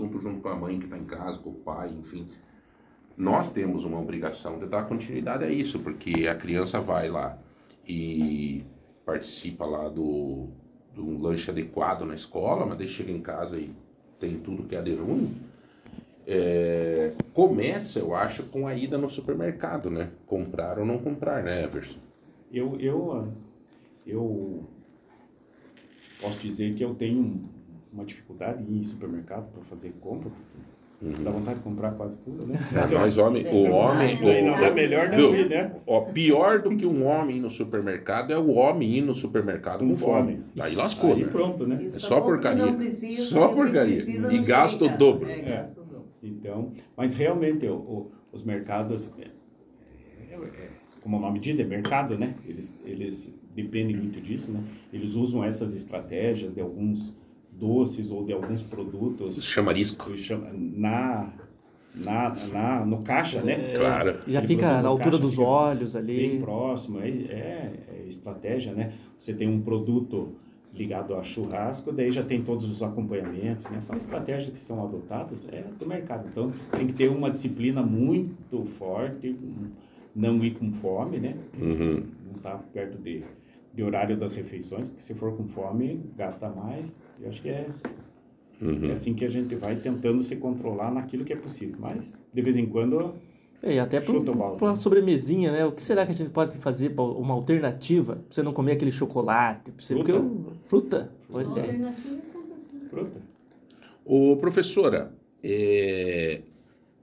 assunto 0.00 0.18
junto 0.18 0.40
com 0.40 0.48
a 0.48 0.56
mãe 0.56 0.78
que 0.78 0.86
está 0.86 0.96
em 0.96 1.04
casa, 1.04 1.38
com 1.38 1.50
o 1.50 1.54
pai, 1.54 1.90
enfim. 1.90 2.26
Nós 3.16 3.52
temos 3.52 3.84
uma 3.84 4.00
obrigação 4.00 4.58
de 4.58 4.66
dar 4.66 4.86
continuidade 4.86 5.44
a 5.44 5.50
isso, 5.50 5.80
porque 5.80 6.26
a 6.26 6.34
criança 6.34 6.80
vai 6.80 7.08
lá 7.08 7.38
e 7.86 8.64
participa 9.04 9.66
lá 9.66 9.88
do, 9.88 10.48
do 10.94 11.18
lanche 11.18 11.50
adequado 11.50 12.02
na 12.02 12.14
escola, 12.14 12.64
mas 12.64 12.78
daí 12.78 12.88
chega 12.88 13.12
em 13.12 13.20
casa 13.20 13.58
e 13.58 13.70
tem 14.18 14.38
tudo 14.38 14.64
que 14.64 14.74
é 14.74 14.80
de 14.80 14.94
ruim. 14.94 15.36
É, 16.26 17.12
começa, 17.34 17.98
eu 17.98 18.14
acho, 18.14 18.44
com 18.44 18.66
a 18.66 18.74
ida 18.74 18.96
no 18.96 19.08
supermercado, 19.08 19.90
né? 19.90 20.10
Comprar 20.26 20.78
ou 20.78 20.86
não 20.86 20.98
comprar, 20.98 21.42
né, 21.42 21.64
Everson? 21.64 21.98
Eu, 22.52 22.78
eu, 22.80 23.28
eu 24.06 24.64
posso 26.20 26.38
dizer 26.38 26.74
que 26.74 26.84
eu 26.84 26.94
tenho 26.94 27.48
uma 27.92 28.04
dificuldade 28.04 28.62
em 28.62 28.76
ir 28.76 28.80
em 28.80 28.84
supermercado 28.84 29.50
para 29.52 29.62
fazer 29.62 29.92
compra. 30.00 30.30
Uhum. 31.02 31.24
Dá 31.24 31.30
vontade 31.30 31.56
de 31.56 31.64
comprar 31.64 31.92
quase 31.92 32.18
tudo, 32.18 32.46
né? 32.46 32.58
É, 32.74 32.94
mas 32.94 33.16
homem, 33.16 33.46
o 33.46 33.70
homem. 33.70 34.18
Aí 34.18 34.44
não, 34.44 34.54
é 34.54 34.70
melhor 34.70 35.08
não 35.08 35.34
ir, 35.34 35.48
né? 35.48 35.74
Ó, 35.86 36.02
pior 36.02 36.60
do 36.60 36.76
que 36.76 36.84
um 36.84 37.06
homem 37.06 37.38
ir 37.38 37.40
no 37.40 37.48
supermercado 37.48 38.32
é 38.32 38.38
o 38.38 38.50
homem 38.50 38.96
ir 38.96 39.00
no 39.00 39.14
supermercado 39.14 39.78
com, 39.80 39.88
com 39.88 39.96
fome. 39.96 40.32
fome. 40.34 40.44
Daí 40.54 40.74
lascou, 40.74 41.14
Aí 41.14 41.22
né? 41.22 41.28
pronto, 41.28 41.66
né? 41.66 41.86
É 41.86 41.90
só 41.92 42.20
porcaria. 42.20 42.70
Precisa, 42.74 43.30
só 43.30 43.48
porcaria. 43.48 44.04
E 44.30 44.38
gasta 44.40 44.84
o 44.84 44.98
dobro. 44.98 45.26
É, 45.30 45.40
gasta 45.40 45.80
o 45.80 45.84
dobro. 45.84 46.08
Então, 46.22 46.70
mas 46.94 47.14
realmente 47.14 47.66
o, 47.66 47.76
o, 47.76 48.10
os 48.30 48.44
mercados, 48.44 49.14
é, 49.18 49.28
é, 50.30 50.34
é, 50.34 50.68
como 51.00 51.16
o 51.16 51.20
nome 51.20 51.38
diz, 51.38 51.58
é 51.58 51.64
mercado, 51.64 52.18
né? 52.18 52.34
Eles, 52.46 52.78
eles 52.84 53.40
dependem 53.54 53.96
muito 53.96 54.20
disso, 54.20 54.52
né? 54.52 54.62
Eles 54.92 55.14
usam 55.14 55.42
essas 55.42 55.74
estratégias 55.74 56.54
de 56.54 56.60
alguns 56.60 57.18
doces 57.60 58.10
ou 58.10 58.24
de 58.24 58.32
alguns 58.32 58.62
produtos. 58.62 59.44
Chamarisco. 59.44 60.10
Na, 60.52 61.28
na, 61.94 62.34
na, 62.52 62.86
no 62.86 63.02
caixa, 63.02 63.42
né? 63.42 63.72
É, 63.72 63.74
claro. 63.74 64.16
Já 64.26 64.40
fica 64.40 64.80
na 64.80 64.88
altura 64.88 65.18
dos 65.18 65.38
olhos 65.38 65.94
ali. 65.94 66.16
Bem 66.16 66.40
próximo, 66.40 67.00
é, 67.00 67.08
é, 67.08 67.72
é, 67.88 68.08
estratégia, 68.08 68.72
né? 68.72 68.92
Você 69.18 69.34
tem 69.34 69.48
um 69.48 69.60
produto 69.60 70.32
ligado 70.72 71.14
a 71.16 71.22
churrasco, 71.22 71.92
daí 71.92 72.12
já 72.12 72.22
tem 72.22 72.42
todos 72.42 72.70
os 72.70 72.82
acompanhamentos, 72.82 73.68
né? 73.68 73.80
São 73.80 73.96
estratégias 73.96 74.50
que 74.50 74.58
são 74.58 74.84
adotadas 74.84 75.38
é, 75.52 75.64
do 75.78 75.86
mercado. 75.86 76.28
Então, 76.28 76.52
tem 76.70 76.86
que 76.86 76.92
ter 76.92 77.08
uma 77.08 77.30
disciplina 77.30 77.82
muito 77.82 78.64
forte, 78.78 79.36
não 80.14 80.42
ir 80.44 80.52
com 80.52 80.72
fome, 80.72 81.18
né? 81.18 81.36
Uhum. 81.60 82.04
Não 82.26 82.36
estar 82.36 82.52
tá 82.52 82.64
perto 82.72 82.98
de 82.98 83.24
de 83.72 83.82
horário 83.82 84.16
das 84.16 84.34
refeições, 84.34 84.88
porque 84.88 85.02
se 85.02 85.14
for 85.14 85.36
com 85.36 85.46
fome, 85.46 86.04
gasta 86.16 86.48
mais. 86.48 86.98
Eu 87.20 87.28
acho 87.30 87.40
que 87.40 87.48
é, 87.48 87.68
uhum. 88.60 88.90
é 88.90 88.92
assim 88.92 89.14
que 89.14 89.24
a 89.24 89.30
gente 89.30 89.54
vai 89.54 89.76
tentando 89.76 90.22
se 90.22 90.36
controlar 90.36 90.90
naquilo 90.90 91.24
que 91.24 91.32
é 91.32 91.36
possível. 91.36 91.76
Mas, 91.78 92.14
de 92.32 92.42
vez 92.42 92.56
em 92.56 92.66
quando, 92.66 93.14
é, 93.62 93.74
e 93.74 93.78
até 93.78 94.00
para 94.00 94.14
uma 94.14 94.76
sobremesinha, 94.76 95.52
né? 95.52 95.64
O 95.66 95.72
que 95.72 95.82
será 95.82 96.06
que 96.06 96.12
a 96.12 96.14
gente 96.14 96.30
pode 96.30 96.56
fazer 96.58 96.90
para 96.90 97.04
uma 97.04 97.34
alternativa 97.34 98.16
para 98.16 98.24
você 98.30 98.42
não 98.42 98.52
comer 98.52 98.72
aquele 98.72 98.90
chocolate? 98.90 99.70
Você, 99.76 99.94
fruta. 99.94 100.12
Porque 100.12 100.68
fruta. 100.68 101.12
Olha. 101.30 101.46
Alternativa 101.46 102.14
é 102.14 102.24
sempre 102.24 102.88
fruta. 102.88 103.20
Ô, 104.04 104.36
professora, 104.36 105.12
é... 105.42 106.40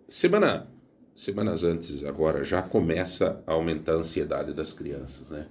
semana, 0.08 0.68
semanas 1.14 1.64
antes 1.64 2.04
agora 2.04 2.44
já 2.44 2.62
começa 2.64 3.42
a 3.46 3.54
aumentar 3.54 3.94
a 3.94 3.98
ansiedade 3.98 4.54
das 4.54 4.74
crianças, 4.74 5.30
né? 5.30 5.46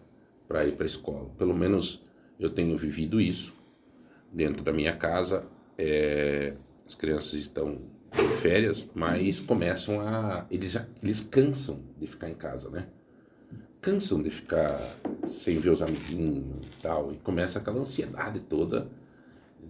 Para 0.46 0.66
ir 0.66 0.72
para 0.72 0.84
a 0.84 0.86
escola. 0.86 1.30
Pelo 1.36 1.54
menos 1.54 2.04
eu 2.38 2.50
tenho 2.50 2.76
vivido 2.76 3.20
isso 3.20 3.54
dentro 4.32 4.64
da 4.64 4.72
minha 4.72 4.94
casa. 4.94 5.44
É, 5.78 6.54
as 6.86 6.94
crianças 6.94 7.34
estão 7.34 7.78
em 8.18 8.36
férias, 8.36 8.88
mas 8.94 9.40
começam 9.40 10.00
a. 10.00 10.46
Eles, 10.50 10.78
eles 11.02 11.22
cansam 11.22 11.80
de 11.98 12.06
ficar 12.06 12.28
em 12.28 12.34
casa, 12.34 12.70
né? 12.70 12.86
Cansam 13.80 14.22
de 14.22 14.30
ficar 14.30 14.96
sem 15.26 15.58
ver 15.58 15.70
os 15.70 15.82
amiguinhos 15.82 16.66
e 16.66 16.82
tal. 16.82 17.12
E 17.12 17.16
começa 17.16 17.58
aquela 17.58 17.78
ansiedade 17.78 18.40
toda. 18.40 18.88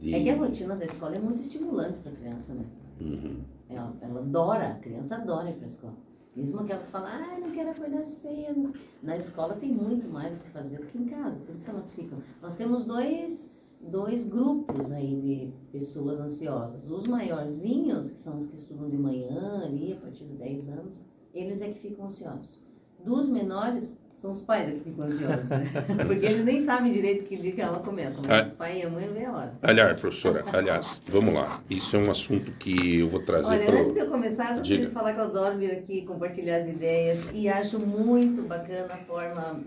De... 0.00 0.15
É 0.15 0.22
que 0.22 0.31
a 0.31 0.36
rotina 0.36 0.76
da 0.76 0.84
escola 0.84 1.16
é 1.16 1.19
muito 1.19 1.41
estimulante 1.41 2.00
para 2.00 2.12
a 2.12 2.15
criança, 2.15 2.54
né? 2.54 2.65
Uhum. 3.00 3.41
Ela, 3.69 3.94
ela 4.00 4.20
adora, 4.20 4.69
a 4.69 4.75
criança 4.75 5.16
adora 5.16 5.50
ir 5.50 5.54
para 5.54 5.65
a 5.65 5.66
escola. 5.66 6.06
Mesmo 6.36 6.60
aquela 6.60 6.82
que 6.82 6.91
fala, 6.91 7.08
ah, 7.08 7.41
não 7.41 7.50
quero 7.50 7.70
acordar 7.70 8.04
cedo. 8.04 8.74
Na 9.02 9.16
escola 9.16 9.56
tem 9.56 9.72
muito 9.72 10.06
mais 10.06 10.34
a 10.34 10.36
se 10.36 10.50
fazer 10.50 10.78
do 10.80 10.86
que 10.86 10.98
em 10.98 11.06
casa, 11.06 11.41
por 11.41 11.54
isso 11.54 11.70
elas 11.70 11.94
ficam. 11.94 12.19
Nós 12.42 12.56
temos 12.56 12.84
dois, 12.84 13.56
dois 13.80 14.26
grupos 14.26 14.92
aí 14.92 15.20
de 15.20 15.52
pessoas 15.72 16.20
ansiosas. 16.20 16.88
Os 16.91 17.06
maiorzinhos, 17.06 18.10
que 18.10 18.20
são 18.20 18.36
os 18.36 18.47
que 18.47 18.56
estudam 18.56 18.91
de 18.91 18.98
manhã, 18.98 19.62
ali, 19.64 19.94
a 19.94 19.97
partir 19.97 20.24
de 20.24 20.34
10 20.34 20.69
anos, 20.70 21.04
eles 21.32 21.62
é 21.62 21.70
que 21.70 21.78
ficam 21.78 22.04
ansiosos. 22.04 22.66
Dos 23.06 23.28
menores, 23.28 24.00
são 24.17 24.33
os 24.33 24.43
pais 24.43 24.72
que 24.72 24.81
ficam 24.81 25.05
ansiosos, 25.05 25.49
né? 25.49 25.65
Porque 26.06 26.25
eles 26.27 26.44
nem 26.44 26.62
sabem 26.62 26.91
direito 26.91 27.25
que 27.27 27.37
dia 27.37 27.53
que 27.53 27.61
ela 27.61 27.81
começa, 27.81 28.19
mas 28.21 28.31
ah, 28.31 28.49
o 28.49 28.56
pai 28.56 28.81
e 28.81 28.83
a 28.83 28.91
mãe 28.91 29.06
não 29.06 29.15
vê 29.15 29.25
a 29.27 29.33
hora. 29.33 29.53
Aliás, 29.62 30.00
professora, 30.00 30.44
aliás, 30.53 31.03
vamos 31.06 31.34
lá. 31.34 31.62
Isso 31.69 31.95
é 31.97 31.99
um 31.99 32.11
assunto 32.11 32.50
que 32.53 33.00
eu 33.00 33.09
vou 33.09 33.22
trazer 33.22 33.50
Olha, 33.50 33.66
pro... 33.66 33.78
antes 33.78 33.93
de 33.93 33.99
eu 34.00 34.11
começar, 34.11 34.50
eu 34.53 34.59
gostaria 34.59 34.87
de 34.87 34.93
falar 34.93 35.12
que 35.12 35.21
eu 35.21 35.25
adoro 35.25 35.59
vir 35.59 35.71
aqui 35.71 36.03
compartilhar 36.06 36.56
as 36.56 36.69
ideias 36.69 37.19
e 37.33 37.47
acho 37.47 37.78
muito 37.78 38.43
bacana 38.43 38.95
a 38.95 38.97
forma, 38.97 39.61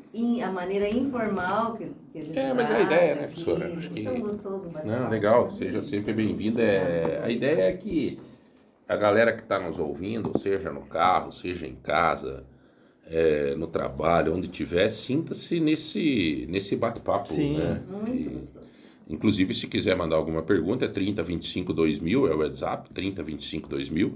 a 0.44 0.52
maneira 0.52 0.90
informal 0.90 1.76
que, 1.76 1.92
que 2.12 2.18
a 2.18 2.22
gente 2.22 2.40
É, 2.40 2.54
mas 2.54 2.72
é 2.72 2.76
a 2.76 2.82
ideia, 2.82 3.16
né, 3.16 3.28
professora? 3.28 3.74
Acho 3.78 3.90
que... 3.92 4.04
Tão 4.04 4.20
gostoso 4.20 4.70
bater 4.72 4.88
Não, 4.88 5.10
legal, 5.10 5.52
seja 5.52 5.82
sempre 5.82 6.12
bem-vinda. 6.12 6.62
É... 6.62 7.22
A 7.24 7.30
ideia 7.30 7.70
é 7.70 7.74
que 7.74 8.20
a 8.88 8.96
galera 8.96 9.32
que 9.32 9.44
está 9.44 9.60
nos 9.60 9.78
ouvindo, 9.78 10.36
seja 10.40 10.72
no 10.72 10.82
carro, 10.82 11.32
seja 11.32 11.68
em 11.68 11.76
casa 11.76 12.44
é, 13.10 13.56
no 13.56 13.68
trabalho, 13.68 14.36
onde 14.36 14.48
tiver, 14.48 14.88
sinta-se 14.90 15.60
nesse, 15.60 16.46
nesse 16.50 16.76
bate-papo. 16.76 17.28
Sim, 17.28 17.58
né? 17.58 17.82
muito 17.90 18.16
e, 18.16 18.24
gostoso. 18.36 18.70
Inclusive, 19.10 19.56
se 19.56 19.68
quiser 19.68 19.96
mandar 19.96 20.18
alguma 20.18 20.44
pergunta, 20.44 20.86
é 20.86 20.88
3025 20.88 21.74
2000, 21.74 22.28
é 22.28 22.36
o 22.36 22.40
WhatsApp, 22.40 22.92
3025 22.92 23.68
2000, 23.68 24.14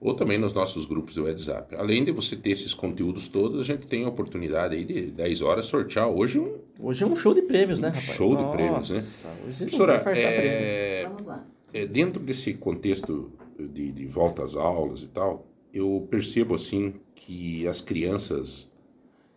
ou 0.00 0.14
também 0.14 0.38
nos 0.38 0.54
nossos 0.54 0.86
grupos 0.86 1.16
do 1.16 1.24
WhatsApp. 1.24 1.74
Além 1.74 2.04
de 2.04 2.12
você 2.12 2.36
ter 2.36 2.50
esses 2.50 2.72
conteúdos 2.72 3.26
todos, 3.26 3.58
a 3.58 3.62
gente 3.64 3.88
tem 3.88 4.04
a 4.04 4.08
oportunidade 4.08 4.76
aí 4.76 4.84
de 4.84 5.10
10 5.10 5.42
horas 5.42 5.66
sortear 5.66 6.08
hoje 6.08 6.38
um... 6.38 6.58
Hoje 6.78 7.02
é 7.02 7.06
um 7.06 7.16
show 7.16 7.34
de 7.34 7.42
prêmios, 7.42 7.80
né, 7.80 7.88
rapaz? 7.88 8.16
Show 8.16 8.34
Nossa, 8.34 8.46
de 8.46 8.52
prêmios, 8.52 8.88
né? 8.90 9.30
Hoje 9.48 9.58
Professora, 9.58 9.94
é... 10.14 11.06
Vamos 11.08 11.26
lá. 11.26 11.44
É, 11.74 11.84
dentro 11.84 12.22
desse 12.22 12.54
contexto 12.54 13.32
de, 13.58 13.90
de 13.90 14.06
volta 14.06 14.44
às 14.44 14.54
aulas 14.54 15.02
e 15.02 15.08
tal, 15.08 15.48
eu 15.74 16.06
percebo, 16.08 16.54
assim, 16.54 16.94
que 17.16 17.66
as 17.66 17.80
crianças 17.80 18.70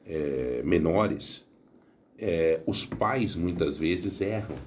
é, 0.06 0.62
menores, 0.64 1.50
é, 2.20 2.62
os 2.68 2.86
pais 2.86 3.36
muitas 3.36 3.78
vezes 3.78 4.22
erram 4.22 4.58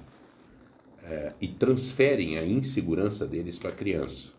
é, 1.03 1.33
e 1.39 1.47
transferem 1.47 2.37
a 2.37 2.45
insegurança 2.45 3.25
deles 3.25 3.57
para 3.57 3.69
a 3.69 3.73
criança. 3.73 4.33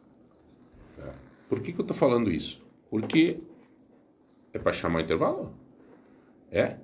Tá? 0.96 1.14
Por 1.48 1.60
que, 1.60 1.72
que 1.72 1.80
eu 1.80 1.84
estou 1.84 1.96
falando 1.96 2.30
isso? 2.30 2.62
Porque 2.90 3.38
é 4.52 4.58
para 4.58 4.72
chamar 4.72 5.02
intervalo? 5.02 5.54
É? 6.50 6.76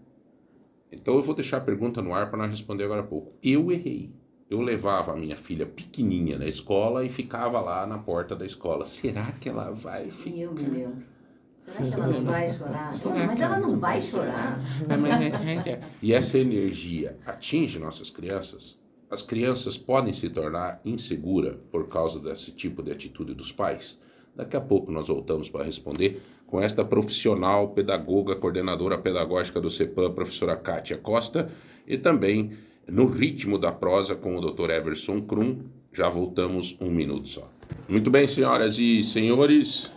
Então 0.93 1.15
eu 1.15 1.22
vou 1.22 1.34
deixar 1.34 1.59
a 1.59 1.61
pergunta 1.61 2.01
no 2.01 2.15
ar 2.15 2.31
para 2.31 2.39
nós 2.39 2.51
responder 2.51 2.84
agora 2.84 3.01
há 3.01 3.07
pouco. 3.07 3.33
Eu 3.43 3.71
errei. 3.71 4.11
Eu 4.49 4.61
levava 4.61 5.12
a 5.12 5.17
minha 5.17 5.37
filha 5.37 5.65
pequenininha 5.65 6.37
na 6.37 6.47
escola 6.47 7.05
e 7.05 7.09
ficava 7.09 7.61
lá 7.61 7.87
na 7.87 7.99
porta 7.99 8.34
da 8.34 8.45
escola. 8.45 8.84
Será 8.84 9.31
que 9.33 9.49
ela 9.49 9.71
vai 9.71 10.11
ficar? 10.11 10.37
Eu 10.37 10.53
me 10.53 10.62
lembro. 10.62 11.19
Será 11.70 11.88
que 11.88 11.94
ela 11.94 12.08
não 12.08 12.25
vai 12.25 12.53
chorar? 12.53 12.92
Mas 13.26 13.41
ela 13.41 13.58
não 13.58 13.78
vai 13.78 14.03
chorar? 14.03 14.60
E 16.03 16.12
essa 16.12 16.38
energia 16.38 17.16
atinge 17.26 17.78
nossas 17.78 18.10
crianças? 18.10 18.78
As 19.10 19.22
crianças 19.22 19.76
podem 19.76 20.12
se 20.12 20.28
tornar 20.30 20.80
inseguras 20.84 21.56
por 21.70 21.88
causa 21.88 22.20
desse 22.20 22.53
tipo 22.53 22.82
de 22.82 22.92
atitude 22.92 23.34
dos 23.34 23.50
pais? 23.50 24.00
Daqui 24.36 24.56
a 24.56 24.60
pouco 24.60 24.92
nós 24.92 25.09
voltamos 25.09 25.48
para 25.48 25.65
responder 25.65 26.22
com 26.47 26.60
esta 26.60 26.84
profissional, 26.84 27.68
pedagoga, 27.71 28.36
coordenadora 28.36 28.98
pedagógica 28.98 29.60
do 29.60 29.71
CEPAM, 29.71 30.12
professora 30.12 30.56
Kátia 30.56 30.97
Costa, 30.97 31.50
e 31.86 31.97
também 31.97 32.53
no 32.89 33.06
ritmo 33.06 33.59
da 33.59 33.71
prosa 33.71 34.15
com 34.15 34.36
o 34.36 34.41
Dr. 34.41 34.71
Everson 34.71 35.21
Krum. 35.22 35.60
Já 35.92 36.09
voltamos 36.09 36.77
um 36.80 36.91
minuto 36.91 37.28
só. 37.28 37.50
Muito 37.89 38.10
bem, 38.10 38.27
senhoras 38.27 38.78
e 38.78 39.03
senhores. 39.03 39.92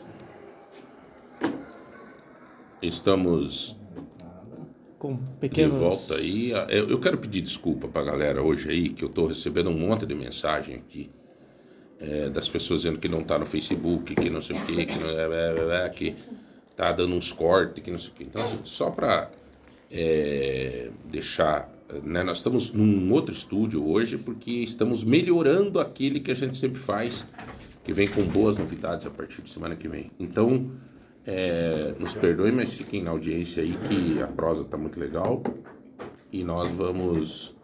Estamos 2.84 3.78
com 5.00 5.18
pequenos... 5.40 5.76
de 5.76 5.80
volta 5.80 6.16
aí. 6.16 6.52
Eu 6.70 7.00
quero 7.00 7.18
pedir 7.18 7.42
desculpa 7.42 7.88
para 7.88 8.02
a 8.02 8.06
galera 8.06 8.42
hoje 8.42 8.70
aí, 8.70 8.90
que 8.90 9.04
eu 9.04 9.10
estou 9.10 9.26
recebendo 9.26 9.70
um 9.70 9.78
monte 9.78 10.06
de 10.06 10.14
mensagem 10.14 10.76
aqui. 10.76 11.10
É, 12.00 12.30
das 12.30 12.50
pessoas 12.50 12.82
dizendo 12.82 13.00
que 13.00 13.08
não 13.08 13.22
está 13.22 13.40
no 13.40 13.46
Facebook, 13.46 14.14
que 14.14 14.30
não 14.30 14.42
sei 14.42 14.58
o 14.58 14.66
quê, 14.66 14.86
que 14.86 15.00
não 15.00 15.10
é, 15.10 15.84
é, 15.84 15.86
é, 15.86 15.90
que 15.90 16.14
tá 16.76 16.92
dando 16.92 17.16
uns 17.16 17.32
cortes, 17.32 17.82
que 17.82 17.90
não 17.90 18.00
sei 18.00 18.10
o 18.10 18.14
quê. 18.14 18.24
Então, 18.26 18.44
assim, 18.44 18.60
só 18.66 18.90
para 18.90 19.32
é, 19.90 20.90
deixar, 21.06 21.70
né, 22.04 22.22
nós 22.24 22.38
estamos 22.38 22.74
num 22.74 23.10
outro 23.14 23.34
estúdio 23.34 23.88
hoje 23.88 24.18
porque 24.18 24.52
estamos 24.52 25.04
melhorando 25.04 25.80
aquele 25.80 26.20
que 26.20 26.32
a 26.32 26.36
gente 26.36 26.58
sempre 26.58 26.80
faz 26.80 27.26
que 27.84 27.94
vem 27.94 28.08
com 28.08 28.24
boas 28.24 28.58
novidades 28.58 29.06
a 29.06 29.10
partir 29.10 29.42
de 29.42 29.50
semana 29.50 29.76
que 29.76 29.88
vem. 29.88 30.12
Então, 30.20 30.72
é, 31.26 31.96
nos 32.00 32.14
perdoe, 32.16 32.52
mas 32.52 32.76
fiquem 32.76 33.02
na 33.02 33.12
audiência 33.12 33.64
aí 33.64 33.78
que 33.88 34.22
a 34.22 34.28
prosa 34.28 34.64
está 34.64 34.78
muito 34.78 35.00
legal 35.00 35.42
e 36.32 36.44
nós 36.44 36.70
vamos 36.72 37.56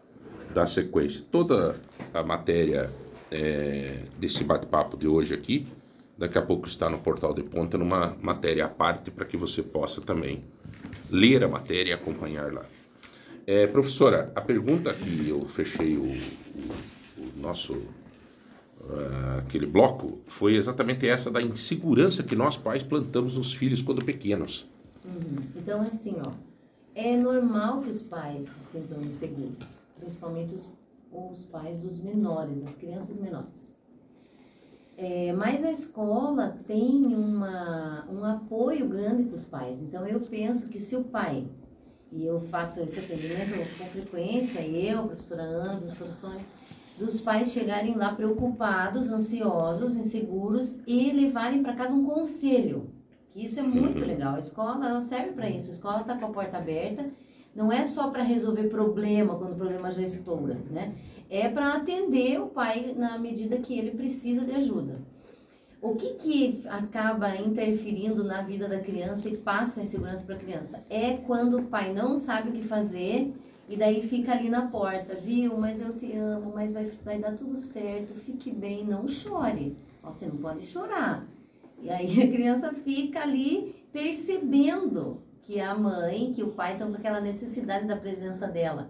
dar 0.53 0.67
sequência. 0.67 1.25
Toda 1.29 1.75
a 2.13 2.23
matéria 2.23 2.89
é, 3.31 3.99
desse 4.17 4.43
bate-papo 4.43 4.97
de 4.97 5.07
hoje 5.07 5.33
aqui, 5.33 5.67
daqui 6.17 6.37
a 6.37 6.41
pouco 6.41 6.67
está 6.67 6.89
no 6.89 6.99
Portal 6.99 7.33
de 7.33 7.43
Ponta, 7.43 7.77
numa 7.77 8.15
matéria 8.21 8.65
à 8.65 8.69
parte, 8.69 9.11
para 9.11 9.25
que 9.25 9.37
você 9.37 9.61
possa 9.61 10.01
também 10.01 10.43
ler 11.09 11.43
a 11.43 11.47
matéria 11.47 11.91
e 11.91 11.93
acompanhar 11.93 12.51
lá. 12.53 12.65
É, 13.45 13.65
professora, 13.67 14.31
a 14.35 14.41
pergunta 14.41 14.93
que 14.93 15.29
eu 15.29 15.43
fechei 15.45 15.95
o, 15.95 16.03
o, 16.03 16.71
o 17.17 17.41
nosso 17.41 17.81
aquele 19.37 19.65
bloco 19.65 20.19
foi 20.27 20.55
exatamente 20.55 21.07
essa 21.07 21.29
da 21.29 21.41
insegurança 21.41 22.23
que 22.23 22.35
nós 22.35 22.57
pais 22.57 22.83
plantamos 22.83 23.37
nos 23.37 23.53
filhos 23.53 23.81
quando 23.81 24.03
pequenos. 24.03 24.65
Uhum. 25.05 25.37
Então 25.55 25.81
assim, 25.81 26.17
ó, 26.25 26.31
é 26.95 27.15
normal 27.15 27.81
que 27.81 27.89
os 27.89 28.01
pais 28.01 28.45
se 28.45 28.79
sintam 28.79 29.01
inseguros, 29.01 29.83
principalmente 29.99 30.53
os, 30.53 30.69
os 31.11 31.45
pais 31.45 31.79
dos 31.79 31.97
menores, 31.99 32.61
das 32.61 32.75
crianças 32.75 33.19
menores. 33.19 33.73
É, 34.97 35.31
mas 35.31 35.63
a 35.63 35.71
escola 35.71 36.57
tem 36.67 37.15
uma, 37.15 38.05
um 38.11 38.25
apoio 38.25 38.85
grande 38.89 39.23
para 39.23 39.35
os 39.35 39.45
pais. 39.45 39.81
Então 39.81 40.05
eu 40.05 40.19
penso 40.19 40.67
que 40.67 40.79
se 40.79 40.93
o 40.97 41.05
pai, 41.05 41.47
e 42.11 42.25
eu 42.25 42.37
faço 42.39 42.81
esse 42.81 42.99
atendimento 42.99 43.77
com 43.77 43.85
frequência, 43.85 44.59
eu, 44.59 45.07
professora 45.07 45.43
Ana, 45.43 45.79
professora 45.79 46.11
Sônia, 46.11 46.45
dos 46.99 47.21
pais 47.21 47.51
chegarem 47.51 47.95
lá 47.95 48.13
preocupados, 48.13 49.09
ansiosos, 49.09 49.95
inseguros 49.95 50.79
e 50.85 51.11
levarem 51.11 51.63
para 51.63 51.73
casa 51.73 51.93
um 51.93 52.03
conselho. 52.03 52.89
Que 53.31 53.45
isso 53.45 53.59
é 53.59 53.63
muito 53.63 54.01
uhum. 54.01 54.07
legal. 54.07 54.35
A 54.35 54.39
escola 54.39 54.89
ela 54.89 54.99
serve 54.99 55.31
para 55.31 55.49
isso. 55.49 55.69
A 55.69 55.73
escola 55.73 56.01
está 56.01 56.17
com 56.17 56.25
a 56.25 56.29
porta 56.29 56.57
aberta. 56.57 57.05
Não 57.55 57.71
é 57.71 57.85
só 57.85 58.09
para 58.09 58.21
resolver 58.21 58.67
problema 58.67 59.35
quando 59.35 59.53
o 59.53 59.55
problema 59.55 59.91
já 59.91 60.01
estoura, 60.01 60.57
né? 60.69 60.93
É 61.29 61.47
para 61.47 61.73
atender 61.73 62.39
o 62.41 62.47
pai 62.47 62.93
na 62.97 63.17
medida 63.17 63.57
que 63.57 63.77
ele 63.77 63.91
precisa 63.91 64.43
de 64.43 64.51
ajuda. 64.51 64.99
O 65.81 65.95
que, 65.95 66.15
que 66.15 66.61
acaba 66.67 67.37
interferindo 67.37 68.23
na 68.23 68.41
vida 68.41 68.67
da 68.67 68.81
criança 68.81 69.29
e 69.29 69.37
passa 69.37 69.81
insegurança 69.81 70.25
para 70.25 70.35
a 70.35 70.39
criança? 70.39 70.83
É 70.89 71.13
quando 71.13 71.59
o 71.59 71.63
pai 71.63 71.93
não 71.93 72.17
sabe 72.17 72.49
o 72.49 72.51
que 72.51 72.63
fazer 72.63 73.33
e 73.69 73.77
daí 73.77 74.07
fica 74.07 74.31
ali 74.31 74.49
na 74.49 74.63
porta, 74.63 75.13
viu? 75.13 75.55
Mas 75.55 75.79
eu 75.79 75.93
te 75.93 76.11
amo, 76.13 76.51
mas 76.55 76.73
vai, 76.73 76.91
vai 77.05 77.19
dar 77.19 77.37
tudo 77.37 77.55
certo, 77.55 78.15
fique 78.15 78.49
bem, 78.49 78.83
não 78.83 79.07
chore. 79.07 79.77
Você 80.03 80.25
não 80.25 80.37
pode 80.37 80.65
chorar. 80.65 81.23
E 81.79 81.87
aí 81.87 82.23
a 82.23 82.27
criança 82.27 82.73
fica 82.73 83.21
ali 83.21 83.71
percebendo 83.93 85.21
que 85.43 85.59
a 85.59 85.75
mãe, 85.75 86.33
que 86.33 86.41
o 86.41 86.51
pai 86.51 86.73
estão 86.73 86.89
com 86.89 86.97
aquela 86.97 87.21
necessidade 87.21 87.85
da 87.85 87.95
presença 87.95 88.47
dela. 88.47 88.89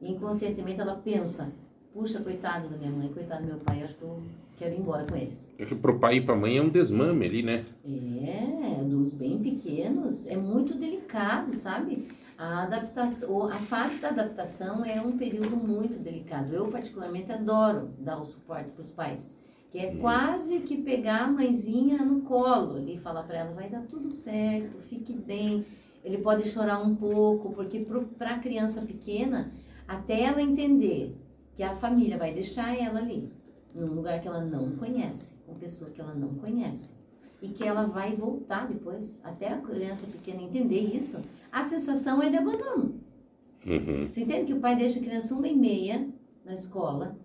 E 0.00 0.10
inconscientemente 0.10 0.80
ela 0.80 0.96
pensa, 0.96 1.52
puxa, 1.92 2.20
coitado 2.20 2.70
da 2.70 2.76
minha 2.78 2.90
mãe, 2.90 3.08
coitado 3.12 3.42
do 3.42 3.48
meu 3.48 3.58
pai, 3.58 3.82
acho 3.82 3.96
que 3.96 4.02
eu 4.02 4.22
quero 4.56 4.74
ir 4.74 4.80
embora 4.80 5.04
com 5.04 5.14
eles. 5.14 5.46
É 5.58 5.66
para 5.66 5.90
o 5.90 5.98
pai 5.98 6.16
e 6.16 6.20
para 6.22 6.34
a 6.34 6.38
mãe 6.38 6.56
é 6.56 6.62
um 6.62 6.70
desmame 6.70 7.26
ali, 7.26 7.42
né? 7.42 7.66
É, 7.84 8.82
dos 8.84 9.12
bem 9.12 9.38
pequenos, 9.38 10.26
é 10.26 10.36
muito 10.38 10.72
delicado, 10.72 11.54
sabe? 11.54 12.08
A 12.38 12.64
adaptação, 12.64 13.48
a 13.48 13.58
fase 13.60 13.98
da 13.98 14.08
adaptação 14.08 14.84
é 14.84 15.00
um 15.00 15.16
período 15.16 15.56
muito 15.56 15.98
delicado. 15.98 16.52
Eu 16.52 16.68
particularmente 16.68 17.32
adoro 17.32 17.94
dar 17.98 18.20
o 18.20 18.26
suporte 18.26 18.70
para 18.72 18.82
os 18.82 18.92
pais, 18.92 19.40
que 19.70 19.78
é 19.78 19.90
hum. 19.90 20.00
quase 20.00 20.60
que 20.60 20.82
pegar 20.82 21.24
a 21.24 21.28
mãezinha 21.28 22.04
no 22.04 22.20
colo 22.22 22.76
ali, 22.76 22.98
falar 22.98 23.22
para 23.22 23.38
ela 23.38 23.54
vai 23.54 23.70
dar 23.70 23.86
tudo 23.86 24.10
certo, 24.10 24.78
fique 24.78 25.14
bem. 25.14 25.64
Ele 26.04 26.18
pode 26.18 26.48
chorar 26.50 26.78
um 26.82 26.94
pouco, 26.94 27.54
porque 27.54 27.86
para 28.18 28.34
a 28.34 28.38
criança 28.38 28.82
pequena, 28.82 29.50
até 29.88 30.20
ela 30.20 30.42
entender 30.42 31.16
que 31.54 31.62
a 31.62 31.74
família 31.74 32.18
vai 32.18 32.34
deixar 32.34 32.78
ela 32.78 32.98
ali, 32.98 33.32
num 33.74 33.94
lugar 33.94 34.20
que 34.20 34.28
ela 34.28 34.42
não 34.42 34.76
conhece, 34.76 35.38
com 35.46 35.54
pessoa 35.54 35.90
que 35.90 36.00
ela 36.02 36.14
não 36.14 36.34
conhece, 36.34 36.94
e 37.40 37.48
que 37.48 37.64
ela 37.64 37.86
vai 37.86 38.14
voltar 38.14 38.66
depois, 38.66 39.20
até 39.24 39.48
a 39.48 39.58
criança 39.58 40.06
pequena 40.06 40.42
entender 40.42 40.96
isso, 40.96 41.22
a 41.52 41.64
sensação 41.64 42.22
é 42.22 42.30
de 42.30 42.36
abandono. 42.36 43.00
Uhum. 43.66 44.08
Você 44.10 44.20
entende 44.20 44.46
que 44.46 44.52
o 44.54 44.60
pai 44.60 44.76
deixa 44.76 44.98
a 44.98 45.02
criança 45.02 45.34
uma 45.34 45.48
e 45.48 45.56
meia 45.56 46.08
na 46.44 46.54
escola 46.54 47.18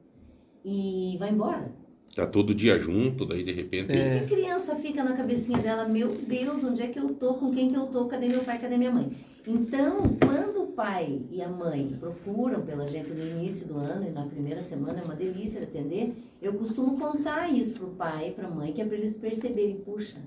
e 0.65 1.15
vai 1.19 1.31
embora? 1.31 1.71
Tá 2.15 2.27
todo 2.27 2.53
dia 2.53 2.77
junto, 2.77 3.25
daí 3.25 3.43
de 3.43 3.53
repente. 3.53 3.93
É. 3.93 4.23
E 4.23 4.27
criança 4.27 4.75
fica 4.75 5.03
na 5.03 5.15
cabecinha 5.15 5.59
dela, 5.59 5.87
meu 5.87 6.09
Deus, 6.09 6.63
onde 6.63 6.81
é 6.81 6.87
que 6.87 6.99
eu 6.99 7.13
tô? 7.13 7.35
Com 7.35 7.53
quem 7.53 7.69
que 7.69 7.77
eu 7.77 7.87
tô? 7.87 8.05
Cadê 8.05 8.27
meu 8.27 8.43
pai? 8.43 8.59
Cadê 8.59 8.77
minha 8.77 8.91
mãe? 8.91 9.11
Então, 9.47 10.03
quando 10.23 10.63
o 10.63 10.67
pai 10.67 11.21
e 11.31 11.41
a 11.41 11.49
mãe 11.49 11.95
procuram 11.99 12.61
pela 12.61 12.88
gente 12.88 13.09
no 13.09 13.25
início 13.25 13.67
do 13.67 13.77
ano 13.77 14.07
e 14.07 14.11
na 14.11 14.25
primeira 14.25 14.61
semana, 14.61 14.99
é 14.99 15.03
uma 15.03 15.15
delícia 15.15 15.63
atender, 15.63 16.15
eu 16.41 16.53
costumo 16.53 16.97
contar 16.97 17.49
isso 17.49 17.79
pro 17.79 17.89
pai 17.89 18.29
e 18.29 18.33
pra 18.33 18.49
mãe, 18.49 18.71
que 18.71 18.81
é 18.81 18.85
para 18.85 18.97
eles 18.97 19.17
perceberem, 19.17 19.77
puxa, 19.77 20.21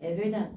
é 0.00 0.14
verdade. 0.14 0.52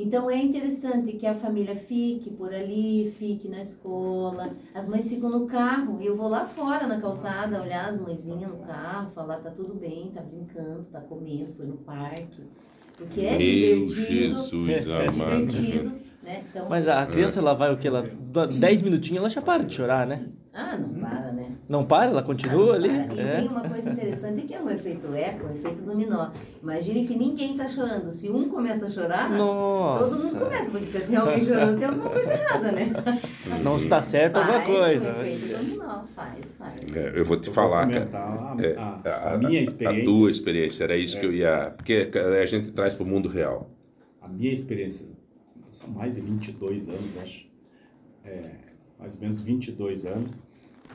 Então 0.00 0.30
é 0.30 0.40
interessante 0.40 1.14
que 1.14 1.26
a 1.26 1.34
família 1.34 1.74
fique 1.74 2.30
por 2.30 2.54
ali, 2.54 3.12
fique 3.18 3.48
na 3.48 3.60
escola. 3.60 4.56
As 4.72 4.88
mães 4.88 5.08
ficam 5.08 5.28
no 5.28 5.48
carro. 5.48 6.00
Eu 6.00 6.16
vou 6.16 6.28
lá 6.28 6.46
fora 6.46 6.86
na 6.86 7.00
calçada 7.00 7.60
olhar 7.60 7.88
as 7.88 8.00
mãezinhas 8.00 8.48
no 8.48 8.58
carro, 8.58 9.10
falar 9.10 9.38
tá 9.38 9.50
tudo 9.50 9.74
bem, 9.74 10.12
tá 10.14 10.20
brincando, 10.20 10.84
tá 10.84 11.00
comendo, 11.00 11.52
foi 11.54 11.66
no 11.66 11.78
parque. 11.78 12.42
Porque 12.96 13.22
é 13.22 13.38
Meu 13.38 13.86
divertido. 13.86 14.34
Jesus 14.34 14.88
é, 14.88 15.06
amado. 15.08 15.46
Divertido, 15.46 15.92
né? 16.28 16.44
Então, 16.50 16.66
Mas 16.68 16.86
a 16.86 17.06
criança 17.06 17.40
ela 17.40 17.54
vai 17.54 17.72
o 17.72 17.78
que 17.78 17.88
ela 17.88 18.02
10 18.02 18.82
minutinhos 18.82 19.18
ela 19.18 19.30
já 19.30 19.40
para 19.40 19.64
de 19.64 19.74
chorar, 19.74 20.06
né? 20.06 20.26
Ah, 20.52 20.76
não 20.76 20.88
para, 20.88 21.32
né? 21.32 21.52
Não 21.68 21.84
para? 21.86 22.10
Ela 22.10 22.22
continua 22.22 22.72
ah, 22.72 22.76
ali? 22.76 22.88
Para. 22.88 23.14
E 23.14 23.20
é. 23.20 23.36
tem 23.36 23.48
uma 23.48 23.68
coisa 23.68 23.90
interessante 23.90 24.42
que 24.42 24.54
é 24.54 24.60
o 24.60 24.68
efeito 24.68 25.14
eco, 25.14 25.46
o 25.46 25.56
efeito 25.56 25.82
dominó. 25.82 26.30
Imagine 26.62 27.06
que 27.06 27.16
ninguém 27.16 27.52
está 27.52 27.68
chorando. 27.68 28.12
Se 28.12 28.28
um 28.28 28.48
começa 28.48 28.86
a 28.86 28.90
chorar, 28.90 29.30
Nossa. 29.30 30.04
todo 30.04 30.24
mundo 30.24 30.38
começa. 30.40 30.70
Porque 30.70 30.86
se 30.86 31.00
tem 31.00 31.16
alguém 31.16 31.44
chorando, 31.44 31.78
tem 31.78 31.88
alguma 31.88 32.10
coisa 32.10 32.32
errada, 32.32 32.72
né? 32.72 32.92
Não 33.62 33.76
está 33.76 34.02
certo 34.02 34.34
faz 34.34 34.48
alguma 34.48 34.78
coisa. 34.78 35.12
O 35.12 35.20
efeito 35.20 35.56
dominó, 35.56 36.02
faz, 36.14 36.54
faz. 36.58 36.80
É, 36.94 37.12
eu 37.14 37.24
vou 37.24 37.38
te 37.38 37.48
eu 37.48 37.54
falar, 37.54 37.86
vou 37.86 37.94
cara. 37.94 38.08
A, 38.12 38.56
é, 38.60 38.76
a, 38.76 39.34
a, 39.34 39.38
minha 39.38 39.62
experiência. 39.62 40.02
A 40.02 40.04
tua 40.04 40.30
experiência, 40.30 40.84
era 40.84 40.96
isso 40.96 41.16
é. 41.16 41.20
que 41.20 41.26
eu 41.26 41.32
ia. 41.32 41.72
Porque 41.76 42.10
a 42.14 42.46
gente 42.46 42.72
traz 42.72 42.94
para 42.94 43.04
o 43.04 43.06
mundo 43.06 43.28
real. 43.28 43.70
A 44.20 44.26
minha 44.26 44.52
experiência, 44.52 45.06
mais 45.88 46.14
de 46.14 46.20
22 46.20 46.88
anos, 46.88 47.18
acho. 47.22 47.46
É, 48.24 48.50
mais 48.98 49.14
ou 49.14 49.20
menos 49.20 49.40
22 49.40 50.06
anos 50.06 50.48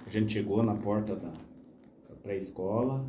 a 0.06 0.10
gente 0.10 0.34
chegou 0.34 0.62
na 0.64 0.76
porta 0.76 1.16
da 1.16 1.30
pré-escola, 2.22 3.06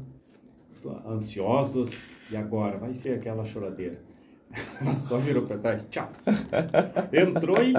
ansiosos, 1.06 2.02
e 2.30 2.36
agora? 2.36 2.78
Vai 2.78 2.94
ser 2.94 3.14
aquela 3.14 3.44
choradeira. 3.44 4.00
Ela 4.80 4.94
só 4.94 5.18
virou 5.18 5.42
para 5.42 5.58
trás, 5.58 5.86
tchau. 5.90 6.08
Entrou 7.12 7.62
e 7.62 7.72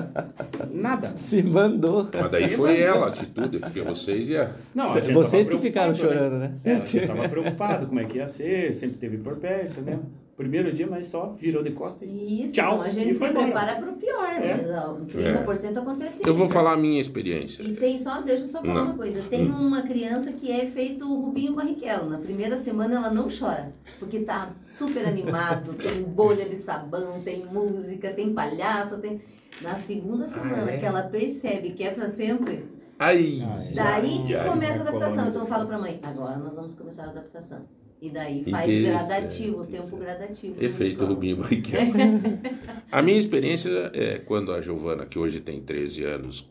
nada. 0.73 1.17
Se 1.17 1.41
mandou. 1.41 2.09
Mas 2.13 2.31
daí 2.31 2.49
Se 2.49 2.55
foi 2.55 2.71
mandou. 2.71 2.85
ela 2.85 3.05
a 3.05 3.09
atitude, 3.09 3.59
porque 3.59 3.81
vocês 3.81 4.27
ia. 4.27 4.53
Não, 4.73 4.91
vocês 5.13 5.47
que 5.47 5.57
ficaram 5.57 5.89
né? 5.89 5.95
chorando, 5.95 6.37
né? 6.37 6.53
Vocês 6.55 6.83
é, 6.83 6.85
que... 6.85 6.97
estava 6.97 7.29
preocupado 7.29 7.87
como 7.87 7.99
é 7.99 8.05
que 8.05 8.17
ia 8.17 8.27
ser, 8.27 8.73
sempre 8.73 8.97
teve 8.97 9.17
por 9.17 9.37
perto, 9.37 9.79
né? 9.81 9.99
Primeiro 10.35 10.73
dia, 10.73 10.85
mas 10.85 11.07
só 11.07 11.33
virou 11.39 11.63
de 11.63 11.71
costa 11.71 12.03
e 12.03 12.43
Isso, 12.43 12.53
tchau. 12.55 12.81
a 12.81 12.89
gente 12.89 13.13
se 13.13 13.29
prepara 13.29 13.75
para 13.75 13.89
o 13.89 13.95
pior, 13.95 14.33
é. 14.33 14.57
mas 14.57 14.69
ó, 14.69 14.95
30% 14.95 15.75
é. 15.75 15.79
acontece 15.79 16.17
isso. 16.19 16.27
Eu 16.27 16.33
vou 16.33 16.49
falar 16.49 16.73
a 16.73 16.77
minha 16.77 16.99
experiência. 16.99 17.63
E 17.63 17.73
tem 17.73 17.97
só, 17.97 18.21
deixa 18.21 18.43
eu 18.43 18.47
só 18.49 18.61
falar 18.61 18.73
não. 18.73 18.85
uma 18.87 18.97
coisa, 18.97 19.23
tem 19.23 19.49
hum. 19.49 19.67
uma 19.67 19.81
criança 19.83 20.33
que 20.33 20.51
é 20.51 20.65
feito 20.65 21.07
Rubinho 21.07 21.53
Barrichello, 21.53 22.09
na 22.09 22.17
primeira 22.17 22.57
semana 22.57 22.95
ela 22.95 23.09
não 23.09 23.27
chora, 23.29 23.73
porque 23.97 24.19
tá 24.19 24.51
super 24.69 25.07
animado, 25.07 25.73
tem 25.81 26.03
bolha 26.03 26.47
de 26.47 26.57
sabão, 26.57 27.21
tem 27.21 27.45
música, 27.45 28.13
tem 28.13 28.33
palhaço, 28.33 28.97
tem... 28.99 29.21
Na 29.61 29.75
segunda 29.75 30.27
semana 30.27 30.65
ah, 30.69 30.73
é? 30.73 30.77
que 30.79 30.85
ela 30.85 31.03
percebe 31.03 31.69
que 31.69 31.83
é 31.85 31.91
para 31.91 32.09
sempre, 32.09 32.65
Aí, 32.97 33.41
daí 33.73 34.23
que 34.25 34.49
começa 34.49 34.83
a 34.83 34.87
adaptação. 34.87 35.29
Então 35.29 35.41
eu 35.41 35.47
falo 35.47 35.65
para 35.65 35.77
mãe, 35.77 35.99
agora 36.01 36.37
nós 36.37 36.55
vamos 36.55 36.75
começar 36.75 37.05
a 37.05 37.09
adaptação. 37.09 37.65
E 38.05 38.09
daí 38.11 38.45
faz 38.47 38.83
gradativo, 38.83 39.61
o 39.61 39.65
tempo 39.65 39.97
gradativo. 39.97 40.63
Efeito 40.63 41.03
Rubinho 41.05 41.37
Barrichello. 41.37 41.91
a 42.91 43.01
minha 43.01 43.17
experiência 43.17 43.89
é 43.95 44.19
quando 44.19 44.53
a 44.53 44.61
Giovana, 44.61 45.07
que 45.07 45.17
hoje 45.17 45.39
tem 45.39 45.59
13 45.59 46.03
anos, 46.03 46.47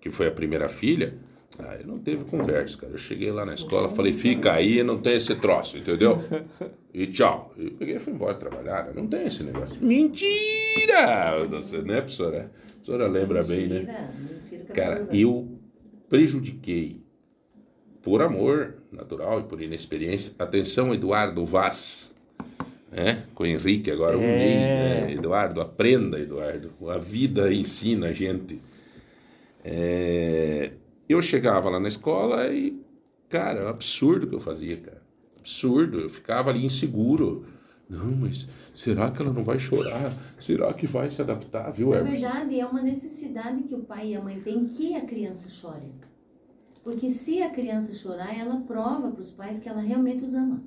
que 0.00 0.10
foi 0.10 0.26
a 0.26 0.32
primeira 0.32 0.68
filha, 0.68 1.14
ah, 1.56 1.76
eu 1.80 1.86
não 1.86 1.98
teve 1.98 2.24
conversa, 2.24 2.76
cara. 2.78 2.94
Eu 2.94 2.98
cheguei 2.98 3.30
lá 3.30 3.46
na 3.46 3.54
escola, 3.54 3.88
falei, 3.88 4.12
fica 4.12 4.52
aí, 4.52 4.82
não 4.82 4.98
tem 4.98 5.14
esse 5.14 5.36
troço, 5.36 5.78
entendeu? 5.78 6.18
E 6.92 7.06
tchau. 7.06 7.54
Eu 7.56 7.70
peguei 7.72 7.94
e 7.94 7.98
fui 8.00 8.12
embora 8.12 8.34
trabalhar, 8.34 8.86
né? 8.86 8.92
não 8.96 9.06
tem 9.06 9.26
esse 9.26 9.44
negócio. 9.44 9.80
Mentira! 9.80 11.46
Você, 11.48 11.78
né, 11.78 12.00
professora? 12.00 12.50
A 12.50 12.72
professora 12.72 13.06
lembra 13.06 13.42
mentira, 13.42 13.56
bem, 13.56 13.68
né? 13.84 14.10
Mentira, 14.18 14.64
cara, 14.74 15.08
eu 15.12 15.60
prejudiquei 16.08 17.04
por 18.02 18.20
amor 18.20 18.77
natural 18.92 19.40
e 19.40 19.42
por 19.44 19.60
inexperiência. 19.60 20.32
Atenção, 20.38 20.92
Eduardo 20.94 21.44
Vaz. 21.44 22.12
né? 22.90 23.24
Com 23.34 23.42
o 23.42 23.46
Henrique 23.46 23.90
agora 23.90 24.16
um 24.16 24.22
É. 24.22 24.36
mês, 24.38 24.74
né? 24.74 25.12
Eduardo, 25.12 25.60
aprenda, 25.60 26.18
Eduardo. 26.18 26.72
A 26.88 26.96
vida 26.96 27.52
ensina 27.52 28.06
a 28.08 28.12
gente. 28.14 28.60
É, 29.64 30.70
eu 31.08 31.20
chegava 31.20 31.68
lá 31.68 31.78
na 31.78 31.88
escola 31.88 32.46
e, 32.52 32.80
cara, 33.28 33.60
é 33.60 33.64
um 33.64 33.68
absurdo 33.68 34.24
o 34.26 34.28
que 34.30 34.34
eu 34.34 34.40
fazia, 34.40 34.76
cara. 34.78 35.02
Absurdo. 35.38 36.00
Eu 36.00 36.08
ficava 36.08 36.50
ali 36.50 36.64
inseguro. 36.64 37.44
Não, 37.88 38.16
mas 38.16 38.48
será 38.74 39.10
que 39.10 39.20
ela 39.22 39.32
não 39.32 39.42
vai 39.42 39.58
chorar? 39.58 40.12
Será 40.38 40.72
que 40.74 40.86
vai 40.86 41.10
se 41.10 41.20
adaptar, 41.22 41.70
viu, 41.70 41.90
Na 41.90 41.96
Hermes? 41.96 42.20
verdade, 42.20 42.60
é 42.60 42.66
uma 42.66 42.82
necessidade 42.82 43.62
que 43.62 43.74
o 43.74 43.80
pai 43.80 44.08
e 44.12 44.16
a 44.16 44.20
mãe 44.22 44.40
têm 44.40 44.66
que 44.66 44.94
a 44.94 45.00
criança 45.02 45.48
chore. 45.48 45.92
Porque 46.88 47.10
se 47.10 47.42
a 47.42 47.50
criança 47.50 47.92
chorar, 47.92 48.34
ela 48.34 48.62
prova 48.66 49.10
para 49.10 49.20
os 49.20 49.30
pais 49.30 49.60
que 49.60 49.68
ela 49.68 49.82
realmente 49.82 50.24
os 50.24 50.34
ama. 50.34 50.62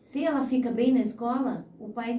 Se 0.00 0.24
ela 0.24 0.44
fica 0.44 0.72
bem 0.72 0.92
na 0.92 0.98
escola, 0.98 1.64
o 1.78 1.88
pai 1.90 2.16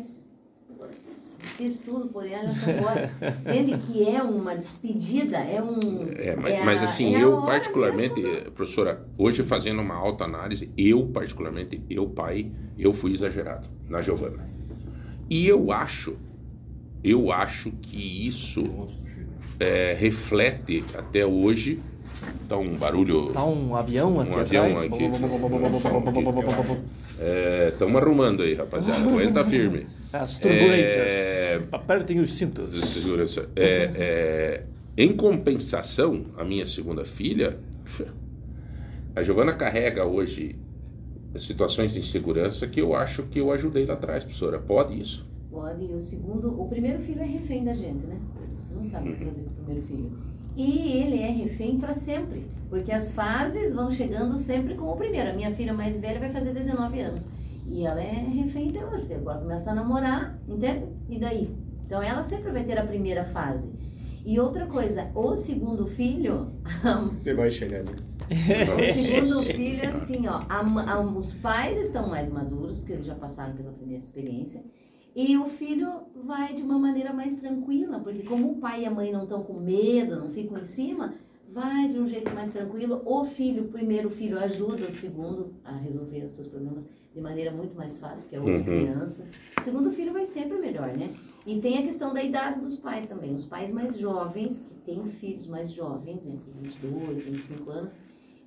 fez 1.39 1.81
tudo 1.81 2.07
por 2.07 2.25
ela, 2.25 2.49
acabou. 2.49 2.87
Entende 3.53 3.77
que 3.85 4.07
é 4.07 4.23
uma 4.23 4.55
despedida, 4.55 5.35
é 5.39 5.61
um. 5.61 5.77
É, 6.15 6.37
mas, 6.37 6.53
é 6.53 6.61
a- 6.61 6.63
mas 6.63 6.81
assim, 6.81 7.15
é 7.15 7.19
eu 7.21 7.33
hora 7.33 7.45
particularmente, 7.45 8.21
mesmo. 8.21 8.51
professora, 8.51 9.05
hoje 9.17 9.43
fazendo 9.43 9.81
uma 9.81 9.95
autoanálise, 9.95 10.71
eu 10.77 11.05
particularmente, 11.07 11.81
eu 11.89 12.07
pai, 12.07 12.49
eu 12.79 12.93
fui 12.93 13.11
exagerado 13.11 13.67
na 13.89 14.01
Giovana. 14.01 14.47
E 15.29 15.45
eu 15.45 15.73
acho, 15.73 16.15
eu 17.03 17.29
acho 17.29 17.71
que 17.71 18.25
isso 18.25 18.87
eh, 19.59 19.97
reflete 19.99 20.85
até 20.97 21.25
hoje, 21.25 21.81
tá 22.47 22.57
um 22.57 22.75
barulho, 22.75 23.27
Tá 23.31 23.45
um 23.45 23.75
avião 23.75 24.19
aqui 24.19 24.31
um 24.31 24.39
avião 24.39 24.65
atrás. 24.65 24.83
aqui. 24.85 25.03
estamos 27.69 28.01
arrumando 28.01 28.43
aí, 28.43 28.53
rapaziada, 28.53 29.01
aguenta 29.03 29.45
firme. 29.45 29.87
As 30.11 30.37
turbulências. 30.37 31.11
É, 31.11 31.61
Apertem 31.71 32.19
os 32.19 32.33
cintos. 32.33 32.79
segurança. 32.79 33.49
É, 33.55 33.91
é, 33.95 34.63
em 34.97 35.15
compensação, 35.15 36.25
a 36.37 36.43
minha 36.43 36.65
segunda 36.65 37.05
filha, 37.05 37.57
a 39.15 39.23
Giovana 39.23 39.53
carrega 39.53 40.05
hoje 40.05 40.55
situações 41.37 41.93
de 41.93 41.99
insegurança 41.99 42.67
que 42.67 42.81
eu 42.81 42.95
acho 42.95 43.23
que 43.23 43.39
eu 43.39 43.51
ajudei 43.51 43.85
lá 43.85 43.93
atrás, 43.93 44.23
professora. 44.23 44.59
Pode 44.59 44.99
isso? 44.99 45.27
Pode, 45.51 45.85
e 45.85 45.93
o 45.93 45.99
segundo, 45.99 46.59
o 46.59 46.67
primeiro 46.67 46.99
filho 46.99 47.21
é 47.21 47.25
refém 47.25 47.63
da 47.63 47.73
gente, 47.73 48.05
né? 48.05 48.19
Você 48.57 48.73
não 48.73 48.83
sabe 48.83 49.11
o 49.11 49.15
que 49.15 49.25
fazer 49.25 49.43
com 49.43 49.49
o 49.49 49.53
primeiro 49.53 49.81
filho. 49.87 50.11
E 50.57 50.91
ele 50.97 51.19
é 51.21 51.29
refém 51.29 51.77
para 51.77 51.93
sempre, 51.93 52.47
porque 52.69 52.91
as 52.91 53.13
fases 53.13 53.73
vão 53.75 53.91
chegando 53.91 54.37
sempre 54.37 54.73
com 54.75 54.91
o 54.91 54.95
primeiro. 54.97 55.29
A 55.29 55.33
minha 55.33 55.53
filha 55.53 55.71
mais 55.73 55.99
velha 55.99 56.19
vai 56.19 56.31
fazer 56.31 56.51
19 56.53 56.99
anos. 56.99 57.29
E 57.67 57.85
ela 57.85 58.01
é 58.01 58.11
refém 58.11 58.69
até 58.69 58.83
hoje, 58.85 59.01
porque 59.01 59.13
agora 59.13 59.39
começa 59.39 59.71
a 59.71 59.75
namorar, 59.75 60.39
entende? 60.47 60.85
E 61.09 61.19
daí? 61.19 61.55
Então 61.85 62.01
ela 62.01 62.23
sempre 62.23 62.51
vai 62.51 62.63
ter 62.63 62.77
a 62.79 62.85
primeira 62.85 63.23
fase. 63.25 63.71
E 64.25 64.39
outra 64.39 64.65
coisa, 64.65 65.09
o 65.15 65.35
segundo 65.35 65.85
filho, 65.85 66.51
Você 67.13 67.33
vai 67.33 67.51
chegar 67.51 67.83
nisso. 67.83 68.17
o 68.27 68.93
segundo 68.93 69.43
filho 69.43 69.83
é 69.83 69.87
assim, 69.87 70.27
ó, 70.27 70.41
a 70.49 70.59
a- 70.93 70.99
os 71.01 71.33
pais 71.35 71.77
estão 71.77 72.09
mais 72.09 72.31
maduros, 72.31 72.77
porque 72.77 72.93
eles 72.93 73.05
já 73.05 73.15
passaram 73.15 73.53
pela 73.55 73.71
primeira 73.71 74.03
experiência, 74.03 74.61
e 75.19 75.35
o 75.35 75.45
filho 75.45 75.89
vai 76.23 76.53
de 76.53 76.61
uma 76.61 76.77
maneira 76.77 77.11
mais 77.11 77.37
tranquila, 77.37 77.99
porque 77.99 78.21
como 78.21 78.51
o 78.51 78.57
pai 78.57 78.83
e 78.83 78.85
a 78.85 78.91
mãe 78.91 79.11
não 79.11 79.23
estão 79.23 79.41
com 79.43 79.59
medo, 79.59 80.15
não 80.19 80.29
ficam 80.29 80.59
em 80.59 80.63
cima, 80.63 81.15
vai 81.51 81.87
de 81.87 81.99
um 81.99 82.07
jeito 82.07 82.31
mais 82.35 82.51
tranquilo. 82.51 83.01
O 83.03 83.25
filho, 83.25 83.63
o 83.63 83.67
primeiro 83.69 84.11
filho, 84.11 84.37
ajuda 84.37 84.85
o 84.85 84.91
segundo 84.91 85.55
a 85.65 85.75
resolver 85.75 86.23
os 86.25 86.33
seus 86.35 86.47
problemas 86.49 86.87
de 87.15 87.19
maneira 87.19 87.49
muito 87.49 87.75
mais 87.75 87.97
fácil, 87.99 88.25
porque 88.25 88.35
é 88.35 88.39
outra 88.39 88.57
Uhum. 88.57 88.63
criança. 88.63 89.27
O 89.59 89.63
segundo 89.63 89.91
filho 89.91 90.13
vai 90.13 90.23
sempre 90.23 90.59
melhor, 90.59 90.95
né? 90.95 91.11
E 91.47 91.59
tem 91.59 91.79
a 91.79 91.81
questão 91.81 92.13
da 92.13 92.21
idade 92.23 92.59
dos 92.59 92.77
pais 92.77 93.07
também. 93.07 93.33
Os 93.33 93.45
pais 93.45 93.71
mais 93.73 93.97
jovens, 93.97 94.67
que 94.69 94.75
têm 94.85 95.03
filhos 95.05 95.47
mais 95.47 95.71
jovens, 95.71 96.27
entre 96.27 96.51
22 96.61 97.21
e 97.21 97.31
25 97.31 97.69
anos, 97.71 97.97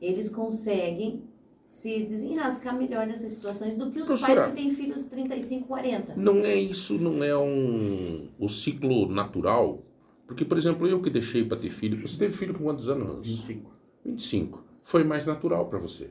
eles 0.00 0.28
conseguem 0.30 1.24
se 1.70 2.02
desenrascar 2.02 2.76
melhor 2.76 3.06
nessas 3.06 3.32
situações 3.32 3.76
do 3.76 3.92
que 3.92 4.00
os 4.00 4.06
Professora. 4.08 4.42
pais 4.42 4.50
que 4.50 4.56
têm 4.56 4.74
filhos 4.74 5.06
35, 5.06 5.68
40. 5.68 6.16
Não 6.16 6.38
é 6.44 6.56
isso, 6.56 6.98
não 6.98 7.22
é 7.22 7.38
um 7.38 8.28
o 8.38 8.48
ciclo 8.48 9.08
natural? 9.08 9.82
Porque, 10.26 10.44
por 10.44 10.58
exemplo, 10.58 10.86
eu 10.86 11.00
que 11.00 11.08
deixei 11.08 11.44
para 11.44 11.56
ter 11.56 11.70
filho, 11.70 11.96
você 12.06 12.18
teve 12.18 12.36
filho 12.36 12.54
com 12.54 12.64
quantos 12.64 12.88
anos? 12.88 13.26
25. 13.26 13.70
25. 14.04 14.64
Foi 14.82 15.04
mais 15.04 15.26
natural 15.26 15.66
para 15.68 15.78
você. 15.78 16.10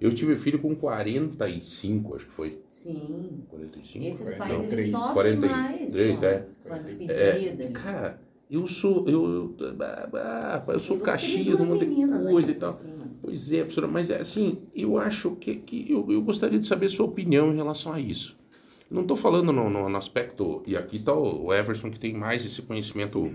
Eu 0.00 0.14
tive 0.14 0.36
filho 0.36 0.58
com 0.60 0.74
45, 0.74 2.14
acho 2.14 2.26
que 2.26 2.32
foi. 2.32 2.62
Sim. 2.68 3.42
45? 3.50 4.06
Esses 4.06 4.30
Não, 4.30 4.38
pais, 4.38 4.52
eles 4.54 4.68
três. 4.68 4.90
sofrem 4.90 5.40
43, 5.40 6.20
mais 6.20 6.22
é. 6.22 6.46
com, 6.64 6.72
a 6.74 6.78
despedida. 6.78 7.64
ali. 7.64 7.72
Cara, 7.74 8.20
eu 8.50 8.66
sou. 8.66 9.08
Eu, 9.08 9.54
eu, 9.58 9.76
eu 10.68 10.78
sou 10.80 10.98
Caxias, 10.98 11.60
um 11.60 11.66
monte 11.66 11.86
de 11.86 11.94
coisa 12.06 12.50
e 12.50 12.54
tal. 12.54 12.78
Pois 13.22 13.52
é, 13.52 13.58
professora, 13.58 13.86
mas 13.86 14.10
é 14.10 14.20
assim, 14.20 14.62
eu 14.74 14.98
acho 14.98 15.36
que, 15.36 15.56
que 15.56 15.92
eu, 15.92 16.10
eu 16.10 16.22
gostaria 16.22 16.58
de 16.58 16.66
saber 16.66 16.88
sua 16.88 17.06
opinião 17.06 17.52
em 17.52 17.56
relação 17.56 17.92
a 17.92 18.00
isso. 18.00 18.38
Não 18.90 19.02
estou 19.02 19.16
falando 19.16 19.52
no, 19.52 19.70
no, 19.70 19.88
no 19.88 19.96
aspecto, 19.96 20.62
e 20.66 20.76
aqui 20.76 20.96
está 20.96 21.14
o 21.14 21.54
Everson 21.54 21.90
que 21.90 22.00
tem 22.00 22.12
mais 22.12 22.44
esse 22.44 22.60
conhecimento 22.62 23.32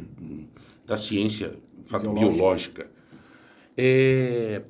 da 0.85 0.97
ciência 0.97 1.53
fato, 1.83 2.11
Biológica. 2.11 2.83
biológica. 2.83 2.91
É, 3.77 4.63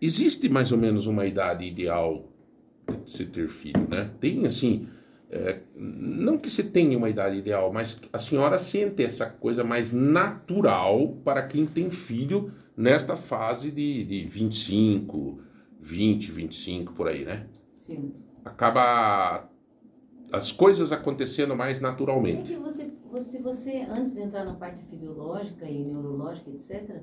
existe 0.00 0.48
mais 0.48 0.72
ou 0.72 0.78
menos 0.78 1.06
uma 1.06 1.26
idade 1.26 1.64
ideal 1.64 2.28
de 3.04 3.10
se 3.10 3.26
ter 3.26 3.48
filho, 3.48 3.86
né? 3.88 4.10
Tem 4.20 4.44
assim, 4.46 4.88
é, 5.30 5.60
não 5.76 6.36
que 6.36 6.50
se 6.50 6.64
tenha 6.70 6.98
uma 6.98 7.08
idade 7.08 7.36
ideal, 7.36 7.72
mas 7.72 8.00
a 8.12 8.18
senhora 8.18 8.58
sente 8.58 9.04
essa 9.04 9.26
coisa 9.26 9.62
mais 9.62 9.92
natural 9.92 11.16
para 11.24 11.46
quem 11.46 11.64
tem 11.66 11.90
filho 11.90 12.52
nesta 12.76 13.14
fase 13.14 13.70
de, 13.70 14.04
de 14.04 14.24
25, 14.28 15.38
20, 15.80 16.30
25, 16.32 16.92
por 16.94 17.06
aí, 17.08 17.24
né? 17.24 17.46
Sinto. 17.72 18.22
Acaba 18.44 19.48
as 20.32 20.50
coisas 20.50 20.90
acontecendo 20.90 21.54
mais 21.54 21.78
É 21.78 21.82
naturalmente. 21.82 22.52
que 22.52 22.58
você, 22.58 22.92
você, 23.10 23.40
você, 23.40 23.76
antes 23.88 24.14
de 24.14 24.22
entrar 24.22 24.44
na 24.44 24.54
parte 24.54 24.82
fisiológica 24.84 25.64
e 25.64 25.84
neurológica, 25.84 26.50
etc., 26.50 27.02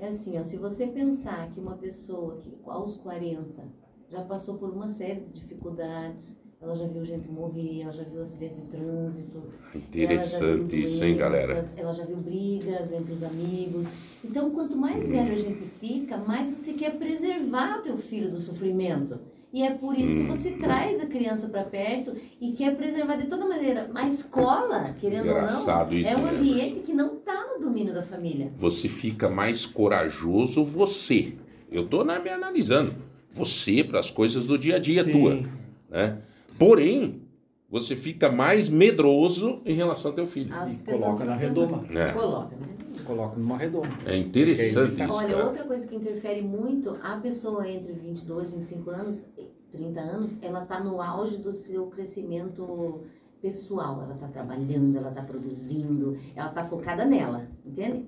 é 0.00 0.08
assim, 0.08 0.38
ó, 0.38 0.44
se 0.44 0.56
você 0.56 0.86
pensar 0.86 1.48
que 1.50 1.58
uma 1.60 1.76
pessoa 1.76 2.36
que 2.36 2.56
aos 2.66 2.96
40 2.98 3.64
já 4.08 4.22
passou 4.22 4.56
por 4.56 4.70
uma 4.70 4.88
série 4.88 5.20
de 5.20 5.40
dificuldades, 5.40 6.40
ela 6.60 6.74
já 6.74 6.86
viu 6.86 7.04
gente 7.04 7.28
morrer, 7.30 7.82
ela 7.82 7.92
já 7.92 8.02
viu 8.02 8.20
acidente 8.20 8.56
de 8.56 8.62
trânsito, 8.62 9.42
Interessante 9.74 10.76
viu 10.76 10.84
isso, 10.84 11.04
hein, 11.04 11.16
galera? 11.16 11.54
doenças, 11.54 11.78
Ela 11.78 11.94
já 11.94 12.04
viu 12.04 12.16
brigas 12.16 12.92
entre 12.92 13.12
os 13.12 13.22
amigos. 13.22 13.86
Então, 14.24 14.50
quanto 14.50 14.76
mais 14.76 15.08
velho 15.08 15.32
a 15.32 15.36
gente 15.36 15.64
fica, 15.80 16.16
mais 16.16 16.50
você 16.50 16.72
quer 16.72 16.98
preservar 16.98 17.78
o 17.78 17.82
teu 17.82 17.96
filho 17.96 18.30
do 18.30 18.40
sofrimento. 18.40 19.20
E 19.52 19.62
é 19.62 19.70
por 19.70 19.98
isso 19.98 20.12
que 20.12 20.24
você 20.24 20.50
traz 20.52 21.00
a 21.00 21.06
criança 21.06 21.48
para 21.48 21.62
perto 21.62 22.14
e 22.40 22.52
quer 22.52 22.76
preservar 22.76 23.16
de 23.16 23.28
toda 23.28 23.46
maneira. 23.46 23.90
A 23.94 24.06
escola, 24.06 24.94
querendo 25.00 25.24
Engraçado 25.24 25.88
ou 25.88 25.94
não, 25.94 26.00
isso, 26.00 26.10
é 26.10 26.16
um 26.16 26.24
né, 26.24 26.30
ambiente 26.32 26.80
que 26.80 26.92
não 26.92 27.14
está 27.14 27.46
no 27.46 27.58
domínio 27.58 27.94
da 27.94 28.02
família. 28.02 28.52
Você 28.56 28.88
fica 28.88 29.28
mais 29.30 29.64
corajoso 29.64 30.64
você. 30.64 31.34
Eu 31.70 31.84
estou 31.84 32.04
me 32.04 32.28
analisando. 32.28 32.94
Você 33.30 33.82
para 33.82 34.00
as 34.00 34.10
coisas 34.10 34.46
do 34.46 34.58
dia 34.58 34.76
a 34.76 34.78
dia 34.78 35.02
Sim. 35.04 35.12
tua, 35.12 35.48
né? 35.88 36.18
Porém, 36.58 37.22
você 37.70 37.94
fica 37.94 38.30
mais 38.30 38.68
medroso 38.68 39.60
em 39.64 39.74
relação 39.74 40.10
ao 40.10 40.14
teu 40.14 40.26
filho. 40.26 40.54
As 40.54 40.74
E 40.74 40.78
coloca 40.78 41.24
na 41.24 41.34
redoma. 41.34 41.84
É. 41.94 42.12
Coloca, 42.12 42.56
né? 42.56 42.66
Coloca 43.04 43.36
numa 43.36 43.56
redoma. 43.58 43.88
É 44.06 44.16
interessante 44.16 45.02
isso, 45.02 45.12
Olha, 45.12 45.34
cara. 45.34 45.46
outra 45.46 45.64
coisa 45.64 45.86
que 45.86 45.94
interfere 45.94 46.42
muito, 46.42 46.98
a 47.02 47.16
pessoa 47.16 47.68
entre 47.68 47.92
22 47.92 48.48
e 48.48 48.52
25 48.56 48.90
anos, 48.90 49.28
30 49.70 50.00
anos, 50.00 50.42
ela 50.42 50.62
está 50.62 50.80
no 50.80 51.00
auge 51.00 51.36
do 51.36 51.52
seu 51.52 51.86
crescimento 51.86 53.02
pessoal. 53.40 54.02
Ela 54.02 54.14
está 54.14 54.28
trabalhando, 54.28 54.96
ela 54.96 55.10
está 55.10 55.22
produzindo, 55.22 56.18
ela 56.34 56.48
está 56.48 56.64
focada 56.64 57.04
nela, 57.04 57.48
entende? 57.64 58.06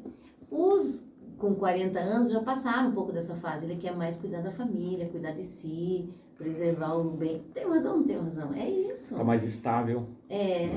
Os 0.51 1.09
com 1.39 1.55
40 1.55 1.99
anos 1.99 2.31
já 2.31 2.41
passaram 2.41 2.91
um 2.91 2.93
pouco 2.93 3.13
dessa 3.13 3.35
fase. 3.37 3.65
Ele 3.65 3.77
quer 3.77 3.97
mais 3.97 4.19
cuidar 4.19 4.43
da 4.43 4.51
família, 4.53 5.09
cuidar 5.09 5.33
de 5.33 5.43
si, 5.45 6.09
preservar 6.41 6.95
o 6.95 7.11
bem. 7.11 7.43
Tem 7.53 7.69
razão, 7.69 7.99
não 7.99 8.05
tem 8.05 8.17
razão? 8.17 8.55
É 8.55 8.67
isso. 8.67 9.15
Tá 9.15 9.23
mais 9.23 9.45
estável. 9.45 10.09
É. 10.29 10.71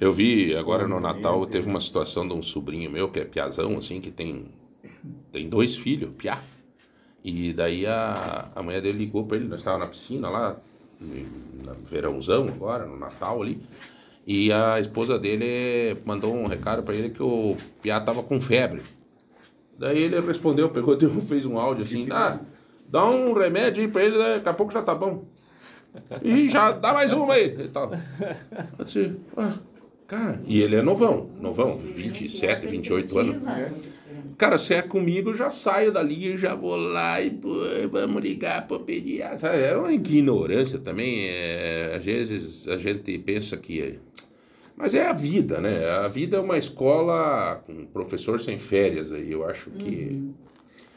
Eu 0.00 0.10
vi 0.10 0.56
agora 0.56 0.88
no 0.88 0.98
Natal, 0.98 1.44
teve 1.44 1.68
uma 1.68 1.80
situação 1.80 2.26
de 2.26 2.32
um 2.32 2.40
sobrinho 2.40 2.90
meu, 2.90 3.10
que 3.10 3.20
é 3.20 3.24
piazão, 3.24 3.76
assim, 3.76 4.00
que 4.00 4.10
tem, 4.10 4.46
tem 5.30 5.50
dois 5.50 5.76
filhos, 5.76 6.10
piá. 6.16 6.42
E 7.22 7.52
daí 7.52 7.86
a, 7.86 8.48
a 8.54 8.62
mulher 8.62 8.80
dele 8.80 8.98
ligou 8.98 9.24
pra 9.26 9.36
ele, 9.36 9.46
nós 9.46 9.58
estávamos 9.58 9.86
na 9.86 9.90
piscina 9.90 10.30
lá, 10.30 10.56
no 10.98 11.74
verãozão 11.84 12.48
agora, 12.48 12.86
no 12.86 12.98
Natal 12.98 13.42
ali. 13.42 13.60
E 14.26 14.50
a 14.50 14.80
esposa 14.80 15.18
dele 15.18 16.00
mandou 16.06 16.34
um 16.34 16.46
recado 16.46 16.82
pra 16.82 16.94
ele 16.94 17.10
que 17.10 17.22
o 17.22 17.56
piá 17.82 18.00
tava 18.00 18.22
com 18.22 18.40
febre. 18.40 18.80
Daí 19.78 19.98
ele 19.98 20.18
respondeu, 20.20 20.70
pegou, 20.70 20.96
fez 21.28 21.44
um 21.44 21.58
áudio 21.58 21.82
assim, 21.82 22.08
ah, 22.10 22.40
dá 22.92 23.06
um 23.06 23.32
remédio 23.32 23.82
aí 23.82 23.90
pra 23.90 24.04
ele, 24.04 24.18
daqui 24.18 24.48
a 24.48 24.52
pouco 24.52 24.70
já 24.70 24.82
tá 24.82 24.94
bom. 24.94 25.24
E 26.22 26.46
já 26.48 26.72
dá 26.72 26.92
mais 26.92 27.10
uma 27.12 27.34
aí. 27.34 27.56
E 27.58 27.68
tal. 27.68 27.90
Eu 28.78 28.84
disse, 28.84 29.16
ah, 29.34 29.54
cara, 30.06 30.40
e 30.46 30.62
ele 30.62 30.76
é 30.76 30.82
novão, 30.82 31.30
novão, 31.40 31.78
27, 31.78 32.66
28 32.66 33.18
anos. 33.18 33.36
Cara, 34.36 34.58
se 34.58 34.74
é 34.74 34.82
comigo, 34.82 35.30
eu 35.30 35.34
já 35.34 35.50
saio 35.50 35.92
dali, 35.92 36.36
já 36.36 36.54
vou 36.54 36.76
lá 36.76 37.20
e 37.20 37.30
pô, 37.30 37.48
vamos 37.90 38.22
ligar 38.22 38.66
para 38.66 38.78
pediatra. 38.78 39.48
É 39.50 39.76
uma 39.76 39.92
ignorância 39.92 40.78
também. 40.78 41.28
É, 41.28 41.94
às 41.96 42.04
vezes 42.04 42.68
a 42.68 42.76
gente 42.76 43.18
pensa 43.18 43.56
que. 43.56 43.98
Mas 44.76 44.94
é 44.94 45.06
a 45.06 45.12
vida, 45.12 45.60
né? 45.60 45.88
A 45.90 46.08
vida 46.08 46.36
é 46.38 46.40
uma 46.40 46.58
escola 46.58 47.62
com 47.66 47.86
professor 47.86 48.40
sem 48.40 48.58
férias 48.58 49.12
aí. 49.12 49.30
Eu 49.32 49.46
acho 49.46 49.70
que. 49.70 50.10
Uhum. 50.12 50.34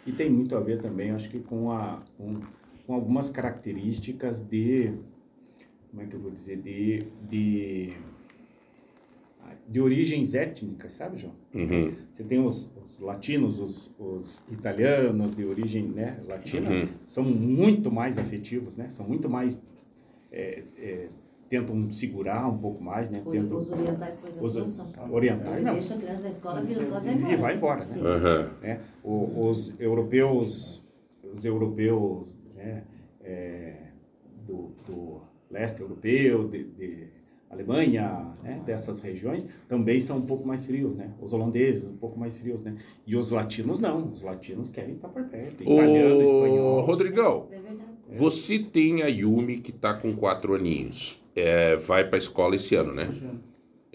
E 0.05 0.11
tem 0.11 0.29
muito 0.29 0.55
a 0.55 0.59
ver 0.59 0.81
também, 0.81 1.11
acho 1.11 1.29
que 1.29 1.39
com, 1.39 1.71
a, 1.71 2.01
com, 2.17 2.39
com 2.85 2.93
algumas 2.93 3.29
características 3.29 4.45
de. 4.45 4.93
Como 5.89 6.03
é 6.03 6.05
que 6.05 6.15
eu 6.15 6.19
vou 6.19 6.31
dizer? 6.31 6.57
De. 6.57 7.07
de 7.29 7.93
de 9.67 9.81
origens 9.81 10.33
étnicas, 10.33 10.93
sabe, 10.93 11.17
João? 11.17 11.33
Uhum. 11.53 11.93
Você 12.15 12.23
tem 12.23 12.39
os, 12.39 12.71
os 12.83 12.99
latinos, 12.99 13.59
os, 13.59 13.95
os, 13.99 14.43
italianos 14.51 15.35
de 15.35 15.43
origem 15.43 15.83
né, 15.83 16.19
latina, 16.27 16.69
uhum. 16.69 16.87
são 17.05 17.23
muito 17.23 17.91
mais 17.91 18.17
afetivos, 18.17 18.77
né? 18.77 18.89
São 18.89 19.07
muito 19.07 19.29
mais... 19.29 19.59
É, 20.31 20.63
é, 20.77 21.07
tentam 21.49 21.81
segurar 21.91 22.47
um 22.47 22.57
pouco 22.57 22.83
mais, 22.83 23.09
né? 23.09 23.21
Tentam, 23.29 23.57
os 23.57 23.71
orientais, 23.71 24.17
por 24.17 24.29
exemplo, 24.29 24.47
os, 24.47 24.55
não 24.55 24.67
são. 24.67 25.13
Orientais, 25.13 25.63
não. 25.63 25.73
Deixa 25.73 25.95
a 25.95 25.97
criança 25.97 26.21
da 26.23 26.29
escola, 26.29 26.61
vira 26.61 27.31
e 27.31 27.35
vai 27.35 27.55
embora, 27.55 27.85
né? 27.85 27.95
Uhum. 27.97 28.49
É, 28.63 28.79
os 29.05 29.79
europeus, 29.79 30.85
os 31.23 31.45
europeus, 31.45 32.37
né? 32.55 32.83
É, 33.21 33.85
do, 34.45 34.71
do 34.85 35.21
leste 35.49 35.81
europeu, 35.81 36.47
de, 36.47 36.63
de 36.63 37.07
Alemanha, 37.49 38.33
né, 38.43 38.61
dessas 38.65 39.01
regiões, 39.01 39.47
também 39.67 40.01
são 40.01 40.17
um 40.17 40.25
pouco 40.25 40.47
mais 40.47 40.65
frios, 40.65 40.95
né? 40.95 41.11
Os 41.21 41.31
holandeses 41.33 41.87
um 41.87 41.97
pouco 41.97 42.19
mais 42.19 42.37
frios, 42.37 42.61
né? 42.61 42.75
E 43.07 43.15
os 43.15 43.31
latinos 43.31 43.79
não, 43.79 44.11
os 44.11 44.21
latinos 44.21 44.69
querem 44.69 44.95
estar 44.95 45.07
por 45.07 45.23
perto, 45.23 45.63
italiano, 45.63 46.17
Ô, 46.17 46.21
espanhol. 46.21 46.81
Rodrigão, 46.81 47.47
É 47.51 48.17
você 48.17 48.59
tem 48.59 49.01
a 49.01 49.07
Yumi 49.07 49.59
que 49.59 49.71
está 49.71 49.93
com 49.93 50.13
quatro 50.15 50.53
aninhos, 50.53 51.21
é, 51.35 51.75
vai 51.75 52.05
para 52.05 52.17
a 52.17 52.19
escola 52.19 52.55
esse 52.55 52.75
ano, 52.75 52.93
né? 52.93 53.07
Esse 53.09 53.25
ano. 53.25 53.43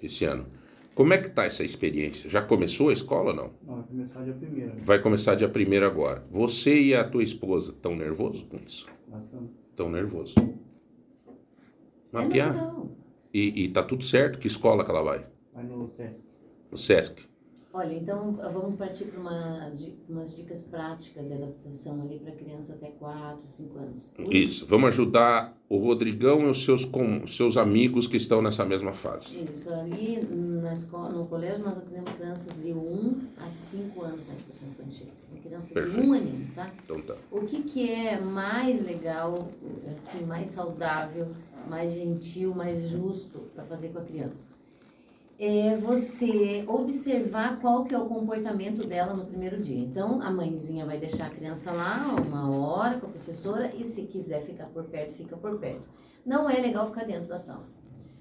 Esse 0.03 0.25
ano. 0.25 0.60
Como 1.01 1.15
é 1.15 1.19
que 1.19 1.31
tá 1.31 1.47
essa 1.47 1.65
experiência? 1.65 2.29
Já 2.29 2.43
começou 2.43 2.91
a 2.91 2.93
escola 2.93 3.31
ou 3.31 3.35
não? 3.35 3.51
Não, 3.67 3.77
vai 3.77 3.85
começar 3.85 4.23
dia 4.23 4.35
primeiro. 4.35 4.73
Vai 4.81 4.99
começar 5.01 5.35
dia 5.35 5.49
primeiro 5.49 5.87
agora. 5.87 6.27
Você 6.29 6.79
e 6.79 6.95
a 6.95 7.03
tua 7.03 7.23
esposa 7.23 7.71
estão 7.71 7.97
nervosos 7.97 8.43
com 8.43 8.59
isso? 8.59 8.87
Bastante. 9.09 9.51
Estão 9.71 9.89
nervosos. 9.89 10.35
É 10.37 10.53
Mapear. 12.13 12.53
legal. 12.53 12.91
E, 13.33 13.65
e 13.65 13.69
tá 13.71 13.83
tudo 13.83 14.05
certo? 14.05 14.39
Que 14.39 14.47
escola 14.47 14.85
que 14.85 14.91
ela 14.91 15.01
vai? 15.01 15.27
Vai 15.55 15.65
no 15.65 15.89
Sesc. 15.89 16.23
No 16.71 16.77
Sesc. 16.77 17.30
Olha, 17.73 17.95
então 17.95 18.33
vamos 18.53 18.77
partir 18.77 19.05
para 19.05 19.21
uma, 19.21 19.73
umas 20.09 20.35
dicas 20.35 20.65
práticas 20.65 21.29
de 21.29 21.35
adaptação 21.35 22.03
ali 22.03 22.19
para 22.19 22.33
criança 22.33 22.73
até 22.75 22.89
4, 22.89 23.47
5 23.47 23.79
anos. 23.79 24.15
Isso. 24.29 24.67
Vamos 24.67 24.89
ajudar 24.89 25.57
o 25.69 25.77
Rodrigão 25.77 26.43
e 26.43 26.51
os 26.51 26.65
seus, 26.65 26.85
com, 26.85 27.25
seus 27.29 27.57
amigos 27.57 28.09
que 28.09 28.17
estão 28.17 28.43
nessa 28.43 28.65
mesma 28.65 28.93
fase. 28.93 29.39
Isso, 29.45 29.73
ali 29.73 30.21
na 30.61 30.73
escola, 30.73 31.11
no 31.11 31.27
colégio 31.27 31.65
nós 31.65 31.79
atendemos 31.79 32.13
crianças 32.15 32.61
de 32.61 32.73
1 32.73 33.21
a 33.39 33.49
5 33.49 34.03
anos 34.03 34.27
na 34.27 34.35
educação 34.35 34.69
infantil. 34.69 35.07
Tem 35.31 35.41
criança 35.41 35.73
Perfeito. 35.73 36.03
de 36.03 36.09
1 36.09 36.13
aninho, 36.13 36.55
tá? 36.57 36.73
Então 36.85 37.01
tá. 37.01 37.15
O 37.31 37.43
que, 37.43 37.63
que 37.63 37.89
é 37.89 38.21
mais 38.21 38.85
legal, 38.85 39.49
assim, 39.95 40.27
mais 40.27 40.49
saudável, 40.49 41.29
mais 41.69 41.93
gentil, 41.93 42.53
mais 42.53 42.89
justo 42.89 43.39
para 43.55 43.63
fazer 43.63 43.91
com 43.91 43.99
a 44.01 44.03
criança? 44.03 44.49
É 45.43 45.75
você 45.75 46.63
observar 46.67 47.59
qual 47.61 47.87
que 47.87 47.95
é 47.95 47.99
o 47.99 48.05
comportamento 48.05 48.87
dela 48.87 49.15
no 49.15 49.27
primeiro 49.27 49.59
dia. 49.59 49.79
Então, 49.79 50.21
a 50.21 50.31
mãezinha 50.31 50.85
vai 50.85 50.99
deixar 50.99 51.29
a 51.29 51.31
criança 51.31 51.73
lá 51.73 52.15
uma 52.15 52.55
hora 52.55 52.99
com 52.99 53.07
a 53.07 53.09
professora 53.09 53.73
e 53.75 53.83
se 53.83 54.03
quiser 54.03 54.43
ficar 54.43 54.67
por 54.67 54.85
perto, 54.85 55.15
fica 55.15 55.39
por 55.39 55.59
perto. 55.59 55.89
Não 56.27 56.51
é 56.51 56.61
legal 56.61 56.89
ficar 56.89 57.07
dentro 57.07 57.27
da 57.27 57.39
sala, 57.39 57.67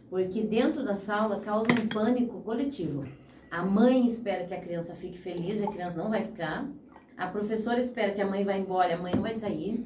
porque 0.10 0.44
dentro 0.44 0.82
da 0.86 0.96
sala 0.96 1.42
causa 1.42 1.74
um 1.74 1.90
pânico 1.90 2.40
coletivo. 2.40 3.06
A 3.52 3.66
mãe 3.66 4.08
espera 4.08 4.46
que 4.46 4.54
a 4.54 4.62
criança 4.62 4.96
fique 4.96 5.18
feliz, 5.18 5.62
a 5.62 5.68
criança 5.68 6.02
não 6.02 6.10
vai 6.10 6.24
ficar. 6.24 6.70
A 7.18 7.28
professora 7.28 7.82
espera 7.82 8.14
que 8.14 8.22
a 8.22 8.28
mãe 8.28 8.46
vá 8.46 8.56
embora, 8.56 8.96
a 8.96 8.98
mãe 8.98 9.14
não 9.14 9.24
vai 9.24 9.34
sair. 9.34 9.86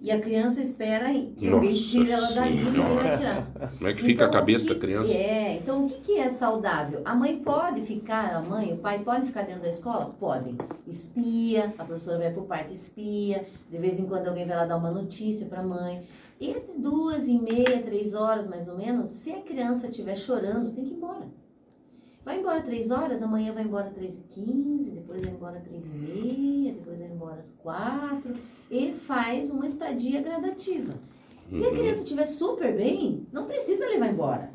E 0.00 0.12
a 0.12 0.20
criança 0.20 0.60
espera 0.60 1.12
que 1.12 1.48
alguém 1.48 1.70
Nossa 1.70 1.82
tire 1.82 2.10
ela 2.12 2.30
dali 2.30 2.58
e 2.58 2.70
vai 2.70 3.16
tirar. 3.16 3.46
Como 3.76 3.90
é 3.90 3.92
que 3.92 4.02
fica 4.02 4.24
a 4.24 4.28
Então, 4.28 4.40
cabeça 4.40 4.64
o 4.64 4.68
que 4.68 4.74
da 4.74 4.80
criança? 4.80 5.12
É, 5.12 5.56
então 5.56 5.84
o 5.84 5.88
que, 5.88 6.00
que 6.00 6.18
é 6.18 6.30
saudável? 6.30 7.02
A 7.04 7.16
mãe 7.16 7.36
pode 7.40 7.82
ficar, 7.82 8.32
a 8.32 8.40
mãe, 8.40 8.72
o 8.72 8.76
pai 8.76 9.00
pode 9.00 9.26
ficar 9.26 9.42
dentro 9.42 9.62
da 9.62 9.68
escola? 9.68 10.06
Podem. 10.20 10.56
Espia, 10.86 11.74
a 11.76 11.84
professora 11.84 12.18
vai 12.18 12.32
pro 12.32 12.42
parque 12.44 12.72
espia, 12.72 13.44
de 13.68 13.76
vez 13.76 13.98
em 13.98 14.06
quando 14.06 14.28
alguém 14.28 14.46
vai 14.46 14.56
lá 14.56 14.66
dar 14.66 14.76
uma 14.76 14.92
notícia 14.92 15.46
para 15.46 15.60
a 15.60 15.66
mãe. 15.66 16.06
Entre 16.40 16.78
duas 16.78 17.26
e 17.26 17.36
meia, 17.36 17.82
três 17.82 18.14
horas 18.14 18.48
mais 18.48 18.68
ou 18.68 18.76
menos, 18.76 19.10
se 19.10 19.32
a 19.32 19.40
criança 19.40 19.88
estiver 19.88 20.16
chorando, 20.16 20.72
tem 20.72 20.84
que 20.84 20.92
ir 20.92 20.96
embora. 20.96 21.26
Vai 22.28 22.40
embora 22.40 22.60
três 22.60 22.90
horas, 22.90 23.22
amanhã 23.22 23.54
vai 23.54 23.62
embora 23.62 23.88
três 23.88 24.18
e 24.18 24.22
quinze, 24.24 24.90
depois 24.90 25.22
vai 25.22 25.30
embora 25.30 25.60
três 25.60 25.86
e 25.86 25.88
meia, 25.88 26.74
depois 26.74 26.98
vai 26.98 27.08
embora 27.08 27.36
às 27.36 27.52
quatro 27.52 28.34
e 28.70 28.92
faz 28.92 29.50
uma 29.50 29.64
estadia 29.64 30.20
gradativa. 30.20 30.92
Se 31.48 31.66
a 31.66 31.70
criança 31.70 32.02
estiver 32.02 32.26
super 32.26 32.76
bem, 32.76 33.26
não 33.32 33.46
precisa 33.46 33.88
levar 33.88 34.08
embora. 34.08 34.50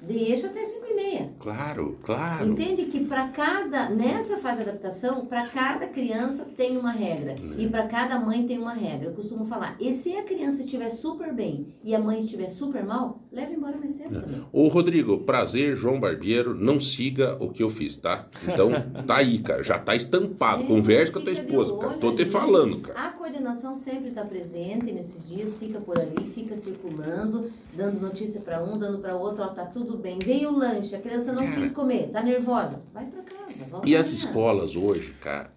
Deixa 0.00 0.46
até 0.46 0.64
5 0.64 0.86
e 0.90 0.94
meia. 0.94 1.32
Claro, 1.40 1.98
claro. 2.04 2.52
Entende 2.52 2.84
que 2.84 3.04
para 3.04 3.28
cada, 3.30 3.88
nessa 3.88 4.38
fase 4.38 4.62
de 4.62 4.70
adaptação, 4.70 5.26
para 5.26 5.48
cada 5.48 5.88
criança 5.88 6.44
tem 6.56 6.78
uma 6.78 6.92
regra. 6.92 7.34
E 7.58 7.68
para 7.68 7.88
cada 7.88 8.18
mãe 8.20 8.46
tem 8.46 8.58
uma 8.58 8.74
regra. 8.74 9.08
Eu 9.08 9.14
costumo 9.14 9.44
falar, 9.44 9.76
e 9.80 9.92
se 9.92 10.16
a 10.16 10.22
criança 10.22 10.60
estiver 10.60 10.90
super 10.90 11.34
bem 11.34 11.74
e 11.82 11.96
a 11.96 12.00
mãe 12.00 12.20
estiver 12.20 12.50
super 12.50 12.84
mal, 12.84 13.21
leva 13.32 13.52
embora 13.52 13.76
mais 13.78 13.92
cedo 13.92 14.20
também. 14.20 14.42
Ô 14.52 14.68
Rodrigo, 14.68 15.18
prazer, 15.18 15.74
João 15.74 15.98
Barbeiro. 15.98 16.54
Não 16.54 16.78
siga 16.78 17.36
o 17.40 17.48
que 17.48 17.62
eu 17.62 17.70
fiz, 17.70 17.96
tá? 17.96 18.26
Então, 18.46 18.70
tá 19.06 19.16
aí, 19.16 19.38
cara. 19.38 19.62
Já 19.62 19.78
tá 19.78 19.96
estampado. 19.96 20.62
É, 20.64 20.66
Converse 20.66 21.10
com 21.10 21.18
a 21.18 21.22
tua 21.22 21.32
esposa, 21.32 21.76
cara. 21.78 21.94
Tô 21.94 22.12
te 22.14 22.24
falando, 22.24 22.78
cara. 22.80 23.08
A 23.08 23.12
coordenação 23.12 23.74
sempre 23.74 24.10
está 24.10 24.24
presente 24.24 24.92
nesses 24.92 25.26
dias, 25.26 25.56
fica 25.56 25.80
por 25.80 25.98
ali, 25.98 26.30
fica 26.34 26.56
circulando, 26.56 27.50
dando 27.74 28.00
notícia 28.00 28.40
para 28.40 28.62
um, 28.62 28.78
dando 28.78 28.98
para 28.98 29.16
outro, 29.16 29.42
ó, 29.42 29.48
tá 29.48 29.64
tudo 29.64 29.96
bem. 29.96 30.18
Veio 30.22 30.50
o 30.50 30.58
lanche, 30.58 30.94
a 30.94 31.00
criança 31.00 31.32
não 31.32 31.46
Cara. 31.46 31.60
quis 31.60 31.72
comer, 31.72 32.10
tá 32.12 32.22
nervosa, 32.22 32.82
vai 32.92 33.06
para 33.06 33.22
casa, 33.22 33.64
volta 33.70 33.88
E 33.88 33.96
as 33.96 34.10
escolas 34.10 34.76
hoje, 34.76 35.14
cara, 35.20 35.50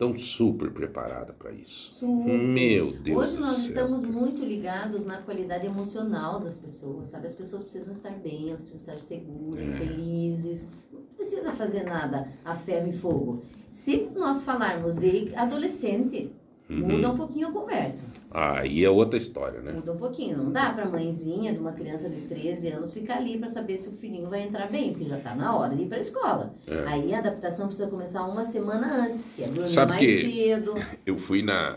estão 0.00 0.18
super 0.18 0.70
preparadas 0.70 1.36
para 1.36 1.52
isso. 1.52 1.92
Super. 1.92 2.38
Meu 2.38 2.92
Deus 2.98 3.18
Hoje 3.18 3.34
do 3.36 3.40
nós 3.42 3.56
céu. 3.56 3.66
estamos 3.68 4.02
muito 4.02 4.42
ligados 4.42 5.04
na 5.04 5.18
qualidade 5.20 5.66
emocional 5.66 6.40
das 6.40 6.56
pessoas, 6.56 7.08
sabe? 7.10 7.26
As 7.26 7.34
pessoas 7.34 7.62
precisam 7.62 7.92
estar 7.92 8.10
bem, 8.12 8.48
elas 8.48 8.62
precisam 8.62 8.94
estar 8.94 8.98
seguras, 9.06 9.74
É. 9.74 9.76
felizes. 9.76 10.70
Não 10.90 11.02
precisa 11.16 11.52
fazer 11.52 11.84
nada 11.84 12.32
a 12.46 12.54
ferro 12.54 12.88
e 12.88 12.92
fogo. 12.92 13.42
Se 13.70 14.08
nós 14.16 14.42
falarmos 14.42 14.96
de 14.96 15.34
adolescente, 15.36 16.32
Uhum. 16.70 16.78
muda 16.88 17.10
um 17.10 17.16
pouquinho 17.16 17.48
a 17.48 17.52
conversa. 17.52 18.08
Aí 18.30 18.84
é 18.84 18.88
outra 18.88 19.18
história, 19.18 19.60
né? 19.60 19.72
Muda 19.72 19.92
um 19.92 19.96
pouquinho. 19.96 20.36
Não 20.38 20.52
dá 20.52 20.72
pra 20.72 20.86
mãezinha 20.86 21.52
de 21.52 21.58
uma 21.58 21.72
criança 21.72 22.08
de 22.08 22.28
13 22.28 22.68
anos 22.68 22.92
ficar 22.92 23.16
ali 23.16 23.36
pra 23.38 23.48
saber 23.48 23.76
se 23.76 23.88
o 23.88 23.92
filhinho 23.92 24.30
vai 24.30 24.42
entrar 24.42 24.70
bem, 24.70 24.92
porque 24.92 25.06
já 25.06 25.18
tá 25.18 25.34
na 25.34 25.56
hora 25.56 25.74
de 25.74 25.82
ir 25.82 25.86
pra 25.88 25.98
escola. 25.98 26.54
É. 26.68 26.84
Aí 26.86 27.12
a 27.12 27.18
adaptação 27.18 27.66
precisa 27.66 27.88
começar 27.88 28.24
uma 28.24 28.44
semana 28.46 29.06
antes, 29.06 29.32
que 29.32 29.42
é 29.42 29.48
dormir 29.48 29.68
Sabe 29.68 29.90
mais 29.92 30.00
que- 30.00 30.30
cedo. 30.32 30.74
Eu 31.04 31.18
fui 31.18 31.42
na, 31.42 31.76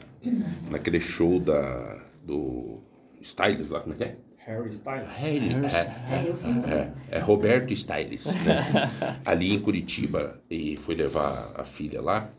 naquele 0.69 0.99
show 0.99 1.39
da, 1.39 1.97
do 2.23 2.77
Styles 3.19 3.69
lá, 3.69 3.82
como 3.82 3.95
é 3.95 3.97
que 3.97 4.03
é? 4.03 4.15
Harry 4.45 4.69
Styles. 4.71 5.12
Harry, 5.13 5.49
é, 5.49 6.13
É, 6.13 6.75
é, 6.75 7.17
é 7.17 7.19
Roberto 7.19 7.71
Styles, 7.73 8.25
né? 8.43 8.91
ali 9.25 9.53
em 9.53 9.60
Curitiba, 9.60 10.39
e 10.49 10.75
fui 10.77 10.95
levar 10.95 11.53
a 11.56 11.63
filha 11.63 12.01
lá. 12.01 12.29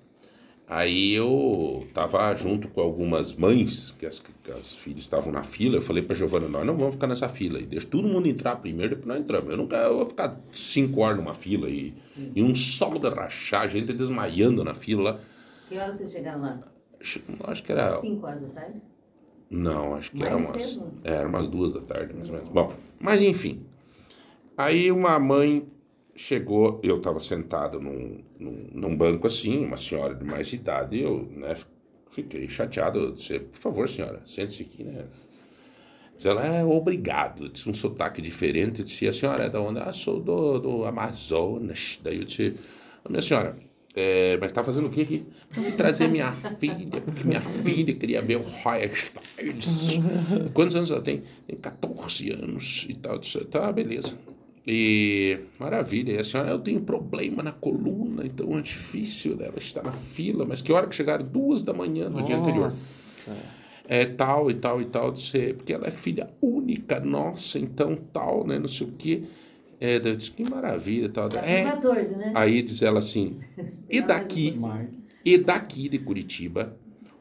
Aí 0.76 1.12
eu 1.14 1.86
tava 1.94 2.34
junto 2.34 2.66
com 2.66 2.80
algumas 2.80 3.32
mães, 3.32 3.92
que 3.96 4.04
as, 4.04 4.18
que 4.18 4.50
as 4.50 4.74
filhas 4.74 5.02
estavam 5.02 5.32
na 5.32 5.44
fila. 5.44 5.76
Eu 5.76 5.82
falei 5.82 6.02
pra 6.02 6.16
Giovana: 6.16 6.48
nós 6.48 6.66
não 6.66 6.76
vamos 6.76 6.94
ficar 6.96 7.06
nessa 7.06 7.28
fila 7.28 7.58
aí, 7.60 7.64
deixa 7.64 7.86
todo 7.86 8.08
mundo 8.08 8.26
entrar 8.26 8.56
primeiro, 8.56 8.96
depois 8.96 9.06
nós 9.06 9.20
entramos. 9.20 9.50
Eu 9.52 9.56
nunca 9.56 9.76
eu 9.76 9.98
vou 9.98 10.06
ficar 10.06 10.36
cinco 10.52 11.00
horas 11.00 11.16
numa 11.18 11.32
fila 11.32 11.70
e, 11.70 11.94
e 12.34 12.42
um 12.42 12.56
sol 12.56 12.98
de 12.98 13.08
rachar, 13.08 13.68
gente 13.68 13.92
desmaiando 13.92 14.64
na 14.64 14.74
fila 14.74 15.12
lá. 15.12 15.20
Que 15.68 15.78
horas 15.78 15.94
vocês 15.94 16.10
chegaram 16.10 16.40
lá? 16.40 16.58
Acho- 17.00 17.20
que 17.62 17.70
era. 17.72 17.96
5 17.96 18.26
horas 18.26 18.40
da 18.42 18.48
tarde? 18.48 18.82
Não, 19.48 19.94
acho 19.94 20.10
que 20.10 20.18
Mais 20.18 20.32
era 20.32 20.40
umas, 20.42 20.62
cedo? 20.64 20.92
era 21.04 21.28
umas 21.28 21.46
duas 21.46 21.72
da 21.72 21.82
tarde, 21.82 22.14
mais 22.14 22.28
ou 22.28 22.34
menos. 22.34 22.48
Bom, 22.48 22.72
mas 22.98 23.22
enfim. 23.22 23.64
Aí 24.56 24.90
uma 24.90 25.20
mãe 25.20 25.68
chegou, 26.14 26.80
eu 26.82 26.98
estava 26.98 27.20
sentado 27.20 27.80
num, 27.80 28.22
num, 28.38 28.68
num 28.72 28.96
banco 28.96 29.26
assim, 29.26 29.64
uma 29.64 29.76
senhora 29.76 30.14
de 30.14 30.24
mais 30.24 30.52
idade, 30.52 31.00
eu 31.00 31.28
né, 31.32 31.54
fiquei 32.10 32.48
chateado. 32.48 32.98
Eu 32.98 33.12
disse, 33.12 33.40
por 33.40 33.58
favor, 33.58 33.88
senhora, 33.88 34.22
sente-se 34.24 34.62
aqui, 34.62 34.84
né? 34.84 35.04
Mas 36.14 36.24
ela 36.24 36.46
é 36.46 36.64
obrigado, 36.64 37.48
disse 37.48 37.68
um 37.68 37.74
sotaque 37.74 38.22
diferente. 38.22 38.80
Eu 38.80 38.84
disse, 38.84 39.06
a 39.08 39.12
senhora 39.12 39.44
é 39.44 39.50
da 39.50 39.60
onde? 39.60 39.80
Ah, 39.80 39.92
sou 39.92 40.20
do, 40.20 40.58
do 40.60 40.84
Amazonas. 40.84 41.98
Daí 42.02 42.18
eu 42.18 42.24
disse, 42.24 42.54
"Ô, 43.04 43.08
minha 43.08 43.20
senhora, 43.20 43.56
é, 43.96 44.36
mas 44.36 44.50
está 44.50 44.62
fazendo 44.62 44.86
o 44.86 44.90
que 44.90 45.02
aqui? 45.02 45.26
Eu 45.56 45.62
vim 45.64 45.72
trazer 45.72 46.06
minha 46.06 46.30
filha, 46.32 47.00
porque 47.00 47.24
minha 47.24 47.40
filha 47.40 47.94
queria 47.94 48.22
ver 48.22 48.36
o 48.36 48.42
Royal. 48.42 48.90
Quantos 50.52 50.76
anos 50.76 50.90
ela 50.90 51.02
tem? 51.02 51.24
Tem 51.46 51.56
14 51.56 52.30
anos 52.30 52.86
e 52.88 52.94
tal. 52.94 53.14
Eu 53.14 53.18
disse, 53.18 53.44
tá, 53.46 53.70
beleza. 53.72 54.16
E 54.66 55.40
maravilha, 55.58 56.12
e 56.12 56.18
a 56.18 56.24
senhora, 56.24 56.50
eu 56.50 56.58
tenho 56.58 56.80
problema 56.80 57.42
na 57.42 57.52
coluna, 57.52 58.24
então 58.24 58.58
é 58.58 58.62
difícil 58.62 59.36
dela 59.36 59.58
estar 59.58 59.82
na 59.82 59.92
fila, 59.92 60.46
mas 60.46 60.62
que 60.62 60.72
hora 60.72 60.86
que 60.86 60.94
chegaram? 60.94 61.24
Duas 61.24 61.62
da 61.62 61.74
manhã 61.74 62.08
no 62.08 62.22
dia 62.22 62.38
anterior 62.38 62.64
Nossa. 62.64 63.32
é 63.86 64.06
tal 64.06 64.50
e 64.50 64.54
tal 64.54 64.80
e 64.80 64.86
tal, 64.86 65.12
disse, 65.12 65.52
porque 65.52 65.74
ela 65.74 65.86
é 65.86 65.90
filha 65.90 66.30
única 66.40 66.98
nossa, 66.98 67.58
então 67.58 67.94
tal, 68.10 68.46
né, 68.46 68.58
não 68.58 68.68
sei 68.68 68.86
o 68.86 68.92
quê. 68.92 69.24
É, 69.78 69.98
daí 70.00 70.12
eu 70.12 70.16
disse, 70.16 70.30
que 70.30 70.48
maravilha, 70.48 71.10
tal. 71.10 71.28
É, 71.42 71.64
14, 71.64 72.16
né? 72.16 72.32
aí 72.34 72.62
diz 72.62 72.80
ela 72.80 73.00
assim, 73.00 73.38
e 73.90 74.00
daqui, 74.00 74.58
e 75.22 75.36
daqui 75.36 75.90
de 75.90 75.98
Curitiba, 75.98 76.74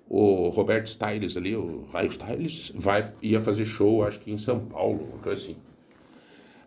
o 0.07 0.47
Roberto 0.47 0.87
Styles 0.87 1.35
ali, 1.35 1.57
o 1.57 1.87
Raio 1.91 2.09
Styles, 2.09 2.71
vai, 2.73 3.11
ia 3.21 3.41
fazer 3.41 3.65
show, 3.65 4.05
acho 4.05 4.21
que 4.21 4.31
em 4.31 4.37
São 4.37 4.61
Paulo, 4.61 5.09
uma 5.11 5.21
coisa 5.21 5.41
assim. 5.41 5.57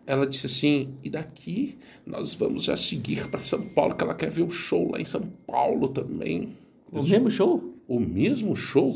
Ela 0.07 0.25
disse 0.25 0.45
assim, 0.45 0.93
e 1.03 1.09
daqui 1.09 1.77
nós 2.05 2.33
vamos 2.33 2.69
a 2.69 2.77
seguir 2.77 3.29
para 3.29 3.41
São 3.41 3.61
Paulo, 3.61 3.93
que 3.93 4.01
ela 4.01 4.15
quer 4.15 4.31
ver 4.31 4.43
o 4.43 4.49
show 4.49 4.89
lá 4.89 5.01
em 5.01 5.05
São 5.05 5.21
Paulo 5.45 5.89
também. 5.89 6.55
O 6.89 7.03
mesmo 7.03 7.29
show? 7.29 7.73
O 7.85 7.99
mesmo 7.99 8.55
show? 8.55 8.95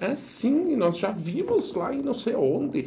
É 0.00 0.14
sim, 0.14 0.76
nós 0.76 0.98
já 0.98 1.10
vimos 1.10 1.74
lá 1.74 1.92
em 1.92 2.00
não 2.00 2.14
sei 2.14 2.36
onde. 2.36 2.86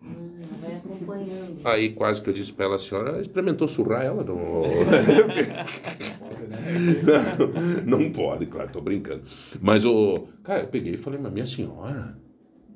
Hum, 0.00 0.38
vai 0.60 0.76
acompanhando. 0.76 1.60
Aí 1.64 1.90
quase 1.90 2.22
que 2.22 2.30
eu 2.30 2.34
disse 2.34 2.52
para 2.52 2.66
ela, 2.66 2.76
a 2.76 2.78
senhora 2.78 3.20
experimentou 3.20 3.66
surrar 3.66 4.04
ela? 4.04 4.22
Não, 4.22 4.62
não, 7.84 7.98
não 7.98 8.12
pode, 8.12 8.46
claro, 8.46 8.70
tô 8.70 8.80
brincando. 8.80 9.24
Mas 9.60 9.84
o. 9.84 10.28
Cara, 10.44 10.62
eu 10.62 10.68
peguei 10.68 10.94
e 10.94 10.96
falei, 10.96 11.18
mas 11.18 11.32
minha 11.32 11.46
senhora, 11.46 12.16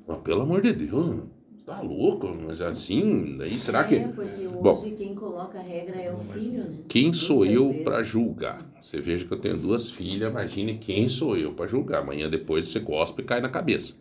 mas 0.05 0.17
pelo 0.17 0.41
amor 0.41 0.61
de 0.61 0.73
Deus, 0.73 1.23
tá 1.65 1.81
louco? 1.81 2.27
Mas 2.27 2.61
assim, 2.61 3.35
daí 3.37 3.57
será 3.57 3.83
que. 3.83 3.95
É, 3.95 4.07
porque 4.07 4.47
hoje 4.47 4.61
Bom. 4.61 4.93
quem 4.97 5.15
coloca 5.15 5.57
a 5.57 5.61
regra 5.61 5.95
é 5.97 6.11
o 6.11 6.17
filho, 6.17 6.63
né? 6.63 6.77
Quem 6.87 7.11
sou 7.13 7.39
Muitas 7.39 7.55
eu 7.55 7.73
para 7.83 8.03
julgar? 8.03 8.65
Você 8.79 8.99
veja 9.01 9.25
que 9.25 9.33
eu 9.33 9.39
tenho 9.39 9.57
duas 9.57 9.89
filhas, 9.89 10.29
imagine 10.29 10.77
quem 10.77 11.09
sou 11.09 11.35
eu 11.35 11.53
para 11.53 11.67
julgar. 11.67 12.01
Amanhã 12.03 12.29
depois 12.29 12.67
você 12.67 12.79
cospe 12.79 13.21
e 13.21 13.25
cai 13.25 13.41
na 13.41 13.49
cabeça. 13.49 13.95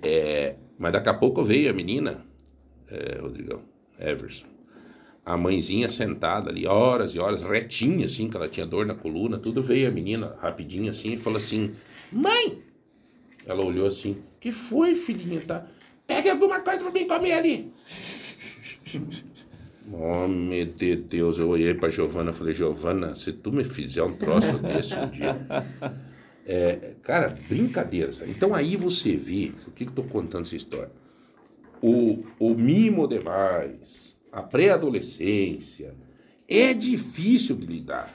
É, 0.00 0.54
mas 0.78 0.92
daqui 0.92 1.08
a 1.08 1.14
pouco 1.14 1.42
veio 1.42 1.70
a 1.70 1.72
menina, 1.72 2.24
é, 2.88 3.18
Rodrigão, 3.20 3.62
Everson. 3.98 4.46
A 5.24 5.36
mãezinha 5.38 5.88
sentada 5.88 6.50
ali, 6.50 6.66
horas 6.66 7.14
e 7.14 7.18
horas, 7.18 7.42
retinha 7.42 8.04
assim, 8.04 8.28
que 8.28 8.36
ela 8.36 8.46
tinha 8.46 8.66
dor 8.66 8.84
na 8.84 8.94
coluna, 8.94 9.38
tudo. 9.38 9.62
Veio 9.62 9.88
a 9.88 9.90
menina 9.90 10.36
rapidinho 10.38 10.90
assim 10.90 11.14
e 11.14 11.16
falou 11.16 11.38
assim: 11.38 11.74
Mãe! 12.12 12.62
Ela 13.46 13.64
olhou 13.64 13.86
assim: 13.86 14.18
Que 14.38 14.52
foi, 14.52 14.94
filhinha? 14.94 15.40
Tá? 15.40 15.66
Pegue 16.06 16.30
alguma 16.30 16.60
coisa 16.60 16.82
para 16.82 16.92
mim 16.92 17.06
comer 17.06 17.32
ali. 17.32 17.72
Homem 19.92 20.66
de 20.66 20.96
Deus, 20.96 21.38
eu 21.38 21.48
olhei 21.48 21.74
pra 21.74 21.90
Giovana 21.90 22.30
e 22.30 22.34
falei, 22.34 22.54
Giovana, 22.54 23.14
se 23.14 23.32
tu 23.32 23.52
me 23.52 23.64
fizer 23.64 24.02
um 24.02 24.14
troço 24.14 24.58
desse 24.58 24.94
um 24.94 25.10
dia. 25.10 25.46
É, 26.46 26.92
cara, 27.02 27.34
brincadeira. 27.48 28.12
sabe? 28.12 28.30
Então 28.30 28.54
aí 28.54 28.76
você 28.76 29.16
vê, 29.16 29.52
por 29.64 29.72
que 29.72 29.84
que 29.84 29.90
eu 29.90 29.94
tô 29.94 30.02
contando 30.04 30.44
essa 30.44 30.56
história? 30.56 30.92
O, 31.80 32.24
o 32.38 32.54
mimo 32.54 33.06
demais, 33.06 34.16
a 34.32 34.42
pré-adolescência, 34.42 35.94
é 36.48 36.72
difícil 36.74 37.56
de 37.56 37.66
lidar. 37.66 38.12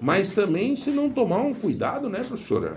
Mas 0.00 0.30
também 0.30 0.74
se 0.76 0.90
não 0.90 1.10
tomar 1.10 1.38
um 1.38 1.54
cuidado, 1.54 2.08
né, 2.08 2.24
professora? 2.24 2.76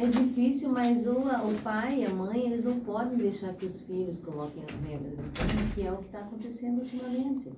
É 0.00 0.06
difícil, 0.06 0.68
mas 0.68 1.08
o, 1.08 1.18
o 1.18 1.60
pai 1.60 2.02
e 2.02 2.04
a 2.04 2.10
mãe, 2.10 2.46
eles 2.46 2.64
não 2.64 2.78
podem 2.78 3.18
deixar 3.18 3.52
que 3.54 3.66
os 3.66 3.82
filhos 3.82 4.20
coloquem 4.20 4.62
as 4.62 4.88
regras, 4.88 5.14
então, 5.14 5.74
que 5.74 5.82
é 5.82 5.90
o 5.90 5.96
que 5.96 6.04
está 6.04 6.20
acontecendo 6.20 6.82
ultimamente. 6.82 7.52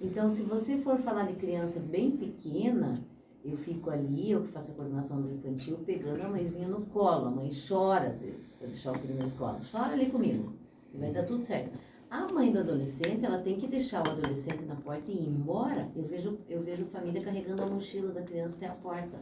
Então, 0.00 0.30
se 0.30 0.44
você 0.44 0.78
for 0.78 0.98
falar 0.98 1.24
de 1.24 1.34
criança 1.34 1.80
bem 1.80 2.12
pequena, 2.12 2.94
eu 3.44 3.56
fico 3.56 3.90
ali, 3.90 4.30
eu 4.30 4.42
que 4.42 4.52
faço 4.52 4.70
a 4.70 4.74
coordenação 4.76 5.20
do 5.20 5.32
infantil, 5.32 5.78
pegando 5.84 6.22
a 6.22 6.28
mãezinha 6.28 6.68
no 6.68 6.80
colo. 6.86 7.26
A 7.26 7.30
mãe 7.32 7.50
chora 7.50 8.06
às 8.06 8.20
vezes 8.20 8.52
para 8.52 8.68
deixar 8.68 8.92
o 8.92 8.98
filho 9.00 9.16
na 9.16 9.24
escola. 9.24 9.58
Chora 9.68 9.92
ali 9.92 10.10
comigo, 10.10 10.52
e 10.94 10.96
vai 10.96 11.10
dar 11.10 11.24
tudo 11.24 11.42
certo. 11.42 11.76
A 12.08 12.32
mãe 12.32 12.52
do 12.52 12.60
adolescente, 12.60 13.24
ela 13.24 13.38
tem 13.38 13.58
que 13.58 13.66
deixar 13.66 14.06
o 14.06 14.10
adolescente 14.12 14.62
na 14.64 14.76
porta 14.76 15.10
e 15.10 15.16
ir 15.16 15.28
embora. 15.28 15.90
Eu 15.96 16.04
vejo, 16.04 16.38
eu 16.48 16.62
vejo 16.62 16.84
família 16.84 17.20
carregando 17.20 17.64
a 17.64 17.66
mochila 17.66 18.12
da 18.12 18.22
criança 18.22 18.58
até 18.58 18.66
a 18.68 18.74
porta. 18.74 19.18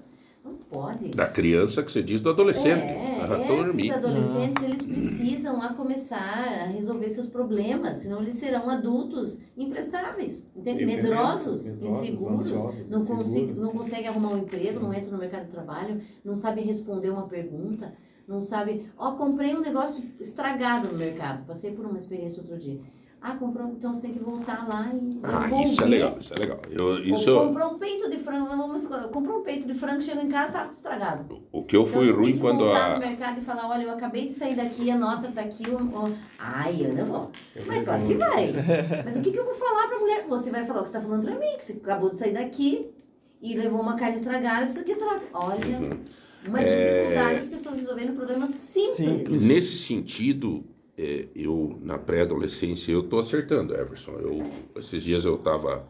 Não 0.49 0.57
pode. 0.71 1.09
Da 1.11 1.27
criança 1.27 1.83
que 1.83 1.93
você 1.93 2.03
diz 2.03 2.21
do 2.21 2.31
adolescente. 2.31 2.83
É, 2.93 3.19
Ah, 3.21 3.27
tô 3.47 3.61
esses 3.63 3.91
adolescentes, 3.91 4.63
eles 4.65 4.83
precisam 4.83 5.61
a 5.61 5.75
começar 5.75 6.17
a 6.63 6.67
resolver 6.67 7.09
seus 7.09 7.27
problemas, 7.27 7.99
senão 7.99 8.23
eles 8.23 8.35
serão 8.37 8.71
adultos 8.71 9.43
imprestáveis, 9.57 10.49
entende? 10.57 10.85
Medrosos, 10.87 11.65
medrosos, 11.65 11.83
inseguros, 11.83 12.53
ansiosos, 12.53 12.91
não, 12.91 13.05
consi- 13.05 13.29
inseguros. 13.41 13.59
não 13.61 13.71
conseguem 13.73 14.09
arrumar 14.09 14.31
um 14.31 14.39
emprego, 14.39 14.81
não 14.81 14.95
entram 14.95 15.13
no 15.13 15.19
mercado 15.19 15.47
de 15.47 15.51
trabalho, 15.51 16.01
não 16.25 16.35
sabem 16.35 16.65
responder 16.65 17.11
uma 17.11 17.27
pergunta, 17.27 17.93
não 18.27 18.41
sabem... 18.41 18.87
Ó, 18.97 19.13
comprei 19.13 19.55
um 19.55 19.61
negócio 19.61 20.05
estragado 20.21 20.89
no 20.93 20.99
mercado, 20.99 21.45
passei 21.47 21.73
por 21.73 21.85
uma 21.87 21.99
experiência 21.99 22.41
outro 22.43 22.57
dia. 22.59 22.79
Ah, 23.21 23.35
comprou, 23.35 23.67
então 23.77 23.93
você 23.93 24.03
tem 24.03 24.13
que 24.13 24.21
voltar 24.21 24.69
lá 24.69 24.93
e 24.95 25.19
Ah, 25.25 25.41
devolver. 25.41 25.65
isso 25.67 25.83
é 25.83 25.87
legal, 25.87 26.17
isso 26.21 26.35
é 26.35 26.37
legal. 26.39 26.61
Eu, 26.71 26.99
isso, 27.03 27.31
Ou 27.37 27.49
comprou 27.49 27.75
um 27.75 27.79
peito 27.79 28.09
de 28.09 28.17
frango, 28.19 28.47
vamos, 28.47 28.87
comprou 29.13 29.41
um 29.41 29.43
peito 29.43 29.67
de 29.67 29.75
frango, 29.75 30.01
chegou 30.01 30.23
em 30.23 30.29
casa, 30.29 30.47
estava 30.47 30.73
estragado. 30.73 31.43
o 31.51 31.65
que 31.65 31.77
eu 31.77 31.81
Então, 31.83 31.93
fui 31.93 32.07
você 32.07 32.13
ruim 32.13 32.25
tem 32.27 32.35
que 32.35 32.41
quando 32.41 32.59
voltar 32.61 32.91
no 32.91 32.97
a. 32.97 32.99
mercado 33.01 33.41
e 33.41 33.45
falar, 33.45 33.69
olha, 33.69 33.83
eu 33.83 33.91
acabei 33.91 34.29
de 34.29 34.35
sair 34.35 34.55
daqui, 34.55 34.89
a 34.89 34.97
nota 34.97 35.33
tá 35.33 35.41
aqui. 35.41 35.69
O, 35.69 35.77
o... 35.83 36.17
Ai, 36.39 36.77
eu 36.81 36.95
não 36.95 37.07
vou. 37.07 37.31
Eu 37.57 37.65
Mas 37.67 37.85
claro 37.85 38.07
que 38.07 38.15
vai. 38.15 38.53
Mas 39.05 39.17
o 39.17 39.23
que, 39.23 39.33
que 39.33 39.39
eu 39.39 39.45
vou 39.45 39.55
falar 39.55 39.89
pra 39.89 39.99
mulher? 39.99 40.25
Você 40.29 40.51
vai 40.53 40.65
falar 40.65 40.81
o 40.81 40.85
que 40.85 40.91
você 40.91 40.97
tá 40.99 41.03
falando 41.03 41.25
pra 41.25 41.35
mim, 41.35 41.57
que 41.59 41.65
você 41.65 41.73
acabou 41.73 42.11
de 42.11 42.17
sair 42.17 42.35
daqui 42.35 42.89
e 43.43 43.57
levou 43.57 43.81
uma 43.81 43.97
carne 43.97 44.17
estragada, 44.17 44.63
precisa 44.67 44.85
que 44.85 44.95
troca. 44.95 45.23
Olha, 45.35 45.67
Uhum. 45.79 45.91
uma 46.47 46.61
É. 46.61 47.01
dificuldade 47.03 47.39
as 47.41 47.49
pessoas 47.49 47.79
resolvendo 47.81 48.15
problemas 48.15 48.51
simples. 48.51 48.95
Simples. 48.97 49.43
Nesse 49.43 49.77
sentido, 49.79 50.65
é, 50.65 50.78
eu, 51.35 51.79
na 51.81 51.97
pré-adolescência, 51.97 52.93
eu 52.93 53.05
tô 53.05 53.19
acertando, 53.19 53.75
Everson. 53.75 54.13
Eu, 54.13 54.51
esses 54.77 55.03
dias 55.03 55.25
eu 55.25 55.39
tava 55.39 55.87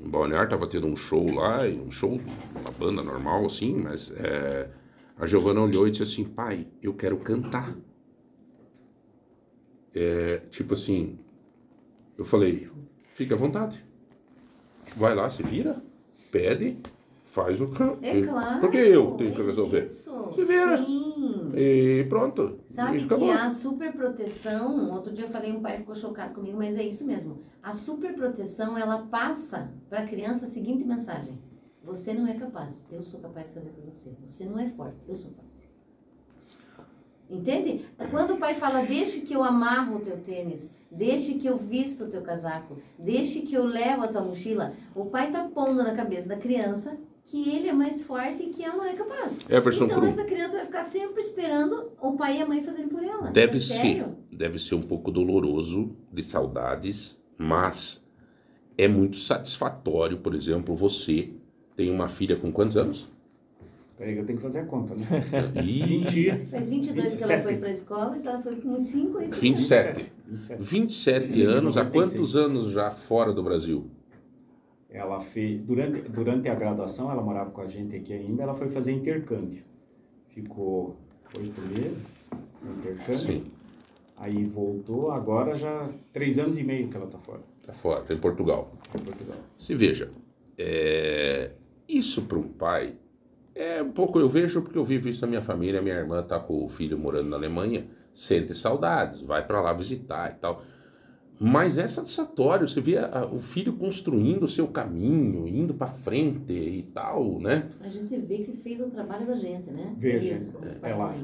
em 0.00 0.08
Balneário, 0.08 0.48
tava 0.48 0.66
tendo 0.66 0.86
um 0.86 0.96
show 0.96 1.30
lá, 1.34 1.58
um 1.64 1.90
show, 1.90 2.18
uma 2.58 2.70
banda 2.78 3.02
normal, 3.02 3.44
assim, 3.44 3.76
mas 3.76 4.10
é, 4.12 4.70
a 5.18 5.26
Giovana 5.26 5.60
olhou 5.60 5.86
e 5.86 5.90
disse 5.90 6.02
assim, 6.02 6.24
pai, 6.24 6.66
eu 6.82 6.94
quero 6.94 7.18
cantar. 7.18 7.76
É, 9.94 10.38
tipo 10.50 10.74
assim, 10.74 11.18
eu 12.16 12.24
falei, 12.24 12.70
fica 13.14 13.34
à 13.34 13.38
vontade. 13.38 13.84
Vai 14.96 15.14
lá, 15.14 15.28
se 15.28 15.42
vira, 15.42 15.82
pede, 16.30 16.78
faz 17.38 17.60
o 17.60 17.68
canto. 17.68 17.98
É 18.04 18.20
claro. 18.22 18.60
Por 18.60 18.70
que 18.70 18.78
eu 18.78 19.12
tenho 19.12 19.32
que 19.32 19.42
resolver? 19.42 19.84
Isso, 19.84 20.32
Se 20.34 20.44
vira. 20.44 20.78
sim. 20.84 21.52
E 21.54 22.04
pronto. 22.08 22.58
Sabe 22.68 22.98
E 22.98 23.08
que 23.08 23.30
a 23.30 23.50
superproteção, 23.50 24.90
outro 24.92 25.12
dia 25.12 25.24
eu 25.24 25.28
falei, 25.28 25.52
um 25.52 25.60
pai 25.60 25.78
ficou 25.78 25.94
chocado 25.94 26.34
comigo, 26.34 26.58
mas 26.58 26.76
é 26.76 26.82
isso 26.82 27.06
mesmo. 27.06 27.38
A 27.62 27.72
superproteção, 27.72 28.76
ela 28.76 29.06
passa 29.10 29.72
para 29.88 30.00
a 30.00 30.06
criança 30.06 30.46
a 30.46 30.48
seguinte 30.48 30.84
mensagem: 30.84 31.38
Você 31.84 32.12
não 32.12 32.26
é 32.26 32.34
capaz, 32.34 32.86
eu 32.90 33.02
sou 33.02 33.20
capaz 33.20 33.48
de 33.48 33.54
fazer 33.54 33.70
por 33.70 33.84
você. 33.84 34.16
Você 34.26 34.44
não 34.44 34.58
é 34.58 34.68
forte, 34.68 34.96
eu 35.06 35.14
sou 35.14 35.30
forte. 35.30 35.48
Entende? 37.30 37.84
Quando 38.10 38.34
o 38.34 38.38
pai 38.38 38.54
fala, 38.54 38.82
deixe 38.82 39.20
que 39.20 39.34
eu 39.34 39.42
amarro 39.42 39.96
o 39.96 40.00
teu 40.00 40.16
tênis, 40.16 40.72
deixe 40.90 41.34
que 41.34 41.46
eu 41.46 41.58
visto 41.58 42.04
o 42.04 42.08
teu 42.10 42.22
casaco, 42.22 42.78
deixe 42.98 43.42
que 43.42 43.54
eu 43.54 43.64
levo 43.64 44.02
a 44.02 44.08
tua 44.08 44.22
mochila, 44.22 44.72
o 44.94 45.04
pai 45.04 45.30
tá 45.30 45.46
pondo 45.54 45.82
na 45.82 45.94
cabeça 45.94 46.28
da 46.30 46.36
criança 46.38 46.98
que 47.28 47.48
ele 47.48 47.68
é 47.68 47.72
mais 47.72 48.02
forte 48.02 48.42
e 48.42 48.48
que 48.48 48.64
ela 48.64 48.76
não 48.76 48.84
é 48.84 48.94
capaz. 48.94 49.40
Everson 49.50 49.84
então 49.84 49.98
Cruz. 49.98 50.18
essa 50.18 50.26
criança 50.26 50.56
vai 50.56 50.66
ficar 50.66 50.82
sempre 50.82 51.20
esperando 51.22 51.92
o 52.00 52.12
pai 52.16 52.38
e 52.38 52.42
a 52.42 52.46
mãe 52.46 52.62
fazerem 52.62 52.88
por 52.88 53.02
ela. 53.02 53.30
Deve 53.30 53.58
Isso 53.58 53.72
é 53.74 53.76
ser, 53.76 53.82
sério. 53.82 54.16
deve 54.32 54.58
ser 54.58 54.74
um 54.74 54.82
pouco 54.82 55.10
doloroso, 55.10 55.94
de 56.10 56.22
saudades, 56.22 57.22
mas 57.36 58.08
é 58.78 58.88
muito 58.88 59.18
satisfatório, 59.18 60.16
por 60.18 60.34
exemplo, 60.34 60.74
você 60.74 61.28
tem 61.76 61.90
uma 61.90 62.08
filha 62.08 62.34
com 62.36 62.50
quantos 62.50 62.76
anos? 62.78 63.12
Peraí 63.98 64.14
que 64.14 64.20
eu 64.20 64.26
tenho 64.26 64.38
que 64.38 64.44
fazer 64.44 64.60
a 64.60 64.64
conta, 64.64 64.94
né? 64.94 65.06
Ih, 65.62 66.32
Faz 66.50 66.68
22 66.70 67.14
que 67.16 67.24
ela 67.24 67.36
27. 67.36 67.42
foi 67.42 67.56
para 67.56 67.68
a 67.68 67.72
escola, 67.72 68.16
então 68.16 68.32
ela 68.32 68.42
foi 68.42 68.56
com 68.56 68.68
uns 68.70 68.86
5 68.86 69.18
aí. 69.18 69.28
27. 69.28 70.12
27. 70.26 70.62
27 70.62 71.42
anos, 71.42 71.76
há 71.76 71.84
96. 71.84 71.90
quantos 71.92 72.36
anos 72.36 72.70
já 72.70 72.90
fora 72.90 73.32
do 73.32 73.42
Brasil? 73.42 73.90
Ela 74.90 75.20
fez, 75.20 75.60
durante, 75.60 76.00
durante 76.08 76.48
a 76.48 76.54
graduação, 76.54 77.10
ela 77.10 77.22
morava 77.22 77.50
com 77.50 77.60
a 77.60 77.66
gente 77.66 77.94
aqui 77.94 78.12
ainda, 78.12 78.42
ela 78.42 78.54
foi 78.54 78.68
fazer 78.68 78.92
intercâmbio. 78.92 79.62
Ficou 80.30 80.96
oito 81.36 81.60
meses 81.60 82.28
no 82.62 82.78
intercâmbio. 82.78 83.18
Sim. 83.18 83.44
Aí 84.16 84.44
voltou, 84.44 85.10
agora 85.10 85.56
já 85.56 85.88
três 86.12 86.38
anos 86.38 86.58
e 86.58 86.64
meio 86.64 86.88
que 86.88 86.96
ela 86.96 87.06
está 87.06 87.18
fora. 87.18 87.40
Está 87.60 87.72
fora, 87.72 88.02
tá 88.02 88.14
em 88.14 88.18
Portugal. 88.18 88.72
em 88.98 89.04
Portugal. 89.04 89.36
Se 89.56 89.74
veja, 89.74 90.10
é, 90.56 91.52
isso 91.88 92.22
para 92.22 92.38
um 92.38 92.48
pai 92.48 92.94
é 93.54 93.82
um 93.82 93.92
pouco. 93.92 94.18
Eu 94.18 94.28
vejo 94.28 94.62
porque 94.62 94.78
eu 94.78 94.84
vivo 94.84 95.08
isso 95.08 95.20
na 95.20 95.28
minha 95.28 95.42
família. 95.42 95.82
Minha 95.82 95.96
irmã 95.96 96.20
está 96.20 96.40
com 96.40 96.64
o 96.64 96.68
filho 96.68 96.98
morando 96.98 97.28
na 97.28 97.36
Alemanha, 97.36 97.86
sente 98.12 98.54
saudades, 98.54 99.20
vai 99.20 99.46
para 99.46 99.60
lá 99.60 99.72
visitar 99.72 100.30
e 100.30 100.34
tal. 100.34 100.62
Mas 101.40 101.78
é 101.78 101.86
satisfatório, 101.86 102.66
você 102.66 102.80
vê 102.80 102.98
a- 102.98 103.28
o 103.32 103.38
filho 103.38 103.72
construindo 103.74 104.42
o 104.44 104.48
seu 104.48 104.66
caminho, 104.66 105.46
indo 105.46 105.72
para 105.72 105.86
frente 105.86 106.52
e 106.52 106.82
tal, 106.82 107.38
né? 107.38 107.68
A 107.80 107.88
gente 107.88 108.16
vê 108.16 108.38
que 108.38 108.52
fez 108.56 108.80
o 108.80 108.90
trabalho 108.90 109.24
da 109.26 109.36
gente, 109.36 109.70
né? 109.70 109.94
Vê, 109.96 110.12
É 110.16 110.20
gente. 110.20 110.34
isso, 110.42 110.58
e 110.64 110.88
Ela-. 110.88 111.14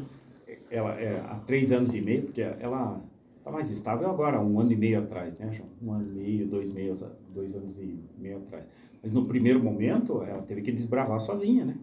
Ela 0.70 1.00
é 1.00 1.18
há 1.20 1.34
três 1.46 1.72
anos 1.72 1.92
e 1.94 2.00
meio, 2.00 2.22
porque 2.22 2.40
ela 2.42 3.00
está 3.38 3.50
mais 3.50 3.70
estável 3.70 4.08
agora, 4.08 4.40
um 4.40 4.60
ano 4.60 4.72
e 4.72 4.76
meio 4.76 4.98
atrás, 5.00 5.36
né, 5.38 5.50
João? 5.52 5.68
Um 5.82 5.92
ano 5.92 6.06
e 6.06 6.14
meio, 6.14 6.46
dois, 6.46 6.70
meios, 6.72 7.04
dois 7.34 7.56
anos 7.56 7.76
e 7.78 7.98
meio 8.18 8.38
atrás. 8.38 8.68
Mas 9.02 9.12
no 9.12 9.26
primeiro 9.26 9.62
momento, 9.62 10.22
ela 10.22 10.42
teve 10.42 10.62
que 10.62 10.70
desbravar 10.72 11.20
sozinha, 11.20 11.64
né? 11.64 11.76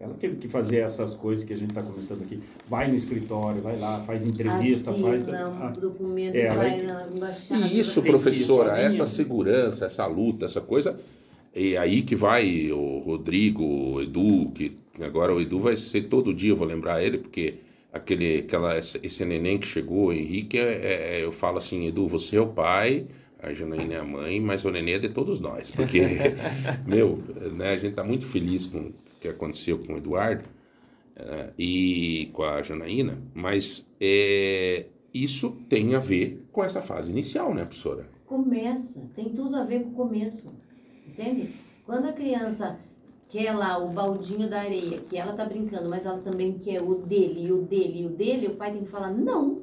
Ela 0.00 0.14
teve 0.14 0.36
que 0.36 0.46
fazer 0.46 0.76
essas 0.76 1.12
coisas 1.14 1.44
que 1.44 1.52
a 1.52 1.56
gente 1.56 1.70
está 1.70 1.82
comentando 1.82 2.22
aqui. 2.22 2.38
Vai 2.68 2.88
no 2.88 2.94
escritório, 2.96 3.60
vai 3.60 3.76
lá, 3.78 3.98
faz 4.06 4.24
entrevista, 4.24 4.92
faz. 4.92 5.22
Assina 5.22 5.48
um 5.48 5.62
Ah, 5.62 5.70
documento, 5.76 6.36
é, 6.36 6.48
vai 6.50 6.80
ela- 6.80 7.06
na 7.06 7.16
embaixada. 7.16 7.66
E 7.66 7.80
isso, 7.80 8.00
professora, 8.02 8.78
essa 8.78 9.04
segurança, 9.06 9.86
essa 9.86 10.06
luta, 10.06 10.44
essa 10.44 10.60
coisa, 10.60 11.00
é 11.52 11.76
aí 11.76 12.02
que 12.02 12.14
vai 12.14 12.70
o 12.70 12.98
Rodrigo, 13.00 13.64
o 13.64 14.00
Edu, 14.00 14.52
que 14.54 14.76
agora 15.00 15.34
o 15.34 15.40
Edu 15.40 15.58
vai 15.58 15.76
ser 15.76 16.02
todo 16.02 16.32
dia, 16.32 16.50
eu 16.52 16.56
vou 16.56 16.68
lembrar 16.68 17.02
ele, 17.02 17.18
porque 17.18 17.54
aquele, 17.92 18.38
aquela, 18.38 18.78
esse 18.78 19.24
neném 19.24 19.58
que 19.58 19.66
chegou, 19.66 20.06
o 20.06 20.12
Henrique, 20.12 20.58
é, 20.58 21.16
é- 21.18 21.24
eu 21.24 21.32
falo 21.32 21.58
assim, 21.58 21.88
Edu, 21.88 22.06
você 22.06 22.36
é 22.36 22.40
o 22.40 22.46
pai, 22.46 23.06
a 23.42 23.52
Janaína 23.52 23.94
é 23.94 23.98
a 23.98 24.04
mãe, 24.04 24.38
mas 24.40 24.64
o 24.64 24.70
neném 24.70 24.94
é 24.94 24.98
de 25.00 25.08
todos 25.08 25.40
nós, 25.40 25.72
porque, 25.72 26.02
meu, 26.86 27.18
né, 27.56 27.72
a 27.72 27.76
gente 27.78 27.94
tá 27.94 28.04
muito 28.04 28.24
feliz 28.26 28.66
com 28.66 28.92
que 29.20 29.28
aconteceu 29.28 29.78
com 29.78 29.94
o 29.94 29.96
Eduardo, 29.96 30.44
eh, 31.18 31.50
e 31.58 32.30
com 32.32 32.44
a 32.44 32.62
Janaína, 32.62 33.18
mas 33.34 33.90
é, 34.00 34.86
isso 35.12 35.56
tem 35.68 35.96
a 35.96 35.98
ver 35.98 36.46
com 36.52 36.62
essa 36.62 36.80
fase 36.80 37.10
inicial, 37.10 37.52
né, 37.52 37.64
professora? 37.64 38.06
Começa, 38.24 39.08
tem 39.16 39.30
tudo 39.30 39.56
a 39.56 39.64
ver 39.64 39.82
com 39.82 39.90
o 39.90 39.94
começo. 39.94 40.52
Entende? 41.06 41.48
Quando 41.84 42.06
a 42.06 42.12
criança 42.12 42.78
quer 43.28 43.52
lá 43.52 43.78
o 43.78 43.88
baldinho 43.88 44.48
da 44.48 44.60
areia, 44.60 44.98
que 44.98 45.16
ela 45.16 45.32
tá 45.32 45.44
brincando, 45.44 45.88
mas 45.88 46.06
ela 46.06 46.18
também 46.18 46.58
quer 46.58 46.80
o 46.80 46.94
dele, 46.94 47.46
e 47.46 47.52
o 47.52 47.62
dele, 47.62 48.02
e 48.02 48.06
o 48.06 48.10
dele, 48.10 48.46
o 48.46 48.54
pai 48.54 48.72
tem 48.72 48.84
que 48.84 48.90
falar, 48.90 49.10
não. 49.10 49.62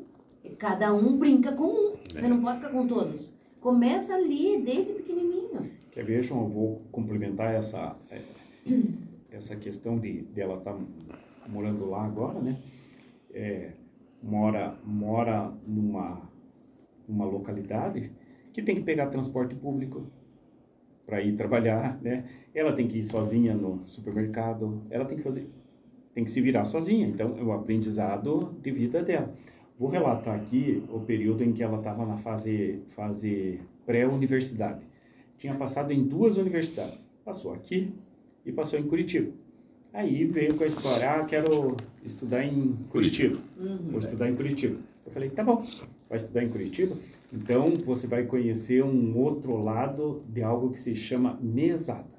Cada 0.58 0.94
um 0.94 1.18
brinca 1.18 1.54
com 1.54 1.68
um. 1.68 1.94
Você 2.12 2.28
não 2.28 2.42
pode 2.42 2.58
ficar 2.58 2.72
com 2.72 2.86
todos. 2.86 3.34
Começa 3.62 4.14
ali, 4.14 4.62
desde 4.62 4.94
pequenininho. 4.94 5.72
Quer 5.92 6.04
ver, 6.04 6.24
João? 6.24 6.44
Eu 6.44 6.50
vou 6.50 6.82
complementar 6.92 7.56
essa, 7.56 7.96
é, 8.12 8.22
essa 9.36 9.56
questão 9.56 10.00
de 10.00 10.22
dela 10.22 10.58
estar 10.58 10.78
morando 11.48 11.90
lá 11.90 12.06
agora, 12.06 12.40
né? 12.40 12.58
É, 13.34 13.72
mora 14.24 14.78
mora 14.84 15.54
numa, 15.68 16.22
numa 17.08 17.26
localidade 17.26 18.12
que 18.54 18.62
tem 18.62 18.76
que 18.76 18.82
pegar 18.82 19.08
transporte 19.08 19.54
público 19.54 20.08
para 21.06 21.22
ir 21.22 21.36
trabalhar, 21.36 22.00
né? 22.02 22.26
Ela 22.54 22.74
tem 22.74 22.88
que 22.88 23.00
ir 23.00 23.04
sozinha 23.04 23.54
no 23.54 23.84
supermercado, 23.84 24.82
ela 24.90 25.06
tem 25.06 25.18
que 25.18 25.24
fazer, 25.24 25.50
tem 26.14 26.24
que 26.24 26.32
se 26.32 26.42
virar 26.42 26.66
sozinha. 26.66 27.08
Então, 27.08 27.38
é 27.38 27.44
o 27.44 27.52
aprendizado 27.52 28.56
de 28.62 28.72
vida 28.72 29.04
dela. 29.04 29.32
Vou 29.78 29.90
relatar 29.90 30.34
aqui 30.34 30.82
o 30.90 31.02
período 31.02 31.44
em 31.44 31.52
que 31.52 31.62
ela 31.62 31.78
estava 31.78 32.06
na 32.06 32.16
fase, 32.16 32.82
fase 32.96 33.60
pré-universidade. 33.86 34.82
Tinha 35.38 35.54
passado 35.54 35.92
em 35.92 36.08
duas 36.08 36.38
universidades. 36.38 37.06
Passou 37.26 37.54
aqui 37.54 37.94
e 38.46 38.52
passou 38.52 38.80
em 38.80 38.84
Curitiba. 38.84 39.32
Aí 39.94 40.26
veio 40.26 40.56
com 40.56 40.64
a 40.64 40.68
história, 40.68 41.10
ah, 41.10 41.24
quero 41.24 41.78
estudar 42.04 42.44
em 42.44 42.74
Curitiba. 42.90 43.40
Vou 43.90 44.00
estudar 44.00 44.30
em 44.30 44.36
Curitiba. 44.36 44.78
Eu 45.06 45.12
falei, 45.12 45.30
tá 45.30 45.44
bom, 45.44 45.66
vai 46.10 46.18
estudar 46.18 46.44
em 46.44 46.50
Curitiba? 46.50 46.98
Então 47.34 47.66
você 47.86 48.08
vai 48.08 48.24
conhecer 48.26 48.84
um 48.84 49.18
outro 49.18 49.56
lado 49.58 50.24
de 50.28 50.42
algo 50.44 50.72
que 50.72 50.82
se 50.82 50.96
chama 50.96 51.40
mesada. 51.42 52.14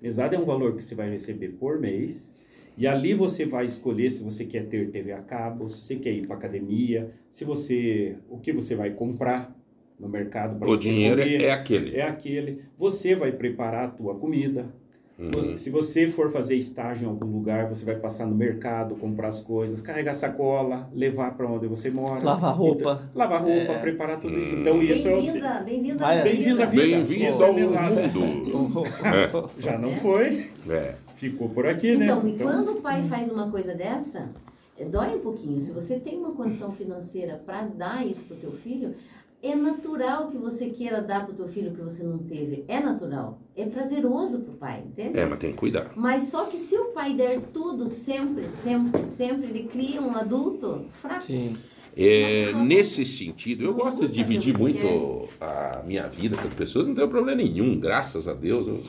Mesada 0.00 0.36
é 0.36 0.38
um 0.38 0.44
valor 0.44 0.76
que 0.76 0.82
você 0.84 0.94
vai 0.94 1.10
receber 1.10 1.48
por 1.58 1.80
mês 1.80 2.32
e 2.76 2.86
ali 2.86 3.12
você 3.14 3.44
vai 3.44 3.66
escolher 3.66 4.10
se 4.10 4.22
você 4.22 4.44
quer 4.44 4.66
ter 4.68 4.88
TV 4.90 5.10
a 5.12 5.20
cabo, 5.20 5.68
se 5.68 5.82
você 5.82 5.96
quer 5.96 6.12
ir 6.12 6.26
para 6.26 6.36
academia, 6.36 7.10
se 7.32 7.44
você 7.44 8.16
o 8.30 8.38
que 8.38 8.52
você 8.52 8.76
vai 8.76 8.90
comprar 8.90 9.52
no 9.98 10.08
mercado 10.08 10.56
para 10.56 10.68
O 10.70 10.76
dinheiro 10.76 11.20
comer. 11.20 11.40
é, 11.40 11.46
é 11.46 11.50
aquele. 11.50 11.96
É 11.96 12.02
aquele. 12.02 12.62
Você 12.78 13.16
vai 13.16 13.32
preparar 13.32 13.86
a 13.86 13.90
tua 13.90 14.14
comida. 14.14 14.72
Uhum. 15.18 15.58
Se 15.58 15.68
você 15.68 16.06
for 16.06 16.30
fazer 16.30 16.54
estágio 16.54 17.06
em 17.06 17.08
algum 17.08 17.26
lugar, 17.26 17.66
você 17.68 17.84
vai 17.84 17.96
passar 17.96 18.24
no 18.24 18.36
mercado, 18.36 18.94
comprar 18.94 19.26
as 19.28 19.40
coisas, 19.40 19.80
carregar 19.80 20.14
sacola, 20.14 20.88
levar 20.94 21.36
para 21.36 21.44
onde 21.50 21.66
você 21.66 21.90
mora. 21.90 22.22
Lavar 22.22 22.54
roupa. 22.56 22.80
Então, 22.80 23.10
lavar 23.16 23.42
roupa, 23.42 23.72
É. 23.72 23.78
preparar 23.80 24.20
tudo 24.20 24.38
isso. 24.38 24.54
Então 24.54 24.80
isso 24.80 25.08
é 25.08 25.14
o... 25.16 25.64
Bem-vinda, 25.64 26.06
à 26.06 26.22
Bem-vindo 26.22 26.62
à 26.62 26.66
vida. 26.66 26.82
Bem-vindo 26.82 27.24
Isso 27.30 27.42
ao 27.42 27.50
é 27.50 27.62
mundo. 27.62 28.84
Já 29.58 29.76
não 29.76 29.96
foi, 29.96 30.50
É. 30.70 30.94
ficou 31.16 31.48
por 31.48 31.66
aqui, 31.66 31.96
né? 31.96 32.04
Então, 32.04 32.28
e 32.28 32.38
quando 32.38 32.72
o 32.72 32.80
pai 32.80 33.02
faz 33.08 33.28
uma 33.32 33.50
coisa 33.50 33.74
dessa, 33.74 34.30
é, 34.78 34.84
dói 34.84 35.16
um 35.16 35.20
pouquinho. 35.20 35.58
Se 35.58 35.72
você 35.72 35.98
tem 35.98 36.16
uma 36.16 36.30
condição 36.30 36.70
financeira 36.72 37.42
para 37.44 37.62
dar 37.62 38.06
isso 38.06 38.24
pro 38.24 38.36
teu 38.36 38.52
filho, 38.52 38.94
é 39.42 39.54
natural 39.54 40.30
que 40.30 40.36
você 40.36 40.70
queira 40.70 41.00
dar 41.00 41.24
pro 41.24 41.34
teu 41.34 41.48
filho 41.48 41.70
o 41.70 41.74
que 41.74 41.80
você 41.82 42.02
não 42.02 42.18
teve. 42.18 42.64
É 42.66 42.80
natural. 42.80 43.40
É 43.56 43.64
prazeroso 43.66 44.42
pro 44.42 44.54
pai, 44.54 44.82
entende? 44.86 45.18
é, 45.18 45.26
mas 45.26 45.38
tem 45.38 45.50
que 45.52 45.56
cuidar. 45.56 45.92
Mas 45.96 46.24
só 46.24 46.44
que 46.46 46.56
se 46.56 46.76
o 46.76 46.86
pai 46.86 47.14
der 47.14 47.40
tudo 47.52 47.88
sempre, 47.88 48.50
sempre, 48.50 49.04
sempre, 49.04 49.46
ele 49.48 49.68
cria 49.68 50.00
um 50.02 50.14
adulto 50.16 50.84
fraco. 50.92 51.22
Sim. 51.22 51.56
É, 51.96 52.52
nesse 52.52 53.04
sentido, 53.04 53.64
eu 53.64 53.74
gosto 53.74 54.06
de 54.06 54.12
dividir 54.14 54.56
muito 54.56 55.28
a 55.40 55.82
minha 55.84 56.06
vida 56.08 56.36
com 56.36 56.44
as 56.46 56.54
pessoas, 56.54 56.86
não 56.86 56.94
tenho 56.94 57.08
problema 57.08 57.42
nenhum, 57.42 57.78
graças 57.78 58.28
a 58.28 58.34
Deus. 58.34 58.68
eu- 58.68 58.82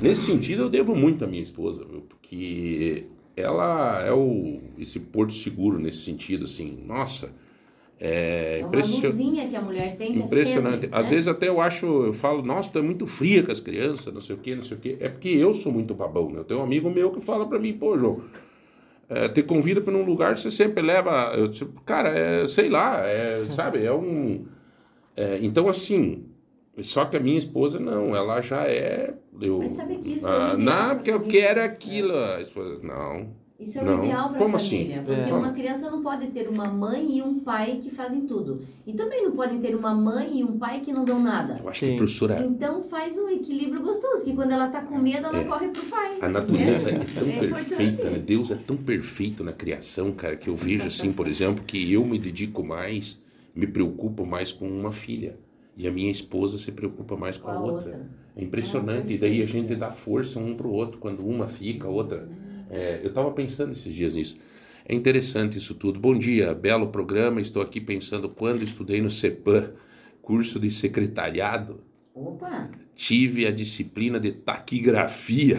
nesse 0.00 0.22
sentido, 0.26 0.62
eu 0.62 0.68
devo 0.68 0.94
muito 0.94 1.24
à 1.24 1.26
minha 1.26 1.42
esposa, 1.42 1.84
viu, 1.84 2.02
porque 2.02 3.04
ela 3.34 4.02
é 4.04 4.12
o, 4.12 4.60
esse 4.78 5.00
porto 5.00 5.32
seguro 5.32 5.78
nesse 5.78 5.98
sentido, 6.04 6.44
assim, 6.44 6.82
nossa, 6.86 7.34
é 8.00 8.60
É 8.60 8.76
luzinha 8.76 9.48
que 9.48 9.56
a 9.56 9.60
mulher 9.60 9.96
tem 9.96 10.12
que 10.12 10.18
é 10.18 10.22
Impressionante. 10.22 10.82
sempre, 10.82 10.98
Às 10.98 11.06
né? 11.06 11.10
vezes 11.14 11.28
até 11.28 11.48
eu 11.48 11.60
acho, 11.60 11.86
eu 11.86 12.12
falo, 12.12 12.42
nossa, 12.42 12.70
tu 12.70 12.78
é 12.78 12.82
muito 12.82 13.06
fria 13.06 13.42
com 13.42 13.50
as 13.50 13.60
crianças, 13.60 14.12
não 14.12 14.20
sei 14.20 14.36
o 14.36 14.38
quê, 14.38 14.54
não 14.54 14.62
sei 14.62 14.76
o 14.76 14.80
quê. 14.80 14.96
É 15.00 15.08
porque 15.08 15.28
eu 15.28 15.52
sou 15.54 15.72
muito 15.72 15.94
babão, 15.94 16.30
né? 16.30 16.38
Eu 16.38 16.44
tenho 16.44 16.60
um 16.60 16.64
amigo 16.64 16.88
meu 16.90 17.10
que 17.10 17.20
fala 17.20 17.46
pra 17.48 17.58
mim, 17.58 17.72
pô, 17.72 17.98
João, 17.98 18.20
é, 19.08 19.28
te 19.28 19.42
convida 19.42 19.80
pra 19.80 19.94
um 19.94 20.04
lugar, 20.04 20.36
você 20.36 20.50
sempre 20.50 20.82
leva. 20.82 21.32
Eu, 21.36 21.48
tipo, 21.48 21.80
cara, 21.82 22.10
é, 22.10 22.46
sei 22.46 22.68
lá, 22.68 23.00
é, 23.06 23.46
sabe, 23.56 23.82
é 23.84 23.92
um. 23.92 24.44
é, 25.16 25.38
então, 25.42 25.68
assim, 25.68 26.26
só 26.80 27.04
que 27.04 27.16
a 27.16 27.20
minha 27.20 27.38
esposa 27.38 27.80
não, 27.80 28.14
ela 28.14 28.40
já 28.40 28.62
é. 28.64 29.14
Eu, 29.40 29.58
Mas 29.60 29.72
sabe 29.72 29.98
que 29.98 30.12
isso 30.14 30.26
é 30.26 30.30
ah, 30.30 30.54
ideal 30.54 30.58
Não, 30.58 30.94
porque 30.96 31.10
eu 31.10 31.20
quero 31.22 31.62
aquilo. 31.62 32.14
A 32.16 32.40
esposa, 32.40 32.78
não. 32.82 33.28
Isso 33.58 33.76
é 33.76 33.82
o 33.82 33.84
Não. 33.86 34.04
ideal 34.04 34.28
para 34.28 34.38
Como 34.38 34.52
a 34.52 34.56
assim? 34.56 34.78
família, 34.82 35.02
porque 35.04 35.30
É. 35.30 35.34
uma 35.34 35.52
criança 35.52 35.90
não 35.90 36.00
pode 36.00 36.28
ter 36.28 36.48
uma 36.48 36.66
mãe 36.68 37.18
e 37.18 37.22
um 37.22 37.40
pai 37.40 37.80
que 37.82 37.90
fazem 37.90 38.20
tudo. 38.20 38.62
E 38.86 38.92
também 38.92 39.24
não 39.24 39.32
podem 39.32 39.58
ter 39.58 39.74
uma 39.74 39.92
mãe 39.92 40.38
e 40.38 40.44
um 40.44 40.56
pai 40.56 40.80
que 40.80 40.92
não 40.92 41.04
dão 41.04 41.18
nada. 41.20 41.58
Eu 41.60 41.68
acho 41.68 41.84
Sim. 41.84 41.90
que, 41.92 41.96
professora, 41.96 42.40
Então 42.46 42.84
faz 42.84 43.18
um 43.18 43.28
equilíbrio 43.28 43.82
gostoso, 43.82 44.18
porque 44.18 44.32
quando 44.32 44.52
ela 44.52 44.68
tá 44.68 44.82
com 44.82 44.96
medo, 44.96 45.26
ela 45.26 45.38
É. 45.40 45.44
corre 45.44 45.68
pro 45.68 45.82
pai. 45.86 46.18
A 46.20 46.28
natureza 46.28 46.90
é, 46.90 46.94
É 46.94 46.98
tão 46.98 47.48
perfeita, 47.50 48.10
né? 48.10 48.18
Deus 48.20 48.50
é 48.52 48.54
tão 48.54 48.76
perfeito 48.76 49.42
na 49.42 49.52
criação, 49.52 50.12
cara, 50.12 50.36
que 50.36 50.48
eu 50.48 50.54
vejo 50.54 50.86
assim, 50.86 51.12
por 51.12 51.26
exemplo, 51.26 51.64
que 51.64 51.92
eu 51.92 52.04
me 52.06 52.16
dedico 52.18 52.62
mais, 52.62 53.20
me 53.56 53.66
preocupo 53.66 54.24
mais 54.24 54.52
com 54.52 54.68
uma 54.68 54.92
filha. 54.92 55.36
E 55.76 55.86
a 55.88 55.90
minha 55.92 56.10
esposa 56.12 56.58
se 56.58 56.70
preocupa 56.72 57.16
mais 57.16 57.36
com 57.36 57.50
a, 57.50 57.58
outra. 57.60 58.08
É 58.36 58.42
impressionante. 58.44 59.08
Ah, 59.10 59.14
e 59.14 59.18
daí 59.18 59.42
a 59.42 59.46
gente 59.46 59.74
dá 59.74 59.90
força 59.90 60.38
um 60.38 60.54
pro 60.54 60.70
outro, 60.70 60.98
quando 60.98 61.26
uma 61.26 61.48
fica, 61.48 61.86
a 61.88 61.90
outra. 61.90 62.28
É, 62.70 63.00
eu 63.02 63.08
estava 63.08 63.30
pensando 63.30 63.72
esses 63.72 63.92
dias 63.94 64.14
nisso. 64.14 64.38
É 64.86 64.94
interessante 64.94 65.58
isso 65.58 65.74
tudo. 65.74 66.00
Bom 66.00 66.16
dia, 66.18 66.54
belo 66.54 66.88
programa. 66.88 67.40
Estou 67.40 67.62
aqui 67.62 67.80
pensando 67.80 68.28
quando 68.28 68.62
estudei 68.62 69.00
no 69.02 69.10
CEPAM, 69.10 69.72
curso 70.22 70.58
de 70.58 70.70
secretariado 70.70 71.80
Opa! 72.14 72.70
tive 72.94 73.46
a 73.46 73.50
disciplina 73.50 74.18
de 74.18 74.32
taquigrafia, 74.32 75.58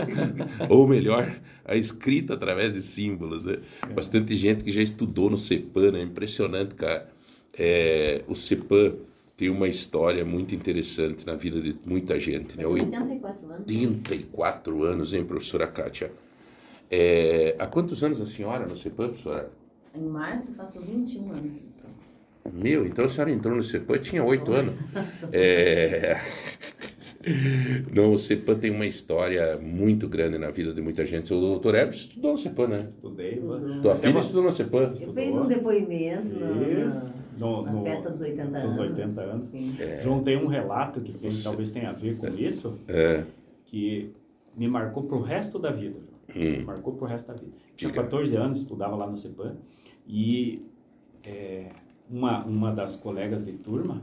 ou 0.68 0.88
melhor, 0.88 1.40
a 1.64 1.76
escrita 1.76 2.34
através 2.34 2.74
de 2.74 2.82
símbolos. 2.82 3.44
Né? 3.44 3.58
Bastante 3.94 4.34
gente 4.34 4.64
que 4.64 4.72
já 4.72 4.82
estudou 4.82 5.30
no 5.30 5.38
CEPAM, 5.38 5.92
né? 5.92 6.02
impressionante, 6.02 6.74
cara. 6.74 7.08
É, 7.56 8.22
o 8.26 8.34
CEPAM 8.34 8.94
tem 9.36 9.48
uma 9.50 9.68
história 9.68 10.24
muito 10.24 10.54
interessante 10.54 11.26
na 11.26 11.34
vida 11.34 11.60
de 11.60 11.76
muita 11.86 12.18
gente. 12.18 12.56
Né? 12.56 12.64
São 12.64 12.72
Oit- 12.72 12.86
84 12.86 13.46
anos. 13.46 13.66
84 13.68 14.82
anos, 14.82 15.12
hein, 15.12 15.24
professora 15.24 15.66
Kátia? 15.66 16.10
É, 16.96 17.56
há 17.58 17.66
quantos 17.66 18.04
anos 18.04 18.20
a 18.20 18.26
senhora 18.26 18.66
no 18.68 18.76
CEPAM, 18.76 19.08
professora? 19.08 19.50
Em 19.92 20.04
março 20.04 20.52
faço 20.54 20.80
21 20.80 21.28
anos. 21.30 21.64
Meu, 22.52 22.86
então 22.86 23.04
a 23.06 23.08
senhora 23.08 23.32
entrou 23.32 23.56
no 23.56 23.62
CEPAM, 23.64 23.98
tinha 23.98 24.22
oito 24.22 24.52
anos. 24.52 24.74
É... 25.32 26.16
Não, 27.90 28.12
o 28.12 28.18
CEPAM 28.18 28.54
tem 28.56 28.70
uma 28.70 28.86
história 28.86 29.56
muito 29.56 30.06
grande 30.06 30.36
na 30.38 30.50
vida 30.50 30.72
de 30.74 30.80
muita 30.82 31.04
gente. 31.06 31.32
O 31.34 31.40
doutor 31.40 31.74
Herbert 31.74 31.96
estudou 31.96 32.32
no 32.32 32.38
CEPAM, 32.38 32.66
né? 32.68 32.86
Estudei. 32.90 33.42
Tua 33.82 33.96
filha 33.96 34.18
estudou 34.20 34.42
no 34.44 34.52
CEPAM. 34.52 34.92
Eu 35.00 35.12
fiz 35.14 35.34
um 35.34 35.46
depoimento 35.46 36.28
no- 37.38 37.62
na, 37.62 37.72
No- 37.72 37.82
festa 37.82 38.10
dos 38.10 38.20
80 38.20 38.58
anos. 38.58 38.76
dos 38.76 38.78
80 38.78 39.20
anos. 39.22 39.42
Sim. 39.46 39.74
João 40.04 40.22
tem 40.22 40.36
um 40.36 40.46
relato 40.46 41.00
que 41.00 41.12
tem- 41.14 41.30
talvez 41.42 41.70
tenha 41.72 41.88
a 41.90 41.92
ver 41.92 42.16
com 42.18 42.28
isso, 42.28 42.78
É. 42.86 43.24
que 43.64 44.12
me 44.56 44.68
marcou 44.68 45.02
pro 45.04 45.20
resto 45.22 45.58
da 45.58 45.70
vida. 45.72 45.96
Hum. 46.34 46.64
Marcou 46.64 46.94
pro 46.94 47.06
resto 47.06 47.28
da 47.28 47.34
vida. 47.34 47.52
Tinha 47.76 47.90
Diga. 47.90 48.02
14 48.04 48.36
anos, 48.36 48.60
estudava 48.60 48.96
lá 48.96 49.06
no 49.10 49.16
CEPAM, 49.16 49.56
e 50.06 50.64
é, 51.24 51.68
uma, 52.10 52.44
uma 52.44 52.72
das 52.72 52.96
colegas 52.96 53.44
de 53.44 53.52
turma 53.52 54.02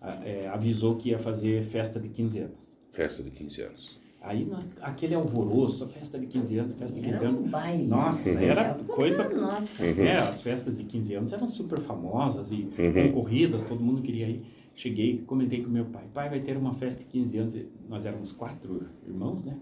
a- 0.00 0.24
é, 0.26 0.48
avisou 0.48 0.96
que 0.96 1.10
ia 1.10 1.18
fazer 1.18 1.62
festa 1.62 2.00
de 2.00 2.08
15 2.08 2.40
anos. 2.40 2.78
Festa 2.90 3.22
de 3.22 3.30
15 3.30 3.62
anos. 3.62 4.00
Aí, 4.20 4.44
na- 4.44 4.62
aquele 4.80 5.14
alvoroço, 5.14 5.86
festa 5.88 6.18
de 6.18 6.26
15 6.26 6.56
anos, 6.58 6.74
festa 6.74 6.94
de 6.98 7.02
15 7.04 7.16
Era 7.16 7.28
anos. 7.28 7.40
um 7.40 7.48
baile. 7.48 7.86
Nossa, 7.86 8.32
né? 8.34 8.46
era 8.46 8.74
coisa 8.86 9.28
Nossa. 9.28 9.84
É, 9.84 10.16
as 10.18 10.40
festas 10.42 10.76
de 10.76 10.84
15 10.84 11.14
anos 11.14 11.32
eram 11.32 11.48
super 11.48 11.80
famosas 11.80 12.52
e 12.52 12.68
Uhum. 12.78 13.08
concorridas, 13.12 13.64
todo 13.64 13.82
mundo 13.82 14.00
queria 14.00 14.28
ir. 14.28 14.42
Cheguei, 14.74 15.18
comentei 15.26 15.62
com 15.62 15.70
meu 15.70 15.84
pai, 15.86 16.04
pai, 16.14 16.30
vai 16.30 16.40
ter 16.40 16.56
uma 16.56 16.72
festa 16.72 17.02
de 17.02 17.08
15 17.10 17.36
anos, 17.36 17.54
nós 17.88 18.06
éramos 18.06 18.32
quatro 18.32 18.86
irmãos, 19.06 19.44
né? 19.44 19.56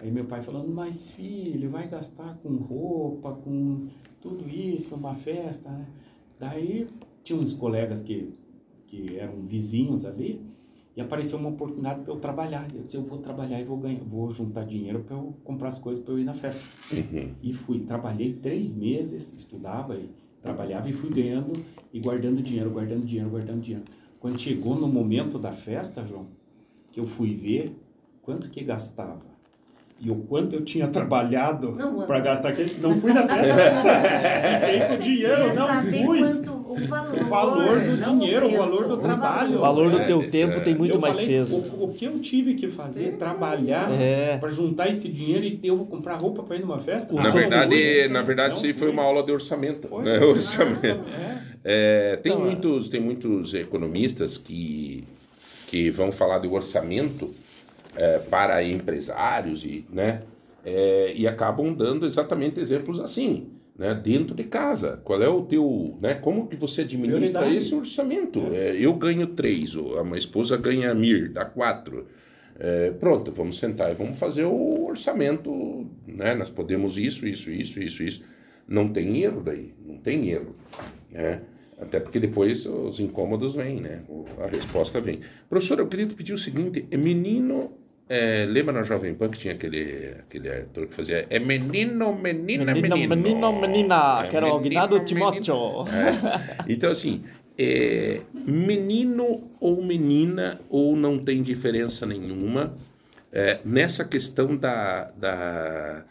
Aí 0.00 0.10
meu 0.10 0.24
pai 0.24 0.40
falando, 0.40 0.72
mas 0.72 1.10
filho, 1.10 1.68
vai 1.68 1.86
gastar 1.86 2.38
com 2.42 2.56
roupa, 2.56 3.32
com 3.32 3.86
tudo 4.18 4.48
isso, 4.48 4.94
uma 4.94 5.14
festa, 5.14 5.68
né? 5.68 5.86
Daí 6.38 6.86
tinha 7.22 7.38
uns 7.38 7.52
colegas 7.52 8.02
que, 8.02 8.32
que 8.86 9.18
eram 9.18 9.42
vizinhos 9.42 10.06
ali 10.06 10.40
e 10.96 11.02
apareceu 11.02 11.38
uma 11.38 11.50
oportunidade 11.50 12.00
para 12.00 12.14
eu 12.14 12.18
trabalhar. 12.18 12.66
Eu 12.74 12.82
disse, 12.84 12.96
eu 12.96 13.02
vou 13.02 13.18
trabalhar 13.18 13.60
e 13.60 13.64
vou 13.64 13.76
ganhar, 13.76 14.02
vou 14.02 14.30
juntar 14.30 14.64
dinheiro 14.64 15.00
para 15.00 15.16
eu 15.16 15.34
comprar 15.44 15.68
as 15.68 15.78
coisas 15.78 16.02
para 16.02 16.14
eu 16.14 16.18
ir 16.18 16.24
na 16.24 16.32
festa. 16.32 16.62
E 17.42 17.52
fui, 17.52 17.80
trabalhei 17.80 18.32
três 18.32 18.74
meses, 18.74 19.34
estudava 19.36 19.96
e 19.96 20.08
trabalhava 20.40 20.88
e 20.88 20.94
fui 20.94 21.10
ganhando 21.10 21.52
e 21.92 22.00
guardando 22.00 22.42
dinheiro, 22.42 22.70
guardando 22.70 23.04
dinheiro, 23.04 23.28
guardando 23.28 23.60
dinheiro. 23.60 23.84
Quando 24.18 24.40
chegou 24.40 24.76
no 24.76 24.88
momento 24.88 25.38
da 25.38 25.52
festa, 25.52 26.06
João, 26.06 26.28
que 26.90 26.98
eu 26.98 27.06
fui 27.06 27.34
ver 27.34 27.76
quanto 28.22 28.48
que 28.48 28.64
gastava 28.64 29.29
e 30.02 30.10
o 30.10 30.14
quanto 30.16 30.54
eu 30.54 30.64
tinha 30.64 30.88
trabalhado 30.88 31.76
para 32.06 32.20
gastar 32.20 32.48
aquele, 32.50 32.74
não 32.80 32.98
fui 33.00 33.12
na 33.12 33.28
festa. 33.28 33.54
Fiquei 34.60 34.80
com 34.80 34.96
Você 34.96 35.02
dinheiro, 35.02 35.54
não 35.54 35.82
fui. 35.84 36.22
o 36.22 36.86
valor, 36.88 37.20
O 37.20 37.24
valor 37.26 37.80
do 37.80 37.96
não 37.98 38.18
dinheiro, 38.18 38.46
o 38.46 38.56
valor 38.56 38.88
do 38.88 38.96
trabalho. 38.96 39.56
O 39.56 39.60
valor 39.60 39.90
do 39.90 39.98
É, 40.00 40.04
teu 40.04 40.28
tempo 40.30 40.54
é- 40.54 40.60
tem 40.60 40.74
muito 40.74 40.94
eu 40.96 41.00
mais 41.00 41.16
falei, 41.16 41.30
peso. 41.30 41.56
O, 41.58 41.84
o 41.84 41.92
que 41.92 42.06
eu 42.06 42.18
tive 42.20 42.54
que 42.54 42.68
fazer, 42.68 43.16
trabalhar 43.18 43.90
É. 43.92 44.38
para 44.38 44.48
juntar 44.50 44.88
esse 44.88 45.06
dinheiro 45.08 45.44
e 45.44 45.60
eu 45.62 45.76
vou 45.76 45.86
comprar 45.86 46.20
roupa 46.20 46.42
para 46.42 46.56
ir 46.56 46.60
numa 46.60 46.78
festa? 46.78 47.12
Na 47.12 47.28
verdade, 47.28 47.76
fui. 47.76 48.08
na 48.08 48.22
verdade, 48.22 48.56
isso 48.56 48.64
aí 48.64 48.72
foi 48.72 48.88
uma 48.90 49.02
aula 49.02 49.22
de 49.22 49.32
orçamento. 49.32 49.86
Foi. 49.88 50.02
né? 50.02 50.18
Orçamento. 50.20 50.86
É. 50.86 51.50
É, 51.62 52.16
tem, 52.22 52.32
Então, 52.32 52.42
é. 52.42 52.46
muitos, 52.46 52.88
tem 52.88 53.00
muitos 53.02 53.52
economistas 53.52 54.38
que, 54.38 55.04
que 55.66 55.90
vão 55.90 56.10
falar 56.10 56.38
de 56.38 56.48
orçamento 56.48 57.30
é, 57.96 58.18
para 58.18 58.62
empresários 58.64 59.64
e, 59.64 59.84
né, 59.90 60.22
é, 60.64 61.12
e 61.14 61.26
acabam 61.26 61.72
dando 61.74 62.06
exatamente 62.06 62.60
exemplos 62.60 63.00
assim, 63.00 63.48
né, 63.76 63.94
dentro 63.94 64.34
de 64.34 64.44
casa. 64.44 65.00
Qual 65.04 65.22
é 65.22 65.28
o 65.28 65.42
teu, 65.42 65.98
né, 66.00 66.14
como 66.14 66.46
que 66.46 66.56
você 66.56 66.82
administra 66.82 67.52
esse 67.52 67.74
orçamento? 67.74 68.40
É, 68.52 68.76
eu 68.76 68.92
ganho 68.94 69.26
três, 69.28 69.74
ou 69.74 69.98
a 69.98 70.04
minha 70.04 70.18
esposa 70.18 70.56
ganha 70.56 70.94
mir, 70.94 71.30
dá 71.30 71.44
quatro. 71.44 72.06
É, 72.62 72.90
pronto, 72.90 73.32
vamos 73.32 73.58
sentar 73.58 73.90
e 73.90 73.94
vamos 73.94 74.18
fazer 74.18 74.44
o 74.44 74.84
orçamento, 74.84 75.86
né? 76.06 76.34
Nós 76.34 76.50
podemos 76.50 76.98
isso, 76.98 77.26
isso, 77.26 77.50
isso, 77.50 77.82
isso, 77.82 78.02
isso. 78.02 78.24
Não 78.68 78.92
tem 78.92 79.22
erro 79.22 79.40
daí, 79.40 79.72
não 79.82 79.96
tem 79.96 80.28
erro, 80.28 80.54
né? 81.10 81.40
Até 81.80 81.98
porque 81.98 82.20
depois 82.20 82.66
os 82.66 83.00
incômodos 83.00 83.54
vêm, 83.54 83.80
né? 83.80 84.02
A 84.42 84.46
resposta 84.46 85.00
vem. 85.00 85.20
Professor, 85.48 85.78
eu 85.78 85.86
queria 85.86 86.06
te 86.06 86.14
pedir 86.14 86.32
o 86.34 86.38
seguinte: 86.38 86.86
é 86.90 86.96
menino. 86.96 87.72
É, 88.08 88.44
lembra 88.44 88.72
na 88.72 88.82
Jovem 88.82 89.14
Pan 89.14 89.28
que 89.28 89.38
tinha 89.38 89.54
aquele, 89.54 90.14
aquele 90.18 90.48
ator 90.48 90.86
que 90.88 90.94
fazia. 90.94 91.26
É 91.30 91.38
menino, 91.38 92.12
menina, 92.12 92.74
menino. 92.74 92.96
Menino, 92.96 93.16
menino, 93.16 93.60
menina, 93.60 94.24
É, 94.24 94.28
que 94.28 94.36
era 94.36 94.46
o 94.52 94.56
Aguinaldo. 94.56 95.00
Timóteo. 95.04 95.54
É. 95.88 96.64
Então, 96.72 96.90
assim, 96.90 97.22
é, 97.56 98.20
menino 98.34 99.44
ou 99.60 99.80
menina, 99.82 100.60
ou 100.68 100.96
não 100.96 101.18
tem 101.20 101.40
diferença 101.40 102.04
nenhuma, 102.04 102.76
é, 103.32 103.60
nessa 103.64 104.04
questão 104.04 104.56
da, 104.56 105.04
da, 105.16 106.04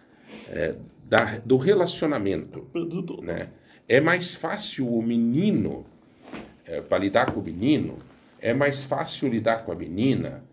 é, 0.52 0.76
da- 1.04 1.38
do 1.46 1.58
relacionamento. 1.58 2.66
Né? 3.22 3.50
É 3.90 4.00
mais 4.00 4.36
fácil 4.36 4.88
o 4.88 5.02
menino, 5.02 5.84
para 6.88 7.00
lidar 7.00 7.32
com 7.34 7.40
o 7.40 7.44
menino, 7.44 7.98
é 8.40 8.54
mais 8.54 8.84
fácil 8.84 9.28
lidar 9.30 9.66
com 9.66 9.72
a 9.72 9.76
menina. 9.76 10.44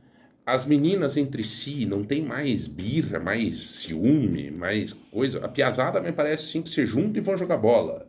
As 0.44 0.64
meninas 0.64 1.16
entre 1.16 1.44
si 1.44 1.85
não 1.85 2.03
tem 2.03 2.22
mais 2.22 2.66
birra, 2.66 3.18
mais 3.18 3.59
ciúme, 3.61 4.51
mais 4.51 4.92
coisa. 4.94 5.44
A 5.44 5.49
piazada 5.49 6.01
me 6.01 6.12
parece 6.12 6.44
assim 6.49 6.62
que 6.62 6.70
se 6.70 6.87
juntam 6.87 7.16
e 7.16 7.20
vão 7.20 7.37
jogar 7.37 7.59
bola. 7.59 8.09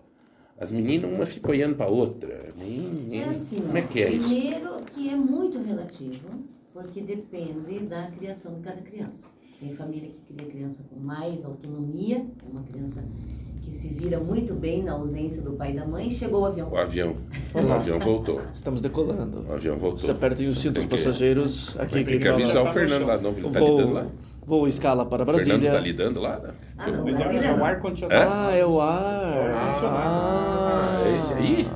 As 0.60 0.72
meninas, 0.72 1.12
uma 1.12 1.26
fica 1.26 1.52
olhando 1.52 1.76
para 1.76 1.88
outra. 1.88 2.40
Nem- 2.58 2.80
nem- 3.08 3.22
É 3.22 3.30
assim, 3.30 3.58
Como 3.62 3.78
é 3.78 3.82
que 3.82 4.02
é 4.02 4.12
isso? 4.12 4.30
primeiro 4.30 4.76
que 4.94 5.10
é 5.10 5.16
muito 5.16 5.60
relativo, 5.62 6.30
porque 6.74 7.02
depende 7.02 7.80
da 7.82 8.10
criação 8.12 8.56
de 8.56 8.62
cada 8.62 8.82
criança. 8.82 9.28
Tem 9.60 9.74
família 9.74 10.10
que 10.10 10.34
cria 10.34 10.48
criança 10.50 10.86
com 10.90 11.00
mais 11.00 11.44
autonomia, 11.44 12.26
uma 12.50 12.62
criança 12.63 13.04
que 13.68 13.74
se 13.74 13.90
vira 13.90 14.18
muito 14.18 14.54
bem 14.54 14.82
na 14.84 14.94
ausência 14.94 15.42
do 15.42 15.52
pai 15.52 15.72
e 15.72 15.76
da 15.76 15.86
mãe, 15.86 16.10
chegou 16.10 16.42
o 16.44 16.46
avião. 16.46 16.70
O 16.72 16.78
avião. 16.78 17.16
O 17.54 17.60
Olá. 17.60 17.76
avião 17.76 18.00
voltou. 18.00 18.42
Estamos 18.54 18.80
decolando. 18.80 19.44
O 19.46 19.54
avião 19.54 19.76
voltou. 19.76 20.00
Você 20.00 20.12
aperta 20.12 20.42
o 20.42 20.52
cinto 20.56 20.56
dos 20.56 20.74
Tem 20.74 20.84
que- 20.84 20.88
passageiros. 21.04 21.76
Aqui 21.78 21.96
Tem 21.96 22.06
quem 22.06 22.20
que 22.20 22.28
avisar 22.30 22.64
o 22.64 22.68
Fernando 22.68 23.06
lá. 23.06 23.18
Não, 23.18 23.32
ele 23.32 23.46
O 23.46 23.50
tá 23.50 23.60
lidando 23.60 23.94
lá. 23.94 24.06
voo 24.46 24.68
escala 24.70 25.06
para 25.06 25.24
O 25.24 25.26
Fernando 25.26 25.46
Brasília. 25.48 25.72
tá 25.74 25.80
lidando 25.82 26.20
lá. 26.22 26.40
né? 26.40 26.50
Ah, 26.78 26.90
não, 26.92 27.08
é, 27.10 27.12
Brasília 27.12 27.48
é 27.48 27.54
o 27.54 27.58
não. 27.58 27.66
ar-condicionado. 27.66 28.32
Ah, 28.34 28.52
é 28.56 28.66
o 28.66 28.80
ar. 28.80 29.84
Ah, 29.84 31.04
é 31.06 31.18
esse 31.18 31.34
aí? 31.34 31.68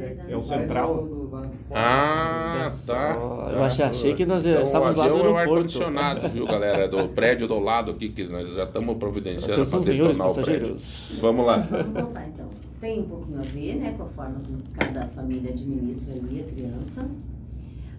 Mas 0.00 0.02
é, 0.02 0.16
É 0.28 0.36
o 0.36 0.40
central. 0.42 0.94
do- 1.04 1.26
do. 1.28 1.36
Ah, 1.72 2.68
tá. 2.86 2.94
tá. 2.94 3.50
Eu 3.52 3.62
achei- 3.64 3.84
achei 3.84 4.14
que 4.14 4.24
nós 4.26 4.44
Então, 4.46 4.62
estávamos 4.62 4.96
lá 4.96 5.08
do 5.08 5.14
avião 5.14 5.26
é 5.26 5.30
o 5.32 5.36
aeroporto. 5.36 5.54
ar-condicionado, 5.54 6.28
viu, 6.28 6.46
galera? 6.46 6.88
Do 6.88 7.08
prédio 7.08 7.46
do 7.48 7.58
lado 7.58 7.90
aqui, 7.92 8.08
que 8.08 8.24
nós 8.24 8.48
já 8.52 8.64
estamos 8.64 8.96
providenciando 8.96 9.54
para 9.54 9.64
senhores 9.64 9.86
detonar 9.86 10.12
o 10.12 10.34
prédio. 10.34 10.44
passageiros. 10.70 11.18
Vamos 11.20 11.46
lá. 11.46 11.56
Vamos 11.58 11.92
voltar 12.02 12.28
então. 12.28 12.44
Tem 12.80 13.00
um 13.00 13.04
pouquinho 13.04 13.38
a 13.38 13.42
ver, 13.42 13.74
né, 13.76 13.94
com 13.96 14.02
a 14.02 14.06
forma 14.06 14.34
como 14.46 14.58
cada 14.74 15.06
família 15.08 15.50
administra 15.50 16.14
ali 16.14 16.40
a 16.40 16.44
criança. 16.52 17.08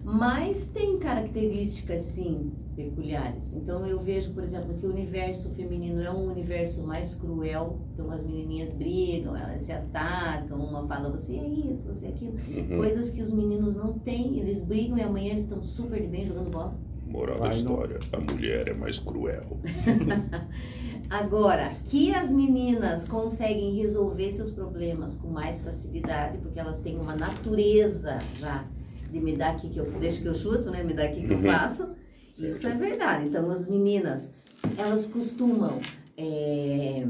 Mas 0.08 0.68
tem 0.68 0.98
características, 0.98 2.02
sim, 2.02 2.52
peculiares. 2.76 3.54
Então 3.56 3.84
eu 3.84 3.98
vejo, 3.98 4.32
por 4.34 4.44
exemplo, 4.44 4.72
que 4.74 4.86
o 4.86 4.90
universo 4.90 5.50
feminino 5.56 6.00
é 6.00 6.08
um 6.12 6.30
universo 6.30 6.86
mais 6.86 7.12
cruel. 7.16 7.80
Então 7.92 8.08
as 8.12 8.22
menininhas 8.24 8.72
brigam, 8.72 9.36
elas 9.36 9.62
se 9.62 9.72
atacam, 9.72 10.58
uma 10.60 10.86
fala 10.86 11.10
você 11.10 11.36
é 11.36 11.48
isso, 11.48 11.92
você 11.92 12.06
é 12.06 12.08
aquilo. 12.10 12.34
Uhum. 12.48 12.76
Coisas 12.78 13.10
que 13.10 13.20
os 13.20 13.32
meninos 13.32 13.74
não 13.74 13.94
têm, 13.98 14.38
eles 14.38 14.64
brigam 14.64 14.96
e 14.96 15.02
amanhã 15.02 15.30
eles 15.32 15.42
estão 15.42 15.64
super 15.64 16.00
de 16.00 16.06
bem 16.06 16.24
jogando 16.24 16.50
bola. 16.50 16.78
Moral 17.08 17.34
da 17.40 17.48
Vai 17.48 17.50
no- 17.50 17.56
história: 17.56 17.98
a 18.12 18.20
mulher 18.20 18.68
é 18.68 18.74
mais 18.74 19.00
cruel. 19.00 19.58
Agora, 21.10 21.70
que 21.84 22.12
as 22.14 22.30
meninas 22.30 23.06
conseguem 23.06 23.74
resolver 23.76 24.30
seus 24.32 24.50
problemas 24.50 25.16
com 25.16 25.28
mais 25.28 25.62
facilidade, 25.62 26.38
porque 26.38 26.58
elas 26.58 26.80
têm 26.80 26.96
uma 26.98 27.14
natureza 27.14 28.18
já 28.36 28.64
de 29.10 29.20
me 29.20 29.36
dar 29.36 29.50
aqui 29.54 29.68
que 29.70 29.78
eu 29.78 29.84
deixa 29.98 30.20
que 30.22 30.28
eu 30.28 30.34
chuto, 30.34 30.70
né? 30.70 30.82
Me 30.82 30.92
dá 30.94 31.04
aqui 31.04 31.22
que 31.26 31.32
eu 31.32 31.38
Uhum. 31.38 31.44
faço. 31.44 31.94
Isso 32.38 32.66
é 32.66 32.72
verdade. 32.74 33.28
Então, 33.28 33.50
as 33.50 33.68
meninas, 33.68 34.34
elas 34.76 35.06
costumam, 35.06 35.78
é, 36.16 37.06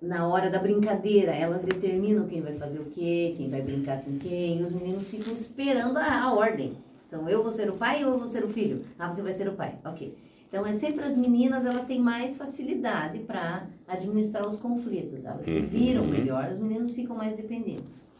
na 0.00 0.26
hora 0.28 0.50
da 0.50 0.58
brincadeira, 0.58 1.32
elas 1.32 1.62
determinam 1.62 2.26
quem 2.26 2.40
vai 2.42 2.54
fazer 2.54 2.80
o 2.80 2.86
quê, 2.86 3.34
quem 3.36 3.48
vai 3.48 3.62
brincar 3.62 4.02
com 4.02 4.18
quem, 4.18 4.58
e 4.58 4.62
os 4.62 4.72
meninos 4.72 5.08
ficam 5.08 5.32
esperando 5.32 5.96
a, 5.96 6.22
a 6.24 6.34
ordem. 6.34 6.74
Então, 7.08 7.28
eu 7.28 7.42
vou 7.42 7.50
ser 7.52 7.70
o 7.70 7.76
pai 7.78 8.04
ou 8.04 8.12
eu 8.12 8.18
vou 8.18 8.26
ser 8.26 8.44
o 8.44 8.48
filho? 8.48 8.82
Ah, 8.98 9.10
você 9.12 9.22
vai 9.22 9.32
ser 9.32 9.48
o 9.48 9.52
pai. 9.52 9.78
Ok. 9.84 10.14
Então, 10.48 10.66
é 10.66 10.72
sempre 10.74 11.04
as 11.04 11.16
meninas, 11.16 11.64
elas 11.64 11.86
têm 11.86 11.98
mais 12.00 12.36
facilidade 12.36 13.20
para 13.20 13.66
administrar 13.88 14.46
os 14.46 14.56
conflitos. 14.58 15.24
Elas 15.24 15.46
se 15.46 15.58
Uhum. 15.60 15.66
viram 15.66 16.06
melhor, 16.06 16.50
os 16.50 16.58
meninos 16.58 16.90
ficam 16.92 17.16
mais 17.16 17.34
dependentes. 17.34 18.12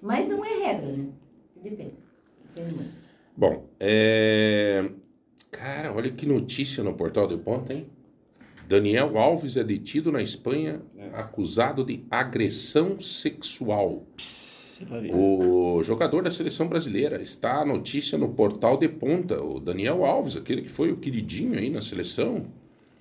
Mas 0.00 0.26
não 0.28 0.42
é 0.44 0.48
regra, 0.66 0.86
né? 0.92 1.06
Depende. 1.62 1.94
Depende 2.54 2.74
muito. 2.74 2.90
Bom, 3.36 3.68
é... 3.78 4.90
cara, 5.50 5.92
olha 5.92 6.10
que 6.10 6.26
notícia 6.26 6.82
no 6.82 6.94
portal 6.94 7.28
do 7.28 7.38
Ponto, 7.38 7.72
hein? 7.72 7.88
Daniel 8.68 9.16
Alves 9.16 9.56
é 9.56 9.64
detido 9.64 10.12
na 10.12 10.20
Espanha 10.20 10.82
É. 10.96 11.08
acusado 11.14 11.84
de 11.84 12.04
agressão 12.10 13.00
sexual. 13.00 14.06
Você 14.18 14.84
vai 14.84 15.00
ver. 15.00 15.14
O 15.14 15.82
jogador 15.82 16.22
da 16.22 16.30
seleção 16.30 16.68
brasileira 16.68 17.22
está 17.22 17.62
a 17.62 17.64
notícia 17.64 18.18
no 18.18 18.28
portal 18.28 18.76
de 18.76 18.88
ponta, 18.88 19.42
o 19.42 19.58
Daniel 19.58 20.04
Alves, 20.04 20.36
aquele 20.36 20.62
que 20.62 20.68
foi 20.68 20.92
o 20.92 20.98
queridinho 20.98 21.58
aí 21.58 21.70
na 21.70 21.80
seleção. 21.80 22.46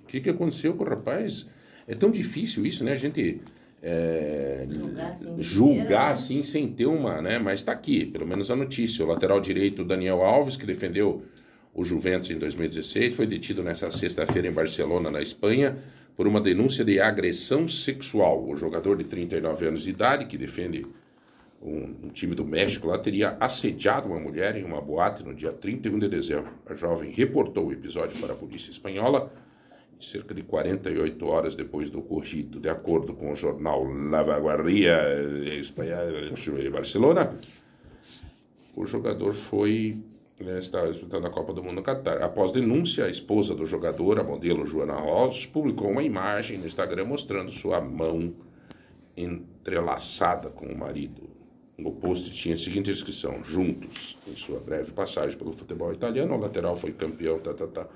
O 0.03 0.07
que, 0.07 0.21
que 0.21 0.29
aconteceu 0.29 0.73
com 0.73 0.83
o 0.85 0.87
rapaz? 0.87 1.49
É 1.85 1.93
tão 1.93 2.09
difícil 2.09 2.65
isso, 2.65 2.83
né? 2.83 2.93
A 2.93 2.97
gente 2.97 3.41
é, 3.81 4.65
Julgar 5.37 6.11
assim 6.11 6.41
sem 6.41 6.67
ter 6.67 6.87
uma, 6.87 7.21
né? 7.21 7.37
Mas 7.37 7.59
está 7.59 7.71
aqui, 7.71 8.05
pelo 8.05 8.25
menos 8.25 8.49
a 8.49 8.55
notícia. 8.55 9.05
O 9.05 9.07
lateral 9.07 9.39
direito 9.39 9.83
Daniel 9.83 10.21
Alves, 10.21 10.57
que 10.57 10.65
defendeu 10.65 11.23
o 11.73 11.83
Juventus 11.83 12.31
em 12.31 12.39
2016, 12.39 13.13
foi 13.15 13.27
detido 13.27 13.61
nessa 13.61 13.91
sexta-feira 13.91 14.47
em 14.47 14.51
Barcelona, 14.51 15.11
na 15.11 15.21
Espanha, 15.21 15.77
por 16.15 16.27
uma 16.27 16.41
denúncia 16.41 16.83
de 16.83 16.99
agressão 16.99 17.67
sexual. 17.67 18.47
O 18.47 18.55
jogador 18.55 18.97
de 18.97 19.03
39 19.03 19.67
anos 19.67 19.83
de 19.83 19.91
idade, 19.91 20.25
que 20.25 20.37
defende 20.37 20.87
um, 21.61 21.95
um 22.05 22.09
time 22.09 22.33
do 22.33 22.43
México 22.43 22.87
lá, 22.87 22.97
teria 22.97 23.37
assediado 23.39 24.07
uma 24.07 24.19
mulher 24.19 24.55
em 24.55 24.63
uma 24.63 24.81
boate 24.81 25.23
no 25.23 25.35
dia 25.35 25.51
31 25.51 25.99
de 25.99 26.09
dezembro. 26.09 26.51
A 26.65 26.73
jovem 26.73 27.11
reportou 27.11 27.67
o 27.67 27.71
episódio 27.71 28.19
para 28.19 28.33
a 28.33 28.35
polícia 28.35 28.71
espanhola 28.71 29.31
cerca 29.99 30.33
de 30.33 30.43
48 30.43 31.25
horas 31.25 31.55
depois 31.55 31.89
do 31.89 31.99
ocorrido, 31.99 32.59
de 32.59 32.69
acordo 32.69 33.13
com 33.13 33.31
o 33.31 33.35
jornal 33.35 33.83
La 33.83 34.21
Vanguardia 34.23 34.97
Espanha 35.59 35.97
de 36.33 36.69
Barcelona, 36.69 37.35
o 38.75 38.85
jogador 38.85 39.33
foi 39.33 39.97
né, 40.39 40.59
estava 40.59 40.91
disputando 40.91 41.25
a 41.25 41.29
Copa 41.31 41.51
do 41.51 41.63
Mundo 41.63 41.75
no 41.75 41.83
Catar. 41.83 42.21
Após 42.21 42.51
denúncia, 42.51 43.05
a 43.05 43.09
esposa 43.09 43.55
do 43.55 43.65
jogador, 43.65 44.19
a 44.19 44.23
modelo 44.23 44.67
Joana 44.67 44.93
Ross, 44.93 45.45
publicou 45.47 45.89
uma 45.89 46.03
imagem 46.03 46.59
no 46.59 46.67
Instagram 46.67 47.05
mostrando 47.05 47.49
sua 47.49 47.81
mão 47.81 48.35
entrelaçada 49.15 50.49
com 50.49 50.67
o 50.67 50.77
marido. 50.77 51.27
No 51.75 51.91
post 51.91 52.31
tinha 52.33 52.55
a 52.55 52.57
seguinte 52.57 52.91
inscrição: 52.91 53.43
Juntos. 53.43 54.17
Em 54.27 54.35
sua 54.35 54.59
breve 54.59 54.91
passagem 54.91 55.37
pelo 55.37 55.51
futebol 55.51 55.91
italiano, 55.91 56.35
o 56.35 56.39
lateral 56.39 56.75
foi 56.75 56.91
campeão, 56.91 57.39
tá, 57.39 57.53
tá, 57.53 57.67
tá. 57.67 57.87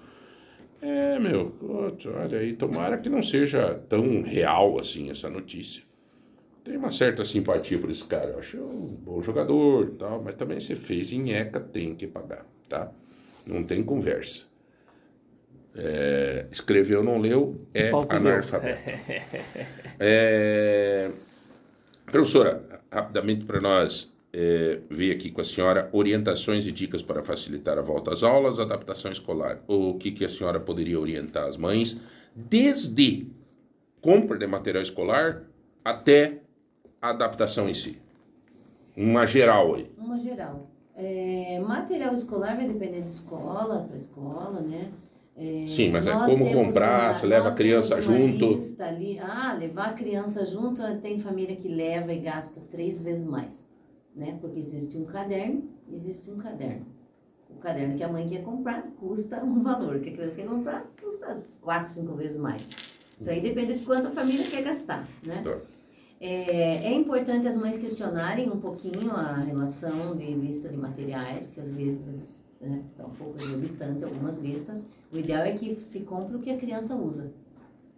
É, 0.81 1.19
meu, 1.19 1.51
putz, 1.51 2.07
olha 2.07 2.39
aí, 2.39 2.53
tomara 2.53 2.97
que 2.97 3.07
não 3.07 3.21
seja 3.21 3.75
tão 3.87 4.23
real 4.23 4.79
assim 4.79 5.11
essa 5.11 5.29
notícia. 5.29 5.83
Tem 6.63 6.75
uma 6.75 6.89
certa 6.89 7.23
simpatia 7.23 7.77
por 7.77 7.89
esse 7.89 8.03
cara, 8.03 8.31
eu 8.31 8.39
acho 8.39 8.57
um 8.57 8.95
bom 8.95 9.21
jogador 9.21 9.89
e 9.89 9.91
tal, 9.91 10.21
mas 10.23 10.35
também 10.35 10.59
se 10.59 10.75
fez 10.75 11.11
em 11.11 11.31
ECA, 11.31 11.59
tem 11.59 11.95
que 11.95 12.07
pagar, 12.07 12.45
tá? 12.67 12.91
Não 13.45 13.63
tem 13.63 13.83
conversa. 13.83 14.45
É, 15.75 16.47
escreveu, 16.51 17.03
não 17.03 17.17
leu, 17.19 17.65
é 17.73 17.89
analfabeto. 17.89 18.81
É, 19.99 21.11
professora, 22.05 22.81
rapidamente 22.91 23.45
para 23.45 23.61
nós 23.61 24.11
é, 24.33 24.79
ver 24.89 25.11
aqui 25.13 25.31
com 25.31 25.41
a 25.41 25.43
senhora 25.43 25.89
orientações 25.91 26.65
e 26.65 26.71
dicas 26.71 27.01
para 27.01 27.23
facilitar 27.23 27.77
a 27.77 27.81
volta 27.81 28.11
às 28.13 28.23
aulas, 28.23 28.59
adaptação 28.59 29.11
escolar. 29.11 29.61
O 29.67 29.95
que, 29.95 30.11
que 30.11 30.25
a 30.25 30.29
senhora 30.29 30.59
poderia 30.59 30.99
orientar 30.99 31.47
as 31.47 31.57
mães, 31.57 31.99
desde 32.35 33.27
compra 34.01 34.37
de 34.37 34.47
material 34.47 34.81
escolar 34.81 35.43
até 35.83 36.39
a 37.01 37.09
adaptação 37.09 37.69
em 37.69 37.73
si? 37.73 37.99
Uma 38.95 39.25
geral 39.25 39.75
aí. 39.75 39.89
Uma 39.97 40.17
geral. 40.19 40.67
É, 40.95 41.59
material 41.59 42.13
escolar 42.13 42.55
vai 42.55 42.67
depender 42.67 43.01
de 43.01 43.09
escola 43.09 43.85
para 43.87 43.95
escola, 43.95 44.61
né? 44.61 44.91
É, 45.37 45.63
Sim, 45.65 45.89
mas 45.89 46.05
é 46.07 46.13
como 46.25 46.51
comprar, 46.51 47.05
uma- 47.07 47.13
você 47.13 47.25
leva 47.25 47.49
a 47.49 47.53
criança 47.53 47.99
junto. 48.01 48.75
ali. 48.79 49.17
Ah, 49.19 49.53
levar 49.57 49.87
a 49.89 49.93
criança 49.93 50.45
junto, 50.45 50.81
tem 51.01 51.19
família 51.19 51.55
que 51.55 51.67
leva 51.69 52.13
e 52.13 52.19
gasta 52.19 52.61
três 52.69 53.01
vezes 53.01 53.25
mais, 53.25 53.67
né? 54.15 54.37
Porque 54.39 54.59
existe 54.59 54.97
um 54.97 55.05
caderno, 55.05 55.69
existe 55.91 56.29
um 56.29 56.37
caderno. 56.37 56.85
O 57.49 57.55
caderno 57.59 57.95
que 57.95 58.03
a 58.03 58.07
mãe 58.07 58.27
quer 58.27 58.43
comprar 58.43 58.81
custa 58.99 59.43
um 59.43 59.61
valor, 59.61 59.99
que 59.99 60.09
a 60.09 60.13
criança 60.13 60.37
quer 60.37 60.47
comprar 60.47 60.85
custa 61.01 61.43
quatro, 61.61 61.91
cinco 61.91 62.15
vezes 62.15 62.39
mais. 62.39 62.69
Isso 63.19 63.29
aí 63.29 63.41
depende 63.41 63.79
de 63.79 63.85
quanto 63.85 64.07
a 64.07 64.11
família 64.11 64.49
quer 64.49 64.63
gastar, 64.63 65.07
né? 65.23 65.41
Tá. 65.43 65.57
É, 66.19 66.87
é 66.87 66.93
importante 66.93 67.47
as 67.47 67.57
mães 67.57 67.79
questionarem 67.79 68.47
um 68.49 68.59
pouquinho 68.59 69.11
a 69.11 69.37
relação 69.37 70.15
de 70.15 70.31
lista 70.33 70.69
de 70.69 70.77
materiais, 70.77 71.45
porque 71.45 71.61
às 71.61 71.71
vezes 71.71 72.45
né, 72.61 72.83
está 72.91 73.05
um 73.05 73.15
pouco 73.15 73.41
exorbitante 73.41 74.03
algumas 74.03 74.39
listas. 74.39 74.87
O 75.11 75.17
ideal 75.17 75.43
é 75.43 75.53
que 75.53 75.83
se 75.83 76.01
compre 76.01 76.35
o 76.35 76.39
que 76.39 76.51
a 76.51 76.57
criança 76.57 76.95
usa, 76.95 77.33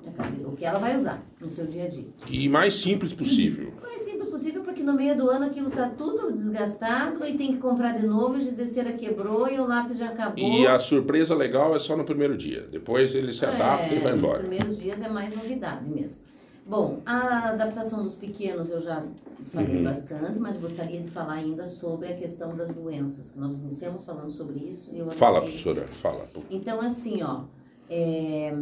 né, 0.02 0.14
o 0.46 0.54
que 0.54 0.64
ela 0.64 0.80
vai 0.80 0.96
usar 0.96 1.22
no 1.40 1.50
seu 1.50 1.68
dia 1.68 1.84
a 1.84 1.90
dia. 1.90 2.08
E 2.30 2.48
mais 2.48 2.76
simples 2.76 3.14
possível. 3.14 3.74
O 3.78 3.82
mais 3.82 4.02
simples 4.04 4.30
possível, 4.30 4.63
porque 4.84 4.92
no 4.92 4.94
meio 4.94 5.16
do 5.18 5.30
ano 5.30 5.46
aquilo 5.46 5.70
está 5.70 5.90
tudo 5.90 6.32
desgastado 6.32 7.26
e 7.26 7.38
tem 7.38 7.54
que 7.54 7.58
comprar 7.60 7.94
de 7.98 8.06
novo, 8.06 8.36
a 8.36 8.40
giz 8.40 8.56
de 8.58 8.66
cera 8.66 8.92
quebrou 8.94 9.48
e 9.50 9.60
o 9.60 9.66
lápis 9.66 9.98
já 9.98 10.10
acabou. 10.10 10.38
E 10.44 10.68
a 10.68 10.78
surpresa 10.78 11.34
legal 11.34 11.76
é 11.76 11.80
só 11.80 11.96
no 11.96 12.04
primeiro 12.04 12.38
dia. 12.38 12.68
Depois 12.70 13.16
ele 13.16 13.32
se 13.32 13.46
adapta 13.46 13.94
e 13.94 14.00
vai 14.00 14.12
nos 14.12 14.20
embora. 14.20 14.40
primeiros 14.40 14.78
dias 14.78 15.02
é 15.02 15.08
mais 15.10 15.34
novidade 15.36 15.86
mesmo. 15.90 16.22
Bom, 16.66 17.00
a 17.06 17.50
adaptação 17.50 18.04
dos 18.04 18.16
pequenos 18.16 18.70
eu 18.70 18.82
já 18.82 19.04
falei 19.52 19.78
Uhum. 19.78 19.84
bastante, 19.84 20.40
mas 20.40 20.58
gostaria 20.58 21.02
de 21.02 21.10
falar 21.10 21.34
ainda 21.34 21.68
sobre 21.68 22.08
a 22.08 22.16
questão 22.16 22.56
das 22.56 22.72
doenças, 22.74 23.32
que 23.32 23.40
nós 23.40 23.58
iniciamos 23.58 24.04
falando 24.06 24.32
sobre 24.32 24.60
isso. 24.60 24.92
e 24.94 25.00
eu 25.00 25.12
Fala, 25.12 25.42
professora, 25.42 25.86
fala. 25.88 26.26
Então, 26.50 26.80
assim, 26.82 27.22
ó, 27.22 27.42
é, 27.90 28.54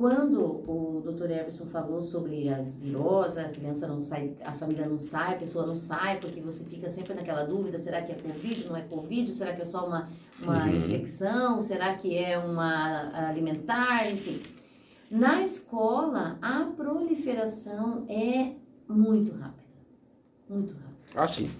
quando 0.00 0.40
o 0.66 1.02
Dr. 1.04 1.30
Everson 1.30 1.66
falou 1.66 2.00
sobre 2.00 2.48
as 2.48 2.74
viroses, 2.76 3.36
a 3.36 3.50
criança 3.50 3.86
não 3.86 4.00
sai, 4.00 4.32
a 4.42 4.50
família 4.50 4.86
não 4.88 4.98
sai, 4.98 5.34
a 5.34 5.38
pessoa 5.38 5.66
não 5.66 5.76
sai, 5.76 6.18
porque 6.18 6.40
você 6.40 6.64
fica 6.64 6.88
sempre 6.88 7.12
naquela 7.12 7.44
dúvida, 7.44 7.78
será 7.78 8.00
que 8.00 8.10
é 8.12 8.14
Covid, 8.14 8.66
não 8.66 8.76
é 8.78 8.80
Covid, 8.80 9.30
será 9.34 9.52
que 9.52 9.60
é 9.60 9.66
só 9.66 9.86
uma, 9.86 10.08
uma 10.42 10.64
Uhum. 10.64 10.76
infecção, 10.78 11.60
será 11.60 11.92
que 11.98 12.16
é 12.16 12.38
uma 12.38 13.28
alimentar, 13.28 14.10
enfim. 14.10 14.40
Na 15.10 15.42
escola, 15.42 16.38
a 16.40 16.64
proliferação 16.74 18.06
é 18.08 18.52
muito 18.88 19.32
rápida, 19.32 19.64
muito 20.48 20.72
rápida. 20.72 20.94
Ah, 21.14 21.26
sim. 21.26 21.50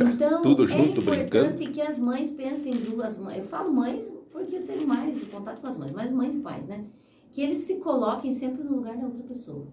Então, 0.00 0.40
Tudo 0.42 0.64
é 0.64 0.68
junto, 0.68 1.00
importante 1.00 1.28
brincando. 1.56 1.72
que 1.72 1.80
as 1.82 1.98
mães 1.98 2.30
pensem 2.30 2.76
duas 2.76 3.18
mães. 3.18 3.38
Eu 3.38 3.44
falo 3.46 3.72
mães 3.72 4.16
porque 4.30 4.54
eu 4.54 4.66
tenho 4.66 4.86
mais 4.86 5.24
contato 5.24 5.60
com 5.60 5.66
as 5.66 5.76
mães, 5.76 5.92
mas 5.92 6.12
mães 6.12 6.36
e 6.36 6.40
pais, 6.40 6.68
né? 6.68 6.84
Que 7.32 7.42
eles 7.42 7.60
se 7.60 7.76
coloquem 7.76 8.32
sempre 8.32 8.64
no 8.64 8.76
lugar 8.76 8.96
da 8.96 9.06
outra 9.06 9.22
pessoa. 9.22 9.66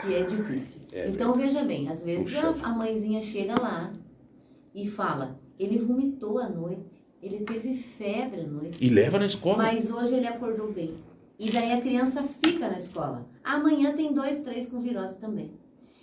Que 0.00 0.14
é 0.14 0.24
difícil. 0.24 0.80
É 0.92 1.08
então, 1.08 1.34
veja 1.34 1.62
bem, 1.64 1.88
às 1.88 2.04
vezes 2.04 2.34
a, 2.36 2.68
a 2.68 2.70
mãezinha 2.70 3.22
chega 3.22 3.60
lá 3.60 3.92
e 4.74 4.88
fala: 4.88 5.38
ele 5.58 5.78
vomitou 5.78 6.38
à 6.38 6.48
noite, 6.48 7.04
ele 7.22 7.44
teve 7.44 7.74
febre 7.74 8.40
à 8.40 8.46
noite. 8.46 8.82
E 8.84 8.88
leva 8.88 9.18
na 9.18 9.26
escola. 9.26 9.58
Mas 9.58 9.90
hoje 9.90 10.14
ele 10.14 10.26
acordou 10.26 10.72
bem. 10.72 10.94
E 11.38 11.50
daí 11.50 11.72
a 11.72 11.80
criança 11.80 12.22
fica 12.42 12.68
na 12.68 12.76
escola. 12.76 13.26
Amanhã 13.42 13.92
tem 13.94 14.12
dois, 14.12 14.40
três 14.40 14.68
com 14.68 14.80
virose 14.80 15.20
também. 15.20 15.50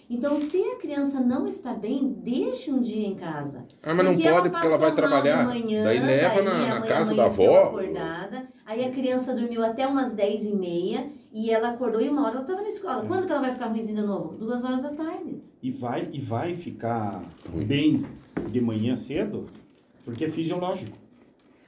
Então, 0.09 0.39
se 0.39 0.57
a 0.63 0.75
criança 0.77 1.19
não 1.19 1.47
está 1.47 1.71
bem, 1.71 2.11
deixe 2.23 2.71
um 2.71 2.81
dia 2.81 3.07
em 3.07 3.13
casa. 3.13 3.67
Ah, 3.83 3.93
mas 3.93 4.03
não 4.05 4.13
Porque 4.13 4.27
ela 4.27 4.37
pode 4.37 4.49
porque 4.49 4.67
ela 4.67 4.77
vai 4.77 4.95
trabalhar. 4.95 5.45
manhã, 5.45 5.83
daí 5.83 5.99
leva 5.99 6.35
daí 6.35 6.45
na, 6.45 6.79
na 6.79 6.81
casa 6.81 7.13
da 7.13 7.25
avó. 7.25 7.65
acordada, 7.65 8.49
aí 8.69 8.85
a 8.85 8.91
criança 8.91 9.35
dormiu 9.35 9.65
até 9.65 9.87
umas 9.87 10.13
10 10.13 10.45
e 10.45 10.55
meia 10.55 11.09
e 11.33 11.49
ela 11.49 11.71
acordou 11.71 11.99
e 11.99 12.07
uma 12.07 12.21
hora 12.21 12.33
ela 12.33 12.41
estava 12.41 12.61
na 12.61 12.69
escola. 12.69 13.03
Quando 13.05 13.25
que 13.25 13.31
ela 13.31 13.41
vai 13.41 13.51
ficar 13.51 13.65
ruimzinha 13.65 14.01
de 14.01 14.07
novo? 14.07 14.37
Duas 14.37 14.63
horas 14.63 14.83
da 14.83 14.89
tarde. 14.89 15.41
E 15.61 15.71
vai, 15.71 16.07
e 16.13 16.19
vai 16.19 16.55
ficar 16.55 17.23
bem 17.65 18.05
de 18.51 18.61
manhã 18.61 18.95
cedo, 18.95 19.47
porque 20.05 20.25
é 20.25 20.29
fisiológico. 20.29 20.95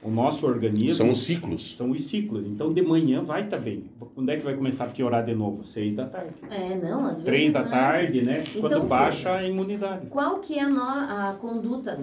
O 0.04 0.10
nosso 0.10 0.44
organismo 0.46 0.96
São 0.96 1.10
os 1.12 1.20
ciclos. 1.20 1.76
são 1.76 1.90
os 1.92 2.02
ciclos. 2.02 2.44
Então, 2.44 2.72
de 2.72 2.82
manhã 2.82 3.22
vai 3.22 3.44
estar 3.44 3.58
bem. 3.58 3.84
Quando 4.14 4.30
é 4.30 4.36
que 4.36 4.42
vai 4.42 4.56
começar 4.56 4.84
a 4.86 4.88
piorar 4.88 5.24
de 5.24 5.32
novo? 5.32 5.62
Seis 5.62 5.94
da 5.94 6.06
tarde. 6.06 6.34
É, 6.50 6.74
não, 6.76 7.04
às 7.04 7.10
vezes 7.12 7.24
Três 7.24 7.52
da 7.52 7.60
antes. 7.60 7.70
tarde, 7.70 8.22
né? 8.22 8.42
Então, 8.48 8.60
Quando 8.62 8.88
baixa 8.88 9.30
veja. 9.32 9.44
a 9.46 9.48
imunidade. 9.48 10.06
Qual 10.08 10.40
que 10.40 10.58
é 10.58 10.62
a, 10.62 10.68
no- 10.68 10.80
a 10.82 11.36
conduta 11.40 11.96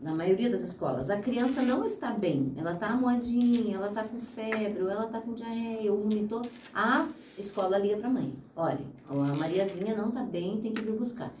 na 0.00 0.14
maioria 0.14 0.48
das 0.48 0.62
escolas? 0.62 1.10
A 1.10 1.16
criança 1.20 1.60
não 1.62 1.84
está 1.84 2.12
bem, 2.12 2.52
ela 2.56 2.70
está 2.72 2.86
amoadinha, 2.90 3.74
ela 3.74 3.88
está 3.88 4.04
com 4.04 4.20
febre, 4.20 4.82
ou 4.82 4.88
ela 4.88 5.06
está 5.06 5.20
com 5.20 5.34
diarreia, 5.34 5.92
ou 5.92 6.02
vomitou. 6.02 6.42
A 6.72 7.08
escola 7.36 7.78
liga 7.78 7.96
para 7.96 8.08
a 8.08 8.12
mãe. 8.12 8.32
Olha, 8.54 8.78
a 9.08 9.14
Mariazinha 9.14 9.96
não 9.96 10.10
está 10.10 10.22
bem, 10.22 10.60
tem 10.62 10.72
que 10.72 10.82
vir 10.82 10.92
buscar. 10.92 11.32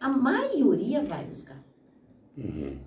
A 0.00 0.08
maioria 0.08 1.00
vai 1.04 1.24
buscar. 1.24 1.62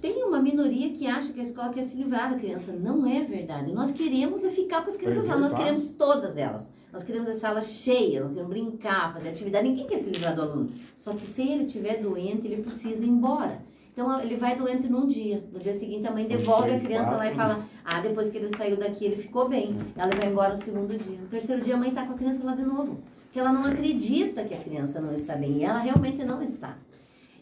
Tem 0.01 0.23
uma 0.23 0.41
minoria 0.41 0.89
que 0.91 1.07
acha 1.07 1.31
que 1.31 1.39
a 1.39 1.43
escola 1.43 1.73
quer 1.73 1.83
se 1.83 1.97
livrar 1.97 2.31
da 2.31 2.37
criança. 2.37 2.73
Não 2.73 3.05
é 3.07 3.23
verdade. 3.23 3.71
Nós 3.71 3.93
queremos 3.93 4.43
é 4.43 4.49
ficar 4.49 4.83
com 4.83 4.89
as 4.89 4.97
crianças 4.97 5.27
lá. 5.27 5.37
Nós 5.37 5.53
queremos 5.53 5.91
todas 5.91 6.37
elas. 6.37 6.73
Nós 6.91 7.03
queremos 7.03 7.27
a 7.27 7.33
sala 7.33 7.61
cheia, 7.61 8.21
nós 8.21 8.31
queremos 8.31 8.49
brincar, 8.49 9.13
fazer 9.13 9.29
atividade. 9.29 9.67
Ninguém 9.67 9.87
quer 9.87 9.99
se 9.99 10.09
livrar 10.09 10.35
do 10.35 10.41
aluno. 10.41 10.71
Só 10.97 11.13
que 11.13 11.27
se 11.27 11.43
ele 11.43 11.65
estiver 11.65 12.01
doente, 12.01 12.47
ele 12.47 12.61
precisa 12.61 13.05
ir 13.05 13.09
embora. 13.09 13.61
Então 13.93 14.19
ele 14.21 14.35
vai 14.35 14.55
doente 14.55 14.87
num 14.87 15.07
dia. 15.07 15.43
No 15.51 15.59
dia 15.59 15.73
seguinte 15.73 16.07
a 16.07 16.11
mãe 16.11 16.27
devolve 16.27 16.71
a 16.71 16.79
criança 16.79 17.15
lá 17.15 17.31
e 17.31 17.35
fala: 17.35 17.65
Ah, 17.83 17.99
depois 17.99 18.29
que 18.29 18.37
ele 18.37 18.55
saiu 18.55 18.77
daqui 18.77 19.05
ele 19.05 19.15
ficou 19.15 19.47
bem. 19.47 19.75
Ela 19.95 20.13
vai 20.15 20.27
embora 20.27 20.49
no 20.51 20.57
segundo 20.57 20.97
dia. 20.97 21.17
No 21.19 21.27
terceiro 21.27 21.63
dia 21.63 21.75
a 21.75 21.77
mãe 21.77 21.89
está 21.89 22.05
com 22.05 22.13
a 22.13 22.17
criança 22.17 22.43
lá 22.43 22.55
de 22.55 22.63
novo. 22.63 22.99
Porque 23.23 23.39
ela 23.39 23.51
não 23.51 23.65
acredita 23.65 24.43
que 24.43 24.53
a 24.53 24.59
criança 24.59 25.01
não 25.01 25.13
está 25.13 25.35
bem. 25.35 25.57
E 25.57 25.63
ela 25.63 25.79
realmente 25.79 26.23
não 26.23 26.43
está. 26.43 26.77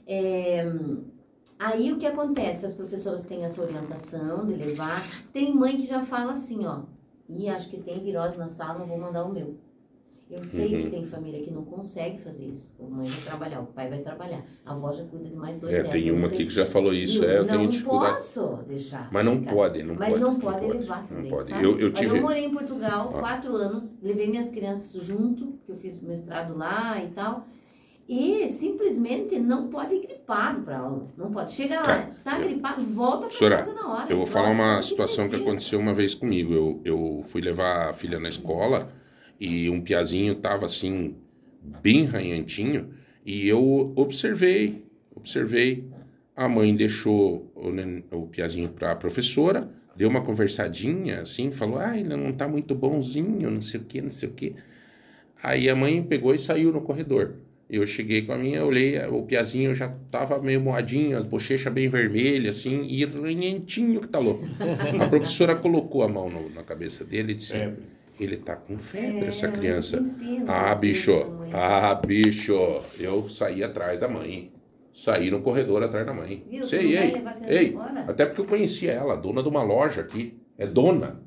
É, 0.07 0.65
Aí 1.57 1.91
o 1.93 1.97
que 1.97 2.05
acontece? 2.05 2.65
As 2.65 2.73
professoras 2.73 3.25
têm 3.25 3.45
essa 3.45 3.61
orientação 3.61 4.45
de 4.45 4.55
levar. 4.55 5.01
Tem 5.31 5.53
mãe 5.53 5.77
que 5.77 5.85
já 5.85 6.03
fala 6.03 6.33
assim, 6.33 6.65
ó. 6.65 6.81
E 7.29 7.47
acho 7.49 7.69
que 7.69 7.77
tem 7.81 8.03
virose 8.03 8.37
na 8.37 8.49
sala, 8.49 8.79
não 8.79 8.85
vou 8.85 8.99
mandar 8.99 9.23
o 9.25 9.31
meu. 9.31 9.55
Eu 10.29 10.43
sei 10.43 10.73
Uhum. 10.75 10.83
que 10.83 10.89
tem 10.89 11.05
família 11.05 11.43
que 11.43 11.51
não 11.51 11.63
consegue 11.63 12.17
fazer 12.19 12.47
isso. 12.47 12.75
A 12.79 12.83
mãe 12.89 13.07
vai 13.09 13.21
trabalhar, 13.21 13.61
o 13.61 13.67
pai 13.67 13.87
vai 13.89 13.99
trabalhar. 13.99 14.43
A 14.65 14.73
avó 14.73 14.91
já 14.91 15.03
cuida 15.05 15.29
de 15.29 15.35
mais 15.35 15.59
dois 15.59 15.71
É, 15.71 15.77
netos, 15.77 15.91
tem 15.91 16.07
não 16.11 16.17
uma 16.17 16.27
aqui 16.27 16.45
que 16.45 16.49
já 16.49 16.65
falou 16.65 16.91
isso, 16.91 17.23
é, 17.23 17.37
eu 17.37 17.45
não 17.45 17.57
tenho 17.57 17.69
dificuldade. 17.69 18.15
posso 18.17 18.59
deixar. 18.67 19.07
Mas 19.11 19.23
não 19.23 19.39
ficar. 19.39 19.53
pode, 19.53 19.83
não 19.83 19.95
Mas 19.95 20.09
pode. 20.09 20.21
não 20.23 20.39
pode 20.39 20.65
levar 20.65 21.01
Não 21.01 21.07
também, 21.09 21.29
pode. 21.29 21.49
sabe? 21.49 21.63
Eu, 21.63 21.79
eu 21.79 21.89
Mas 21.91 21.99
tive. 21.99 22.17
eu 22.17 22.21
morei 22.23 22.45
em 22.45 22.51
Portugal 22.51 23.11
Ah. 23.13 23.19
quatro 23.19 23.55
anos, 23.55 23.99
levei 24.01 24.27
minhas 24.27 24.49
crianças 24.49 24.99
junto, 25.03 25.59
que 25.63 25.71
eu 25.71 25.77
fiz 25.77 26.01
mestrado 26.01 26.57
lá 26.57 27.01
e 27.03 27.09
tal. 27.11 27.45
E 28.07 28.47
simplesmente 28.49 29.39
não 29.39 29.67
pode 29.69 29.95
ir 29.95 30.01
gripado 30.05 30.61
para 30.61 30.77
aula. 30.77 31.11
Não 31.17 31.31
pode. 31.31 31.53
Chega 31.53 31.79
lá, 31.81 32.11
tá 32.23 32.39
eu- 32.39 32.47
gripado, 32.47 32.83
volta 32.83 33.27
para 33.27 33.57
casa 33.57 33.73
na 33.73 33.87
hora. 33.93 34.11
Eu 34.11 34.17
vou 34.17 34.27
falar 34.27 34.49
uma 34.51 34.81
situação 34.81 35.27
que 35.27 35.35
aconteceu 35.35 35.79
uma 35.79 35.93
vez 35.93 36.13
comigo. 36.13 36.53
Eu, 36.53 36.81
eu 36.85 37.25
fui 37.29 37.41
levar 37.41 37.89
a 37.89 37.93
filha 37.93 38.19
na 38.19 38.29
escola 38.29 38.91
e 39.39 39.69
um 39.69 39.81
piazinho 39.81 40.35
tava 40.35 40.65
assim, 40.65 41.15
bem 41.81 42.05
ranhentinho, 42.05 42.93
e 43.25 43.47
eu 43.47 43.91
observei, 43.95 44.85
observei. 45.15 45.89
A 46.35 46.47
mãe 46.47 46.75
deixou 46.75 47.51
o, 47.55 47.69
o 48.17 48.27
piazinho 48.27 48.69
para 48.69 48.91
a 48.91 48.95
professora, 48.95 49.69
deu 49.95 50.09
uma 50.09 50.21
conversadinha 50.21 51.21
assim, 51.21 51.49
falou: 51.51 51.79
ah, 51.79 51.97
ele 51.97 52.15
não 52.15 52.31
tá 52.33 52.47
muito 52.47 52.75
bonzinho, 52.75 53.49
não 53.49 53.61
sei 53.61 53.79
o 53.79 53.83
que, 53.83 54.01
não 54.01 54.09
sei 54.11 54.29
o 54.29 54.33
que. 54.33 54.55
Aí 55.41 55.69
a 55.69 55.75
mãe 55.75 56.03
pegou 56.03 56.35
e 56.35 56.39
saiu 56.39 56.71
no 56.71 56.81
corredor. 56.81 57.35
Eu 57.67 57.85
cheguei 57.87 58.21
com 58.21 58.31
a 58.31 58.37
minha, 58.37 58.63
olhei, 58.63 58.97
o 59.07 59.23
piazinho 59.23 59.73
já 59.73 59.89
tava 60.11 60.39
meio 60.39 60.61
moadinho, 60.61 61.17
as 61.17 61.25
bochechas 61.25 61.73
bem 61.73 61.89
vermelhas, 61.89 62.57
assim, 62.57 62.83
e 62.85 63.03
ranhentinho 63.05 63.99
que 64.01 64.07
tá 64.07 64.19
louco. 64.19 64.45
A 65.01 65.07
professora 65.09 65.55
colocou 65.55 66.03
a 66.03 66.07
mão 66.07 66.29
no- 66.29 66.49
na 66.51 66.63
cabeça 66.63 67.03
dele 67.03 67.31
e 67.31 67.35
disse: 67.35 67.53
Febre. 67.53 67.83
Ele 68.19 68.37
tá 68.37 68.55
com 68.55 68.77
febre, 68.77 69.25
É, 69.25 69.27
essa 69.29 69.47
criança. 69.49 69.97
entendo 69.97 70.49
Ah, 70.49 70.73
bicho, 70.75 71.11
mãe. 71.11 71.49
ah, 71.53 71.93
bicho. 71.95 72.53
Eu 72.99 73.27
saí 73.29 73.61
atrás 73.63 73.99
da 73.99 74.07
mãe. 74.07 74.53
Saí 74.93 75.29
no 75.29 75.41
corredor 75.41 75.83
atrás 75.83 76.05
da 76.05 76.13
mãe. 76.13 76.45
Viu? 76.49 76.63
Sei, 76.63 76.95
ei, 76.97 77.13
ei. 77.47 77.67
embora? 77.69 78.05
Até 78.07 78.25
porque 78.25 78.39
eu 78.41 78.45
conhecia 78.45 78.91
ela, 78.93 79.17
dona 79.17 79.41
de 79.43 79.49
uma 79.49 79.61
loja 79.63 79.99
aqui. 80.01 80.39
É 80.57 80.65
dona. 80.65 81.19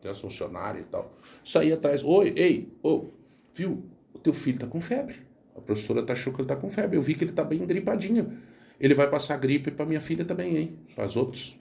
Tem 0.00 0.10
as 0.10 0.18
funcionárias 0.20 0.84
e 0.84 0.88
tal. 0.88 1.14
Saí 1.44 1.70
atrás. 1.72 2.02
Oi, 2.02 2.32
ei, 2.36 2.72
ô, 2.82 3.10
viu? 3.52 3.84
O 4.14 4.18
teu 4.18 4.32
filho 4.32 4.58
tá 4.60 4.66
com 4.66 4.80
febre. 4.80 5.16
A 5.56 5.60
professora 5.60 6.02
tá 6.02 6.12
achou 6.12 6.32
que 6.32 6.40
ele 6.40 6.48
tá 6.48 6.56
com 6.56 6.68
febre. 6.68 6.96
Eu 6.96 7.02
vi 7.02 7.14
que 7.14 7.24
ele 7.24 7.32
tá 7.32 7.44
bem 7.44 7.64
gripadinho. 7.66 8.32
Ele 8.80 8.94
vai 8.94 9.08
passar 9.08 9.36
gripe 9.38 9.70
pra 9.70 9.86
minha 9.86 10.00
filha 10.00 10.24
também, 10.24 10.56
hein? 10.56 10.78
Para 10.94 11.06
os 11.06 11.16
outros. 11.16 11.56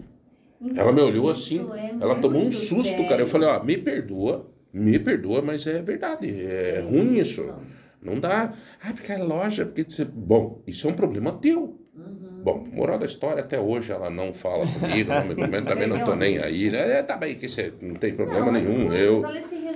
Então, 0.59 0.81
Ela 0.83 0.91
me 0.91 1.01
olhou 1.01 1.31
isso 1.31 1.41
assim, 1.61 1.71
é 1.77 1.95
ela 2.01 2.15
tomou 2.15 2.41
um 2.41 2.51
susto, 2.51 2.83
sério. 2.85 3.07
cara. 3.09 3.21
Eu 3.21 3.27
falei, 3.27 3.47
ó, 3.49 3.63
me 3.63 3.77
perdoa, 3.77 4.49
me 4.71 4.97
perdoa, 4.97 5.41
mas 5.41 5.67
é 5.67 5.81
verdade, 5.81 6.29
é 6.29 6.79
ruim 6.89 7.19
isso. 7.19 7.53
Não 8.01 8.19
dá. 8.19 8.53
Ah, 8.81 8.93
porque 8.93 9.11
é 9.11 9.17
loja, 9.17 9.65
porque... 9.65 9.85
Bom, 10.05 10.61
isso 10.65 10.87
é 10.87 10.91
um 10.91 10.95
problema 10.95 11.33
teu. 11.33 11.79
Uhum. 11.95 12.41
Bom, 12.43 12.67
moral 12.73 12.97
da 12.97 13.05
história, 13.05 13.41
até 13.43 13.59
hoje 13.59 13.91
ela 13.91 14.09
não 14.09 14.33
fala 14.33 14.65
comigo, 14.67 15.09
não 15.09 15.25
me 15.25 15.35
comenta, 15.35 15.61
também 15.67 15.87
não 15.87 16.03
tô 16.03 16.15
nem 16.15 16.37
aí. 16.39 16.69
né? 16.69 16.99
É, 16.99 17.03
tá 17.03 17.15
bem, 17.15 17.35
que 17.35 17.47
você 17.47 17.73
não 17.81 17.95
tem 17.95 18.13
problema 18.13 18.45
Não, 18.47 18.53
nenhum. 18.53 18.91
Eu... 18.93 19.21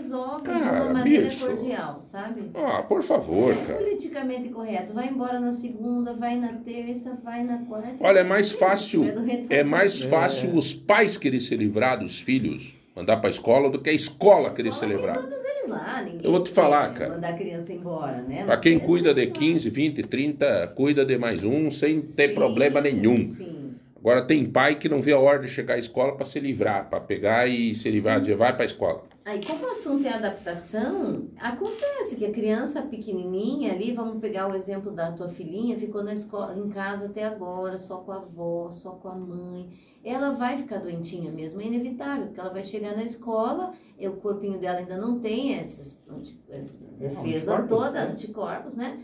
Se 0.07 0.51
resolvem 0.51 0.61
de 0.61 0.69
Cara, 0.69 0.93
uma 0.93 0.93
maneira 0.93 1.29
bicho. 1.29 1.45
cordial, 1.45 2.01
sabe? 2.01 2.51
Ah, 2.53 2.83
por 2.83 3.01
favor, 3.03 3.53
é 3.53 3.61
cara. 3.61 3.77
politicamente 3.77 4.49
correto. 4.49 4.93
Vai 4.93 5.07
embora 5.09 5.39
na 5.39 5.51
segunda, 5.51 6.13
vai 6.13 6.37
na 6.39 6.53
terça, 6.53 7.19
vai 7.23 7.43
na 7.43 7.65
quarta. 7.65 7.97
Olha, 7.99 8.19
é 8.19 8.23
mais 8.23 8.51
fácil, 8.51 9.23
É 9.49 9.57
é 9.59 9.63
mais 9.63 10.01
fácil 10.01 10.55
os 10.55 10.73
pais 10.73 11.17
quererem 11.17 11.39
se 11.39 11.55
livrar 11.55 11.99
dos 11.99 12.19
filhos, 12.19 12.73
mandar 12.95 13.17
pra 13.17 13.29
escola, 13.29 13.69
do 13.69 13.81
que 13.81 13.89
a 13.89 13.93
escola 13.93 14.53
querer 14.53 14.71
se 14.71 14.85
livrar. 14.85 15.15
todos 15.15 15.43
eles 15.45 15.69
lá, 15.69 16.01
ninguém 16.03 16.19
Eu 16.23 16.31
vou 16.31 16.43
te 16.43 16.49
quer 16.49 16.55
falar, 16.55 16.93
cara. 16.93 17.09
Mandar 17.15 17.29
a 17.29 17.37
criança 17.37 17.73
embora, 17.73 18.21
né? 18.23 18.43
Pra 18.45 18.57
Mas 18.57 18.61
quem 18.61 18.79
cuida 18.79 19.13
de 19.13 19.27
lá. 19.27 19.31
15, 19.31 19.69
20, 19.69 20.03
30, 20.03 20.67
cuida 20.75 21.05
de 21.05 21.17
mais 21.17 21.43
um 21.43 21.69
sem 21.69 22.01
ter 22.01 22.29
Sim, 22.29 22.33
problema 22.33 22.81
nenhum. 22.81 23.35
Sim. 23.35 23.56
Agora 23.99 24.21
tem 24.25 24.45
pai 24.45 24.75
que 24.75 24.87
não 24.87 25.01
vê 25.01 25.11
a 25.11 25.19
hora 25.19 25.39
de 25.39 25.47
chegar 25.47 25.73
à 25.73 25.77
escola 25.77 26.15
para 26.15 26.25
se 26.25 26.39
livrar, 26.39 26.89
para 26.89 26.99
pegar 26.99 27.47
e 27.47 27.73
se 27.75 27.89
livrar, 27.89 28.21
de 28.21 28.33
vai 28.33 28.53
para 28.53 28.63
a 28.63 28.65
escola. 28.65 29.03
Aí, 29.25 29.43
como 29.45 29.65
o 29.65 29.71
assunto 29.71 30.05
é 30.07 30.13
adaptação, 30.13 31.27
acontece 31.37 32.15
que 32.15 32.25
a 32.25 32.31
criança 32.31 32.83
pequenininha 32.83 33.73
ali, 33.73 33.91
vamos 33.91 34.21
pegar 34.21 34.47
o 34.49 34.55
exemplo 34.55 34.91
da 34.91 35.11
tua 35.11 35.27
filhinha, 35.27 35.77
ficou 35.77 36.01
na 36.01 36.13
escola, 36.13 36.57
em 36.57 36.69
casa 36.69 37.07
até 37.07 37.25
agora, 37.25 37.77
só 37.77 37.97
com 37.97 38.13
a 38.13 38.17
avó, 38.17 38.71
só 38.71 38.91
com 38.91 39.09
a 39.09 39.15
mãe. 39.15 39.69
Ela 40.01 40.31
vai 40.31 40.57
ficar 40.57 40.77
doentinha 40.77 41.29
mesmo, 41.29 41.59
é 41.59 41.65
inevitável, 41.65 42.27
porque 42.27 42.39
ela 42.39 42.53
vai 42.53 42.63
chegar 42.63 42.95
na 42.95 43.03
escola, 43.03 43.73
e 43.99 44.07
o 44.07 44.13
corpinho 44.13 44.59
dela 44.59 44.77
ainda 44.79 44.95
não 44.97 45.19
tem 45.19 45.55
essas 45.55 46.01
eh, 46.49 46.63
É, 47.01 47.07
defesa 47.09 47.57
anticorpos, 47.57 47.69
toda, 47.69 47.91
né? 48.05 48.11
anticorpos, 48.11 48.77
né? 48.77 48.99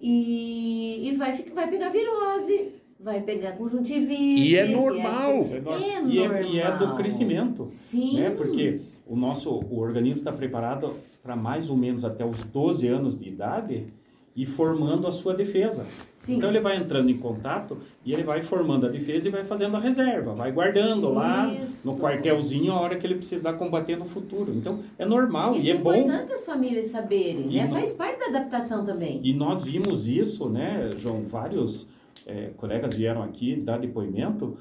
E, 0.00 1.08
e 1.08 1.16
vai, 1.16 1.32
vai 1.54 1.70
pegar 1.70 1.90
virose, 1.90 2.72
vai 2.98 3.20
pegar 3.22 3.52
conjuntivite. 3.52 4.42
E 4.42 4.56
é 4.56 4.66
normal. 4.68 5.46
É 5.52 5.60
nor- 5.60 5.74
É 5.74 6.02
e, 6.04 6.18
é, 6.18 6.42
e 6.50 6.60
é 6.60 6.72
do 6.72 6.78
normal. 6.80 6.96
crescimento. 6.96 7.64
Sim. 7.64 8.18
né? 8.20 8.30
Porque 8.30 8.80
o 9.06 9.16
nosso 9.16 9.50
o 9.54 9.78
organismo 9.78 10.18
está 10.18 10.32
preparado 10.32 10.94
para 11.22 11.36
mais 11.36 11.70
ou 11.70 11.76
menos 11.76 12.04
até 12.04 12.24
os 12.24 12.38
12 12.44 12.86
anos 12.88 13.18
de 13.18 13.28
idade 13.28 13.84
e 14.34 14.46
formando 14.46 15.06
a 15.08 15.12
sua 15.12 15.34
defesa. 15.34 15.84
Sim. 16.12 16.36
Então 16.36 16.48
ele 16.48 16.60
vai 16.60 16.76
entrando 16.76 17.10
em 17.10 17.16
contato 17.18 17.78
e 18.04 18.12
ele 18.12 18.22
vai 18.22 18.40
formando 18.40 18.86
a 18.86 18.88
defesa 18.88 19.26
e 19.26 19.30
vai 19.32 19.42
fazendo 19.44 19.76
a 19.76 19.80
reserva, 19.80 20.32
vai 20.32 20.52
guardando 20.52 21.08
lá 21.12 21.52
Isso. 21.52 21.88
no 21.90 21.98
quartelzinho 21.98 22.72
a 22.72 22.80
hora 22.80 22.96
que 22.96 23.04
ele 23.06 23.16
precisar 23.16 23.54
combater 23.54 23.96
no 23.96 24.04
futuro. 24.04 24.52
Então 24.54 24.80
é 24.96 25.04
normal 25.04 25.54
Isso 25.56 25.66
e 25.66 25.70
é 25.70 25.74
é 25.74 25.78
bom. 25.78 25.92
importante 25.94 26.32
as 26.32 26.46
famílias 26.46 26.86
saberem, 26.86 27.46
E 27.50 27.56
né? 27.56 27.68
Faz 27.68 27.94
parte 27.94 28.20
da 28.20 28.26
adaptação 28.26 28.84
também. 28.84 29.20
E 29.24 29.32
nós 29.34 29.64
vimos 29.64 30.06
isso, 30.06 30.48
né, 30.48 30.92
João? 30.96 31.22
Vários 31.28 31.88
eh, 32.26 32.50
colegas 32.56 32.94
vieram 32.94 33.22
aqui 33.22 33.56
dar 33.56 33.78
depoimento 33.78 34.56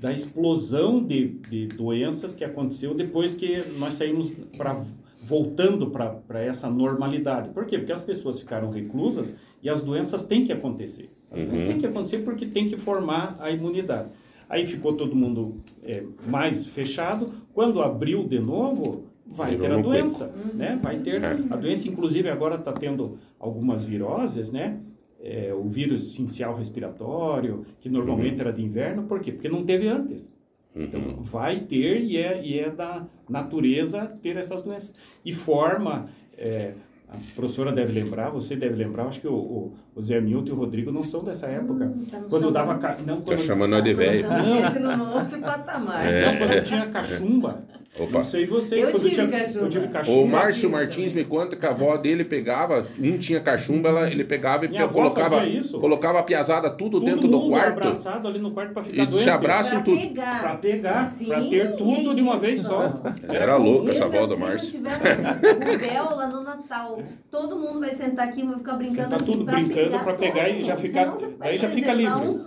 da 0.00 0.12
explosão 0.12 1.02
de, 1.02 1.28
de 1.48 1.66
doenças 1.68 2.34
que 2.34 2.44
aconteceu 2.44 2.92
depois 2.94 3.34
que 3.34 3.62
nós 3.78 3.94
saímos 3.94 4.32
para 4.56 4.82
voltando 5.24 5.88
para 5.90 6.42
essa 6.42 6.68
normalidade. 6.68 7.50
Por 7.50 7.64
quê? 7.66 7.78
Porque 7.78 7.92
as 7.92 8.02
pessoas 8.02 8.40
ficaram 8.40 8.70
reclusas 8.70 9.36
e 9.62 9.70
as 9.70 9.80
doenças 9.80 10.26
têm 10.26 10.44
que 10.44 10.52
acontecer. 10.52 11.08
As 11.30 11.38
Uhum. 11.38 11.46
doenças 11.46 11.68
têm 11.68 11.78
que 11.78 11.86
acontecer 11.86 12.18
porque 12.18 12.46
tem 12.46 12.68
que 12.68 12.76
formar 12.76 13.36
a 13.38 13.48
imunidade. 13.52 14.08
Aí 14.48 14.66
ficou 14.66 14.94
todo 14.94 15.14
mundo 15.14 15.56
eh, 15.84 16.02
mais 16.26 16.66
fechado. 16.66 17.32
Quando 17.54 17.80
abriu 17.80 18.24
de 18.26 18.40
novo, 18.40 19.04
vai 19.24 19.52
Virou 19.52 19.68
ter 19.68 19.72
a 19.74 19.80
doença, 19.80 20.34
né? 20.54 20.78
Vai 20.82 20.98
ter 20.98 21.22
É. 21.22 21.38
a 21.48 21.56
doença. 21.56 21.86
Inclusive 21.88 22.28
agora 22.28 22.56
está 22.56 22.72
tendo 22.72 23.16
algumas 23.38 23.84
viroses, 23.84 24.50
né? 24.50 24.78
É, 25.24 25.54
o 25.54 25.62
vírus 25.68 26.14
sincial 26.14 26.56
respiratório, 26.56 27.64
que 27.80 27.88
normalmente 27.88 28.40
era 28.40 28.52
de 28.52 28.60
inverno, 28.62 29.04
por 29.04 29.20
quê? 29.20 29.30
Porque 29.30 29.48
não 29.48 29.64
teve 29.64 29.86
antes. 29.88 30.32
Então, 30.74 31.00
Uhum. 31.00 31.22
vai 31.22 31.60
ter 31.60 32.00
e 32.02 32.16
é, 32.16 32.42
e 32.44 32.58
é 32.58 32.70
da 32.70 33.06
natureza 33.28 34.08
ter 34.22 34.36
essas 34.36 34.62
doenças. 34.62 34.94
E 35.24 35.32
forma, 35.32 36.06
é, 36.36 36.72
a 37.08 37.16
professora 37.36 37.70
deve 37.70 37.92
lembrar, 37.92 38.30
você 38.30 38.56
deve 38.56 38.74
lembrar, 38.74 39.04
acho 39.06 39.20
que 39.20 39.28
o, 39.28 39.34
o, 39.34 39.72
o 39.94 40.02
Zé 40.02 40.20
Milton 40.20 40.48
e 40.48 40.52
o 40.52 40.56
Rodrigo 40.56 40.90
não 40.90 41.04
são 41.04 41.22
dessa 41.22 41.46
época. 41.46 41.84
Hum, 41.84 42.06
tá 42.10 42.18
quando 42.28 42.30
chamando. 42.42 42.52
dava... 42.54 42.78
ca- 42.78 42.96
Não, 43.06 43.18
Tá 43.18 43.22
quando, 43.26 43.40
chamando 43.40 43.70
nós 43.70 43.84
de 43.84 43.94
velho. 43.94 44.24
Colocando 44.26 44.46
gente 44.46 44.78
no 44.96 45.14
outro 45.14 45.40
patamar. 45.40 46.04
não, 46.04 46.38
quando 46.38 46.64
tinha 46.64 46.86
cachumba. 46.86 47.60
Opa. 47.98 48.10
Não 48.18 48.24
sei 48.24 48.46
vocês. 48.46 48.80
Eu 48.82 48.90
quando 48.90 49.02
tive 49.02 49.14
tinha, 49.14 49.28
cachumba. 49.28 49.66
Eu 49.66 49.70
tive 49.70 49.86
O 49.86 49.90
cachumba. 49.90 50.26
Márcio 50.38 50.54
tive 50.62 50.72
Martins 50.72 51.08
também. 51.12 51.24
me 51.24 51.30
conta 51.30 51.56
que 51.56 51.66
a 51.66 51.70
avó 51.70 51.96
dele 51.98 52.24
pegava, 52.24 52.86
um 52.98 53.18
tinha 53.18 53.38
cachumba, 53.38 53.90
ela, 53.90 54.10
ele 54.10 54.24
pegava 54.24 54.64
e 54.64 54.68
Minha 54.68 54.84
avó 54.84 54.94
colocava, 54.94 55.36
fazia 55.40 55.58
isso. 55.58 55.78
colocava 55.78 56.18
a 56.20 56.22
piazada 56.22 56.70
tudo 56.70 56.98
Todo 56.98 57.04
dentro 57.04 57.28
do 57.28 57.48
quarto 57.50 57.68
abraçado 57.72 58.26
ali 58.28 58.38
no 58.38 58.50
quarto 58.52 58.72
para 58.72 58.82
ficar 58.82 59.02
e 59.02 59.06
doente. 59.06 59.22
se 59.24 59.28
abraçam 59.28 59.82
Pra 59.82 59.82
tudo. 59.82 60.00
pegar. 60.00 60.40
Pra 60.40 60.54
pegar, 60.56 61.04
Sim, 61.10 61.26
pra 61.26 61.40
ter 61.42 61.76
tudo 61.76 62.12
é 62.12 62.14
de 62.14 62.22
uma 62.22 62.38
vez 62.38 62.60
isso. 62.60 62.68
só. 62.70 63.02
Era 63.28 63.56
louca 63.56 63.90
essa 63.90 64.04
Eu 64.04 64.06
avó 64.06 64.26
do 64.26 64.38
Márcio. 64.38 64.70
tivemos 64.70 64.98
rubéola 65.82 66.26
no 66.28 66.42
Natal. 66.44 67.02
Todo 67.30 67.56
mundo 67.58 67.78
vai 67.80 67.90
sentar 67.92 68.28
aqui 68.28 68.40
e 68.40 68.46
vai 68.46 68.56
ficar 68.56 68.72
brincando 68.72 69.02
Sentar 69.02 69.20
aqui 69.20 69.32
tudo 69.32 69.44
pra 69.44 69.54
brincando 69.54 69.74
pegar 69.90 69.98
pra 70.04 70.14
pegar 70.14 70.48
e 70.48 70.62
já 70.64 70.74
mundo. 70.76 70.82
fica- 70.86 71.00
Senão 71.00 71.12
você 71.18 71.26
vai 71.26 71.48
daí 71.48 71.58
já 71.58 71.68
fica 71.68 71.92
livre. 71.92 72.14
um. 72.14 72.38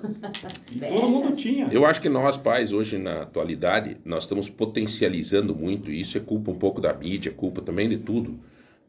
Todo 0.95 1.07
mundo 1.09 1.35
tinha. 1.35 1.67
Eu 1.71 1.85
acho 1.85 2.01
que 2.01 2.09
nós, 2.09 2.35
pais, 2.35 2.73
hoje 2.73 2.97
na 2.97 3.21
atualidade, 3.21 3.97
nós 4.03 4.23
estamos 4.23 4.49
potencializando 4.49 5.34
muito, 5.43 5.91
e 5.91 5.99
isso 5.99 6.17
é 6.17 6.21
culpa 6.21 6.51
um 6.51 6.55
pouco 6.55 6.79
da 6.79 6.93
mídia, 6.93 7.29
é 7.29 7.33
culpa 7.33 7.61
também 7.61 7.89
de 7.89 7.97
tudo, 7.97 8.39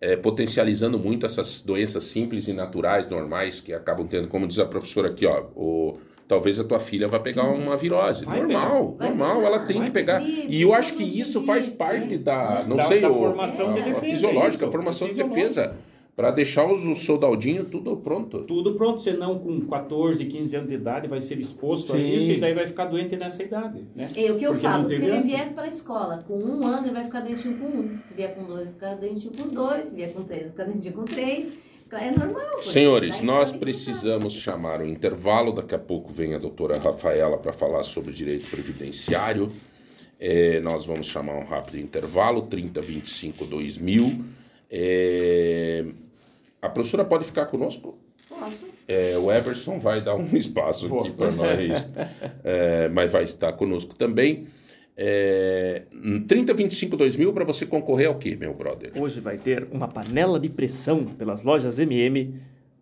é, 0.00 0.14
potencializando 0.14 0.98
muito 0.98 1.24
essas 1.26 1.62
doenças 1.62 2.04
simples 2.04 2.46
e 2.46 2.52
naturais, 2.52 3.08
normais, 3.08 3.60
que 3.60 3.72
acabam 3.72 4.06
tendo, 4.06 4.28
como 4.28 4.46
diz 4.46 4.58
a 4.58 4.66
professora 4.66 5.08
aqui, 5.08 5.24
ó, 5.26 5.44
o, 5.56 5.94
talvez 6.28 6.58
a 6.60 6.64
tua 6.64 6.78
filha 6.78 7.08
vá 7.08 7.18
pegar 7.18 7.44
uma 7.44 7.76
virose. 7.76 8.24
Vai 8.26 8.40
normal, 8.40 8.94
Vai 8.98 9.08
normal, 9.08 9.36
pegar, 9.36 9.46
ela 9.48 9.58
tem 9.60 9.76
vai 9.78 9.86
que 9.86 9.92
pegar. 9.92 10.20
pegar. 10.20 10.46
E 10.50 10.60
eu 10.62 10.74
acho 10.74 10.94
que 10.94 11.02
isso 11.02 11.42
faz 11.44 11.68
parte 11.68 12.18
da, 12.18 12.64
não 12.68 12.76
Da- 12.76 12.84
sei, 12.84 13.00
da 13.00 13.10
o- 13.10 13.14
formação 13.14 13.70
a, 13.70 13.72
de 13.74 13.80
a 13.80 13.84
defesa, 13.84 14.00
fisiológica, 14.00 14.54
isso, 14.56 14.64
a 14.66 14.70
formação 14.70 15.08
de 15.08 15.14
defesa, 15.14 15.74
para 16.16 16.30
deixar 16.30 16.64
os, 16.64 16.82
os 16.86 17.04
soldadinhos 17.04 17.68
tudo 17.70 17.94
pronto. 17.98 18.38
Tudo 18.44 18.74
pronto, 18.74 19.02
senão 19.02 19.38
com 19.38 19.60
14, 19.66 20.24
15 20.24 20.56
anos 20.56 20.68
de 20.70 20.74
idade 20.74 21.06
vai 21.06 21.20
ser 21.20 21.38
exposto 21.38 21.92
a 21.92 21.96
Sim. 21.96 22.16
isso 22.16 22.30
e 22.32 22.40
daí 22.40 22.54
vai 22.54 22.66
ficar 22.66 22.86
doente 22.86 23.14
nessa 23.16 23.42
idade, 23.42 23.84
né? 23.94 24.10
É 24.16 24.32
o 24.32 24.38
que 24.38 24.44
eu 24.44 24.52
Porque 24.52 24.66
falo, 24.66 24.88
se 24.88 24.94
ele 24.94 25.20
vier 25.20 25.52
para 25.52 25.64
a 25.64 25.68
escola 25.68 26.24
com 26.26 26.38
um 26.38 26.66
ano, 26.66 26.86
ele 26.86 26.94
vai 26.94 27.04
ficar 27.04 27.20
doentinho 27.20 27.58
com 27.58 27.66
um. 27.66 27.98
Se 28.02 28.14
vier 28.14 28.34
com 28.34 28.44
dois, 28.44 28.62
ele 28.62 28.70
vai 28.70 28.72
ficar 28.72 28.94
doentinho 28.94 29.32
com 29.34 29.48
dois. 29.54 29.86
Se 29.88 29.94
vier 29.94 30.14
com 30.14 30.22
três, 30.24 30.40
ele 30.40 30.50
vai 30.50 30.52
ficar 30.52 30.72
doentinho 30.72 30.94
com 30.94 31.04
três. 31.04 31.56
É 31.92 32.10
normal. 32.10 32.62
Senhores, 32.62 33.20
nós 33.20 33.52
precisamos 33.52 34.32
chamar 34.32 34.80
o 34.80 34.86
intervalo. 34.86 35.52
Daqui 35.52 35.74
a 35.74 35.78
pouco 35.78 36.12
vem 36.12 36.34
a 36.34 36.38
doutora 36.38 36.78
Rafaela 36.78 37.38
para 37.38 37.52
falar 37.52 37.82
sobre 37.84 38.12
direito 38.12 38.50
previdenciário. 38.50 39.52
É, 40.18 40.60
nós 40.60 40.84
vamos 40.84 41.06
chamar 41.06 41.36
um 41.36 41.44
rápido 41.44 41.78
intervalo, 41.78 42.42
3025 42.42 43.44
2000. 43.44 44.24
É, 44.68 45.84
a 46.66 46.70
professora 46.70 47.04
pode 47.04 47.24
ficar 47.24 47.46
conosco? 47.46 47.98
Posso? 48.28 48.66
É, 48.86 49.16
o 49.16 49.32
Everson 49.32 49.78
vai 49.78 50.02
dar 50.02 50.14
um 50.14 50.28
espaço 50.36 50.86
aqui 50.98 51.10
para 51.12 51.30
nós, 51.30 51.58
é, 52.44 52.88
mas 52.88 53.10
vai 53.10 53.24
estar 53.24 53.52
conosco 53.54 53.94
também. 53.94 54.46
É, 54.96 55.82
3025 56.26 56.96
2000 56.96 57.32
para 57.32 57.44
você 57.44 57.66
concorrer 57.66 58.08
ao 58.08 58.14
quê, 58.14 58.34
meu 58.34 58.54
brother? 58.54 58.92
Hoje 58.96 59.20
vai 59.20 59.36
ter 59.36 59.68
uma 59.70 59.86
panela 59.86 60.40
de 60.40 60.48
pressão 60.48 61.04
pelas 61.04 61.42
lojas 61.42 61.78
MM. 61.78 62.34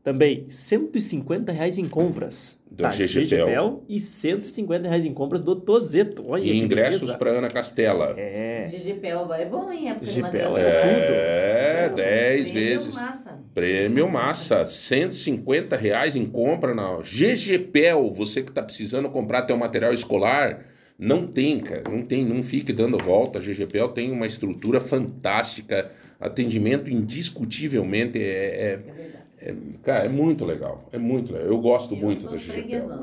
Também 0.02 0.44
150 0.48 1.50
reais 1.50 1.78
em 1.78 1.88
compras 1.88 2.62
Da 2.76 2.90
GGPEL. 2.90 3.84
e 3.88 4.00
150 4.00 4.88
reais 4.88 5.06
em 5.06 5.14
compras 5.14 5.40
do 5.40 5.54
Tozeto. 5.56 6.24
Olha 6.28 6.42
E 6.42 6.50
que 6.50 6.56
ingressos 6.56 7.12
para 7.12 7.30
Ana 7.30 7.48
Castela. 7.48 8.14
É, 8.18 8.66
GGPL 8.68 9.18
agora 9.20 9.42
é 9.42 9.46
bom, 9.46 9.70
hein? 9.70 9.94
GGPL 10.02 10.22
madeira 10.50 10.58
É, 10.58 11.84
tudo. 11.88 11.96
10 11.96 12.42
Prêmio 12.50 12.52
vezes. 12.54 12.94
Massa. 12.94 13.38
Prêmio 13.54 14.08
massa, 14.08 14.64
150 14.64 15.76
reais 15.76 16.16
em 16.16 16.26
compra 16.26 16.74
na 16.74 16.98
GGPEL. 17.02 18.12
Você 18.12 18.42
que 18.42 18.50
está 18.50 18.62
precisando 18.62 19.08
comprar 19.08 19.42
teu 19.42 19.56
material 19.56 19.92
escolar, 19.92 20.64
não 20.98 21.26
tem, 21.26 21.60
cara, 21.60 21.82
não 21.88 22.00
tem, 22.00 22.24
não 22.24 22.42
fique 22.42 22.72
dando 22.72 22.98
volta. 22.98 23.38
A 23.38 23.42
GGPEL 23.42 23.88
tem 23.90 24.10
uma 24.10 24.26
estrutura 24.26 24.80
fantástica, 24.80 25.90
atendimento 26.20 26.90
indiscutivelmente 26.90 28.18
é, 28.18 28.22
é- 28.22 28.72
É 28.72 28.76
verdade. 28.76 29.23
É- 29.50 29.54
cara, 29.82 30.04
é 30.06 30.08
muito 30.08 30.44
legal, 30.44 30.88
é 30.92 30.98
muito 30.98 31.32
legal. 31.32 31.48
Eu 31.48 31.58
gosto 31.58 31.94
Eu 31.94 32.00
muito 32.00 32.22
sou 32.22 32.30
da 32.32 32.36
GGPEL. 32.38 32.98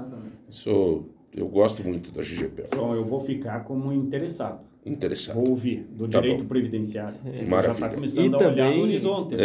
Sou, 0.49 1.09
eu 1.35 1.47
gosto 1.47 1.83
muito 1.83 2.11
da 2.11 2.21
GGPEL. 2.21 2.65
Então 2.67 2.93
eu 2.93 3.05
vou 3.05 3.23
ficar 3.23 3.63
como 3.63 3.91
interessado. 3.93 4.59
Interessante. 4.83 5.35
Vou 5.35 5.49
ouvir 5.51 5.85
do 5.91 6.07
Tá 6.07 6.19
direito 6.19 6.41
bom. 6.41 6.47
previdenciário. 6.49 7.15
Já 7.23 7.43
Maravilha. 7.43 7.71
está 7.85 7.89
começando 7.89 8.23
E 8.31 8.33
a 8.33 8.37
olhar 8.47 8.49
também- 8.65 8.77
no 8.77 8.83
horizonte. 8.83 9.35
né? 9.35 9.43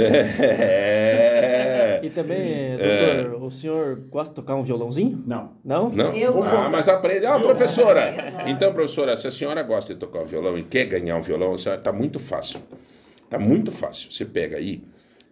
É. 0.80 2.00
E 2.02 2.10
também, 2.10 2.38
É. 2.38 3.22
doutor, 3.22 3.42
o 3.44 3.50
senhor 3.50 3.96
gosta 4.10 4.30
de 4.30 4.36
tocar 4.36 4.54
um 4.56 4.62
violãozinho? 4.62 5.22
Não. 5.26 5.52
Não? 5.64 5.90
Não? 5.90 6.14
Eu 6.14 6.42
ah, 6.42 6.50
gosto. 6.50 6.70
mas 6.72 6.88
aprende. 6.88 7.26
Ah, 7.26 7.38
professora! 7.38 8.14
Então, 8.48 8.72
professora, 8.72 9.16
se 9.16 9.26
a 9.26 9.30
senhora 9.30 9.62
gosta 9.62 9.92
de 9.92 10.00
tocar 10.00 10.20
um 10.22 10.26
violão 10.26 10.56
e 10.56 10.62
quer 10.62 10.86
ganhar 10.86 11.16
um 11.16 11.20
violão, 11.22 11.52
a 11.54 11.58
senhora 11.58 11.80
tá 11.80 11.92
muito 11.92 12.18
fácil. 12.18 12.60
Tá 13.28 13.38
muito 13.38 13.70
fácil. 13.72 14.10
Você 14.10 14.24
pega 14.24 14.56
aí, 14.56 14.82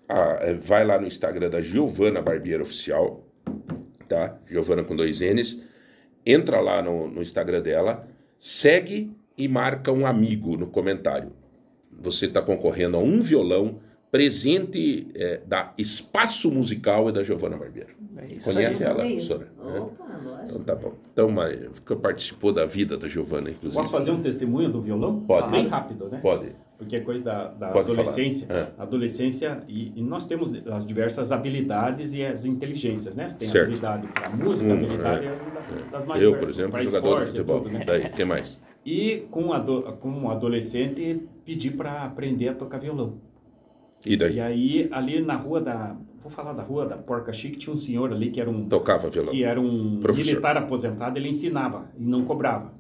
ah, 0.08 0.38
eh, 0.40 0.54
vai 0.54 0.84
lá 0.84 1.00
no 1.00 1.06
Instagram 1.06 1.50
da 1.50 1.60
Giovana 1.60 2.20
Barbeiro 2.20 2.62
Oficial, 2.62 3.26
tá? 4.08 4.38
Giovana 4.46 4.84
com 4.84 4.94
dois 4.94 5.20
N's. 5.20 5.64
Entra 6.26 6.60
lá 6.60 6.82
no, 6.82 7.08
no 7.08 7.22
Instagram 7.22 7.62
dela, 7.62 8.06
segue 8.38 9.14
e 9.36 9.48
marca 9.48 9.92
um 9.92 10.06
amigo 10.06 10.56
no 10.56 10.66
comentário. 10.66 11.32
Você 11.92 12.26
está 12.26 12.42
concorrendo 12.42 12.96
a 12.96 13.00
um 13.00 13.20
violão 13.20 13.80
presente 14.18 15.08
eh, 15.16 15.40
da 15.44 15.72
Espaço 15.76 16.48
Musical 16.48 17.08
e 17.08 17.12
da 17.12 17.24
Giovana 17.24 17.56
Barbeiro. 17.56 17.88
É 18.16 18.26
isso 18.36 18.52
Conhece 18.52 18.84
aí. 18.84 18.88
ela, 18.90 19.00
professora? 19.00 19.48
É. 19.58 19.80
Opa, 19.80 20.04
lógico. 20.24 20.44
Então 20.50 20.62
tá 20.62 20.74
bom. 20.76 20.92
Então, 21.12 21.30
mas 21.32 21.58
que 21.84 21.96
participou 21.96 22.52
da 22.52 22.64
vida 22.64 22.96
da 22.96 23.08
Giovana, 23.08 23.50
inclusive. 23.50 23.76
Posso 23.80 23.90
fazer 23.90 24.12
um 24.12 24.22
testemunho 24.22 24.70
do 24.70 24.80
violão? 24.80 25.18
Pode. 25.22 25.50
Bem 25.50 25.66
rápido, 25.66 26.08
né? 26.08 26.20
Pode. 26.22 26.52
Porque 26.78 26.94
é 26.94 27.00
coisa 27.00 27.24
da, 27.24 27.48
da 27.48 27.70
adolescência. 27.80 28.46
É. 28.50 28.68
Adolescência, 28.78 29.64
e, 29.66 29.92
e 29.96 30.02
nós 30.02 30.28
temos 30.28 30.52
as 30.68 30.86
diversas 30.86 31.32
habilidades 31.32 32.14
e 32.14 32.24
as 32.24 32.44
inteligências, 32.44 33.16
né? 33.16 33.28
Você 33.28 33.38
tem 33.38 33.48
Certo. 33.48 33.64
a 33.84 33.94
habilidade 33.94 34.06
para 34.12 34.30
música, 34.30 34.68
Hum, 34.68 34.70
a 34.70 34.74
habilidade 34.74 35.26
é. 35.26 35.28
é 35.28 35.30
da- 35.82 35.90
das 35.90 36.06
mais 36.06 36.22
Eu, 36.22 36.38
por 36.38 36.48
exemplo, 36.48 36.80
jogador 36.80 36.84
de 36.84 36.94
esporte, 36.96 37.26
futebol. 37.32 37.60
tudo, 37.62 37.72
né? 37.72 37.84
Daí, 37.84 38.06
o 38.06 38.10
que 38.12 38.24
mais? 38.24 38.60
E 38.86 39.26
com, 39.32 39.52
ado 39.52 39.82
com 40.00 40.30
adolescente, 40.30 41.20
pedi 41.44 41.72
para 41.72 42.04
aprender 42.04 42.46
a 42.50 42.54
tocar 42.54 42.78
violão. 42.78 43.14
E 44.06 44.16
daí? 44.16 44.34
E 44.36 44.40
aí, 44.40 44.88
ali 44.92 45.20
na 45.20 45.34
rua 45.36 45.60
da. 45.60 45.96
Vou 46.22 46.30
falar 46.30 46.52
da 46.54 46.62
rua 46.62 46.86
da 46.86 46.96
Porca 46.96 47.32
Chique, 47.32 47.58
tinha 47.58 47.72
um 47.72 47.76
senhor 47.76 48.10
ali 48.12 48.30
que 48.30 48.40
era 48.40 48.48
um, 48.48 48.66
Tocava 48.66 49.08
violão. 49.10 49.30
que 49.32 49.44
era 49.44 49.60
um 49.60 49.98
Professor. 50.00 50.26
militar 50.30 50.56
aposentado, 50.56 51.18
ele 51.18 51.28
ensinava 51.28 51.90
e 51.98 52.02
não 52.02 52.24
cobrava. 52.24 52.72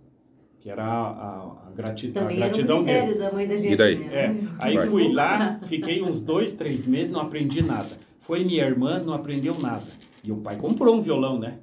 Que 0.60 0.70
era 0.70 0.82
a, 0.82 1.08
a, 1.10 1.68
a 1.68 1.72
grati- 1.76 2.08
a 2.08 2.20
Também 2.20 2.36
era 2.38 2.46
um 2.46 2.48
gratidão 2.50 2.82
dele. 2.84 2.98
critério 2.98 3.18
da 3.22 3.32
mãe 3.32 3.46
da 3.46 3.56
gente. 3.56 3.72
E 3.72 3.76
daí? 3.76 3.96
né? 3.98 4.06
É, 4.14 4.34
aí 4.58 4.76
Vai. 4.76 4.86
fui 4.86 5.12
lá, 5.12 5.60
fiquei 5.68 6.02
uns 6.02 6.22
dois, 6.22 6.52
três 6.54 6.86
meses, 6.86 7.12
não 7.12 7.20
aprendi 7.20 7.62
nada. 7.62 7.90
Foi 8.20 8.42
minha 8.42 8.64
irmã, 8.64 8.98
não 8.98 9.12
aprendeu 9.12 9.58
nada. 9.60 9.84
E 10.22 10.32
o 10.32 10.36
pai 10.36 10.56
comprou 10.56 10.96
um 10.96 11.02
violão, 11.02 11.38
né? 11.38 11.58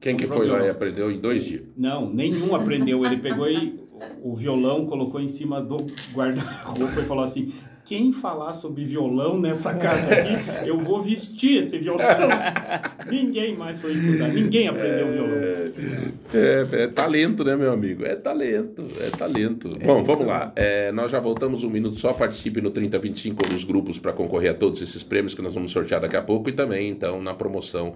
Quem 0.00 0.16
que 0.16 0.26
foi 0.26 0.48
lá 0.48 0.66
e 0.66 0.70
aprendeu 0.70 1.12
em 1.12 1.20
dois 1.20 1.44
dias? 1.44 1.62
Não, 1.76 2.12
nenhum 2.12 2.56
aprendeu. 2.56 3.04
Ele 3.06 3.18
pegou 3.18 3.48
e 3.48 3.78
o 4.20 4.34
violão, 4.34 4.86
colocou 4.86 5.20
em 5.20 5.28
cima 5.28 5.60
do 5.60 5.76
guarda-roupa 6.12 7.00
e 7.00 7.04
falou 7.04 7.22
assim: 7.22 7.52
quem 7.84 8.12
falar 8.12 8.52
sobre 8.52 8.84
violão 8.84 9.38
nessa 9.38 9.74
casa 9.74 10.06
aqui, 10.12 10.68
eu 10.68 10.78
vou 10.78 11.02
vestir 11.02 11.58
esse 11.58 11.78
violão. 11.78 12.06
ninguém 13.10 13.56
mais 13.56 13.80
foi 13.80 13.94
estudar, 13.94 14.28
ninguém 14.28 14.68
aprendeu 14.68 15.12
violão. 15.12 16.12
É, 16.32 16.82
é 16.84 16.86
talento, 16.86 17.44
né, 17.44 17.56
meu 17.56 17.72
amigo? 17.72 18.04
É 18.04 18.14
talento, 18.14 18.86
é 19.00 19.10
talento. 19.10 19.76
Bom, 19.84 20.04
vamos 20.04 20.26
lá. 20.26 20.52
É, 20.54 20.92
nós 20.92 21.10
já 21.10 21.18
voltamos 21.18 21.64
um 21.64 21.70
minuto 21.70 21.98
só. 21.98 22.12
Participe 22.12 22.60
no 22.60 22.70
3025 22.70 23.46
ou 23.46 23.52
nos 23.52 23.64
grupos 23.64 23.98
para 23.98 24.12
concorrer 24.12 24.52
a 24.52 24.54
todos 24.54 24.80
esses 24.80 25.02
prêmios 25.02 25.34
que 25.34 25.42
nós 25.42 25.54
vamos 25.54 25.72
sortear 25.72 26.00
daqui 26.00 26.16
a 26.16 26.22
pouco 26.22 26.48
e 26.48 26.52
também, 26.52 26.88
então, 26.88 27.20
na 27.20 27.34
promoção 27.34 27.94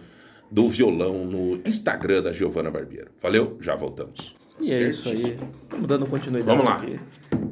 do 0.51 0.69
violão 0.69 1.25
no 1.25 1.61
Instagram 1.65 2.23
da 2.23 2.33
Giovana 2.33 2.71
Barbeiro. 2.71 3.09
Valeu? 3.23 3.57
Já 3.61 3.75
voltamos. 3.75 4.35
E 4.61 4.73
é 4.73 4.89
isso 4.89 5.09
aí. 5.09 5.37
Vamos 5.71 5.87
dando 5.87 6.07
continuidade 6.07 6.57
Vamos 6.57 6.65
lá. 6.65 6.77
aqui. 6.77 7.01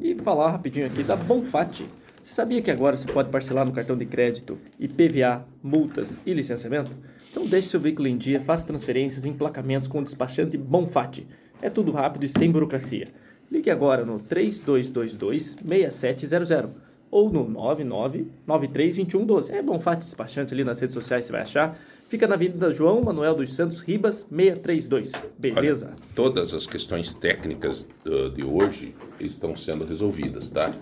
E 0.01 0.14
falar 0.16 0.51
rapidinho 0.51 0.87
aqui 0.87 1.03
da 1.03 1.16
Bonfatti. 1.16 1.85
Você 2.23 2.37
sabia 2.37 2.62
que 2.62 2.70
agora 2.70 2.97
você 2.97 3.11
pode 3.11 3.31
parcelar 3.31 3.66
no 3.66 3.73
cartão 3.73 3.97
de 3.97 4.07
crédito, 4.07 4.57
IPVA, 4.79 5.45
multas 5.61 6.20
e 6.25 6.33
licenciamento? 6.33 6.97
Então 7.29 7.45
deixe 7.45 7.66
seu 7.68 7.81
veículo 7.81 8.07
em 8.07 8.16
dia, 8.16 8.41
faça 8.41 8.64
transferências 8.64 9.27
emplacamentos 9.27 9.89
com 9.89 9.99
o 9.99 10.05
despachante 10.05 10.57
Bonfatti. 10.57 11.27
É 11.61 11.68
tudo 11.68 11.91
rápido 11.91 12.25
e 12.25 12.29
sem 12.29 12.49
burocracia. 12.49 13.09
Ligue 13.51 13.70
agora 13.70 14.05
no 14.05 14.20
3222-6700 14.20 16.68
ou 17.11 17.29
no 17.29 17.45
99932112. 17.51 19.51
É 19.51 19.61
Bonfatti 19.61 20.05
Despachante 20.05 20.55
ali 20.55 20.62
nas 20.62 20.79
redes 20.79 20.95
sociais, 20.95 21.25
você 21.25 21.33
vai 21.33 21.41
achar. 21.43 21.77
Fica 22.09 22.29
na 22.29 22.37
Avenida 22.37 22.73
João 22.73 23.03
Manuel 23.03 23.35
dos 23.35 23.53
Santos 23.55 23.81
Ribas, 23.81 24.25
632. 24.31 25.11
Beleza? 25.39 25.89
Olha, 25.89 25.97
todas 26.14 26.55
as 26.55 26.66
questões 26.66 27.12
técnicas 27.12 27.89
uh, 28.07 28.31
de 28.31 28.45
hoje 28.45 28.95
estão 29.18 29.57
sendo 29.57 29.85
resolvidas, 29.85 30.49
tá? 30.49 30.73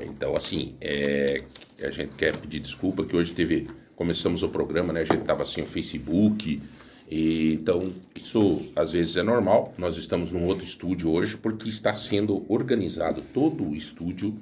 Então, 0.00 0.36
assim, 0.36 0.76
é, 0.80 1.42
a 1.82 1.90
gente 1.90 2.14
quer 2.14 2.36
pedir 2.36 2.60
desculpa 2.60 3.04
que 3.04 3.16
hoje 3.16 3.32
teve. 3.32 3.68
Começamos 3.94 4.42
o 4.42 4.48
programa, 4.50 4.92
né? 4.92 5.00
A 5.00 5.04
gente 5.04 5.24
tava 5.24 5.44
sem 5.44 5.64
o 5.64 5.66
Facebook. 5.66 6.60
E, 7.08 7.54
então, 7.54 7.92
isso 8.14 8.70
às 8.74 8.92
vezes 8.92 9.16
é 9.16 9.22
normal. 9.22 9.72
Nós 9.78 9.96
estamos 9.96 10.32
num 10.32 10.44
outro 10.44 10.64
estúdio 10.64 11.10
hoje 11.10 11.36
porque 11.36 11.68
está 11.68 11.94
sendo 11.94 12.44
organizado 12.48 13.22
todo 13.32 13.64
o 13.64 13.74
estúdio, 13.74 14.38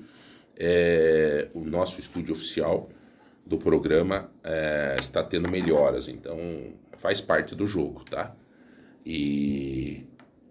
é, 0.57 1.49
o 1.55 1.61
nosso 1.61 2.01
estúdio 2.01 2.33
oficial 2.33 2.89
do 3.47 3.59
programa 3.59 4.31
é, 4.43 4.97
está 4.99 5.23
tendo 5.23 5.49
melhoras. 5.49 6.09
Então, 6.09 6.39
faz 6.99 7.21
parte 7.21 7.55
do 7.55 7.67
jogo, 7.67 8.05
tá? 8.05 8.35
E 9.05 10.05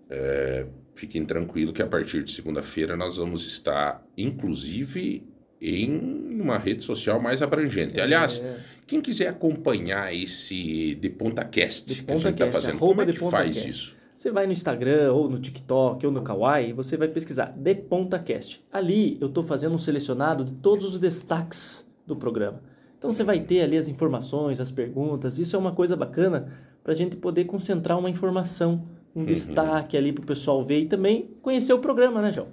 é, 0.09 0.67
fiquem 0.93 1.25
tranquilos 1.25 1.73
que 1.73 1.81
a 1.81 1.87
partir 1.87 2.23
de 2.23 2.31
segunda-feira 2.31 2.95
nós 2.95 3.17
vamos 3.17 3.45
estar, 3.45 4.05
inclusive, 4.17 5.27
em 5.61 6.39
uma 6.39 6.57
rede 6.57 6.83
social 6.83 7.21
mais 7.21 7.41
abrangente. 7.41 7.99
Aliás, 7.99 8.43
quem 8.85 9.01
quiser 9.01 9.27
acompanhar 9.27 10.13
esse 10.13 10.95
De 10.95 11.09
Ponta 11.09 11.43
Cast 11.45 11.93
De 11.93 12.03
que 12.03 12.11
a 12.11 12.17
gente 12.17 12.29
está 12.29 12.45
PontaCast, 12.45 12.65
fazendo, 12.65 12.79
como 12.79 13.01
é 13.01 13.05
que 13.05 13.19
faz 13.19 13.55
Cast. 13.55 13.69
isso? 13.69 13.95
Você 14.13 14.31
vai 14.31 14.45
no 14.45 14.51
Instagram, 14.51 15.11
ou 15.13 15.29
no 15.29 15.39
TikTok, 15.39 16.05
ou 16.05 16.11
no 16.11 16.21
Kawaii, 16.21 16.69
e 16.69 16.73
você 16.73 16.95
vai 16.95 17.07
pesquisar 17.07 17.53
De 17.57 17.75
PontaCast. 17.75 18.63
Ali 18.71 19.17
eu 19.19 19.27
estou 19.27 19.43
fazendo 19.43 19.73
um 19.73 19.79
selecionado 19.79 20.43
de 20.43 20.53
todos 20.53 20.85
os 20.85 20.99
destaques 20.99 21.89
do 22.05 22.15
programa. 22.15 22.61
Então 22.97 23.11
você 23.11 23.23
vai 23.23 23.39
ter 23.39 23.61
ali 23.61 23.77
as 23.77 23.87
informações, 23.87 24.59
as 24.59 24.71
perguntas, 24.71 25.39
isso 25.39 25.55
é 25.55 25.59
uma 25.59 25.71
coisa 25.71 25.95
bacana 25.95 26.47
para 26.83 26.93
a 26.93 26.95
gente 26.95 27.15
poder 27.15 27.45
concentrar 27.45 27.97
uma 27.97 28.09
informação, 28.09 28.85
um 29.15 29.23
destaque 29.25 29.95
ali 29.97 30.11
para 30.11 30.23
o 30.23 30.25
pessoal 30.25 30.63
ver 30.63 30.79
e 30.81 30.85
também 30.87 31.29
conhecer 31.41 31.73
o 31.73 31.79
programa, 31.79 32.21
né, 32.21 32.31
João? 32.31 32.47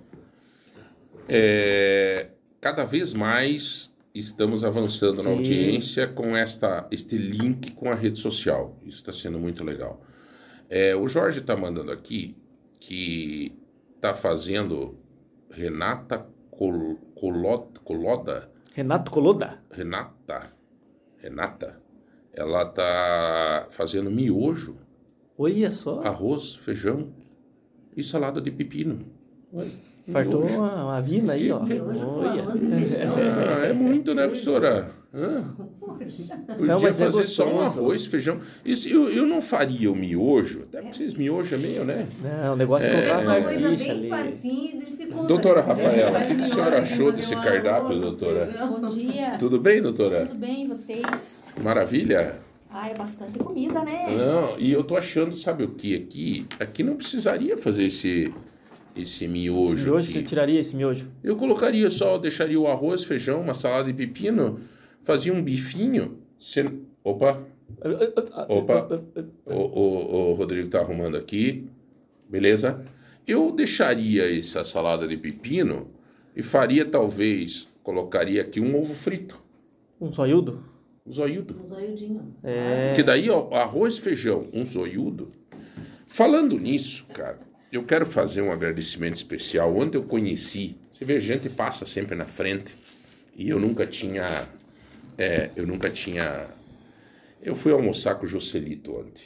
É, 1.28 2.28
cada 2.60 2.84
vez 2.84 3.14
mais 3.14 3.96
estamos 4.14 4.64
avançando 4.64 5.18
na 5.18 5.30
Sim. 5.30 5.36
audiência 5.36 6.06
com 6.08 6.36
esta, 6.36 6.86
este 6.90 7.16
link 7.16 7.70
com 7.72 7.90
a 7.90 7.94
rede 7.94 8.18
social. 8.18 8.76
Isso 8.84 8.96
está 8.98 9.12
sendo 9.12 9.38
muito 9.38 9.62
legal. 9.62 10.00
É, 10.68 10.94
o 10.96 11.06
Jorge 11.06 11.40
está 11.40 11.56
mandando 11.56 11.92
aqui 11.92 12.36
que 12.80 13.52
está 13.96 14.14
fazendo 14.14 14.98
Renata 15.50 16.26
Col, 16.50 16.96
Colot- 17.14 17.78
Coloda. 17.84 18.50
Renato 18.74 19.10
Coloda. 19.10 19.62
Renata. 19.70 20.52
Renata. 21.18 21.80
Ela 22.32 22.64
tá 22.64 23.66
fazendo 23.70 24.10
miojo, 24.10 24.76
Olha 25.42 25.70
só, 25.70 26.00
arroz, 26.00 26.54
feijão 26.54 27.08
e 27.96 28.02
salada 28.04 28.42
de 28.42 28.50
pepino. 28.50 29.06
Olha, 29.50 29.70
fartou 30.12 30.44
uma, 30.44 30.84
uma 30.84 31.00
vina 31.00 31.32
aí, 31.32 31.50
ó. 31.50 31.60
Olha. 31.60 32.42
arroz 32.42 32.62
e 32.62 32.68
feijão. 32.68 33.14
Ah, 33.16 33.64
é 33.64 33.72
muito, 33.72 34.14
né, 34.14 34.26
professora? 34.26 34.90
Hã? 35.14 35.54
Podia 35.80 36.66
Não, 36.66 36.78
mas 36.78 37.00
é 37.00 37.04
fazer 37.06 37.24
só 37.24 37.50
um 37.50 37.58
arroz, 37.62 38.04
feijão. 38.04 38.38
Isso, 38.62 38.86
eu, 38.86 39.08
eu 39.08 39.24
não 39.24 39.40
faria 39.40 39.90
o 39.90 39.96
miojo, 39.96 40.64
até 40.64 40.82
porque 40.82 40.98
vocês 40.98 41.14
miojo 41.14 41.54
é 41.54 41.58
meio, 41.58 41.86
né? 41.86 42.06
Não, 42.22 42.52
o 42.52 42.56
negócio 42.56 42.90
é 42.90 42.92
colocar 42.92 43.14
uma 43.14 43.22
Uma 43.22 43.32
coisa 43.42 43.60
salsicha 43.60 43.94
bem 43.94 44.12
ali. 44.12 44.32
dificulta. 44.90 45.26
Doutora? 45.26 45.60
Rafaela, 45.62 46.18
o 46.20 46.26
que 46.26 46.34
que 46.34 46.42
a 46.42 46.46
senhora 46.46 46.82
achou 46.82 47.12
desse 47.12 47.34
cardápio, 47.36 47.98
doutora? 47.98 48.44
Bom 48.68 48.86
dia. 48.88 49.38
Tudo 49.38 49.58
bem, 49.58 49.80
doutora? 49.80 50.26
Tudo 50.26 50.38
bem, 50.38 50.68
vocês? 50.68 51.46
Maravilha? 51.58 52.49
Ah, 52.72 52.88
é 52.88 52.94
bastante 52.94 53.38
comida, 53.38 53.82
né? 53.84 54.06
Não, 54.16 54.58
e 54.58 54.70
eu 54.70 54.84
tô 54.84 54.96
achando, 54.96 55.34
sabe 55.34 55.64
o 55.64 55.70
que 55.70 55.94
aqui? 55.96 56.46
Aqui 56.58 56.82
não 56.84 56.96
precisaria 56.96 57.56
fazer 57.56 57.84
esse, 57.84 58.32
esse 58.96 59.26
miojo. 59.26 59.74
Esse 59.74 59.84
miojo, 59.84 60.08
aqui. 60.08 60.18
você 60.18 60.22
tiraria 60.22 60.60
esse 60.60 60.76
miojo? 60.76 61.08
Eu 61.22 61.34
colocaria 61.36 61.90
só, 61.90 62.16
deixaria 62.16 62.58
o 62.60 62.68
arroz, 62.68 63.02
feijão, 63.02 63.40
uma 63.40 63.54
salada 63.54 63.92
de 63.92 63.94
pepino, 63.94 64.60
fazia 65.02 65.32
um 65.32 65.42
bifinho. 65.42 66.18
cen- 66.38 66.82
Opa, 67.02 67.42
Opa. 68.48 69.02
o, 69.46 69.52
o, 69.54 70.30
o 70.30 70.34
Rodrigo 70.34 70.68
tá 70.68 70.80
arrumando 70.80 71.16
aqui. 71.16 71.66
Beleza? 72.28 72.84
Eu 73.26 73.50
deixaria 73.50 74.38
essa 74.38 74.62
salada 74.62 75.08
de 75.08 75.16
pepino 75.16 75.88
e 76.36 76.42
faria 76.42 76.84
talvez, 76.84 77.68
colocaria 77.82 78.40
aqui 78.42 78.60
um 78.60 78.78
ovo 78.78 78.94
frito. 78.94 79.42
Um 80.00 80.12
zoiudo? 80.12 80.62
Um 81.06 81.12
zoiudo. 81.12 81.58
Um 81.58 81.64
zoiudinho. 81.64 82.36
É. 82.42 82.92
Que 82.94 83.02
daí, 83.02 83.30
ó, 83.30 83.54
arroz, 83.54 83.98
feijão, 83.98 84.48
um 84.52 84.64
zoiudo. 84.64 85.28
Falando 86.06 86.58
nisso, 86.58 87.06
cara, 87.08 87.38
eu 87.72 87.84
quero 87.84 88.04
fazer 88.04 88.42
um 88.42 88.52
agradecimento 88.52 89.16
especial. 89.16 89.76
Ontem 89.76 89.96
eu 89.96 90.02
conheci, 90.02 90.76
você 90.90 91.04
vê, 91.04 91.20
gente 91.20 91.48
passa 91.48 91.86
sempre 91.86 92.16
na 92.16 92.26
frente 92.26 92.74
e 93.36 93.48
eu 93.48 93.60
nunca 93.60 93.86
tinha, 93.86 94.46
é, 95.16 95.50
eu 95.56 95.66
nunca 95.66 95.88
tinha, 95.88 96.48
eu 97.42 97.54
fui 97.54 97.72
almoçar 97.72 98.16
com 98.16 98.24
o 98.24 98.28
Joselito 98.28 98.94
ontem. 98.94 99.24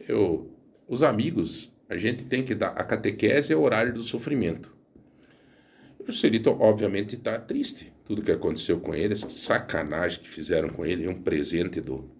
Eu, 0.00 0.50
os 0.88 1.02
amigos, 1.02 1.72
a 1.88 1.96
gente 1.96 2.24
tem 2.26 2.42
que 2.42 2.54
dar, 2.54 2.68
a 2.68 2.82
catequese 2.82 3.52
é 3.52 3.56
o 3.56 3.60
horário 3.60 3.92
do 3.92 4.02
sofrimento. 4.02 4.74
O 6.02 6.10
Joselito, 6.10 6.50
obviamente, 6.50 7.14
está 7.14 7.38
triste. 7.38 7.92
Tudo 8.04 8.22
que 8.22 8.32
aconteceu 8.32 8.80
com 8.80 8.92
ele, 8.92 9.12
essa 9.12 9.30
sacanagem 9.30 10.20
que 10.20 10.28
fizeram 10.28 10.68
com 10.68 10.84
ele, 10.84 11.06
um 11.06 11.22
presente 11.22 11.80
do, 11.80 12.10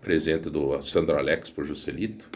presente 0.00 0.48
do 0.48 0.80
Sandro 0.80 1.18
Alex 1.18 1.50
por 1.50 1.64
Juscelito, 1.64 2.30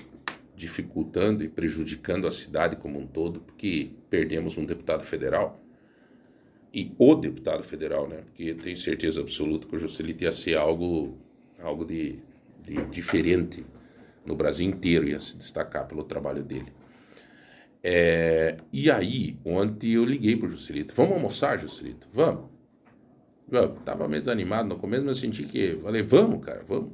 dificultando 0.54 1.42
e 1.42 1.48
prejudicando 1.48 2.26
a 2.26 2.32
cidade 2.32 2.76
como 2.76 2.98
um 2.98 3.06
todo, 3.06 3.40
porque 3.40 3.90
perdemos 4.10 4.58
um 4.58 4.66
deputado 4.66 5.02
federal. 5.02 5.62
E 6.74 6.92
o 6.98 7.14
deputado 7.14 7.62
federal, 7.62 8.06
né? 8.06 8.18
Porque 8.18 8.44
eu 8.44 8.58
tenho 8.58 8.76
certeza 8.76 9.20
absoluta 9.20 9.66
que 9.66 9.76
o 9.76 9.78
Juscelito 9.78 10.24
ia 10.24 10.32
ser 10.32 10.58
algo, 10.58 11.16
algo 11.58 11.86
de, 11.86 12.18
de 12.62 12.74
diferente 12.86 13.64
no 14.26 14.36
Brasil 14.36 14.68
inteiro, 14.68 15.08
ia 15.08 15.18
se 15.20 15.38
destacar 15.38 15.86
pelo 15.88 16.04
trabalho 16.04 16.42
dele. 16.42 16.70
É, 17.88 18.56
e 18.72 18.90
aí, 18.90 19.38
ontem 19.44 19.92
eu 19.92 20.04
liguei 20.04 20.36
pro 20.36 20.48
Juscelito. 20.48 20.92
Vamos 20.92 21.12
almoçar, 21.12 21.56
Juscelito? 21.56 22.08
Vamos. 22.12 22.50
Vamos. 23.48 23.78
Tava 23.84 24.08
meio 24.08 24.20
desanimado 24.22 24.68
no 24.68 24.76
começo, 24.76 25.04
mas 25.04 25.18
senti 25.18 25.44
que. 25.44 25.76
Falei, 25.76 26.02
vamos, 26.02 26.44
cara, 26.44 26.64
vamos. 26.66 26.92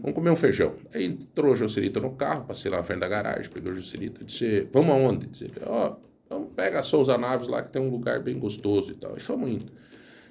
Vamos 0.00 0.14
comer 0.14 0.30
um 0.30 0.36
feijão. 0.36 0.76
Aí 0.94 1.04
entrou 1.04 1.52
o 1.52 1.56
Juscelito 1.56 2.00
no 2.00 2.12
carro, 2.14 2.44
passei 2.46 2.70
lá 2.70 2.76
na 2.76 2.84
frente 2.84 3.00
da 3.00 3.08
garagem, 3.08 3.50
pegou 3.50 3.72
o 3.72 3.74
Juscelito 3.74 4.24
disse: 4.24 4.68
Vamos 4.72 4.90
aonde? 4.94 5.26
Disse 5.26 5.50
Ó, 5.66 5.96
vamos 6.28 6.52
pegar 6.54 6.78
a 6.78 6.82
Souza 6.84 7.18
Naves 7.18 7.48
lá, 7.48 7.60
que 7.62 7.72
tem 7.72 7.82
um 7.82 7.90
lugar 7.90 8.20
bem 8.22 8.38
gostoso 8.38 8.92
e 8.92 8.94
tal. 8.94 9.16
E 9.16 9.20
fomos 9.20 9.50
indo. 9.50 9.72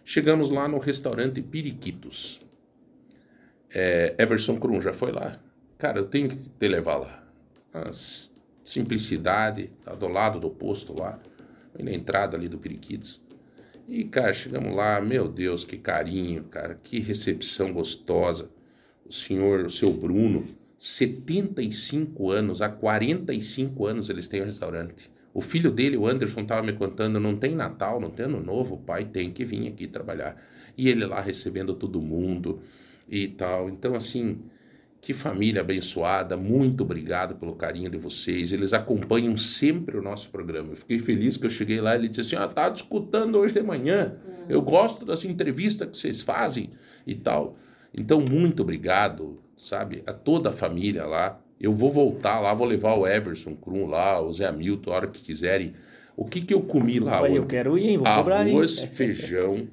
Chegamos 0.05 0.49
lá 0.49 0.65
no 0.67 0.79
restaurante 0.79 1.41
Piriquitos. 1.41 2.39
É, 3.73 4.15
Everson 4.17 4.57
Krum 4.57 4.81
já 4.81 4.93
foi 4.93 5.11
lá. 5.11 5.39
Cara, 5.77 5.99
eu 5.99 6.05
tenho 6.05 6.29
que 6.29 6.35
te 6.49 6.67
levar 6.67 6.97
lá. 6.97 7.23
A 7.73 7.89
s- 7.89 8.28
simplicidade, 8.69 9.71
tá 9.83 9.95
do 9.95 10.07
lado 10.07 10.39
do 10.39 10.49
posto 10.49 10.93
lá, 10.93 11.19
na 11.77 11.91
entrada 11.91 12.37
ali 12.37 12.47
do 12.47 12.59
Periquitos. 12.59 13.19
E, 13.87 14.03
cara, 14.03 14.31
chegamos 14.31 14.75
lá, 14.75 15.01
meu 15.01 15.27
Deus, 15.27 15.65
que 15.65 15.75
carinho, 15.75 16.43
cara, 16.43 16.79
que 16.83 16.99
recepção 16.99 17.73
gostosa. 17.73 18.51
O 19.03 19.11
senhor, 19.11 19.65
o 19.65 19.69
seu 19.71 19.91
Bruno, 19.91 20.45
75 20.77 22.29
anos, 22.29 22.61
há 22.61 22.69
45 22.69 23.87
anos 23.87 24.07
eles 24.07 24.27
têm 24.27 24.43
um 24.43 24.45
restaurante. 24.45 25.11
O 25.33 25.41
filho 25.41 25.71
dele, 25.71 25.97
o 25.97 26.05
Anderson, 26.05 26.41
estava 26.41 26.61
me 26.61 26.73
contando, 26.73 27.19
não 27.19 27.35
tem 27.35 27.55
Natal, 27.55 27.99
não 27.99 28.11
tem 28.11 28.27
Ano 28.27 28.43
Novo, 28.43 28.75
o 28.75 28.79
pai 28.79 29.05
tem 29.05 29.31
que 29.31 29.43
vir 29.43 29.67
aqui 29.67 29.87
trabalhar. 29.87 30.37
E 30.77 30.87
ele 30.87 31.05
lá 31.07 31.19
recebendo 31.19 31.73
todo 31.73 31.99
mundo 31.99 32.61
e 33.09 33.27
tal. 33.29 33.67
Então, 33.67 33.95
assim, 33.95 34.43
que 35.01 35.13
família 35.13 35.61
abençoada, 35.61 36.35
muito 36.35 36.83
obrigado 36.83 37.35
pelo 37.35 37.55
carinho 37.55 37.89
de 37.89 37.97
vocês. 37.97 38.51
Eles 38.51 38.73
acompanham 38.73 39.35
sempre 39.37 39.97
o 39.97 40.01
nosso 40.01 40.29
programa. 40.29 40.73
Eu 40.73 40.75
fiquei 40.75 40.99
feliz 40.99 41.37
que 41.37 41.45
eu 41.45 41.49
cheguei 41.49 41.79
lá 41.79 41.95
e 41.95 41.99
ele 41.99 42.09
disse 42.09 42.21
assim: 42.21 42.35
Ah, 42.35 42.47
tá 42.47 42.69
escutando 42.69 43.37
hoje 43.37 43.53
de 43.53 43.61
manhã. 43.61 44.17
Eu 44.47 44.61
gosto 44.61 45.05
das 45.05 45.23
entrevistas 45.23 45.87
que 45.89 45.97
vocês 45.97 46.21
fazem 46.21 46.71
e 47.07 47.15
tal. 47.15 47.57
Então, 47.93 48.19
muito 48.21 48.61
obrigado, 48.61 49.39
sabe, 49.55 50.03
a 50.05 50.13
toda 50.13 50.49
a 50.49 50.53
família 50.53 51.05
lá. 51.05 51.39
Eu 51.59 51.73
vou 51.73 51.89
voltar 51.89 52.39
lá, 52.39 52.53
vou 52.53 52.67
levar 52.67 52.95
o 52.95 53.07
Everson 53.07 53.55
Krum 53.55 53.87
lá, 53.87 54.21
o 54.21 54.31
Zé 54.31 54.47
Hamilton, 54.47 54.91
a 54.91 54.95
hora 54.95 55.07
que 55.07 55.21
quiserem. 55.21 55.73
O 56.15 56.25
que, 56.25 56.41
que 56.41 56.53
eu 56.53 56.61
comi 56.61 56.99
lá 56.99 57.21
Olha, 57.21 57.35
eu 57.35 57.45
quero 57.45 57.77
ir, 57.77 57.89
hein? 57.89 57.97
Vou 57.97 58.07
cobrar? 58.15 58.41
Arroz, 58.41 58.79
feijão. 58.95 59.67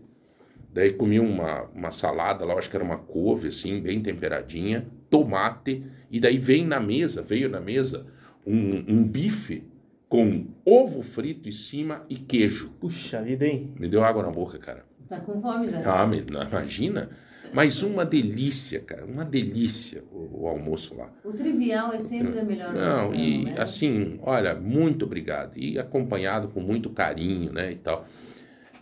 Daí 0.72 0.92
comi 0.92 1.18
uma, 1.18 1.62
uma 1.74 1.90
salada 1.90 2.44
lá, 2.44 2.54
acho 2.54 2.68
que 2.68 2.76
era 2.76 2.84
uma 2.84 2.98
couve, 2.98 3.48
assim, 3.48 3.80
bem 3.80 4.00
temperadinha, 4.00 4.86
tomate. 5.10 5.84
E 6.10 6.20
daí 6.20 6.38
vem 6.38 6.66
na 6.66 6.80
mesa, 6.80 7.22
veio 7.22 7.48
na 7.48 7.60
mesa, 7.60 8.06
um, 8.46 8.84
um 8.88 9.04
bife 9.04 9.64
com 10.08 10.46
ovo 10.64 11.02
frito 11.02 11.48
em 11.48 11.52
cima 11.52 12.04
e 12.08 12.16
queijo. 12.16 12.70
Puxa 12.80 13.20
vida, 13.22 13.44
hein? 13.46 13.72
Me 13.78 13.88
deu 13.88 14.04
água 14.04 14.22
na 14.22 14.30
boca, 14.30 14.58
cara. 14.58 14.84
Tá 15.08 15.20
com 15.20 15.40
fome 15.40 15.68
já. 15.68 16.02
Ah, 16.02 16.06
me- 16.06 16.24
imagina. 16.50 17.10
Mas 17.52 17.82
uma 17.82 18.04
delícia, 18.04 18.80
cara, 18.80 19.04
uma 19.06 19.24
delícia 19.24 20.02
o, 20.12 20.42
o 20.42 20.48
almoço 20.48 20.96
lá. 20.96 21.10
O 21.24 21.32
trivial 21.32 21.92
é 21.92 21.98
sempre 21.98 22.40
a 22.40 22.44
melhor 22.44 22.74
Não, 22.74 23.08
opção, 23.10 23.14
e 23.14 23.44
né? 23.44 23.54
assim, 23.56 24.18
olha, 24.22 24.54
muito 24.54 25.04
obrigado. 25.04 25.56
E 25.56 25.78
acompanhado 25.78 26.48
com 26.48 26.60
muito 26.60 26.90
carinho, 26.90 27.52
né, 27.52 27.70
e 27.72 27.76
tal. 27.76 28.06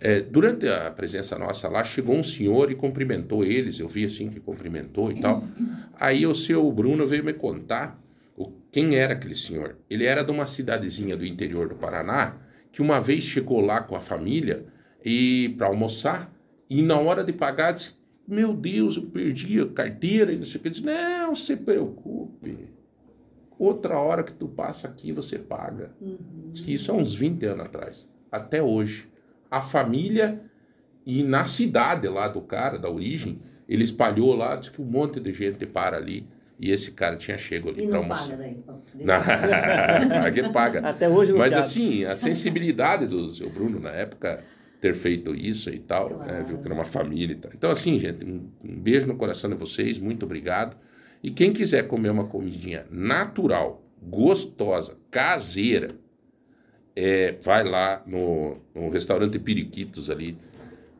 É, 0.05 0.21
durante 0.21 0.69
a 0.69 0.91
presença 0.91 1.39
nossa 1.39 1.67
lá, 1.67 1.83
chegou 1.83 2.15
um 2.15 2.23
senhor 2.23 2.71
e 2.71 2.75
cumprimentou 2.75 3.43
eles, 3.43 3.81
eu 3.81 3.89
vi 3.89 4.05
assim 4.05 4.29
que 4.29 4.39
cumprimentou 4.39 5.11
e 5.11 5.19
tal. 5.19 5.43
Aí 5.99 6.27
o 6.27 6.35
seu 6.35 6.71
Bruno 6.71 7.07
veio 7.07 7.25
me 7.25 7.33
contar 7.33 7.99
o, 8.37 8.53
quem 8.71 8.97
era 8.97 9.15
aquele 9.15 9.35
senhor. 9.35 9.79
Ele 9.89 10.05
era 10.05 10.23
de 10.23 10.31
uma 10.31 10.45
cidadezinha 10.45 11.17
do 11.17 11.25
interior 11.25 11.71
do 11.71 11.75
Paraná, 11.75 12.37
que 12.71 12.83
uma 12.83 13.01
vez 13.01 13.25
chegou 13.25 13.63
lá 13.63 13.81
com 13.81 13.97
a 13.97 14.01
família 14.03 14.67
e 15.03 15.55
para 15.57 15.69
almoçar, 15.69 16.31
e 16.69 16.83
na 16.83 16.99
hora 16.99 17.25
de 17.25 17.33
pagar 17.33 17.73
disse, 17.73 17.93
meu 18.29 18.53
Deus, 18.53 18.99
eu 18.99 19.05
perdi 19.05 19.59
a 19.59 19.67
carteira 19.69 20.33
e 20.33 20.37
não 20.37 20.45
sei 20.45 20.61
o 20.61 20.63
que. 20.63 20.69
Disse, 20.69 20.85
não 20.85 21.35
se 21.35 21.57
preocupe. 21.57 22.69
Outra 23.59 23.99
hora 23.99 24.23
que 24.23 24.35
tu 24.35 24.49
passa 24.49 24.87
aqui, 24.87 25.13
você 25.13 25.39
paga. 25.39 25.93
Que 26.53 26.75
Isso 26.75 26.93
há 26.93 26.95
uns 26.95 27.15
20 27.15 27.43
anos 27.47 27.65
atrás. 27.65 28.11
Até 28.31 28.63
hoje. 28.63 29.14
A 29.57 29.61
família 29.61 30.41
e 31.07 31.23
na 31.23 31.45
cidade 31.45 32.09
lá 32.09 32.29
do 32.29 32.41
cara, 32.41 32.79
da 32.79 32.89
origem, 32.91 33.41
ele 33.69 33.85
espalhou 33.85 34.35
lá, 34.35 34.57
diz 34.57 34.69
que 34.71 34.81
um 34.81 34.85
monte 34.85 35.21
de 35.21 35.33
gente 35.33 35.67
para 35.67 35.97
ali. 35.97 36.27
E 36.59 36.71
esse 36.71 36.93
cara 36.93 37.17
tinha 37.17 37.37
chego 37.37 37.69
ali 37.69 37.87
para 37.89 37.99
não 38.01 38.09
paga 38.09 38.15
almoçar. 38.21 38.37
daí. 38.37 38.57
Ó, 38.69 38.73
Não, 38.95 40.09
paga, 40.23 40.51
paga. 40.51 40.89
Até 40.89 41.09
hoje 41.09 41.33
não 41.33 41.39
Mas 41.39 41.49
piada. 41.53 41.67
assim, 41.67 42.05
a 42.05 42.15
sensibilidade 42.15 43.07
do 43.07 43.29
seu 43.29 43.51
Bruno 43.51 43.81
na 43.81 43.91
época 43.91 44.43
ter 44.81 44.95
feito 44.95 45.35
isso 45.35 45.69
e 45.71 45.79
tal, 45.79 46.11
né, 46.11 46.25
Claro. 46.27 46.45
viu 46.45 46.59
que 46.59 46.67
era 46.67 46.75
uma 46.75 46.85
família 46.85 47.33
e 47.35 47.37
tal. 47.37 47.51
Então 47.55 47.71
assim, 47.71 47.99
gente, 47.99 48.25
um, 48.25 48.49
um 48.63 48.79
beijo 48.81 49.07
no 49.07 49.17
coração 49.17 49.51
de 49.51 49.57
vocês, 49.57 49.99
muito 49.99 50.25
obrigado. 50.25 50.77
E 51.23 51.31
quem 51.31 51.53
quiser 51.53 51.89
comer 51.89 52.11
uma 52.11 52.27
comidinha 52.27 52.87
natural, 52.91 53.83
gostosa, 54.01 54.97
caseira, 55.11 55.97
é, 56.97 57.35
vai 57.43 57.65
lá 57.65 58.03
no, 58.07 58.59
no 58.75 58.89
restaurante 58.89 59.39
Periquitos 59.39 60.11
ali, 60.11 60.37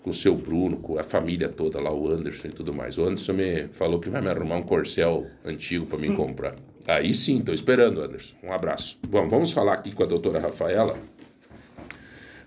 com 0.03 0.11
o 0.11 0.15
seu 0.15 0.35
Bruno, 0.35 0.79
com 0.79 0.99
a 0.99 1.03
família 1.03 1.49
toda 1.49 1.81
lá, 1.81 1.93
o 1.93 2.09
Anderson 2.11 2.49
e 2.49 2.53
tudo 2.53 2.75
mais. 2.75 2.99
O 2.99 3.05
Anderson 3.05 3.33
me 3.33 3.69
falou 3.69 3.99
que 3.99 4.11
vai 4.11 4.21
me 4.21 4.29
arrumar 4.29 4.57
um 4.57 4.63
corcel 4.63 5.27
antigo 5.45 5.87
para 5.87 5.99
mim 5.99 6.15
comprar. 6.15 6.57
Aí 6.87 7.15
sim, 7.15 7.39
estou 7.39 7.55
esperando, 7.55 8.03
Anderson. 8.03 8.35
Um 8.43 8.53
abraço. 8.53 8.99
Bom, 9.09 9.27
vamos 9.29 9.53
falar 9.53 9.73
aqui 9.73 9.93
com 9.93 10.03
a 10.03 10.07
doutora 10.07 10.39
Rafaela, 10.39 10.99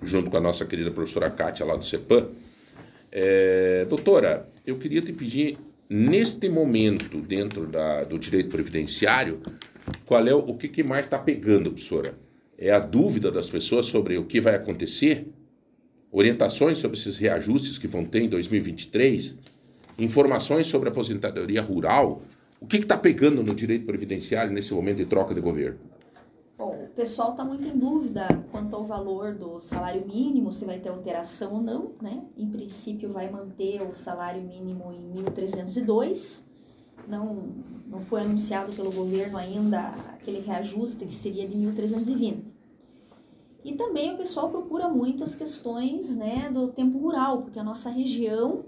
junto 0.03 0.29
com 0.29 0.37
a 0.37 0.41
nossa 0.41 0.65
querida 0.65 0.91
professora 0.91 1.31
Kátia 1.31 1.65
lá 1.65 1.75
do 1.75 1.83
CEPAM. 1.83 2.27
É, 3.11 3.85
doutora, 3.89 4.47
eu 4.65 4.77
queria 4.77 5.01
te 5.01 5.11
pedir, 5.11 5.57
neste 5.89 6.47
momento, 6.49 7.19
dentro 7.19 7.65
da, 7.65 8.03
do 8.03 8.19
direito 8.19 8.49
previdenciário, 8.49 9.41
qual 10.05 10.27
é 10.27 10.35
o, 10.35 10.39
o 10.39 10.57
que, 10.57 10.67
que 10.67 10.83
mais 10.83 11.05
está 11.05 11.17
pegando, 11.17 11.71
professora? 11.71 12.13
É 12.57 12.71
a 12.71 12.79
dúvida 12.79 13.29
das 13.29 13.49
pessoas 13.49 13.85
sobre 13.85 14.17
o 14.17 14.25
que 14.25 14.41
vai 14.41 14.55
acontecer? 14.55 15.31
Orientações 16.11 16.79
sobre 16.79 16.97
esses 16.97 17.15
reajustes 17.17 17.77
que 17.77 17.87
vão 17.87 18.03
ter 18.03 18.23
em 18.23 18.29
2023? 18.29 19.37
Informações 19.99 20.65
sobre 20.65 20.89
a 20.89 20.91
aposentadoria 20.91 21.61
rural? 21.61 22.23
O 22.59 22.65
que 22.65 22.77
está 22.77 22.97
pegando 22.97 23.43
no 23.43 23.53
direito 23.53 23.85
previdenciário 23.85 24.51
nesse 24.51 24.73
momento 24.73 24.97
de 24.97 25.05
troca 25.05 25.35
de 25.35 25.39
governo? 25.41 25.77
Bom, 26.57 26.85
o 26.85 26.95
pessoal 26.95 27.31
está 27.31 27.45
muito 27.45 27.67
em 27.67 27.77
dúvida 27.77 28.27
quanto 28.51 28.75
ao 28.75 28.83
valor 28.83 29.35
do 29.35 29.59
salário 29.59 30.03
mínimo, 30.07 30.51
se 30.51 30.65
vai 30.65 30.79
ter 30.79 30.89
alteração 30.89 31.53
ou 31.53 31.61
não, 31.61 31.91
né? 32.01 32.23
Em 32.35 32.49
princípio, 32.49 33.13
vai 33.13 33.29
manter 33.29 33.83
o 33.83 33.93
salário 33.93 34.41
mínimo 34.41 34.91
em 34.91 35.23
1.302. 35.23 36.46
Não, 37.07 37.47
não 37.87 38.01
foi 38.01 38.21
anunciado 38.21 38.75
pelo 38.75 38.91
governo 38.91 39.37
ainda 39.37 39.79
aquele 40.13 40.39
reajuste 40.39 41.05
que 41.05 41.15
seria 41.15 41.47
de 41.47 41.55
1.320. 41.55 42.57
E 43.63 43.73
também 43.73 44.13
o 44.13 44.17
pessoal 44.17 44.49
procura 44.49 44.87
muito 44.87 45.23
as 45.23 45.35
questões 45.35 46.15
né, 46.17 46.49
do 46.51 46.67
tempo 46.69 46.97
rural, 46.97 47.41
porque 47.41 47.59
a 47.59 47.63
nossa 47.63 47.89
região 47.89 48.65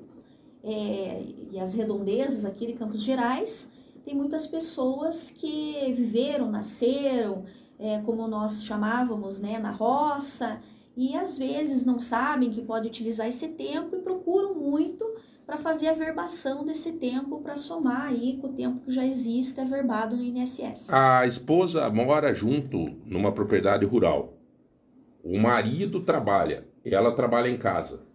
é, 0.64 1.24
e 1.52 1.60
as 1.60 1.74
redondezas 1.74 2.46
aqui 2.46 2.68
de 2.68 2.74
Campos 2.74 3.04
Gerais 3.04 3.72
tem 4.04 4.16
muitas 4.16 4.48
pessoas 4.48 5.32
que 5.32 5.94
viveram, 5.96 6.50
nasceram, 6.50 7.46
é, 7.78 8.00
como 8.02 8.28
nós 8.28 8.64
chamávamos, 8.64 9.40
né, 9.40 9.60
na 9.60 9.72
roça, 9.72 10.62
e 10.98 11.16
às 11.16 11.38
vezes 11.38 11.86
não 11.86 12.00
sabem 12.00 12.50
que 12.50 12.62
pode 12.62 12.88
utilizar 12.88 13.28
esse 13.28 13.50
tempo 13.50 13.96
e 13.96 14.00
procuram 14.00 14.54
muito 14.54 15.06
para 15.50 15.58
fazer 15.58 15.88
a 15.88 15.94
verbação 15.94 16.64
desse 16.64 17.00
tempo 17.00 17.42
para 17.42 17.58
somar 17.58 18.04
aí 18.04 18.38
com 18.38 18.50
o 18.50 18.54
tempo 18.54 18.82
que 18.82 18.92
já 18.92 19.04
existe 19.04 19.60
averbado 19.60 20.16
no 20.16 20.22
INSS. 20.22 20.94
A 20.94 21.26
esposa 21.26 21.90
mora 21.90 22.32
junto 22.36 22.78
numa 23.04 23.32
propriedade 23.32 23.84
rural. 23.84 24.38
O 25.24 25.40
marido 25.40 26.02
trabalha, 26.02 26.68
ela 26.86 27.16
trabalha 27.16 27.50
em 27.50 27.58
casa. 27.58 28.06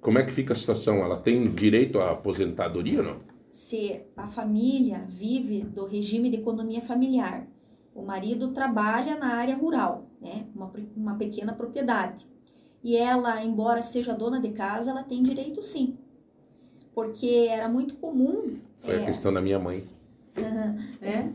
Como 0.00 0.18
é 0.18 0.24
que 0.24 0.32
fica 0.32 0.52
a 0.52 0.56
situação? 0.56 0.96
Ela 0.96 1.16
tem 1.16 1.46
Sim. 1.46 1.54
direito 1.54 2.00
à 2.00 2.10
aposentadoria 2.10 2.98
ou 2.98 3.04
não? 3.04 3.20
Se 3.52 4.02
a 4.16 4.26
família 4.26 5.04
vive 5.08 5.60
do 5.60 5.86
regime 5.86 6.28
de 6.28 6.38
economia 6.38 6.80
familiar, 6.80 7.46
o 7.94 8.02
marido 8.02 8.48
trabalha 8.48 9.16
na 9.16 9.36
área 9.36 9.54
rural, 9.54 10.02
né, 10.20 10.44
uma, 10.56 10.72
uma 10.96 11.14
pequena 11.14 11.52
propriedade, 11.52 12.26
e 12.84 12.96
ela, 12.96 13.42
embora 13.42 13.80
seja 13.80 14.12
dona 14.12 14.38
de 14.38 14.50
casa, 14.50 14.90
ela 14.90 15.02
tem 15.02 15.22
direito 15.22 15.62
sim, 15.62 15.96
porque 16.94 17.48
era 17.50 17.66
muito 17.68 17.94
comum. 17.94 18.58
Foi 18.76 18.96
a 18.96 19.00
é, 19.00 19.04
questão 19.06 19.32
da 19.32 19.40
minha 19.40 19.58
mãe. 19.58 19.84
É? 21.00 21.28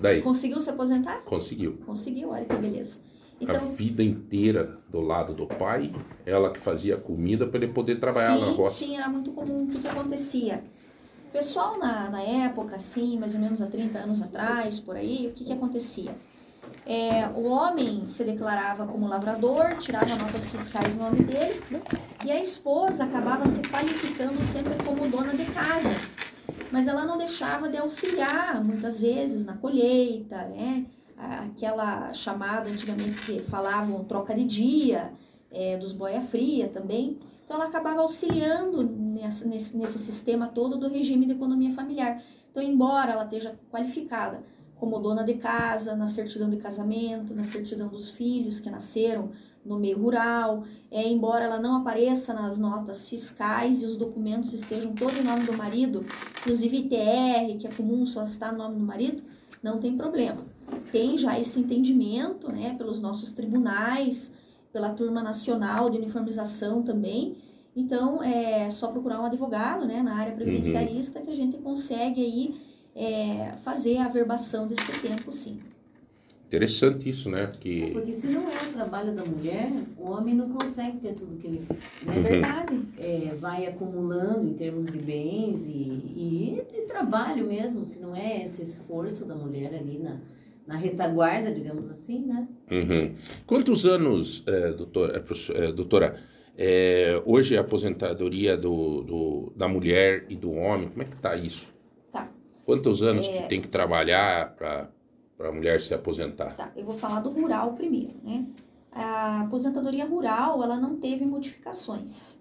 Daí, 0.00 0.20
conseguiu 0.20 0.58
se 0.60 0.68
aposentar? 0.70 1.22
conseguiu. 1.24 1.78
Conseguiu, 1.86 2.30
olha 2.30 2.44
que 2.44 2.56
beleza. 2.56 3.00
a 3.40 3.44
Então, 3.44 3.68
vida 3.74 4.02
inteira 4.02 4.78
do 4.90 5.00
lado 5.00 5.32
do 5.32 5.46
pai, 5.46 5.92
ela 6.26 6.50
que 6.50 6.58
fazia 6.58 6.96
a 6.96 7.00
comida 7.00 7.46
para 7.46 7.62
ele 7.62 7.72
poder 7.72 8.00
trabalhar 8.00 8.38
na 8.38 8.46
sim, 8.46 8.54
roça. 8.56 8.74
sim, 8.74 8.96
era 8.96 9.08
muito 9.08 9.30
comum. 9.30 9.64
O 9.64 9.66
que, 9.68 9.78
que 9.78 9.88
acontecia? 9.88 10.64
O 11.28 11.32
pessoal 11.32 11.78
na, 11.78 12.10
na 12.10 12.22
época, 12.22 12.74
assim, 12.76 13.16
mais 13.18 13.34
ou 13.34 13.40
menos 13.40 13.62
há 13.62 13.66
30 13.66 13.98
anos 14.00 14.20
atrás, 14.20 14.80
por 14.80 14.96
aí, 14.96 15.28
o 15.28 15.32
que, 15.32 15.44
que 15.44 15.52
acontecia? 15.52 16.10
É, 16.92 17.28
o 17.36 17.44
homem 17.44 18.08
se 18.08 18.24
declarava 18.24 18.84
como 18.84 19.06
lavrador, 19.06 19.76
tirava 19.78 20.16
notas 20.16 20.50
fiscais 20.50 20.92
no 20.96 21.04
nome 21.04 21.22
dele, 21.22 21.62
e 22.24 22.32
a 22.32 22.42
esposa 22.42 23.04
acabava 23.04 23.46
se 23.46 23.60
qualificando 23.62 24.42
sempre 24.42 24.74
como 24.84 25.08
dona 25.08 25.32
de 25.32 25.44
casa. 25.44 25.94
Mas 26.72 26.88
ela 26.88 27.04
não 27.04 27.16
deixava 27.16 27.68
de 27.68 27.76
auxiliar, 27.76 28.64
muitas 28.64 29.00
vezes, 29.00 29.46
na 29.46 29.56
colheita, 29.56 30.38
né? 30.48 30.86
Aquela 31.16 32.12
chamada 32.12 32.68
antigamente 32.68 33.20
que 33.24 33.40
falavam 33.40 34.02
troca 34.02 34.34
de 34.34 34.44
dia, 34.44 35.12
é, 35.48 35.76
dos 35.76 35.92
boia 35.92 36.20
fria 36.22 36.66
também. 36.68 37.18
Então 37.44 37.54
ela 37.54 37.66
acabava 37.66 38.00
auxiliando 38.00 38.82
nessa- 38.82 39.46
nesse, 39.46 39.76
nesse 39.76 39.98
sistema 40.00 40.48
todo 40.48 40.76
do 40.76 40.88
regime 40.88 41.24
de 41.24 41.32
economia 41.34 41.72
familiar. 41.72 42.20
Então, 42.50 42.60
embora 42.60 43.12
ela 43.12 43.22
esteja 43.24 43.54
qualificada 43.70 44.42
como 44.80 44.98
dona 44.98 45.22
de 45.22 45.34
casa, 45.34 45.94
na 45.94 46.06
certidão 46.06 46.48
de 46.48 46.56
casamento, 46.56 47.34
na 47.34 47.44
certidão 47.44 47.88
dos 47.88 48.10
filhos 48.10 48.58
que 48.58 48.70
nasceram 48.70 49.30
no 49.62 49.78
meio 49.78 49.98
rural, 49.98 50.64
é, 50.90 51.06
embora 51.06 51.44
ela 51.44 51.60
não 51.60 51.76
apareça 51.76 52.32
nas 52.32 52.58
notas 52.58 53.06
fiscais 53.06 53.82
e 53.82 53.86
os 53.86 53.94
documentos 53.96 54.54
estejam 54.54 54.94
todo 54.94 55.12
em 55.18 55.22
nome 55.22 55.44
do 55.44 55.52
marido, 55.52 56.04
inclusive 56.40 56.78
ITR, 56.78 57.58
que 57.58 57.66
é 57.66 57.70
comum 57.76 58.06
só 58.06 58.24
estar 58.24 58.52
no 58.52 58.58
nome 58.58 58.76
do 58.76 58.84
marido, 58.84 59.22
não 59.62 59.78
tem 59.78 59.94
problema. 59.98 60.38
Tem 60.90 61.18
já 61.18 61.38
esse 61.38 61.60
entendimento 61.60 62.50
né, 62.50 62.74
pelos 62.78 63.02
nossos 63.02 63.34
tribunais, 63.34 64.34
pela 64.72 64.94
turma 64.94 65.22
nacional 65.22 65.90
de 65.90 65.98
uniformização 65.98 66.82
também. 66.82 67.36
Então, 67.76 68.22
é 68.22 68.70
só 68.70 68.88
procurar 68.88 69.20
um 69.20 69.26
advogado 69.26 69.84
né, 69.84 70.02
na 70.02 70.14
área 70.14 70.32
previdenciarista 70.32 71.20
que 71.20 71.30
a 71.30 71.36
gente 71.36 71.58
consegue 71.58 72.22
aí 72.22 72.69
é, 73.00 73.52
fazer 73.64 73.96
a 73.96 74.04
averbação 74.04 74.66
desse 74.66 74.92
tempo, 75.00 75.32
sim. 75.32 75.58
Interessante 76.46 77.08
isso, 77.08 77.30
né? 77.30 77.48
Que 77.60 77.92
Porque 77.92 78.12
se 78.12 78.26
não 78.26 78.42
é 78.42 78.68
o 78.68 78.72
trabalho 78.72 79.14
da 79.14 79.24
mulher, 79.24 79.70
o 79.96 80.10
homem 80.10 80.34
não 80.34 80.50
consegue 80.50 80.98
ter 80.98 81.14
tudo 81.14 81.36
que 81.38 81.46
ele 81.46 81.66
É 82.06 82.10
né? 82.10 82.20
verdade. 82.20 82.80
É, 82.98 83.34
vai 83.38 83.66
acumulando 83.66 84.48
em 84.48 84.54
termos 84.54 84.86
de 84.86 84.98
bens 84.98 85.64
e, 85.66 85.70
e 85.70 86.62
de 86.72 86.80
trabalho 86.88 87.46
mesmo, 87.46 87.84
se 87.84 88.00
não 88.02 88.14
é 88.16 88.44
esse 88.44 88.62
esforço 88.62 89.24
da 89.26 89.34
mulher 89.34 89.72
ali 89.74 89.98
na, 89.98 90.20
na 90.66 90.76
retaguarda, 90.76 91.52
digamos 91.54 91.88
assim, 91.88 92.26
né? 92.26 92.48
Uhum. 92.70 93.14
Quantos 93.46 93.86
anos, 93.86 94.44
é, 94.46 94.50
é, 94.50 95.66
é, 95.66 95.72
doutora, 95.72 96.20
é, 96.58 97.22
hoje 97.24 97.56
a 97.56 97.60
aposentadoria 97.60 98.56
do, 98.56 99.02
do- 99.02 99.52
da 99.56 99.68
mulher 99.68 100.26
e 100.28 100.34
do 100.36 100.50
homem, 100.52 100.88
como 100.88 101.02
é 101.02 101.04
que 101.04 101.16
tá 101.16 101.36
isso? 101.36 101.68
Quantos 102.64 103.02
anos 103.02 103.26
É. 103.26 103.42
que 103.42 103.48
tem 103.48 103.60
que 103.60 103.68
trabalhar 103.68 104.54
para 104.54 104.88
a 105.40 105.52
mulher 105.52 105.80
se 105.80 105.92
aposentar? 105.94 106.54
Tá, 106.56 106.70
eu 106.76 106.84
vou 106.84 106.94
falar 106.94 107.20
do 107.20 107.30
rural 107.30 107.72
primeiro, 107.74 108.14
né? 108.22 108.46
A 108.92 109.42
aposentadoria 109.42 110.04
rural, 110.04 110.62
ela 110.62 110.76
não 110.76 110.96
teve 110.96 111.24
modificações. 111.24 112.40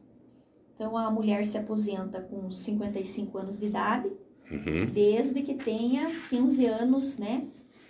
Então, 0.76 0.98
a 0.98 1.12
mulher 1.12 1.46
se 1.46 1.58
aposenta 1.58 2.22
com 2.22 2.50
55 2.50 3.38
anos 3.38 3.60
de 3.60 3.66
idade, 3.68 4.12
Uhum. 4.52 4.88
desde 4.92 5.42
que 5.44 5.54
tenha 5.54 6.10
15 6.30 6.66
anos, 6.66 7.20
né? 7.20 7.46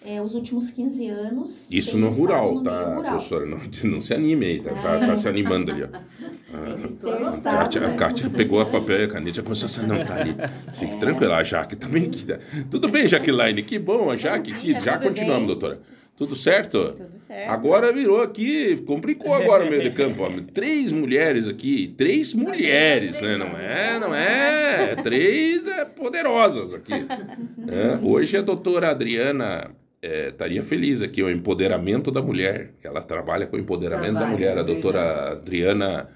É, 0.05 0.21
os 0.21 0.33
últimos 0.33 0.71
15 0.71 1.07
anos. 1.09 1.67
Isso 1.69 1.97
no 1.97 2.07
estado 2.07 2.21
rural, 2.21 2.53
no 2.55 2.63
tá, 2.63 2.93
rural. 2.95 3.11
professora? 3.13 3.45
Não, 3.45 3.59
não 3.91 3.99
se 4.01 4.13
anime 4.13 4.45
aí, 4.45 4.59
tá, 4.61 4.71
tá- 4.71 4.99
tá 4.99 5.15
se 5.15 5.27
animando 5.27 5.71
ali, 5.71 5.83
que 6.87 6.93
ter 6.93 7.13
A 7.13 7.21
estado. 7.21 7.57
Kátia, 7.57 7.81
né, 7.81 7.87
a 7.87 7.89
nos 7.91 7.99
Kátia 7.99 8.23
15 8.23 8.29
pegou 8.37 8.61
a 8.61 8.65
papel 8.65 9.01
e 9.01 9.03
a 9.03 9.07
caneta 9.09 9.39
e 9.39 9.43
começou 9.43 9.83
a 9.83 9.87
não, 9.87 10.05
tá 10.05 10.15
ali. 10.15 10.35
Fique 10.79 10.93
É. 10.93 10.97
tranquila, 10.97 11.37
a 11.37 11.43
Jaque 11.43 11.75
também. 11.75 12.09
tá? 12.11 12.39
Tudo 12.71 12.87
bem, 12.87 13.07
Jaqueline? 13.07 13.61
Que 13.61 13.77
bom, 13.77 14.09
a 14.09 14.15
Jaque 14.17 14.53
dia, 14.53 14.79
Já 14.79 14.97
continuamos, 14.97 15.47
bem? 15.47 15.47
doutora. 15.47 15.81
Tudo 16.15 16.35
certo? 16.35 16.93
Tudo 16.93 17.13
certo. 17.15 17.49
Agora 17.49 17.93
virou 17.93 18.21
aqui, 18.21 18.75
complicou 18.85 19.33
agora 19.33 19.65
o 19.65 19.69
meio 19.69 19.83
de 19.83 19.91
campo. 19.91 20.23
Ó. 20.23 20.29
Três 20.53 20.91
mulheres 20.91 21.47
aqui, 21.47 21.93
três 21.97 22.33
mulheres, 22.33 23.21
né? 23.21 23.37
Não 23.37 23.57
é, 23.57 23.99
não 23.99 24.13
é. 24.15 24.95
Três 24.97 25.65
é, 25.65 25.85
poderosas 25.85 26.73
aqui. 26.73 26.93
É, 26.93 27.97
hoje 28.05 28.35
a 28.37 28.41
doutora 28.41 28.89
Adriana 28.91 29.71
é, 30.01 30.29
estaria 30.29 30.63
feliz 30.63 31.01
aqui, 31.01 31.21
o 31.21 31.29
empoderamento 31.29 32.11
da 32.11 32.21
mulher. 32.21 32.73
que 32.79 32.87
Ela 32.87 33.01
trabalha 33.01 33.45
com 33.47 33.57
o 33.57 33.59
empoderamento 33.59 34.13
da 34.13 34.19
Trabalha, 34.19 34.37
mulher. 34.37 34.57
A 34.57 34.61
é 34.61 34.63
doutora 34.63 35.31
Adriana, 35.31 36.09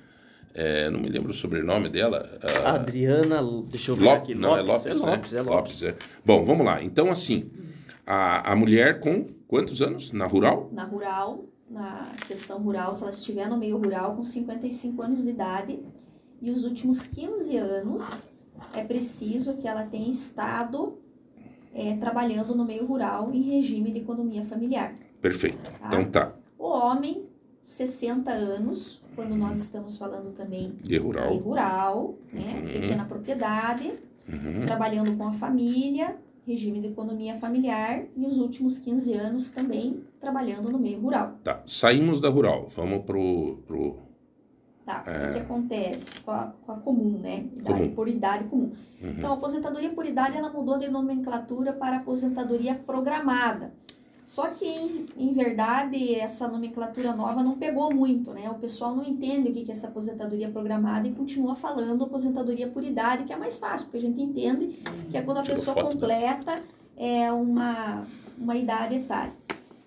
é, 0.54 0.90
não 0.90 1.00
me 1.00 1.10
lembro 1.10 1.32
o 1.32 1.34
sobrenome 1.34 1.90
dela. 1.90 2.30
ah, 2.66 2.74
Adriana, 2.76 3.42
deixa 3.70 3.92
eu 3.92 3.96
ver 3.96 4.06
Lopes, 4.06 4.22
aqui. 4.24 4.36
não, 4.36 4.58
é 4.58 4.62
Lopes, 4.62 4.86
é 4.86 4.94
Lopes, 4.94 5.32
né? 5.34 5.40
é 5.40 5.42
Lopes. 5.42 5.84
é. 5.84 5.96
Bom, 6.26 6.46
vamos 6.46 6.66
lá. 6.66 6.82
Então, 6.84 7.10
assim, 7.12 7.50
a, 8.06 8.52
a 8.52 8.56
mulher 8.56 9.00
com 9.00 9.26
quantos 9.48 9.82
anos 9.82 10.12
na 10.12 10.26
rural? 10.26 10.70
Na 10.72 10.86
rural, 10.86 11.46
na 11.70 12.12
questão 12.28 12.60
rural, 12.60 12.94
se 12.94 13.02
ela 13.04 13.12
estiver 13.12 13.48
no 13.50 13.58
meio 13.58 13.78
rural 13.78 14.16
com 14.16 14.24
55 14.24 15.02
anos 15.02 15.24
de 15.24 15.30
idade 15.32 15.80
e 16.42 16.52
os 16.52 16.64
últimos 16.64 17.06
15 17.08 17.58
anos, 17.58 18.30
é 18.74 18.84
preciso 18.84 19.58
que 19.58 19.68
ela 19.68 19.84
tenha 19.84 20.10
estado 20.10 21.00
é, 21.74 21.96
trabalhando 21.98 22.56
no 22.56 22.66
meio 22.66 22.86
rural 22.86 23.32
em 23.34 23.42
regime 23.42 23.92
de 23.92 24.00
economia 24.00 24.44
familiar. 24.44 24.96
Perfeito. 25.22 25.72
Então 25.88 26.06
tá. 26.06 26.34
O 26.58 26.66
homem, 26.68 27.24
60 27.62 28.32
anos, 28.32 29.02
quando 29.16 29.36
nós 29.36 29.58
estamos 29.58 29.98
falando 29.98 30.34
também 30.34 30.72
De 30.82 30.90
de 30.90 30.98
rural. 30.98 31.34
rural, 31.38 32.16
né, 32.32 32.56
Uhum. 32.58 32.82
pequena 32.82 33.06
propriedade, 33.06 33.94
Uhum. 34.28 34.66
trabalhando 34.66 35.16
com 35.18 35.26
a 35.28 35.34
família, 35.34 36.16
regime 36.46 36.80
de 36.82 36.88
economia 36.88 37.36
familiar 37.36 38.04
e 38.18 38.26
os 38.26 38.38
últimos 38.38 38.78
15 38.78 39.14
anos 39.14 39.52
também 39.52 40.02
trabalhando 40.20 40.70
no 40.70 40.78
meio 40.78 41.00
rural. 41.00 41.36
Tá. 41.44 41.62
Saímos 41.66 42.20
da 42.22 42.30
rural. 42.30 42.68
Vamos 42.76 43.04
pro. 43.06 43.60
pro... 43.66 43.98
Tá, 44.86 45.02
o 45.08 45.28
que, 45.28 45.34
que 45.34 45.40
acontece 45.40 46.20
com 46.20 46.32
a, 46.32 46.52
com 46.66 46.72
a 46.74 46.76
comum, 46.76 47.18
né? 47.20 47.46
Idade 47.56 47.72
É. 47.72 47.84
Comum. 47.84 47.96
por 47.96 48.08
idade 48.10 48.44
comum. 48.46 48.72
Uhum. 49.02 49.10
Então, 49.18 49.32
a 49.32 49.34
aposentadoria 49.36 49.90
por 49.92 50.06
idade, 50.06 50.38
ela 50.38 50.50
mudou 50.52 50.78
de 50.78 50.90
nomenclatura 50.90 51.72
para 51.72 51.98
aposentadoria 51.98 52.76
programada. 52.76 53.72
Só 54.26 54.48
que, 54.48 54.66
em, 54.66 55.06
em 55.18 55.32
verdade, 55.32 56.16
essa 56.16 56.48
nomenclatura 56.48 57.14
nova 57.14 57.42
não 57.44 57.58
pegou 57.58 57.94
muito, 57.94 58.32
né? 58.32 58.50
O 58.50 58.56
pessoal 58.56 58.96
não 58.96 59.04
entende 59.06 59.50
o 59.50 59.54
que 59.54 59.64
que 59.64 59.72
é 59.72 59.74
essa 59.74 59.88
aposentadoria 59.88 60.50
programada 60.50 61.08
e 61.08 61.12
continua 61.14 61.56
falando 61.56 62.04
aposentadoria 62.06 62.68
por 62.68 62.84
idade, 62.84 63.24
que 63.24 63.34
é 63.34 63.38
mais 63.38 63.58
fácil, 63.60 63.86
porque 63.86 63.98
a 63.98 64.02
gente 64.02 64.22
entende 64.22 64.80
que 65.10 65.18
é 65.18 65.22
quando 65.22 65.38
a 65.40 65.44
pessoa 65.44 65.76
foto, 65.76 65.86
né? 65.86 65.92
completa 65.92 66.62
é, 66.98 67.32
uma, 67.32 68.04
uma 68.38 68.56
idade 68.56 68.96
etária. 68.96 69.34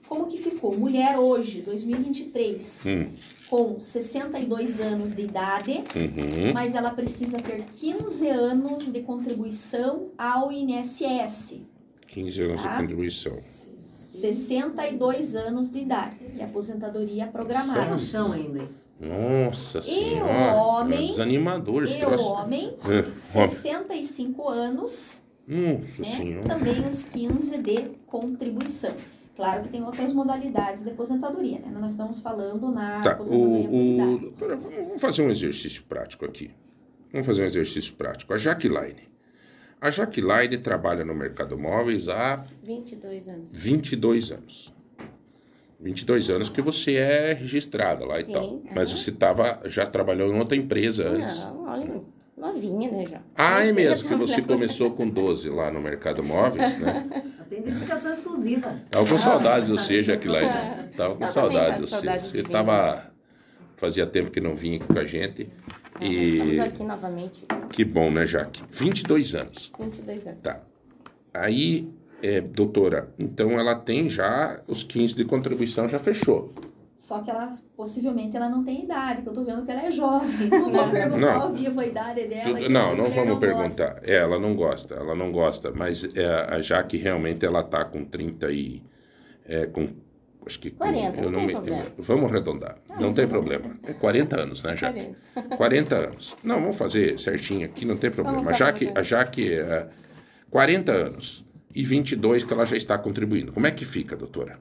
Como 0.09 0.27
que 0.27 0.39
ficou? 0.39 0.77
Mulher 0.77 1.19
hoje, 1.19 1.63
2023, 1.63 2.85
Hum. 2.87 3.07
Com 3.49 3.79
62 3.79 4.81
anos 4.81 5.15
de 5.15 5.23
idade, 5.23 5.73
Uhum. 5.95 6.53
mas 6.53 6.75
ela 6.75 6.91
precisa 6.91 7.39
ter 7.41 7.63
15 7.73 8.29
anos 8.29 8.91
de 8.93 9.01
contribuição 9.03 10.09
ao 10.19 10.51
INSS. 10.53 11.63
15 12.09 12.43
anos 12.43 12.61
de 12.61 12.67
Tá. 12.67 12.81
contribuição. 12.81 13.39
62 13.79 15.37
anos 15.37 15.71
de 15.71 15.81
idade, 15.81 16.17
que 16.35 16.41
é 16.41 16.45
aposentadoria 16.45 17.27
programada. 17.27 17.85
no 17.87 17.99
chão 17.99 18.33
ainda. 18.33 18.69
Nossa 18.99 19.81
E 19.81 19.83
senhora. 19.83 20.55
o 20.55 20.57
homem- 20.57 21.05
é 21.05 21.09
Desanimador 21.09 21.85
esse 21.85 21.99
E 21.99 22.05
o 22.05 22.15
É, 22.15 22.17
homem. 22.17 22.75
65 23.15 24.49
anos, 24.49 25.23
Nossa 25.47 26.03
né? 26.03 26.17
senhora. 26.17 26.49
também 26.49 26.81
os 26.89 27.05
15 27.05 27.59
de 27.59 27.91
contribuição. 28.07 28.93
Claro 29.37 29.63
que 29.65 29.69
tem 29.69 29.83
outras 29.85 30.13
modalidades 30.15 30.83
de 30.83 30.91
aposentadoria, 30.91 31.59
né? 31.59 31.71
Nós 31.71 31.91
estamos 31.91 32.21
falando 32.21 32.71
na 32.73 33.03
Tá, 33.03 33.13
aposentadoria 33.13 33.69
o, 33.69 34.15
o, 34.15 34.19
doutora, 34.19 34.57
vamos 34.57 35.01
fazer 35.01 35.23
um 35.23 35.31
exercício 35.31 35.83
prático 35.85 36.25
aqui. 36.25 36.51
Vamos 37.13 37.27
fazer 37.27 37.43
um 37.43 37.47
exercício 37.47 37.93
prático. 37.95 38.33
A 38.33 38.39
Jaqueline. 38.39 39.07
A 39.79 39.91
Jaqueline 39.91 40.57
trabalha 40.59 41.05
no 41.05 41.15
mercado 41.15 41.59
móveis 41.59 42.09
há 42.09 42.47
22 42.63 43.29
anos. 43.29 43.53
22 43.53 44.33
anos. 44.33 44.75
22 45.79 46.31
anos 46.31 46.49
que 46.49 46.63
você 46.63 46.95
é 46.95 47.35
registrada 47.35 48.07
lá 48.07 48.19
e 48.19 48.25
Sim, 48.25 48.33
tal. 48.33 48.45
aham. 48.45 48.61
Mas 48.75 48.91
você 48.91 49.13
tava, 49.13 49.61
já 49.67 49.85
trabalhou 49.85 50.33
em 50.35 50.39
outra 50.39 50.57
empresa 50.57 51.07
antes. 51.09 51.41
Não, 51.45 51.65
olha, 51.67 52.01
novinha, 52.37 52.91
né, 52.91 53.07
já. 53.07 53.21
Ah, 53.35 53.65
é 53.65 53.73
mesmo, 53.73 54.09
que 54.09 54.15
você 54.15 54.43
começou 54.43 54.91
com 54.93 55.09
12 55.09 55.49
lá 55.49 55.71
no 55.71 55.81
mercado 55.81 56.23
móveis, 56.23 56.79
né? 56.79 57.09
Tem 57.49 57.63
dedicação 57.63 58.13
exclusiva. 58.13 58.75
Tava 58.91 59.09
com 59.09 59.19
saudades 59.19 59.67
de 59.69 59.73
você, 59.73 60.03
Jaqueline. 60.03 60.49
Tava 60.97 61.15
com 61.15 61.25
Eu 61.25 61.29
também 61.29 61.33
saudades 61.33 61.69
tava 61.69 61.75
de 61.75 61.81
com 61.81 61.87
você. 61.87 61.89
saudade 61.89 62.25
Você 62.25 62.37
de 62.37 62.43
vir, 62.43 62.49
tava. 62.49 63.11
Fazia 63.77 64.07
tempo 64.07 64.31
que 64.31 64.41
não 64.41 64.57
vinha 64.57 64.77
aqui 64.79 64.87
com 64.87 64.99
a 64.99 65.05
gente. 65.05 65.43
É, 66.01 66.05
nós 66.05 66.13
Estamos 66.13 66.55
E 66.57 66.61
aqui 66.61 66.83
novamente, 66.83 67.47
que 67.73 67.85
bom, 67.85 68.11
né, 68.11 68.27
Jaque? 68.27 68.63
22 68.71 69.35
anos. 69.35 69.73
22 69.79 70.27
anos. 70.27 70.41
Tá. 70.43 70.61
Aí, 71.33 71.89
é, 72.23 72.41
doutora, 72.41 73.15
então 73.19 73.53
ela 73.53 73.75
tem 73.75 74.09
já 74.11 74.61
os 74.67 74.83
15 74.83 75.15
de 75.15 75.25
contribuição, 75.25 75.89
já 75.89 75.99
fechou. 75.99 76.53
Só 76.97 77.21
que 77.21 77.31
ela, 77.31 77.51
possivelmente, 77.77 78.37
ela 78.37 78.49
não 78.49 78.65
tem 78.65 78.85
idade, 78.85 79.21
que 79.23 79.29
eu 79.29 79.33
tô 79.33 79.45
vendo 79.45 79.65
que 79.65 79.71
ela 79.71 79.83
é 79.83 79.91
jovem. 79.91 80.31
Não 80.49 80.71
vou 80.73 80.89
perguntar 80.91 81.19
Não. 81.19 81.43
ao 81.43 81.53
vivo 81.53 81.79
a 81.81 81.87
idade 81.87 82.27
dela. 82.27 82.59
Que 82.59 82.69
não, 82.71 82.97
não 82.97 83.05
vamos 83.11 83.39
gosta. 83.39 83.41
perguntar. 83.41 84.01
É, 84.03 84.15
ela 84.15 84.39
não 84.39 84.55
gosta, 84.57 84.95
ela 84.95 85.15
não 85.15 85.31
gosta. 85.31 85.71
Mas 85.73 86.05
é, 86.17 86.27
a 86.27 86.61
Jaque 86.63 86.97
realmente 86.97 87.45
ela 87.45 87.63
tá 87.63 87.85
com 87.85 88.03
30 88.03 88.51
e. 88.51 88.83
É, 89.47 89.67
com. 89.67 89.87
Acho 90.47 90.59
que. 90.59 90.71
com- 90.71 90.79
40, 90.79 91.21
eu 91.21 91.31
não 91.31 91.39
tem 91.41 91.47
me- 91.49 91.53
problema. 91.53 91.83
eu- 91.99 92.03
vamos 92.03 92.31
arredondar. 92.31 92.79
não 92.99 93.13
tem 93.13 93.29
problema. 93.29 93.71
É 93.85 93.93
40 93.93 94.41
anos, 94.41 94.63
né, 94.63 94.75
Jaque? 94.75 95.15
40. 95.35 95.57
40 95.57 95.95
anos. 96.09 96.35
Não, 96.43 96.61
vamos 96.61 96.77
fazer 96.77 97.19
certinho 97.19 97.67
aqui, 97.67 97.85
não 97.85 97.99
tem 97.99 98.11
problema. 98.11 98.39
Vamos 98.39 98.53
A 98.55 98.57
Jaque, 98.57 98.91
a 98.95 99.03
Jaque 99.03 99.53
é 99.53 99.87
40 100.51 100.93
anos 100.93 101.45
e 101.75 101.85
22 101.85 102.43
que 102.43 102.53
ela 102.55 102.65
já 102.65 102.77
está 102.77 102.97
contribuindo. 102.97 103.53
Como 103.53 103.67
é 103.67 103.71
que 103.71 103.85
fica, 103.85 104.17
doutora? 104.17 104.59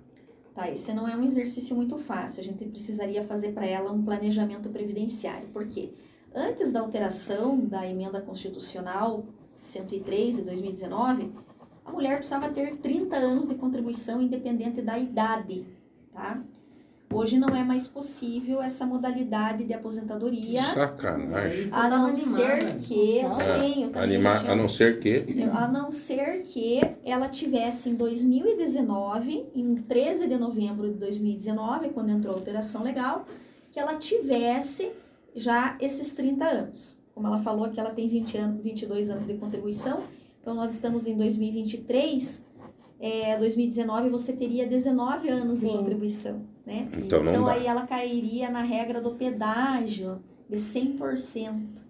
Tá, 0.55 0.71
esse 0.71 0.93
não 0.93 1.05
é 1.05 1.17
um 1.17 1.23
exercício 1.23 1.75
muito 1.75 1.97
fácil. 1.97 2.39
A 2.39 2.43
gente 2.45 2.63
precisaria 2.63 3.21
fazer 3.25 3.51
para 3.51 3.65
ela 3.65 3.91
um 3.91 4.01
planejamento 4.01 4.69
previdenciário. 4.69 5.49
Por 5.49 5.67
quê? 5.67 5.91
Antes 6.33 6.71
da 6.71 6.79
alteração 6.79 7.59
da 7.59 7.85
emenda 7.85 8.21
constitucional 8.21 9.25
103 9.59 10.37
de 10.37 10.41
2019, 10.43 11.33
a 11.83 11.91
mulher 11.91 12.15
precisava 12.15 12.49
ter 12.49 12.77
30 12.77 13.17
anos 13.17 13.49
de 13.49 13.55
contribuição 13.55 14.21
independente 14.21 14.81
da 14.81 14.97
idade, 14.97 15.65
tá? 16.13 16.41
Hoje 17.15 17.39
não 17.39 17.49
é 17.55 17.63
mais 17.63 17.87
possível 17.87 18.61
essa 18.61 18.85
modalidade 18.85 19.63
de 19.63 19.73
aposentadoria, 19.73 20.61
Sacanagem. 20.63 21.69
a 21.71 21.89
não 21.89 22.15
ser 22.15 22.75
que 22.77 23.17
eu 23.19 23.35
É, 23.39 23.53
também, 23.53 23.83
eu 23.83 23.89
também 23.89 24.15
Anima, 24.15 24.31
já 24.35 24.39
tinha 24.41 24.51
a 24.51 24.55
não 24.55 24.67
ser 24.67 24.99
que. 24.99 25.25
a 25.53 25.67
não 25.67 25.91
ser 25.91 26.43
que 26.43 26.81
ela 27.03 27.29
tivesse 27.29 27.89
em 27.89 27.95
2019, 27.95 29.45
em 29.55 29.75
13 29.75 30.27
de 30.27 30.37
novembro 30.37 30.89
de 30.91 30.95
2019, 30.97 31.89
quando 31.89 32.09
entrou 32.09 32.33
a 32.33 32.37
alteração 32.37 32.83
legal, 32.83 33.25
que 33.71 33.79
ela 33.79 33.95
tivesse 33.95 34.91
já 35.35 35.77
esses 35.81 36.13
30 36.13 36.45
anos. 36.45 36.97
Como 37.13 37.27
ela 37.27 37.39
falou 37.39 37.69
que 37.69 37.79
ela 37.79 37.91
tem 37.91 38.07
20 38.07 38.37
anos, 38.37 38.61
22 38.63 39.09
anos 39.09 39.27
de 39.27 39.35
contribuição, 39.35 40.03
então 40.41 40.53
nós 40.53 40.73
estamos 40.73 41.07
em 41.07 41.15
2023, 41.17 42.44
é, 42.99 43.37
2019 43.37 44.09
você 44.09 44.33
teria 44.33 44.65
19 44.65 45.29
anos 45.29 45.59
de 45.59 45.67
Sim. 45.67 45.77
contribuição, 45.77 46.41
né? 46.65 46.87
Então 46.97 47.23
não 47.23 47.31
Então 47.33 47.45
dá. 47.45 47.53
aí 47.53 47.67
ela 47.67 47.85
cairia 47.85 48.49
na 48.49 48.61
regra 48.61 49.01
do 49.01 49.11
pedágio 49.11 50.19
de 50.49 50.57
100%. 50.57 51.83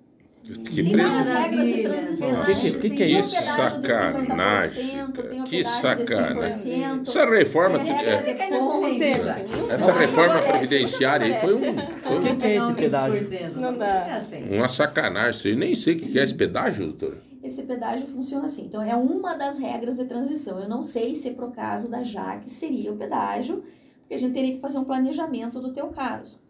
Que 0.69 0.83
Tem 0.83 0.95
várias 0.95 1.27
regras 1.27 1.65
de 1.67 1.81
transição. 1.81 2.43
Que 2.45 2.53
que- 2.53 2.79
que 2.79 2.89
que 2.91 3.03
é 3.03 3.05
o 3.07 3.19
isso? 3.19 3.29
de 3.35 3.43
Sacanagem, 3.45 4.83
50%, 4.85 5.23
tem 5.27 5.41
o 5.41 5.43
Que 5.43 5.65
sacanagem. 5.65 6.49
de 6.51 6.55
100%. 6.55 7.01
Essa 7.07 7.25
reforma, 7.31 7.79
é, 7.79 8.33
de 8.33 8.49
pontos. 8.49 9.71
essa 9.71 9.91
reforma 9.93 10.39
previdenciária 10.43 11.25
aí 11.33 11.41
foi, 11.41 11.55
um, 11.55 11.75
foi 11.99 12.17
O 12.17 12.21
que, 12.21 12.35
que 12.35 12.45
é 12.45 12.55
esse 12.57 12.73
pedágio? 12.73 13.27
Não 13.55 13.75
dá. 13.75 13.87
É 14.07 14.17
assim. 14.17 14.55
uma 14.55 14.67
sacanagem. 14.67 15.51
Eu 15.53 15.57
nem 15.57 15.73
sei 15.73 15.95
o 15.95 15.99
que 15.99 16.19
é 16.19 16.23
esse 16.23 16.35
pedágio, 16.35 16.85
doutora. 16.87 17.17
Esse 17.45 17.61
pedágio 17.61 18.07
funciona 18.07 18.45
assim. 18.45 18.65
Então, 18.65 18.81
é 18.81 18.95
uma 18.95 19.35
das 19.35 19.59
regras 19.59 19.97
de 19.97 20.05
transição. 20.05 20.59
Eu 20.59 20.67
não 20.67 20.81
sei 20.81 21.13
se, 21.13 21.35
pro 21.35 21.51
caso 21.51 21.87
da 21.87 22.01
Jaque, 22.01 22.49
seria 22.49 22.91
o 22.91 22.97
pedágio, 22.97 23.63
porque 23.99 24.15
a 24.15 24.17
gente 24.17 24.33
teria 24.33 24.55
que 24.55 24.59
fazer 24.59 24.79
um 24.79 24.83
planejamento 24.83 25.61
do 25.61 25.71
teu 25.71 25.89
caso. 25.89 26.41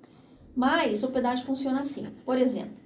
Mas 0.56 1.04
o 1.04 1.12
pedágio 1.12 1.46
funciona 1.46 1.82
assim. 1.82 2.08
Por 2.24 2.38
exemplo, 2.38 2.78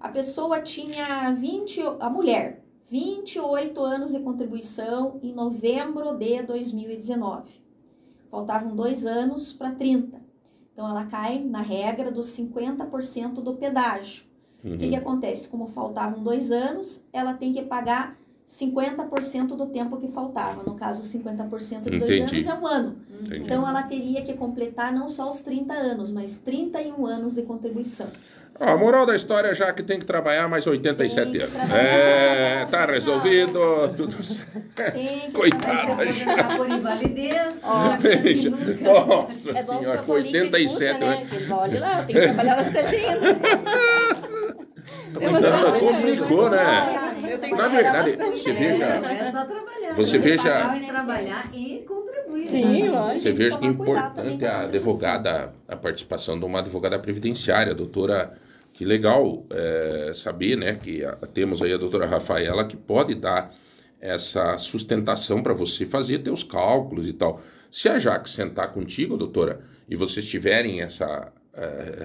a 0.00 0.08
pessoa 0.08 0.62
tinha 0.62 1.30
20, 1.32 1.82
a 2.00 2.08
mulher, 2.08 2.64
28 2.90 3.78
anos 3.82 4.12
de 4.12 4.20
contribuição 4.20 5.20
em 5.22 5.34
novembro 5.34 6.16
de 6.16 6.42
2019. 6.42 7.60
Faltavam 8.28 8.74
dois 8.74 9.04
anos 9.04 9.52
para 9.52 9.72
30. 9.72 10.18
Então, 10.72 10.88
ela 10.88 11.04
cai 11.04 11.40
na 11.40 11.60
regra 11.60 12.10
dos 12.10 12.28
50% 12.28 13.42
do 13.42 13.52
pedágio. 13.56 14.29
O 14.64 14.76
que, 14.76 14.88
que 14.90 14.96
acontece? 14.96 15.48
Como 15.48 15.66
faltavam 15.66 16.22
dois 16.22 16.50
anos, 16.52 17.04
ela 17.12 17.34
tem 17.34 17.52
que 17.52 17.62
pagar 17.62 18.16
50% 18.48 19.48
do 19.56 19.66
tempo 19.66 19.96
que 19.96 20.08
faltava. 20.08 20.62
No 20.64 20.74
caso, 20.74 21.02
50% 21.02 21.82
de 21.84 21.98
dois 21.98 22.10
Entendi. 22.10 22.36
anos 22.36 22.46
é 22.46 22.54
um 22.54 22.66
ano. 22.66 22.96
Entendi. 23.22 23.42
Então, 23.42 23.66
ela 23.68 23.82
teria 23.84 24.22
que 24.22 24.34
completar 24.34 24.92
não 24.92 25.08
só 25.08 25.28
os 25.28 25.40
30 25.40 25.72
anos, 25.72 26.10
mas 26.10 26.38
31 26.38 27.06
anos 27.06 27.34
de 27.34 27.42
contribuição. 27.42 28.08
Ó, 28.58 28.64
a 28.64 28.76
moral 28.76 29.06
da 29.06 29.16
história 29.16 29.54
já 29.54 29.72
que 29.72 29.82
tem 29.82 29.98
que 29.98 30.04
trabalhar 30.04 30.46
mais 30.48 30.66
87 30.66 31.30
Tem 31.30 31.32
que 31.32 31.56
anos. 31.56 31.72
É, 31.72 32.66
tá 32.70 32.84
resolvido, 32.84 33.58
tudo 33.96 34.22
certo. 34.22 34.92
Tem 34.92 35.20
que 35.20 35.30
Coitada. 35.32 35.94
Vai 35.94 36.12
se 36.12 36.22
aposentar 36.24 36.56
por 36.58 36.68
invalidez. 36.68 37.60
Já 37.62 37.96
Veja. 37.96 38.50
Nossa 38.50 39.50
É 39.52 39.62
senhora, 39.62 39.98
com 40.00 40.06
polícia 40.06 40.42
87 40.42 40.66
escuta, 40.66 41.04
anos. 41.06 41.08
né? 41.08 41.26
Que 41.46 41.52
olha 41.52 41.80
lá, 41.80 42.02
tem 42.02 42.16
que 42.16 42.22
trabalhar 42.22 42.56
bastante 42.56 42.96
ainda. 42.96 43.40
Não, 45.14 45.80
complicou, 45.80 46.50
né? 46.50 47.16
Na 47.56 47.68
verdade, 47.68 48.16
você 48.16 48.52
veja. 48.52 49.00
Não 49.00 49.08
é 49.08 49.30
só 49.30 49.44
trabalhar. 49.44 49.94
Você 49.94 50.18
veja- 50.18 50.74
e. 51.54 51.84
Sim, 52.48 52.82
né? 52.84 52.90
lógico. 52.90 53.20
Você 53.20 53.32
veja 53.32 53.58
que 53.58 53.66
é 53.66 53.68
importante 53.68 54.38
com 54.38 54.46
a 54.46 54.60
advogada, 54.60 55.52
a 55.68 55.76
participação 55.76 56.38
de 56.38 56.44
uma 56.44 56.60
advogada 56.60 56.98
previdenciária, 56.98 57.72
a 57.72 57.76
doutora. 57.76 58.32
Que 58.72 58.84
legal 58.84 59.44
é, 59.50 60.12
saber, 60.14 60.56
né, 60.56 60.74
que 60.82 61.04
a- 61.04 61.12
temos 61.34 61.60
aí 61.60 61.70
a 61.72 61.76
doutora 61.76 62.06
Rafaela 62.06 62.64
que 62.64 62.76
pode 62.76 63.14
dar 63.14 63.52
essa 64.00 64.56
sustentação 64.56 65.42
para 65.42 65.52
você 65.52 65.84
fazer 65.84 66.20
teus 66.20 66.42
cálculos 66.42 67.06
e 67.06 67.12
tal. 67.12 67.42
Se 67.70 67.90
a 67.90 67.98
Jaque 67.98 68.30
sentar 68.30 68.72
contigo, 68.72 69.18
doutora, 69.18 69.60
e 69.86 69.94
vocês 69.94 70.24
tiverem 70.24 70.80
essa, 70.80 71.30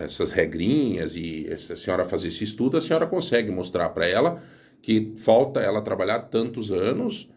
essas 0.04 0.32
regrinhas 0.32 1.16
e 1.16 1.48
a 1.52 1.76
senhora 1.76 2.04
fazer 2.04 2.30
esse 2.30 2.44
estudo, 2.44 2.78
a 2.78 2.82
senhora 2.82 3.06
consegue 3.06 3.52
mostrar 3.52 3.90
para 3.90 4.08
ela 4.08 4.42
que 4.82 5.14
falta 5.18 5.60
ela 5.60 5.82
trabalhar 5.82 6.20
tantos 6.22 6.72
anos 6.72 7.30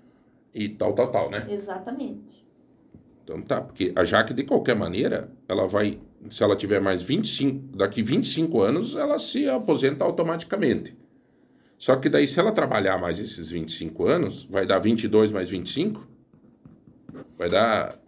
e 0.54 0.68
tal, 0.68 0.92
tal, 0.94 1.10
tal, 1.10 1.30
né? 1.30 1.46
Exatamente. 1.48 2.46
Então 3.24 3.42
tá, 3.42 3.60
porque 3.60 3.92
a 3.94 4.04
Jaque, 4.04 4.32
de 4.32 4.42
qualquer 4.42 4.74
maneira, 4.74 5.30
ela 5.46 5.66
vai, 5.66 6.00
se 6.30 6.42
ela 6.42 6.56
tiver 6.56 6.80
mais 6.80 7.02
25, 7.02 7.76
daqui 7.76 8.02
25 8.02 8.60
anos, 8.60 8.96
ela 8.96 9.18
se 9.18 9.48
aposenta 9.48 10.04
automaticamente. 10.04 10.96
Só 11.76 11.94
que 11.96 12.08
daí, 12.08 12.26
se 12.26 12.40
ela 12.40 12.52
trabalhar 12.52 12.98
mais 12.98 13.18
esses 13.18 13.50
25 13.50 14.06
anos, 14.06 14.44
vai 14.44 14.66
dar 14.66 14.78
22 14.78 15.30
mais 15.30 15.48
25, 15.48 16.06
vai 17.36 17.48
dar 17.48 17.98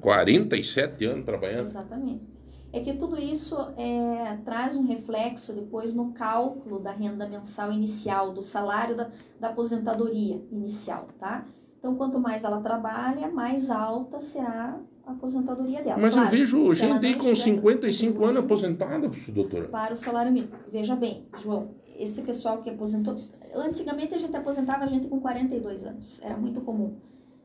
47 0.00 1.04
anos 1.06 1.24
trabalhando. 1.24 1.66
Exatamente. 1.66 2.37
É 2.72 2.80
que 2.80 2.92
tudo 2.92 3.18
isso 3.18 3.56
é, 3.76 4.38
traz 4.44 4.76
um 4.76 4.86
reflexo 4.86 5.54
depois 5.54 5.94
no 5.94 6.12
cálculo 6.12 6.78
da 6.78 6.92
renda 6.92 7.26
mensal 7.26 7.72
inicial, 7.72 8.32
do 8.32 8.42
salário 8.42 8.94
da, 8.94 9.10
da 9.40 9.48
aposentadoria 9.48 10.42
inicial, 10.52 11.06
tá? 11.18 11.46
Então, 11.78 11.94
quanto 11.94 12.18
mais 12.18 12.44
ela 12.44 12.60
trabalha, 12.60 13.30
mais 13.30 13.70
alta 13.70 14.20
será 14.20 14.78
a 15.06 15.12
aposentadoria 15.12 15.82
dela. 15.82 15.98
Mas 15.98 16.12
Claro, 16.12 16.28
eu 16.28 16.30
vejo 16.30 16.74
gente 16.74 17.16
com 17.16 17.30
estiver 17.30 17.54
55 17.54 18.24
anos 18.24 18.44
aposentada, 18.44 19.10
doutora. 19.28 19.68
Para 19.68 19.94
o 19.94 19.96
salário 19.96 20.30
mínimo. 20.30 20.52
Veja 20.70 20.94
bem, 20.94 21.26
João, 21.38 21.70
esse 21.96 22.22
pessoal 22.22 22.58
que 22.58 22.68
aposentou. 22.68 23.16
Antigamente 23.54 24.14
a 24.14 24.18
gente 24.18 24.36
aposentava 24.36 24.84
a 24.84 24.88
gente 24.88 25.08
com 25.08 25.18
42 25.20 25.86
anos, 25.86 26.20
era 26.22 26.36
muito 26.36 26.60
comum. 26.60 26.96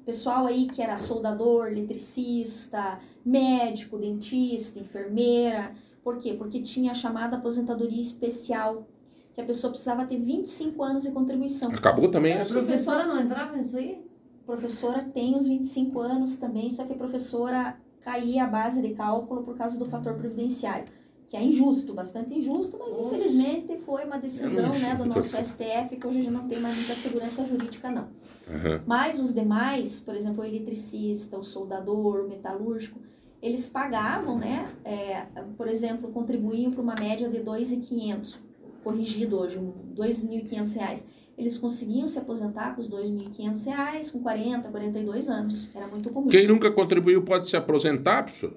Pessoal 0.06 0.46
aí 0.46 0.68
que 0.68 0.82
era 0.82 0.98
soldador, 0.98 1.68
eletricista, 1.68 3.00
médico, 3.26 3.98
dentista, 3.98 4.80
enfermeira. 4.80 5.72
Por 6.04 6.18
quê? 6.18 6.34
Porque 6.34 6.62
tinha 6.62 6.92
a 6.92 6.96
chamada 6.96 7.38
aposentadoria 7.38 8.02
especial, 8.02 8.86
que 9.34 9.42
a 9.42 9.46
pessoa 9.46 9.72
precisava 9.72 10.06
ter 10.06 10.18
25 10.18 10.84
anos 10.84 11.04
de 11.04 11.12
contribuição. 11.12 11.72
Acabou 11.72 12.10
também 12.12 12.34
A 12.34 12.40
essa. 12.40 12.54
professora 12.54 13.06
não 13.06 13.20
entrava 13.20 13.56
nisso 13.56 13.78
aí? 13.78 14.04
professora 14.46 15.04
tem 15.14 15.36
os 15.36 15.48
25 15.48 16.00
anos 16.02 16.38
também, 16.38 16.70
só 16.70 16.84
que 16.84 16.94
a 16.94 16.98
professora 16.98 17.78
caía 18.02 18.44
a 18.44 18.48
base 18.48 18.82
de 18.82 18.94
cálculo 18.94 19.44
por 19.44 19.56
causa 19.58 19.80
do 19.80 19.86
fator 19.86 20.16
previdenciário, 20.16 20.86
que 21.28 21.38
é 21.38 21.44
injusto, 21.44 21.94
bastante 21.94 22.38
injusto, 22.38 22.78
mas 22.78 22.96
Oxe. 22.98 23.06
infelizmente 23.06 23.78
foi 23.86 24.04
uma 24.04 24.18
decisão 24.18 24.78
né, 24.78 24.96
do 24.96 25.06
nosso 25.06 25.30
STF, 25.38 25.96
que 25.96 26.06
hoje 26.06 26.20
a 26.20 26.22
gente 26.24 26.34
não 26.34 26.48
tem 26.48 26.60
mais 26.60 26.76
muita 26.76 26.94
segurança 26.94 27.48
jurídica, 27.48 27.90
não. 27.90 28.10
Aham. 28.50 28.82
Mas 28.86 29.20
os 29.20 29.34
demais, 29.34 30.00
por 30.00 30.16
exemplo, 30.16 30.44
o 30.44 30.46
eletricista, 30.46 31.38
o 31.38 31.44
soldador, 31.44 32.26
o 32.26 32.28
metalúrgico, 32.28 33.00
eles 33.42 33.68
pagavam, 33.70 34.38
né, 34.38 34.74
é, 34.86 35.26
por 35.58 35.68
exemplo, 35.68 36.10
contribuíam 36.12 36.72
para 36.72 36.82
uma 36.82 36.96
média 36.96 37.30
de 37.30 37.40
2.500, 37.40 38.38
corrigido 38.84 39.38
hoje, 39.38 39.58
um, 39.60 39.74
2.500 39.96 40.76
reais. 40.76 41.10
Eles 41.38 41.58
conseguiam 41.58 42.08
se 42.08 42.20
aposentar 42.20 42.76
com 42.76 42.82
os 42.82 42.90
2.500 42.90 43.66
reais 43.66 44.12
com 44.12 44.22
40, 44.22 44.70
42 44.70 45.30
anos. 45.30 45.70
Era 45.76 45.88
muito 45.88 46.10
comum. 46.12 46.28
Quem 46.28 46.48
nunca 46.48 46.72
contribuiu 46.72 47.24
pode 47.24 47.50
se 47.50 47.58
aposentar, 47.58 48.24
professor? 48.24 48.54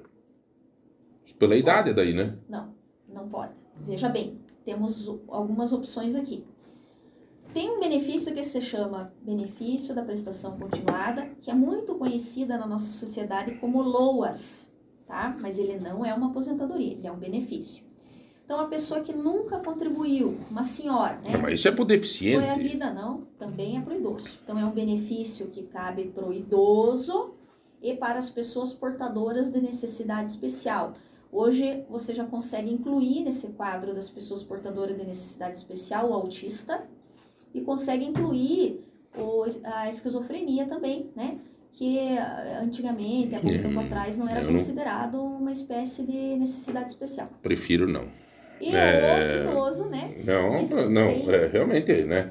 Pela 1.38 1.56
idade 1.56 1.92
daí, 1.92 2.14
né? 2.14 2.36
Não, 2.48 2.74
não 3.08 3.28
pode. 3.28 3.52
Veja 3.86 4.08
bem, 4.08 4.38
temos 4.64 5.08
algumas 5.28 5.72
opções 5.72 6.14
aqui. 6.14 6.44
Tem 7.56 7.70
um 7.70 7.80
benefício 7.80 8.34
que 8.34 8.44
se 8.44 8.60
chama 8.60 9.14
benefício 9.22 9.94
da 9.94 10.02
prestação 10.02 10.58
continuada, 10.58 11.30
que 11.40 11.50
é 11.50 11.54
muito 11.54 11.94
conhecida 11.94 12.58
na 12.58 12.66
nossa 12.66 12.92
sociedade 12.98 13.54
como 13.54 13.80
LOAS, 13.80 14.76
tá? 15.06 15.34
Mas 15.40 15.58
ele 15.58 15.80
não 15.80 16.04
é 16.04 16.12
uma 16.12 16.26
aposentadoria, 16.26 16.92
ele 16.92 17.06
é 17.06 17.10
um 17.10 17.16
benefício. 17.16 17.82
Então, 18.44 18.60
a 18.60 18.66
pessoa 18.66 19.00
que 19.00 19.14
nunca 19.14 19.58
contribuiu, 19.58 20.36
uma 20.50 20.64
senhora, 20.64 21.14
né? 21.24 21.32
Não, 21.32 21.40
mas 21.40 21.54
isso 21.54 21.66
é 21.66 21.72
pro 21.72 21.86
deficiente. 21.86 22.44
Foi 22.44 22.50
a 22.50 22.58
vida, 22.58 22.92
não. 22.92 23.22
Também 23.38 23.78
é 23.78 23.80
para 23.80 23.94
o 23.94 23.96
idoso. 23.96 24.38
Então, 24.44 24.58
é 24.58 24.64
um 24.66 24.72
benefício 24.72 25.46
que 25.46 25.62
cabe 25.62 26.08
para 26.08 26.28
o 26.28 26.34
idoso 26.34 27.36
e 27.80 27.94
para 27.94 28.18
as 28.18 28.28
pessoas 28.28 28.74
portadoras 28.74 29.50
de 29.50 29.62
necessidade 29.62 30.28
especial. 30.28 30.92
Hoje, 31.32 31.86
você 31.88 32.14
já 32.14 32.26
consegue 32.26 32.70
incluir 32.70 33.24
nesse 33.24 33.54
quadro 33.54 33.94
das 33.94 34.10
pessoas 34.10 34.42
portadoras 34.42 34.94
de 34.94 35.06
necessidade 35.06 35.56
especial 35.56 36.10
o 36.10 36.12
autista 36.12 36.86
e 37.54 37.60
consegue 37.60 38.04
incluir 38.04 38.80
o, 39.16 39.44
a 39.64 39.88
esquizofrenia 39.88 40.66
também, 40.66 41.10
né? 41.16 41.38
Que 41.72 41.98
eh, 41.98 42.58
antigamente, 42.62 43.34
há 43.34 43.40
pouco 43.40 43.54
É, 43.56 43.58
tempo 43.58 43.80
atrás, 43.80 44.16
não 44.16 44.28
era 44.28 44.40
não- 44.42 44.52
considerado 44.52 45.20
uma 45.22 45.52
espécie 45.52 46.06
de 46.06 46.36
necessidade 46.36 46.90
especial. 46.90 47.28
Prefiro 47.42 47.86
não. 47.88 48.04
E 48.60 48.74
É. 48.74 49.44
o 49.46 49.50
idoso, 49.50 49.86
né? 49.88 50.14
Não, 50.24 50.62
não, 50.90 51.08
tem- 51.08 51.30
é, 51.30 51.46
realmente, 51.46 51.92
né? 52.04 52.30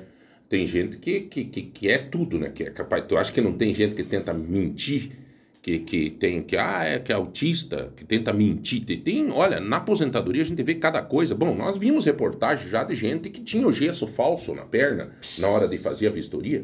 Tem 0.50 0.66
gente 0.66 0.98
que, 0.98 1.22
que, 1.22 1.46
que, 1.46 1.62
que 1.64 1.90
é 1.90 1.98
tudo, 1.98 2.40
né? 2.40 2.50
Que 2.54 2.64
é 2.64 2.70
capaz. 2.72 3.06
Tu 3.08 3.18
acha 3.18 3.32
que 3.32 3.42
não 3.42 3.54
tem 3.58 3.74
gente 3.74 3.96
que 3.96 4.04
tenta 4.04 4.34
mentir? 4.34 5.12
Que, 5.66 5.80
que 5.80 6.12
tem 6.12 6.44
que, 6.44 6.56
ah, 6.58 6.84
é 6.84 7.00
que 7.00 7.12
é 7.12 7.16
autista, 7.16 7.92
que 7.96 8.06
tenta 8.06 8.32
mentir. 8.32 8.86
Tem, 8.86 9.02
tem, 9.02 9.32
olha, 9.32 9.60
na 9.60 9.78
aposentadoria 9.78 10.44
a 10.44 10.46
gente 10.46 10.62
vê 10.62 10.76
cada 10.76 11.02
coisa. 11.02 11.34
Bom, 11.34 11.56
nós 11.56 11.76
vimos 11.80 12.06
reportagens 12.06 12.70
já 12.70 12.84
de 12.84 12.94
gente 12.94 13.32
que 13.32 13.42
tinha 13.42 13.68
o 13.68 13.72
gesso 13.72 14.06
falso 14.06 14.54
na 14.54 14.64
perna 14.64 15.16
na 15.40 15.48
hora 15.48 15.68
de 15.68 15.76
fazer 15.80 16.06
a 16.06 16.12
vistoria. 16.12 16.64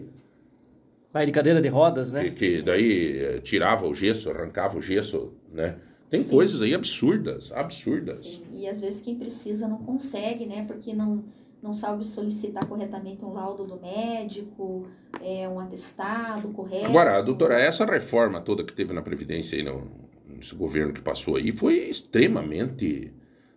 Vai 1.12 1.26
de 1.26 1.32
cadeira 1.32 1.60
de 1.60 1.68
rodas, 1.68 2.12
né? 2.12 2.26
Que, 2.26 2.30
que 2.30 2.62
daí 2.62 3.18
eh, 3.18 3.40
tirava 3.40 3.88
o 3.88 3.96
gesso, 3.96 4.30
arrancava 4.30 4.78
o 4.78 4.82
gesso, 4.84 5.34
né? 5.52 5.78
Tem 6.08 6.20
Sim. 6.20 6.36
coisas 6.36 6.62
aí 6.62 6.76
absurdas, 6.76 7.52
absurdas. 7.54 8.18
Sim, 8.18 8.44
e 8.54 8.68
às 8.68 8.82
vezes 8.82 9.02
quem 9.02 9.16
precisa 9.16 9.68
não 9.68 9.80
consegue, 9.80 10.46
né? 10.46 10.64
Porque 10.68 10.94
não, 10.94 11.24
não 11.62 11.74
sabe 11.74 12.06
solicitar 12.06 12.66
corretamente 12.66 13.24
um 13.24 13.34
laudo 13.34 13.66
do 13.66 13.80
médico, 13.80 14.88
é, 15.22 15.48
um 15.48 15.60
atestado 15.60 16.50
correto. 16.50 16.88
Agora, 16.88 17.22
doutora, 17.22 17.60
essa 17.60 17.86
reforma 17.86 18.42
toda 18.42 18.64
que 18.64 18.74
teve 18.74 18.94
na 18.94 19.02
Previdência 19.02 19.58
aí 19.58 19.64
no, 19.64 19.88
nesse 20.28 20.56
governo 20.56 20.92
que 20.92 21.02
passou 21.02 21.36
aí 21.36 21.52
foi 21.52 21.76
extremamente 21.90 23.14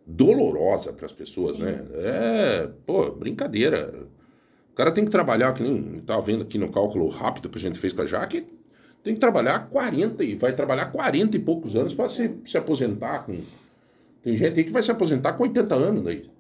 dolorosa 0.07 0.93
para 0.93 1.07
as 1.07 1.13
pessoas, 1.13 1.57
Sim, 1.57 1.63
né? 1.63 1.85
sim. 1.97 2.07
É, 2.09 2.71
pô, 2.85 3.11
brincadeira. 3.11 4.07
O 4.71 4.77
cara 4.77 4.93
tem 4.93 5.05
que 5.05 5.11
trabalhar, 5.11 5.55
que 5.55 5.63
nem 5.63 5.99
estava 5.99 6.21
vendo 6.21 6.43
aqui 6.43 6.59
no 6.59 6.71
cálculo 6.71 7.09
rápido 7.09 7.49
que 7.49 7.57
a 7.57 7.61
gente 7.61 7.79
fez 7.79 7.93
com 7.93 8.03
a 8.03 8.07
Jaque, 8.07 8.45
tem 9.03 9.15
que 9.15 9.21
trabalhar 9.21 9.71
40 9.71 10.25
e 10.25 10.35
vai 10.35 10.53
trabalhar 10.53 10.87
40 10.87 11.37
e 11.37 11.41
poucos 11.41 11.77
anos 11.77 11.95
para 11.95 12.09
se, 12.09 12.39
se 12.45 12.59
aposentar 12.59 13.25
com. 13.25 13.39
Tem 14.23 14.37
gente 14.37 14.59
aí 14.59 14.65
que 14.65 14.73
vai 14.73 14.83
se 14.83 14.91
aposentar 14.91 15.35
com 15.35 15.45
80 15.45 15.75
anos 15.75 16.03
daí. 16.03 16.34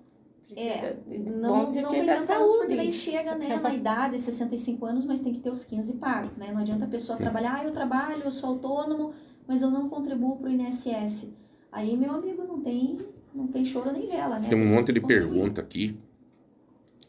É, 0.56 0.92
Precisa- 0.94 1.30
não, 1.36 1.68
se 1.68 1.80
não 1.82 1.90
tiver 1.90 2.12
80 2.16 2.32
anos, 2.34 2.52
porque 2.52 2.58
saúde. 2.58 2.76
daí 2.76 2.92
chega 2.92 3.34
né, 3.36 3.56
na 3.56 3.74
idade, 3.74 4.18
65 4.18 4.86
anos, 4.86 5.04
mas 5.04 5.20
tem 5.20 5.32
que 5.32 5.40
ter 5.40 5.50
os 5.50 5.64
15 5.64 5.94
pagos, 5.98 6.36
né? 6.36 6.52
Não 6.52 6.60
adianta 6.60 6.84
a 6.84 6.88
pessoa 6.88 7.18
trabalhar, 7.18 7.56
ah, 7.60 7.64
eu 7.64 7.72
trabalho, 7.72 8.22
eu 8.24 8.30
sou 8.30 8.50
autônomo, 8.50 9.12
mas 9.46 9.62
eu 9.62 9.70
não 9.70 9.88
contribuo 9.88 10.36
para 10.36 10.48
o 10.48 10.52
INSS. 10.52 11.34
Aí, 11.72 11.96
meu 11.96 12.12
amigo, 12.12 12.44
não 12.44 12.60
tem, 12.60 12.98
não 13.34 13.46
tem 13.48 13.64
choro 13.64 13.92
nem 13.92 14.06
vela, 14.08 14.38
né? 14.38 14.48
Tem 14.48 14.58
A 14.58 14.62
um 14.62 14.66
monte 14.66 14.92
de 14.92 15.00
contribui. 15.00 15.08
pergunta 15.30 15.60
aqui. 15.60 15.96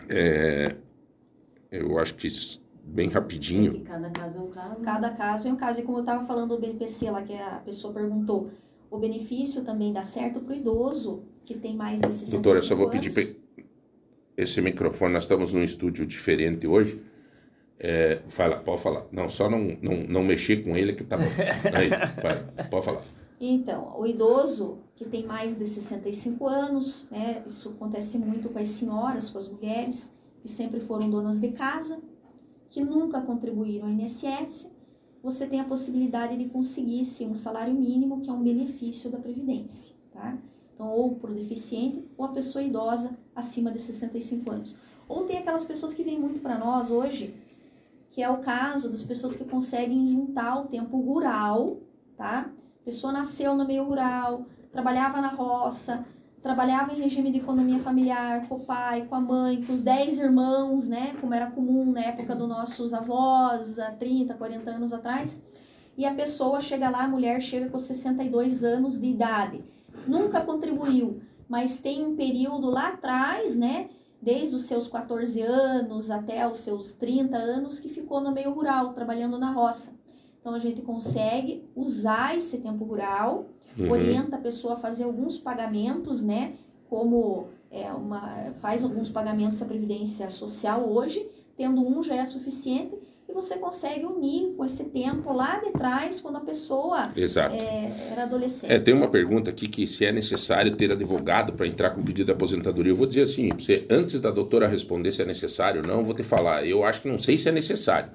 É, 0.09 0.76
eu 1.72 1.97
acho 1.99 2.15
que 2.15 2.27
bem 2.84 3.09
rapidinho. 3.09 3.84
Cada 3.84 4.09
caso 4.09 4.38
é 4.39 4.41
um 4.41 4.49
caso. 4.49 4.76
Cada 4.81 5.09
caso 5.11 5.47
é 5.47 5.51
um 5.51 5.55
caso. 5.55 5.80
E 5.80 5.84
como 5.84 5.97
eu 5.97 6.01
estava 6.01 6.23
falando 6.26 6.55
do 6.55 6.61
BPC 6.61 7.09
lá, 7.11 7.22
que 7.22 7.34
a 7.35 7.61
pessoa 7.65 7.93
perguntou, 7.93 8.49
o 8.95 8.99
benefício 8.99 9.63
também 9.63 9.91
dá 9.91 10.03
certo 10.03 10.39
para 10.39 10.53
o 10.53 10.57
idoso 10.57 11.23
que 11.43 11.53
tem 11.53 11.76
mais 11.76 12.01
de 12.01 12.07
65 12.07 12.31
Doutora, 12.31 12.59
eu 12.59 12.63
só 12.63 12.76
vou 12.76 12.89
pedir 12.89 13.17
anos. 13.17 13.35
esse 14.38 14.61
microfone. 14.61 15.13
Nós 15.13 15.23
estamos 15.23 15.53
num 15.53 15.63
estúdio 15.63 16.05
diferente 16.05 16.65
hoje. 16.65 17.01
É, 17.77 18.22
fala, 18.27 18.57
pode 18.57 18.81
falar. 18.81 19.05
Não, 19.11 19.30
só 19.30 19.49
não, 19.49 19.77
não, 19.81 19.97
não 20.07 20.23
mexer 20.23 20.63
com 20.63 20.76
ele 20.76 20.93
que 20.93 21.03
tá 21.03 21.17
bom. 21.17 21.23
Aí, 21.73 21.89
pode 22.69 22.85
falar. 22.85 23.03
Então, 23.39 23.93
o 23.99 24.07
idoso 24.07 24.80
que 24.95 25.05
tem 25.05 25.26
mais 25.26 25.57
de 25.57 25.65
65 25.65 26.47
anos, 26.47 27.07
né, 27.11 27.43
isso 27.45 27.69
acontece 27.69 28.17
muito 28.17 28.49
com 28.49 28.57
as 28.57 28.69
senhoras, 28.69 29.30
com 29.30 29.38
as 29.38 29.49
mulheres, 29.49 30.15
que 30.41 30.49
sempre 30.49 30.80
foram 30.80 31.09
donas 31.09 31.38
de 31.39 31.49
casa, 31.49 32.01
que 32.69 32.81
nunca 32.81 33.22
contribuíram 33.22 33.88
ao 33.88 33.91
INSS, 33.91 34.74
você 35.26 35.47
tem 35.47 35.60
a 35.60 35.64
possibilidade 35.64 36.38
de 36.38 36.45
conseguir 36.45 37.03
sim 37.03 37.31
um 37.31 37.35
salário 37.35 37.73
mínimo, 37.73 38.22
que 38.22 38.30
é 38.30 38.34
um 38.34 38.43
benefício 38.43 39.10
da 39.10 39.18
Previdência, 39.18 39.95
tá? 40.14 40.38
Então, 40.72 40.88
ou 40.88 41.15
para 41.15 41.31
o 41.31 41.34
deficiente, 41.34 42.07
ou 42.15 42.26
a 42.26 42.30
pessoa 42.30 42.64
idosa 42.64 43.18
acima 43.35 43.72
de 43.72 43.80
65 43.80 44.52
anos. 44.52 44.77
Ou 45.10 45.23
tem 45.23 45.39
aquelas 45.39 45.64
pessoas 45.64 45.95
que 45.95 46.03
vêm 46.03 46.19
muito 46.19 46.41
para 46.41 46.60
nós 46.60 46.91
hoje, 46.91 47.34
que 48.11 48.22
é 48.22 48.30
o 48.30 48.38
caso 48.38 48.88
das 48.88 49.02
pessoas 49.02 49.35
que 49.35 49.43
conseguem 49.45 50.07
juntar 50.07 50.61
o 50.61 50.65
tempo 50.65 50.95
rural, 51.02 51.77
tá? 52.15 52.52
A 52.81 52.85
pessoa 52.85 53.11
nasceu 53.11 53.56
no 53.56 53.65
meio 53.65 53.84
rural, 53.84 54.45
trabalhava 54.72 55.19
na 55.22 55.30
roça, 55.30 56.06
trabalhava 56.45 56.93
em 56.93 57.01
regime 57.01 57.31
de 57.31 57.39
economia 57.39 57.80
familiar, 57.80 58.47
com 58.47 58.57
o 58.57 58.59
pai, 58.59 59.07
com 59.07 59.15
a 59.15 59.19
mãe, 59.19 59.63
com 59.63 59.73
os 59.73 59.81
10 59.81 60.19
irmãos, 60.19 60.88
né? 60.88 61.15
Como 61.19 61.34
era 61.34 61.49
comum 61.49 61.91
na 61.91 62.01
época 62.01 62.35
dos 62.35 62.47
nossos 62.47 62.93
avós, 62.93 63.80
há 63.80 63.89
30, 63.89 64.35
40 64.35 64.69
anos 64.69 64.93
atrás. 64.93 65.43
E 65.97 66.05
a 66.05 66.13
pessoa 66.13 66.61
chega 66.61 66.88
lá, 66.88 67.05
a 67.05 67.07
mulher 67.07 67.41
chega 67.41 67.67
com 67.67 67.80
62 67.80 68.63
anos 68.63 69.01
de 69.01 69.07
idade. 69.07 69.65
Nunca 70.07 70.39
contribuiu, 70.39 71.19
mas 71.49 71.81
tem 71.81 72.05
um 72.05 72.15
período 72.15 72.69
lá 72.69 72.89
atrás, 72.89 73.57
né? 73.57 73.89
Desde 74.22 74.55
os 74.55 74.65
seus 74.65 74.88
14 74.88 75.41
anos 75.41 76.11
até 76.11 76.47
os 76.47 76.59
seus 76.59 76.93
30 76.93 77.35
anos, 77.35 77.80
que 77.80 77.89
ficou 77.89 78.22
no 78.22 78.31
meio 78.31 78.53
rural, 78.53 78.93
trabalhando 78.93 79.39
na 79.39 79.51
roça. 79.51 79.99
Então 80.39 80.53
a 80.53 80.59
gente 80.59 80.84
consegue 80.84 81.67
usar 81.76 82.38
esse 82.38 82.61
tempo 82.61 82.85
rural 82.85 83.47
Uhum. 83.77 83.91
orienta 83.91 84.38
a 84.38 84.39
pessoa 84.39 84.76
a 84.76 84.77
fazer 84.77 85.03
alguns 85.03 85.38
pagamentos, 85.38 86.23
né? 86.23 86.53
Como 86.89 87.47
é, 87.72 87.91
uma, 87.91 88.53
faz 88.61 88.84
alguns 88.84 89.10
pagamentos 89.10 89.61
à 89.61 89.65
Previdência 89.65 90.30
Social 90.30 90.89
hoje, 90.89 91.26
tendo 91.57 91.85
um 91.85 92.02
já 92.02 92.15
é 92.15 92.23
suficiente, 92.23 92.95
e 93.27 93.34
você 93.34 93.57
consegue 93.57 94.06
unir 94.06 94.53
com 94.56 94.64
esse 94.64 94.91
tempo 94.91 95.34
lá 95.34 95.60
de 95.60 95.72
trás, 95.72 96.22
quando 96.22 96.38
a 96.38 96.41
pessoa 96.41 97.11
é, 97.18 98.11
era 98.11 98.23
adolescente. 98.23 98.72
É, 98.72 98.80
tem 98.80 98.93
uma 98.93 99.10
pergunta 99.10 99.49
aqui 99.49 99.68
que 99.68 99.88
se 99.88 100.06
é 100.06 100.11
necessário 100.11 100.76
ter 100.76 100.91
advogado 100.91 101.53
para 101.53 101.65
entrar 101.65 101.89
com 101.89 102.03
pedido 102.03 102.27
de 102.27 102.31
aposentadoria. 102.31 102.91
Eu 102.91 102.95
vou 102.95 103.07
dizer 103.07 103.23
assim, 103.23 103.49
você, 103.49 103.85
antes 103.89 104.22
da 104.22 104.30
doutora 104.30 104.68
responder 104.68 105.11
se 105.11 105.23
é 105.23 105.26
necessário 105.26 105.81
ou 105.81 105.88
não, 105.88 105.99
eu 105.99 106.06
vou 106.06 106.14
te 106.14 106.23
falar. 106.23 106.65
Eu 106.65 106.84
acho 106.84 107.02
que 107.02 107.10
não 107.10 107.18
sei 107.18 107.38
se 107.38 107.49
é 107.49 107.52
necessário, 107.52 108.11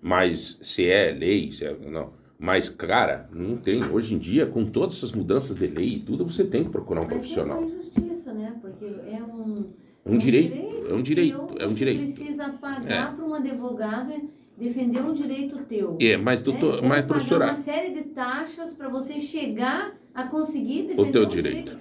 mas 0.00 0.60
se 0.62 0.88
é 0.88 1.10
lei, 1.10 1.50
se 1.50 1.64
é 1.64 1.76
não. 1.90 2.12
Mas, 2.38 2.68
cara, 2.68 3.28
não 3.32 3.56
tem. 3.56 3.82
Hoje 3.84 4.14
em 4.14 4.18
dia, 4.18 4.46
com 4.46 4.64
todas 4.64 4.96
essas 4.96 5.12
mudanças 5.12 5.56
de 5.56 5.66
lei 5.66 5.94
e 5.96 6.00
tudo, 6.00 6.24
você 6.26 6.44
tem 6.44 6.64
que 6.64 6.70
procurar 6.70 7.00
um 7.00 7.04
Mas 7.04 7.12
profissional. 7.14 7.56
é 7.56 7.60
uma 7.60 7.70
injustiça, 7.70 8.32
né? 8.34 8.54
Porque 8.60 8.84
é 8.84 9.22
um... 9.22 9.64
É 10.04 10.10
um 10.10 10.18
direito, 10.18 10.86
é 10.88 10.94
um 10.94 11.02
direito, 11.02 11.48
é 11.58 11.66
um 11.66 11.70
você 11.70 11.74
direito. 11.74 12.14
precisa 12.14 12.48
pagar 12.50 13.16
para 13.16 13.24
um 13.24 13.34
advogado 13.34 14.12
defender 14.56 15.00
um 15.00 15.12
direito 15.12 15.58
teu. 15.64 15.96
É, 16.00 16.16
mas, 16.16 16.42
doutor, 16.42 16.80
né? 16.80 16.88
Mas, 16.88 16.90
pagar 17.00 17.06
professora, 17.08 17.44
uma 17.46 17.56
série 17.56 17.92
de 17.92 18.02
taxas 18.10 18.74
para 18.74 18.88
você 18.88 19.20
chegar 19.20 19.96
a 20.14 20.24
conseguir 20.24 20.82
defender 20.82 21.02
o 21.02 21.10
teu 21.12 21.24
um 21.24 21.28
direito. 21.28 21.78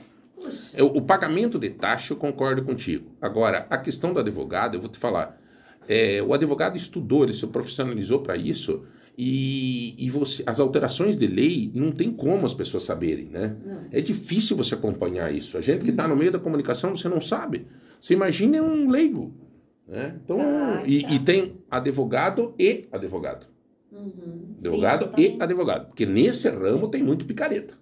É, 0.73 0.81
O 0.83 1.01
pagamento 1.01 1.59
de 1.59 1.69
taxa, 1.69 2.13
eu 2.13 2.17
concordo 2.17 2.63
contigo. 2.63 3.11
Agora, 3.21 3.67
a 3.69 3.77
questão 3.77 4.11
do 4.13 4.19
advogado, 4.19 4.75
eu 4.75 4.81
vou 4.81 4.89
te 4.89 4.97
falar. 4.97 5.37
é, 5.87 6.21
o 6.23 6.33
advogado 6.33 6.75
estudou, 6.77 7.23
ele 7.23 7.33
se 7.33 7.45
profissionalizou 7.45 8.19
para 8.21 8.35
isso. 8.35 8.85
E, 9.17 9.95
e 9.97 10.09
você, 10.09 10.43
as 10.45 10.59
alterações 10.59 11.17
de 11.17 11.25
lei 11.25 11.71
não 11.73 11.91
tem 11.91 12.11
como 12.11 12.45
as 12.45 12.53
pessoas 12.53 12.83
saberem, 12.83 13.25
né? 13.25 13.55
Não. 13.65 13.85
É 13.91 14.01
difícil 14.01 14.57
você 14.57 14.75
acompanhar 14.75 15.33
isso. 15.33 15.57
A 15.57 15.61
gente 15.61 15.85
que 15.85 15.91
está 15.91 16.05
no 16.07 16.15
meio 16.17 16.31
da 16.31 16.39
comunicação, 16.39 16.95
você 16.95 17.07
não 17.07 17.21
sabe. 17.21 17.65
Você 17.99 18.13
imagina 18.13 18.61
um 18.61 18.89
leigo. 18.89 19.33
Né? 19.87 20.15
Então, 20.23 20.39
Ah, 20.41 20.83
e, 20.85 21.15
e 21.15 21.19
tem 21.19 21.57
advogado 21.71 22.53
e 22.59 22.87
advogado. 22.91 23.47
uhum. 23.91 24.55
Advogado 24.59 25.03
e 25.03 25.05
totalmente. 25.07 25.41
advogado. 25.43 25.87
Porque 25.87 26.05
nesse 26.05 26.49
ramo 26.49 26.87
tem 26.89 27.01
muito 27.03 27.23
picareta. 27.25 27.75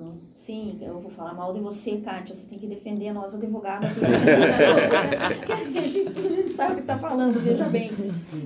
Nossa. 0.00 0.38
Sim, 0.38 0.78
eu 0.80 0.98
vou 0.98 1.10
falar 1.10 1.34
mal 1.34 1.52
de 1.52 1.60
você, 1.60 1.98
Kátia. 1.98 2.34
Você 2.34 2.48
tem 2.48 2.58
que 2.58 2.66
defender 2.66 3.12
nós, 3.12 3.34
advogados. 3.34 3.86
aqui. 3.90 4.00
Isso 6.00 6.14
que 6.16 6.26
a 6.26 6.30
gente 6.30 6.52
sabe 6.52 6.72
o 6.72 6.74
que 6.76 6.80
está 6.80 6.98
falando, 6.98 7.38
veja 7.38 7.64
bem. 7.68 7.90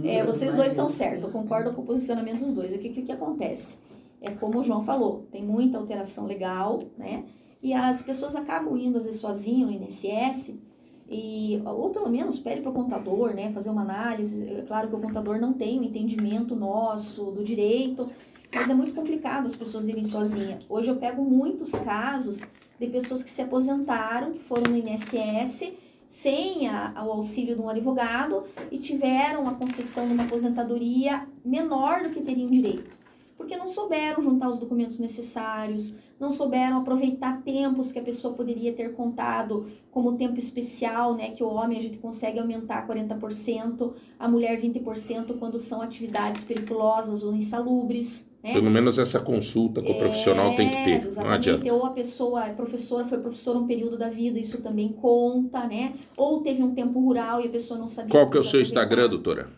É, 0.02 0.24
vocês 0.24 0.56
dois 0.56 0.72
estão 0.72 0.88
certos, 0.88 1.22
eu 1.22 1.30
concordo 1.30 1.72
com 1.72 1.82
o 1.82 1.86
posicionamento 1.86 2.40
dos 2.40 2.52
dois. 2.52 2.74
O 2.74 2.78
que, 2.78 2.88
que, 2.88 3.02
que 3.02 3.12
acontece? 3.12 3.82
É 4.20 4.32
como 4.32 4.58
o 4.58 4.64
João 4.64 4.82
falou, 4.82 5.28
tem 5.30 5.44
muita 5.44 5.78
alteração 5.78 6.26
legal, 6.26 6.80
né? 6.98 7.24
E 7.62 7.72
as 7.72 8.02
pessoas 8.02 8.34
acabam 8.34 8.76
indo, 8.76 8.98
às 8.98 9.04
vezes, 9.04 9.20
sozinho 9.20 9.66
no 9.68 9.72
INSS, 9.72 10.60
e, 11.08 11.62
ou 11.64 11.90
pelo 11.90 12.08
menos 12.08 12.38
pede 12.40 12.62
para 12.62 12.70
o 12.70 12.74
contador, 12.74 13.32
né? 13.32 13.52
Fazer 13.52 13.70
uma 13.70 13.82
análise. 13.82 14.44
É 14.50 14.62
claro 14.62 14.88
que 14.88 14.96
o 14.96 15.00
contador 15.00 15.38
não 15.38 15.52
tem 15.52 15.78
o 15.78 15.84
entendimento 15.84 16.56
nosso 16.56 17.30
do 17.30 17.44
direito, 17.44 18.10
mas 18.54 18.70
é 18.70 18.74
muito 18.74 18.94
complicado 18.94 19.46
as 19.46 19.56
pessoas 19.56 19.88
irem 19.88 20.04
sozinhas. 20.04 20.64
Hoje 20.68 20.88
eu 20.88 20.96
pego 20.96 21.24
muitos 21.24 21.72
casos 21.72 22.40
de 22.78 22.86
pessoas 22.86 23.22
que 23.22 23.30
se 23.30 23.42
aposentaram, 23.42 24.32
que 24.32 24.38
foram 24.38 24.70
no 24.70 24.78
INSS 24.78 25.72
sem 26.06 26.68
a, 26.68 26.92
o 27.04 27.10
auxílio 27.10 27.56
de 27.56 27.60
um 27.60 27.68
advogado 27.68 28.44
e 28.70 28.78
tiveram 28.78 29.48
a 29.48 29.54
concessão 29.54 30.06
de 30.06 30.12
uma 30.12 30.24
aposentadoria 30.24 31.26
menor 31.44 32.02
do 32.02 32.10
que 32.10 32.20
teriam 32.20 32.48
direito. 32.48 32.96
Porque 33.36 33.56
não 33.56 33.68
souberam 33.68 34.22
juntar 34.22 34.48
os 34.48 34.60
documentos 34.60 35.00
necessários, 35.00 35.96
não 36.20 36.30
souberam 36.30 36.78
aproveitar 36.78 37.42
tempos 37.42 37.90
que 37.90 37.98
a 37.98 38.02
pessoa 38.02 38.34
poderia 38.34 38.72
ter 38.72 38.94
contado 38.94 39.66
como 39.90 40.16
tempo 40.16 40.38
especial, 40.38 41.14
né? 41.14 41.32
Que 41.32 41.42
o 41.42 41.48
homem 41.48 41.78
a 41.78 41.82
gente 41.82 41.98
consegue 41.98 42.38
aumentar 42.38 42.86
40%, 42.86 43.92
a 44.18 44.28
mulher 44.28 44.60
20% 44.60 45.36
quando 45.38 45.58
são 45.58 45.82
atividades 45.82 46.44
perigosas 46.44 47.24
ou 47.24 47.34
insalubres, 47.34 48.32
né? 48.44 48.52
Pelo 48.52 48.70
menos 48.70 48.98
essa 48.98 49.18
consulta 49.18 49.80
com 49.82 49.92
o 49.92 49.98
profissional 49.98 50.54
tem 50.54 50.68
que 50.68 50.84
ter. 50.84 51.00
Não 51.00 51.08
exatamente. 51.08 51.50
adianta. 51.50 51.74
Ou 51.74 51.86
a 51.86 51.90
pessoa 51.90 52.46
é 52.46 52.52
professora, 52.52 53.06
foi 53.06 53.18
professora 53.18 53.58
um 53.58 53.66
período 53.66 53.96
da 53.96 54.10
vida, 54.10 54.38
isso 54.38 54.60
também 54.62 54.90
conta, 54.92 55.66
né? 55.66 55.94
Ou 56.16 56.42
teve 56.42 56.62
um 56.62 56.74
tempo 56.74 57.00
rural 57.00 57.40
e 57.40 57.46
a 57.46 57.50
pessoa 57.50 57.80
não 57.80 57.88
sabia. 57.88 58.10
Qual 58.10 58.28
que 58.30 58.36
é 58.36 58.40
o 58.40 58.44
seu. 58.44 58.60
Instagram, 58.60 59.08
doutora? 59.08 59.48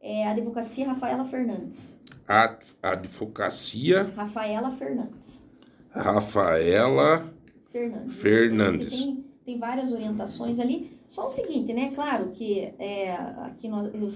É 0.00 0.26
a 0.26 0.32
Advocacia 0.32 0.86
Rafaela 0.86 1.24
Fernandes. 1.24 1.98
A 2.28 2.54
Advocacia 2.82 4.12
Rafaela 4.14 4.70
Fernandes. 4.70 5.50
Rafaela. 5.90 7.32
Fernandes. 7.72 8.14
Fernandes. 8.14 9.04
Tem, 9.04 9.24
tem 9.44 9.58
várias 9.58 9.92
orientações 9.92 10.58
ali. 10.60 10.98
Só 11.08 11.26
o 11.26 11.30
seguinte, 11.30 11.72
né? 11.72 11.90
Claro 11.94 12.28
que 12.32 12.72
é, 12.78 13.12
aqui 13.44 13.68
nós 13.68 13.86
eu- 13.94 14.06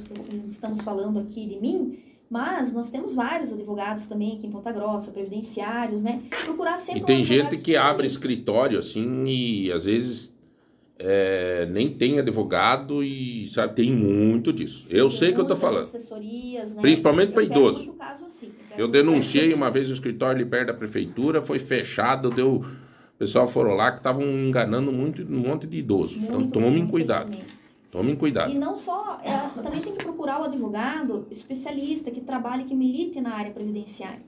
estamos 0.47 0.83
falando 0.83 1.19
aqui 1.19 1.47
de 1.47 1.59
mim, 1.59 1.99
mas 2.33 2.73
nós 2.73 2.91
temos 2.91 3.15
vários 3.15 3.53
advogados 3.53 4.07
também 4.07 4.39
aqui 4.39 4.47
em 4.47 4.51
Ponta 4.51 4.73
Grossa, 4.73 5.13
previdenciários, 5.13 6.03
né? 6.03 6.23
Procurar 6.47 6.79
sempre 6.79 7.01
E 7.01 7.03
um 7.03 7.05
tem 7.05 7.21
advogado 7.21 7.51
gente 7.51 7.63
que 7.63 7.77
abre 7.77 8.07
escritório 8.07 8.79
assim 8.79 9.27
e 9.27 9.71
às 9.71 9.85
vezes 9.85 10.35
é, 10.99 11.69
nem 11.71 11.93
tem 11.93 12.19
advogado 12.19 13.05
e 13.05 13.47
sabe, 13.49 13.75
tem 13.75 13.93
muito 13.93 14.51
disso. 14.51 14.85
Sim, 14.85 14.97
eu 14.97 15.11
sei 15.11 15.35
que 15.35 15.41
eu 15.41 15.47
tô 15.47 15.55
falando. 15.55 15.85
Assessorias, 15.85 16.75
né? 16.75 16.81
Principalmente 16.81 17.33
Eu 17.33 17.35
pego 17.35 17.53
idoso. 17.53 17.95
assim, 18.01 18.51
Eu 18.79 18.89
muito 18.89 18.93
denunciei 18.93 19.53
uma 19.53 19.71
vez 19.71 19.91
o 19.91 19.93
escritório 19.93 20.37
ali 20.41 20.49
perto 20.49 20.69
da 20.69 20.75
prefeitura, 20.75 21.43
foi 21.43 21.59
fechado, 21.59 22.31
deu. 22.31 22.65
O 23.15 23.19
pessoal 23.19 23.47
foram 23.47 23.75
lá 23.75 23.93
que 23.93 23.99
estavam 23.99 24.25
enganando 24.39 24.91
muito, 24.91 25.23
um 25.23 25.39
monte 25.41 25.67
de 25.67 25.77
idoso. 25.77 26.19
Muito, 26.19 26.35
então 26.35 26.49
tomem 26.49 26.87
cuidado. 26.87 27.37
Tomem 27.93 28.17
cuidado. 28.17 28.51
E 28.51 28.59
não 28.59 28.75
só, 28.75 29.21
é, 29.23 29.61
também 29.63 29.83
tem 29.83 29.93
que 29.93 30.03
procurar 30.03 30.41
o 30.41 30.45
advogado 30.45 31.27
especialista 31.31 32.11
que 32.11 32.23
trabalhe, 32.23 32.65
que 32.65 32.75
milite 32.75 33.21
na 33.21 33.35
área 33.35 33.53
previdenciária. 33.53 34.23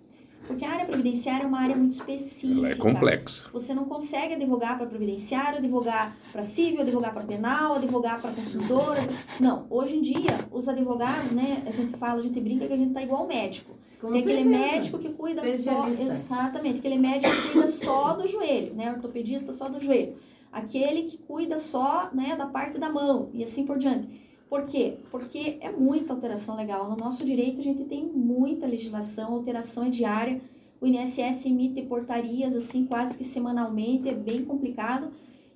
Porque 0.46 0.62
a 0.66 0.70
área 0.70 0.84
previdenciária 0.84 1.44
é 1.44 1.46
uma 1.46 1.58
área 1.60 1.74
muito 1.74 1.92
específica. 1.92 2.58
Ela 2.58 2.68
é 2.72 2.74
complexa. 2.74 3.48
Você 3.54 3.72
não 3.72 3.86
consegue 3.86 4.34
advogar 4.34 4.76
para 4.76 4.86
previdenciário, 4.86 5.56
advogar 5.56 6.14
para 6.30 6.42
civil, 6.42 6.82
advogar 6.82 7.14
para 7.14 7.22
penal, 7.22 7.76
advogar 7.76 8.20
para 8.20 8.32
consumidor. 8.32 8.98
Não, 9.40 9.66
hoje 9.70 9.96
em 9.96 10.02
dia, 10.02 10.40
os 10.52 10.68
advogados, 10.68 11.32
né, 11.32 11.62
a 11.66 11.70
gente 11.70 11.96
fala, 11.96 12.20
a 12.20 12.22
gente 12.22 12.38
brinca 12.38 12.66
que 12.66 12.72
a 12.74 12.76
gente 12.76 12.92
tá 12.92 13.02
igual 13.02 13.26
médico. 13.26 13.74
Com 13.98 14.12
Tem 14.12 14.20
aquele 14.20 14.44
médico 14.44 14.98
que 14.98 15.08
cuida 15.14 15.40
só, 15.56 15.88
exatamente, 15.88 16.80
aquele 16.80 16.98
médico 16.98 17.34
que 17.34 17.48
cuida 17.52 17.68
só 17.68 18.12
do 18.12 18.28
joelho, 18.28 18.74
né, 18.74 18.92
ortopedista 18.92 19.54
só 19.54 19.70
do 19.70 19.82
joelho. 19.82 20.16
Aquele 20.54 21.02
que 21.02 21.18
cuida 21.18 21.58
só, 21.58 22.10
né, 22.12 22.36
da 22.36 22.46
parte 22.46 22.78
da 22.78 22.88
mão 22.88 23.28
e 23.34 23.42
assim 23.42 23.66
por 23.66 23.76
diante. 23.76 24.22
Por 24.48 24.66
quê? 24.66 24.98
Porque 25.10 25.58
é 25.60 25.72
muita 25.72 26.12
alteração 26.12 26.56
legal. 26.56 26.88
No 26.88 26.96
nosso 26.96 27.24
direito, 27.26 27.60
a 27.60 27.64
gente 27.64 27.82
tem 27.84 28.04
muita 28.04 28.66
legislação, 28.66 29.32
alteração 29.32 29.86
é 29.86 29.90
diária. 29.90 30.40
O 30.80 30.86
INSS 30.86 31.46
emite 31.46 31.82
portarias, 31.82 32.54
assim, 32.54 32.86
quase 32.86 33.18
que 33.18 33.24
semanalmente, 33.24 34.08
é 34.08 34.14
bem 34.14 34.44
complicado. 34.44 35.08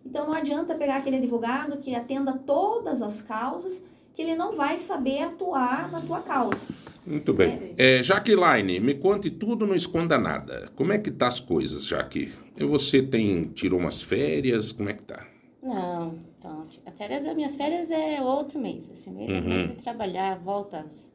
Então, 0.05 0.27
não 0.27 0.35
adianta 0.35 0.75
pegar 0.75 0.97
aquele 0.97 1.19
advogado 1.19 1.79
que 1.79 1.95
atenda 1.95 2.33
todas 2.33 3.01
as 3.01 3.23
causas, 3.23 3.89
que 4.15 4.23
ele 4.23 4.35
não 4.35 4.57
vai 4.57 4.77
saber 4.77 5.23
atuar 5.23 5.93
na 5.93 6.01
tua 6.01 6.21
causa. 6.21 6.75
Muito 7.09 7.33
bem. 7.33 7.73
É, 7.79 8.03
Jaqueline, 8.03 8.79
me 8.81 8.95
conte 8.95 9.31
tudo, 9.31 9.67
não 9.67 9.75
esconda 9.75 10.19
nada. 10.19 10.71
Como 10.77 10.93
é 10.93 10.99
que 10.99 11.11
tá 11.11 11.27
as 11.29 11.41
coisas, 11.41 11.87
Jaque? 11.87 12.33
E 12.57 12.65
Você 12.65 13.03
tem 13.03 13.45
tirou 13.55 13.81
umas 13.81 14.03
férias? 14.03 14.73
Como 14.73 14.89
é 14.91 14.93
que 14.93 15.03
tá? 15.03 15.27
Não, 15.63 16.19
então, 16.39 16.67
a 16.87 16.91
férias, 16.93 17.27
as 17.27 17.35
minhas 17.35 17.57
férias 17.57 17.91
é 17.91 18.21
outro 18.21 18.59
mês. 18.61 18.89
Esse 18.91 19.11
mês 19.11 19.31
eu 19.31 19.43
comecei 19.43 19.77
a 19.79 19.83
trabalhar, 19.83 20.39
voltas. 20.39 21.11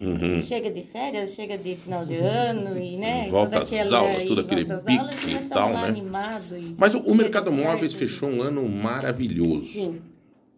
Uhum. 0.00 0.40
Chega 0.42 0.70
de 0.70 0.82
férias, 0.82 1.34
chega 1.34 1.56
de 1.56 1.76
final 1.76 2.04
de 2.04 2.16
ano 2.16 2.76
e, 2.76 2.96
né? 2.96 3.28
Volta 3.30 3.62
às 3.62 3.72
aquela- 3.72 3.98
aulas, 3.98 4.24
todo 4.24 4.40
aquele 4.40 4.64
pique 4.64 4.98
aulas, 4.98 5.14
e 5.24 5.48
tal, 5.48 5.72
né? 5.72 5.84
animado 5.84 6.58
e 6.58 6.74
Mas 6.76 6.94
o, 6.94 7.14
mercado 7.14 7.50
de 7.50 7.56
móveis 7.56 7.94
fechou 7.94 8.28
um 8.28 8.42
ano 8.42 8.68
maravilhoso. 8.68 9.66
Sim, 9.66 10.00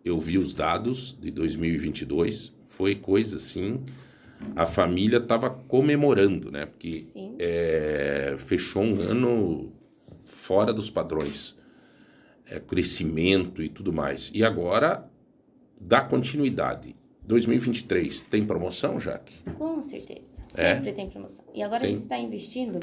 Eu 0.04 0.18
vi 0.18 0.38
os 0.38 0.54
dados 0.54 1.16
de 1.20 1.30
2022, 1.30 2.56
foi 2.68 2.94
coisa 2.94 3.36
assim. 3.36 3.80
A 4.54 4.66
família 4.66 5.18
estava 5.18 5.50
comemorando, 5.50 6.50
né? 6.50 6.66
Porque 6.66 7.06
é, 7.38 8.34
fechou 8.38 8.82
um 8.82 9.00
ano 9.00 9.72
fora 10.24 10.72
dos 10.72 10.90
padrões. 10.90 11.56
é, 12.48 12.60
crescimento 12.60 13.62
e 13.62 13.68
tudo 13.68 13.92
mais. 13.92 14.30
E 14.34 14.44
agora, 14.44 15.10
dá 15.80 16.00
continuidade. 16.00 16.94
2023, 17.24 18.20
tem 18.20 18.46
promoção, 18.46 19.00
Jaque? 19.00 19.34
Com 19.58 19.82
certeza. 19.82 20.36
É? 20.54 20.76
Sempre 20.76 20.92
tem 20.92 21.10
promoção. 21.10 21.44
E 21.52 21.62
agora 21.62 21.80
Tem. 21.80 21.90
a 21.90 21.92
gente 21.92 22.02
está 22.04 22.16
investindo 22.16 22.78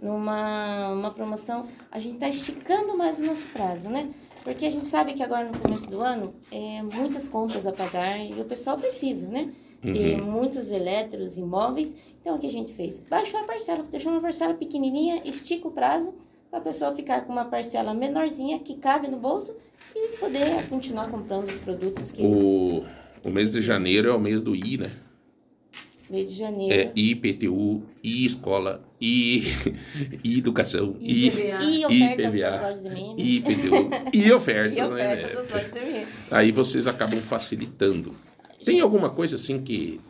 numa 0.00 0.92
uma 0.92 1.10
promoção. 1.10 1.68
A 1.90 1.98
gente 1.98 2.14
está 2.14 2.28
esticando 2.28 2.96
mais 2.96 3.18
o 3.18 3.24
nosso 3.24 3.44
prazo, 3.48 3.88
né? 3.88 4.08
Porque 4.44 4.64
a 4.66 4.70
gente 4.70 4.86
sabe 4.86 5.14
que 5.14 5.22
agora 5.22 5.48
no 5.48 5.58
começo 5.58 5.90
do 5.90 6.00
ano 6.00 6.32
é 6.50 6.80
muitas 6.80 7.28
contas 7.28 7.66
a 7.66 7.72
pagar 7.72 8.18
e 8.24 8.40
o 8.40 8.44
pessoal 8.44 8.78
precisa, 8.78 9.26
né? 9.26 9.52
E 9.82 10.16
muitos 10.16 10.72
eletros, 10.72 11.38
imóveis. 11.38 11.96
Então 12.20 12.36
o 12.36 12.38
que 12.38 12.46
a 12.46 12.52
gente 12.52 12.72
fez? 12.72 13.00
Baixou 13.08 13.40
a 13.40 13.44
parcela, 13.44 13.84
deixou 13.90 14.12
uma 14.12 14.20
parcela 14.20 14.54
pequenininha, 14.54 15.22
estica 15.24 15.68
o 15.68 15.70
prazo 15.70 16.14
para 16.50 16.58
a 16.58 16.62
pessoa 16.62 16.94
ficar 16.94 17.22
com 17.24 17.32
uma 17.32 17.44
parcela 17.44 17.94
menorzinha 17.94 18.58
que 18.58 18.76
cabe 18.76 19.08
no 19.08 19.18
bolso 19.18 19.54
e 19.94 20.16
poder 20.18 20.66
continuar 20.68 21.10
comprando 21.10 21.48
os 21.48 21.58
produtos 21.58 22.12
que 22.12 22.22
O, 22.22 22.84
o 23.22 23.30
mês 23.30 23.52
de 23.52 23.60
janeiro 23.60 24.08
é 24.08 24.14
o 24.14 24.20
mês 24.20 24.42
do 24.42 24.54
I, 24.54 24.78
né? 24.78 24.90
mês 26.10 26.28
de 26.30 26.38
janeiro. 26.38 26.72
É 26.74 26.90
IPTU, 26.96 27.82
I 28.02 28.24
escola, 28.24 28.82
I, 29.00 29.44
I 30.24 30.38
educação, 30.38 30.96
I. 31.00 31.28
E 31.28 31.30
lojas 32.62 32.82
de 32.82 32.90
mim. 32.90 33.14
IPTU 33.16 33.90
e 34.12 34.32
ofertas, 34.32 34.78
E 34.78 34.82
ofertas 34.82 35.72
né? 35.72 36.08
Aí 36.30 36.50
vocês 36.50 36.86
acabam 36.86 37.20
facilitando. 37.20 38.14
Tem 38.64 38.80
alguma 38.80 39.10
coisa 39.10 39.36
assim 39.36 39.62
que 39.62 40.00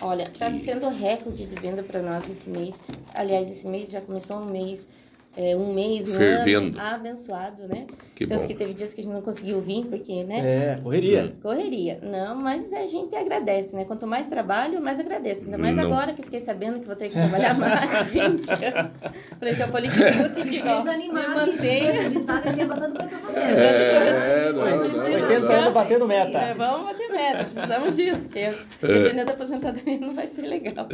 Olha, 0.00 0.24
está 0.24 0.50
sendo 0.60 0.88
recorde 0.88 1.46
de 1.46 1.56
venda 1.60 1.82
para 1.82 2.02
nós 2.02 2.28
esse 2.30 2.50
mês. 2.50 2.82
Aliás, 3.14 3.50
esse 3.50 3.66
mês 3.66 3.90
já 3.90 4.00
começou 4.00 4.38
um 4.38 4.46
mês, 4.46 4.88
é, 5.36 5.56
um 5.56 5.72
mês, 5.72 6.08
um 6.08 6.14
Fervendo. 6.14 6.78
ano 6.78 6.94
abençoado, 6.94 7.66
né? 7.66 7.86
Que 8.14 8.26
Tanto 8.26 8.42
bom. 8.42 8.46
que 8.46 8.54
teve 8.54 8.72
dias 8.74 8.94
que 8.94 9.00
a 9.00 9.04
gente 9.04 9.12
não 9.12 9.22
conseguiu 9.22 9.60
vir, 9.60 9.84
porque, 9.86 10.22
né? 10.22 10.76
É, 10.76 10.82
correria. 10.82 11.34
Correria. 11.42 11.98
Não, 12.02 12.36
mas 12.36 12.72
a 12.72 12.86
gente 12.86 13.14
agradece, 13.16 13.74
né? 13.74 13.84
Quanto 13.84 14.06
mais 14.06 14.28
trabalho, 14.28 14.80
mais 14.80 15.00
agradeço. 15.00 15.44
Ainda 15.46 15.58
mais 15.58 15.74
Não. 15.74 15.84
agora 15.84 16.12
que 16.12 16.20
eu 16.20 16.24
fiquei 16.24 16.40
sabendo 16.40 16.78
que 16.78 16.86
vou 16.86 16.94
ter 16.94 17.08
que 17.08 17.14
trabalhar 17.14 17.54
mais 17.58 18.06
de 18.06 18.10
20 18.12 18.50
anos. 18.64 18.98
Falei, 19.38 19.54
se 19.54 19.62
eu 19.62 19.68
poliquístico, 19.68 20.44
Esteja 20.54 20.90
animado, 20.92 21.24
que 21.24 21.50
mantenha. 21.50 21.92
fazer. 21.94 22.14
É, 23.34 24.52
não, 24.54 24.60
Mas 24.60 24.76
não, 24.76 24.86
isso 24.86 24.96
não, 24.98 25.08
não 25.08 25.18
não. 25.18 25.28
Tentando 25.28 25.72
bater 25.72 25.98
no 25.98 26.06
meta. 26.06 26.38
É, 26.38 26.54
vamos 26.54 26.86
bater 26.92 27.08
meta, 27.10 27.44
precisamos 27.44 27.96
disso, 27.96 28.22
porque 28.28 28.54
dependendo 28.80 29.26
da 29.26 29.32
aposentadoria 29.32 29.98
não 29.98 30.12
vai 30.12 30.28
ser 30.28 30.42
legal. 30.42 30.86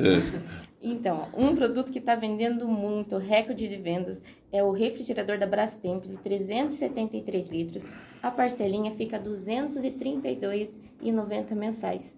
Então, 0.82 1.28
um 1.36 1.54
produto 1.54 1.92
que 1.92 1.98
está 1.98 2.14
vendendo 2.14 2.66
muito, 2.66 3.18
recorde 3.18 3.68
de 3.68 3.76
vendas, 3.76 4.18
é 4.50 4.62
o 4.64 4.70
refrigerador 4.72 5.38
da 5.38 5.46
Brastemp 5.46 6.04
de 6.06 6.16
373 6.16 7.48
litros. 7.48 7.84
A 8.22 8.30
parcelinha 8.30 8.90
fica 8.92 9.18
R$ 9.18 9.24
232,90 9.24 11.54
mensais. 11.54 12.16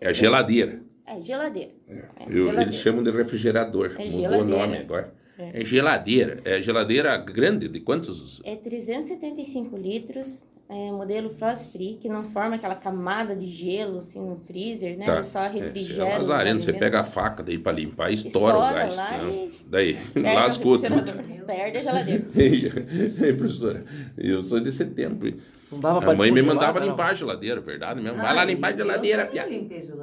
É 0.00 0.06
a 0.08 0.12
geladeira. 0.12 0.82
É 1.04 1.20
geladeira. 1.20 1.72
É, 1.88 1.94
É, 1.94 2.04
geladeira. 2.32 2.62
eles 2.62 2.76
chamam 2.76 3.02
de 3.02 3.10
refrigerador. 3.10 3.96
É 3.98 4.04
Mudou 4.04 4.08
o 4.08 4.12
geladeira. 4.20 4.44
nome 4.44 4.76
agora. 4.78 5.12
É. 5.38 5.62
geladeira. 5.64 6.40
É 6.44 6.62
geladeira 6.62 7.16
grande, 7.18 7.66
de 7.68 7.80
quantos? 7.80 8.40
É 8.44 8.54
375 8.56 9.76
litros, 9.76 10.44
é, 10.68 10.90
modelo 10.90 11.30
Frost 11.30 11.70
Free, 11.70 11.98
que 12.00 12.08
não 12.08 12.24
forma 12.24 12.56
aquela 12.56 12.74
camada 12.74 13.34
de 13.36 13.46
gelo 13.50 13.98
assim 13.98 14.20
no 14.20 14.36
freezer, 14.46 14.96
né? 14.98 15.06
Tá. 15.06 15.14
Ele 15.16 15.24
só 15.24 15.42
É, 15.44 15.48
refrigera. 15.48 15.94
você 15.94 16.00
é 16.00 16.18
os 16.20 16.28
lazarento, 16.28 16.64
você 16.64 16.72
pega 16.72 17.00
a 17.00 17.04
faca 17.04 17.42
daí 17.42 17.58
pra 17.58 17.72
limpar 17.72 18.10
e 18.10 18.14
estoura, 18.14 18.58
o 18.58 18.62
Estoura 18.62 18.74
gás. 18.84 18.96
lá 18.96 19.10
né? 19.18 19.30
e- 19.30 19.56
Daí, 19.68 19.98
lascou 20.34 20.78
tudo. 20.78 21.12
Perde 21.46 21.78
a 21.78 21.82
geladeira. 21.82 22.24
Ei, 22.36 23.32
professora, 23.34 23.84
eu 24.18 24.42
sou 24.42 24.60
desse 24.60 24.84
tempo. 24.86 25.26
Não 25.70 25.80
dava 25.80 26.00
pra 26.00 26.12
A 26.12 26.16
mãe 26.16 26.30
me 26.30 26.42
mandava 26.42 26.78
não? 26.78 26.88
limpar 26.88 27.10
a 27.10 27.14
geladeira, 27.14 27.60
verdade 27.60 28.00
mesmo. 28.00 28.18
Vai 28.18 28.32
lá 28.34 28.44
limpar 28.44 28.72
a 28.72 28.76
geladeira, 28.76 29.26
Pia. 29.26 29.42
a 29.44 29.46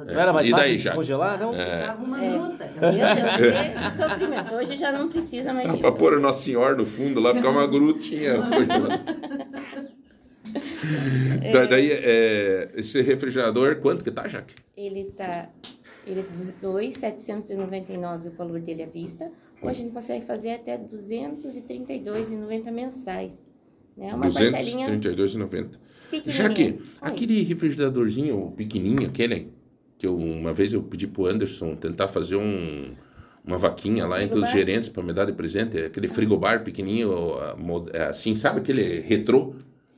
Não 0.04 0.20
era 0.20 0.30
mais 0.32 0.46
E 0.46 0.50
fácil 0.50 0.66
daí, 0.66 0.76
de 0.76 0.82
já? 0.82 0.90
descongelar, 0.90 1.38
não? 1.40 1.52
Tava 1.54 2.02
uma 2.04 2.22
É. 2.24 2.30
gruta. 2.38 2.70
Meu 2.80 2.90
Deus, 2.90 3.92
que 3.92 3.96
sofrimento. 4.02 4.54
Hoje 4.54 4.76
já 4.76 4.92
não 4.92 5.08
precisa 5.08 5.52
mais 5.54 5.66
Pra 5.78 5.88
disso. 5.88 5.98
pôr 5.98 6.12
o 6.14 6.20
Nossa 6.20 6.42
Senhora 6.42 6.74
no 6.74 6.84
fundo 6.84 7.18
lá, 7.20 7.34
ficar 7.34 7.48
uma 7.50 7.66
grutinha. 7.66 8.34
Então, 11.48 11.66
daí, 11.66 11.90
é, 11.90 12.68
esse 12.74 13.00
refrigerador, 13.00 13.76
quanto 13.76 14.04
que 14.04 14.10
tá, 14.10 14.28
Jaque? 14.28 14.54
Ele 14.76 15.04
tá. 15.16 15.48
Ele 16.06 16.20
é 16.20 16.24
2,799 16.60 18.28
o 18.28 18.32
valor 18.32 18.60
dele 18.60 18.82
à 18.82 18.86
vista. 18.86 19.30
Ou 19.62 19.68
a 19.68 19.72
gente 19.72 19.92
consegue 19.92 20.26
fazer 20.26 20.50
até 20.52 20.76
232,90 20.76 22.70
mensais. 22.70 23.50
Né? 23.96 24.12
Uma 24.14 24.30
parcelinha 24.30 24.88
232,90. 24.90 25.78
pequenininha. 26.10 26.32
Jaque, 26.32 26.78
aquele 27.00 27.42
refrigeradorzinho 27.42 28.52
pequenininho, 28.56 29.08
aquele 29.08 29.52
que 29.96 30.06
eu, 30.06 30.16
uma 30.16 30.52
vez 30.52 30.72
eu 30.72 30.82
pedi 30.82 31.06
pro 31.06 31.26
Anderson 31.26 31.74
tentar 31.76 32.08
fazer 32.08 32.36
um, 32.36 32.92
uma 33.44 33.56
vaquinha 33.56 34.06
lá 34.06 34.22
entre 34.22 34.38
os 34.38 34.50
gerentes 34.50 34.88
para 34.88 35.02
me 35.02 35.12
dar 35.12 35.24
de 35.24 35.32
presente, 35.32 35.78
aquele 35.78 36.08
frigobar 36.08 36.64
pequenininho, 36.64 37.10
é 37.92 38.04
assim, 38.04 38.34
sabe 38.34 38.60
aquele 38.60 39.00
retrô? 39.00 39.54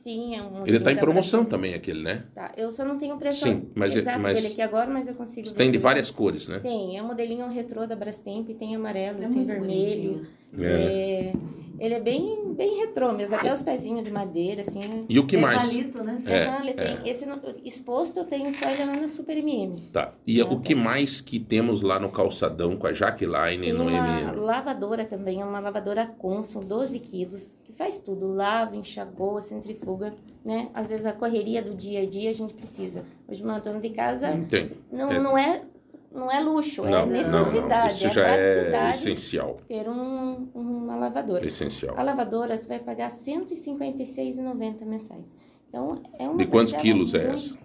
Sim, 0.07 0.35
é 0.37 0.41
um. 0.41 0.65
Ele 0.65 0.79
tá 0.79 0.93
em 0.93 0.95
promoção 0.95 1.43
também, 1.43 1.73
aquele, 1.73 2.01
né? 2.01 2.23
Tá, 2.33 2.53
eu 2.55 2.71
só 2.71 2.85
não 2.85 2.97
tenho 2.97 3.15
o 3.15 3.19
preço 3.19 3.43
Sim, 3.43 3.67
mas 3.75 3.93
é- 3.93 3.99
exato 3.99 4.21
mas 4.21 4.41
dele 4.41 4.53
aqui 4.53 4.61
agora, 4.61 4.89
mas 4.89 5.05
eu 5.05 5.13
consigo. 5.15 5.49
ver 5.49 5.55
Tem 5.55 5.69
de 5.69 5.77
várias 5.77 6.09
cores, 6.09 6.47
né? 6.47 6.59
Tem, 6.59 6.97
é 6.97 7.03
um 7.03 7.07
modelinho 7.07 7.49
retrô 7.49 7.85
da 7.85 7.93
Brastemp, 7.93 8.47
tem 8.57 8.73
amarelo, 8.73 9.21
É 9.21 9.27
tem 9.27 9.43
vermelho. 9.43 10.25
bonitinho. 10.49 10.63
É, 10.63 11.33
ele 11.79 11.93
é 11.93 11.99
bem, 11.99 12.53
bem 12.55 12.77
retrô 12.79 13.11
mesmo, 13.13 13.35
até 13.35 13.53
os 13.53 13.61
pezinhos 13.61 14.03
de 14.03 14.11
madeira, 14.11 14.61
assim. 14.61 15.05
E 15.07 15.19
o 15.19 15.25
que 15.25 15.35
é 15.35 15.39
mais? 15.39 15.65
palito, 15.67 16.03
né? 16.03 16.21
É, 16.25 16.61
ele 16.61 16.73
tem, 16.73 16.97
esse 17.09 17.25
exposto 17.63 18.17
eu 18.19 18.25
tenho 18.25 18.51
só 18.53 18.69
ele 18.69 18.85
lá 18.85 18.95
na 18.95 19.07
Super 19.07 19.37
MM. 19.37 19.75
Tá. 19.93 20.13
E 20.25 20.41
Ah, 20.41 20.45
o 20.45 20.59
que 20.59 20.73
mais 20.75 21.21
que 21.21 21.39
temos 21.39 21.81
lá 21.81 21.99
no 21.99 22.09
calçadão 22.09 22.75
com 22.75 22.87
a 22.87 22.93
Jaqueline 22.93 23.71
no 23.71 23.83
uma 23.87 23.91
MM? 23.91 24.35
lavadora 24.39 25.05
também, 25.05 25.41
é 25.41 25.45
uma 25.45 25.59
lavadora 25.59 26.07
Consul, 26.17 26.63
12 26.63 26.99
quilos, 26.99 27.57
que 27.63 27.73
faz 27.73 27.99
tudo, 27.99 28.33
lava, 28.33 28.75
enxagoa, 28.75 29.41
centrifuga, 29.41 30.13
né? 30.43 30.69
Às 30.73 30.89
vezes 30.89 31.05
a 31.05 31.13
correria 31.13 31.61
do 31.61 31.73
dia 31.75 32.01
a 32.01 32.05
dia 32.05 32.29
a 32.29 32.33
gente 32.33 32.53
precisa. 32.53 33.03
Hoje 33.27 33.43
uma 33.43 33.59
dona 33.59 33.79
de 33.79 33.89
casa 33.89 34.37
Tem. 34.49 34.71
não 34.91 35.11
É. 35.11 35.19
não 35.19 35.37
é 35.37 35.63
não 36.17 36.31
é 36.31 36.39
luxo, 36.39 36.83
Não, 36.83 36.89
é 36.89 37.05
não, 37.05 37.05
não. 37.31 37.45
necessidade, 37.45 37.93
Isso 37.93 38.07
é 38.07 38.09
já 38.11 38.27
é 38.27 38.89
essencial. 38.89 39.61
ter 39.67 39.87
um, 39.87 40.47
uma 40.53 40.95
lavadora. 40.95 41.45
Essencial. 41.45 41.97
A 41.97 42.03
lavadora 42.03 42.57
você 42.57 42.67
vai 42.67 42.79
pagar 42.79 43.09
R$ 43.09 43.15
156,90 43.15 44.85
mensais. 44.85 45.25
Então, 45.69 46.01
é 46.17 46.27
uma 46.27 46.37
De 46.37 46.45
quantos 46.47 46.73
quilos 46.73 47.13
é 47.13 47.29
essa? 47.33 47.57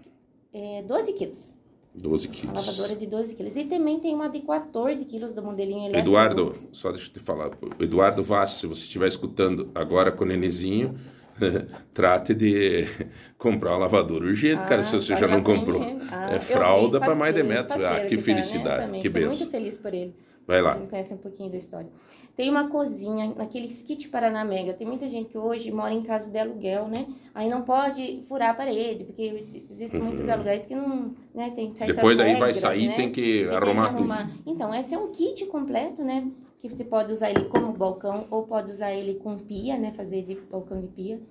É 0.53 0.81
12 0.83 1.13
quilos. 1.13 1.53
12 1.95 2.27
A 2.27 2.31
quilos. 2.31 2.65
lavadora 2.65 2.95
de 2.99 3.05
12 3.07 3.35
quilos. 3.35 3.55
E 3.55 3.65
também 3.65 3.99
tem 3.99 4.13
uma 4.15 4.27
de 4.27 4.39
14 4.41 5.05
quilos 5.05 5.31
do 5.33 5.41
modelinho 5.43 5.81
elétrico. 5.85 5.99
Eduardo, 5.99 6.53
só 6.73 6.91
deixa 6.91 7.09
eu 7.09 7.13
te 7.13 7.19
falar. 7.19 7.51
Eduardo 7.79 8.23
Vaz, 8.23 8.51
se 8.51 8.67
você 8.67 8.81
estiver 8.81 9.07
escutando 9.07 9.69
agora 9.75 10.11
com 10.11 10.23
o 10.23 10.27
Nenezinho, 10.27 10.95
trate 11.93 12.33
de 12.33 12.85
comprar 13.37 13.71
uma 13.71 13.79
lavadora 13.79 14.25
urgente, 14.25 14.65
cara, 14.65 14.83
se 14.83 14.93
você 14.93 15.15
já 15.15 15.27
não 15.27 15.43
comprou. 15.43 15.81
é 16.31 16.39
fralda 16.39 16.99
para 16.99 17.15
mais 17.15 17.33
de 17.33 17.43
metro. 17.43 17.85
Ah, 17.85 18.01
que 18.01 18.17
felicidade, 18.17 18.91
que 18.93 19.07
Estou 19.07 19.11
benção. 19.11 19.39
muito 19.39 19.51
feliz 19.51 19.77
por 19.77 19.93
ele. 19.93 20.15
Vai 20.45 20.61
lá. 20.61 20.75
conhece 20.75 21.13
um 21.13 21.17
pouquinho 21.17 21.49
da 21.49 21.57
história. 21.57 21.89
Tem 22.35 22.49
uma 22.49 22.67
cozinha 22.67 23.31
naquele 23.37 23.67
kit 23.67 24.09
Paraná 24.09 24.43
Mega. 24.43 24.73
Tem 24.73 24.87
muita 24.87 25.07
gente 25.07 25.29
que 25.29 25.37
hoje 25.37 25.71
mora 25.71 25.93
em 25.93 26.01
casa 26.01 26.31
de 26.31 26.37
aluguel, 26.39 26.87
né? 26.87 27.05
Aí 27.33 27.47
não 27.47 27.61
pode 27.61 28.23
furar 28.27 28.49
a 28.49 28.53
parede, 28.55 29.03
porque 29.03 29.43
existem 29.69 30.01
muitos 30.01 30.27
aluguéis 30.27 30.65
que 30.65 30.73
não, 30.73 31.13
né? 31.33 31.51
Tem 31.55 31.71
certas 31.71 31.89
Uhum. 31.89 31.95
Depois 31.95 32.17
daí 32.17 32.31
vai 32.31 32.39
regras, 32.51 32.57
sair, 32.57 32.87
né? 32.87 32.95
tem 32.95 33.11
que 33.11 33.45
Tem 33.45 33.55
arrumar 33.55 33.93
tudo. 33.93 34.11
Então, 34.47 34.73
esse 34.73 34.95
é 34.95 34.97
um 34.97 35.11
kit 35.11 35.45
completo, 35.45 36.03
né? 36.03 36.27
Que 36.63 36.69
você 36.69 36.85
pode 36.85 37.11
usar 37.11 37.29
ele 37.29 37.43
como 37.49 37.73
balcão 37.73 38.25
ou 38.31 38.47
pode 38.47 38.71
usar 38.71 38.93
ele 38.93 39.15
com 39.15 39.37
pia, 39.37 39.77
né? 39.77 39.91
Fazer 39.91 40.21
de 40.23 40.35
balcão 40.49 40.79
de 40.79 40.87
pia. 40.87 41.21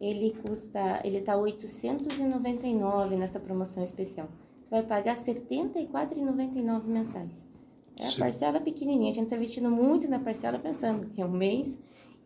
Ele 0.00 0.32
custa, 0.46 1.00
ele 1.02 1.20
tá 1.22 1.36
899 1.36 3.16
nessa 3.16 3.40
promoção 3.40 3.82
especial. 3.82 4.28
Você 4.62 4.70
vai 4.70 4.84
pagar 4.84 5.16
R$ 5.16 5.22
74,99 5.24 6.84
mensais. 6.84 7.44
É 7.98 8.06
a 8.06 8.12
parcela 8.16 8.60
pequenininha. 8.60 9.10
A 9.10 9.14
gente 9.16 9.28
tá 9.28 9.34
investindo 9.34 9.68
muito 9.68 10.06
na 10.06 10.20
parcela 10.20 10.56
pensando 10.56 11.08
que 11.08 11.20
é 11.20 11.26
um 11.26 11.32
mês. 11.32 11.76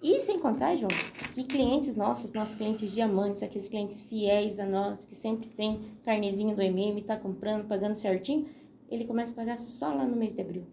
E 0.03 0.21
sem 0.21 0.39
contar, 0.39 0.75
João, 0.75 0.91
que 1.35 1.45
clientes 1.45 1.97
nossos, 1.97 2.31
nossos 2.35 2.57
clientes 2.57 2.93
diamantes, 2.93 3.43
aqueles 3.43 3.69
clientes 3.69 4.03
fiéis 4.03 4.59
a 4.59 4.67
nós, 4.67 5.07
que 5.07 5.15
sempre 5.15 5.49
tem 5.49 5.81
carnezinho 6.05 6.55
do 6.55 6.61
MM, 6.61 7.01
tá 7.01 7.17
comprando, 7.17 7.67
pagando 7.67 7.95
certinho, 7.95 8.47
ele 8.91 9.07
começa 9.07 9.33
a 9.33 9.35
pagar 9.35 9.57
só 9.57 9.89
lá 9.89 10.05
no 10.05 10.15
mês 10.15 10.35
de 10.35 10.43
abril. 10.43 10.67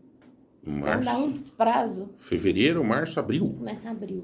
Então 0.66 0.80
dá 0.82 0.96
Março, 0.98 1.24
um 1.26 1.34
prazo, 1.58 2.10
fevereiro, 2.20 2.84
março, 2.84 3.20
abril. 3.20 3.56
começa 3.58 3.88
a 3.88 3.92
abril. 3.92 4.24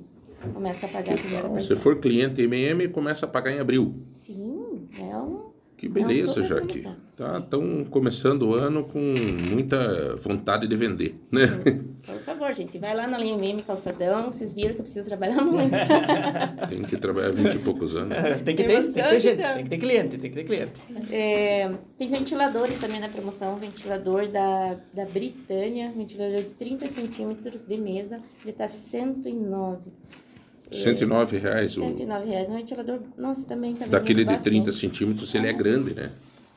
Começa 0.54 0.86
a 0.86 0.90
pagar 0.90 1.16
a 1.16 1.18
primeira 1.18 1.48
Então, 1.48 1.60
se 1.60 1.76
for 1.76 2.00
cliente 2.00 2.42
MM, 2.42 2.88
começa 2.90 3.26
a 3.26 3.30
pagar 3.30 3.52
em 3.52 3.60
abril. 3.60 3.96
Sim, 4.12 4.88
é 5.00 5.18
um, 5.18 5.47
Que 5.78 5.88
beleza, 5.88 6.44
Jaque. 6.44 6.88
Tá, 7.16 7.38
estão 7.38 7.86
começando 7.86 8.44
o 8.44 8.56
ano 8.56 8.84
com 8.84 9.14
muita 9.52 10.16
vontade 10.16 10.68
de 10.68 10.76
vender, 10.76 11.22
né? 11.32 11.46
Por 12.04 12.20
favor, 12.22 12.52
gente, 12.54 12.80
vai 12.80 12.96
lá 12.96 13.06
na 13.06 13.16
linha 13.18 13.38
meme 13.38 13.62
calçadão. 13.62 14.32
Vocês 14.32 14.54
viram 14.54 14.74
que 14.74 14.80
eu 14.80 14.84
preciso 14.84 15.08
trabalhar 15.08 15.42
muito. 15.46 15.76
Tem 16.68 16.82
que 16.82 16.98
trabalhar 16.98 17.32
20 17.32 17.54
e 17.54 17.60
poucos 17.60 17.96
anos. 17.96 18.18
Tem 18.44 18.56
que 18.56 18.64
ter, 18.64 18.92
tem 18.92 18.92
que 18.92 18.94
ter 18.94 19.20
gente, 19.20 19.40
então. 19.40 19.54
tem 19.54 19.64
que 19.64 19.70
ter 19.70 19.78
cliente, 19.78 20.18
tem 20.18 20.30
que 20.32 20.36
ter 20.36 20.44
cliente. 20.46 20.74
É, 21.12 21.72
tem 21.96 22.10
ventiladores 22.10 22.80
também 22.80 23.00
na 23.00 23.10
promoção. 23.10 23.56
Ventilador 23.58 24.28
da, 24.30 24.78
da 24.92 25.06
Britânia, 25.06 25.92
ventilador 25.92 26.42
de 26.42 26.56
30 26.56 26.88
centímetros 26.88 27.62
de 27.62 27.78
mesa. 27.78 28.20
Ele 28.44 28.54
tá 28.54 28.68
109. 28.68 29.92
109 30.72 31.38
reais 31.38 31.78
o 31.78 31.82
109 31.82 32.30
reais. 32.30 32.50
Um 32.50 32.56
ventilador, 32.56 33.00
nossa, 33.18 33.46
também 33.46 33.74
tá 33.74 33.80
vendendo 33.86 33.92
daquele 33.92 34.20
de 34.20 34.26
bastante. 34.26 34.44
30 34.52 34.72
centímetros, 34.72 35.34
ele 35.36 35.48
é 35.48 35.54
grande, 35.54 35.94
né? 35.94 36.12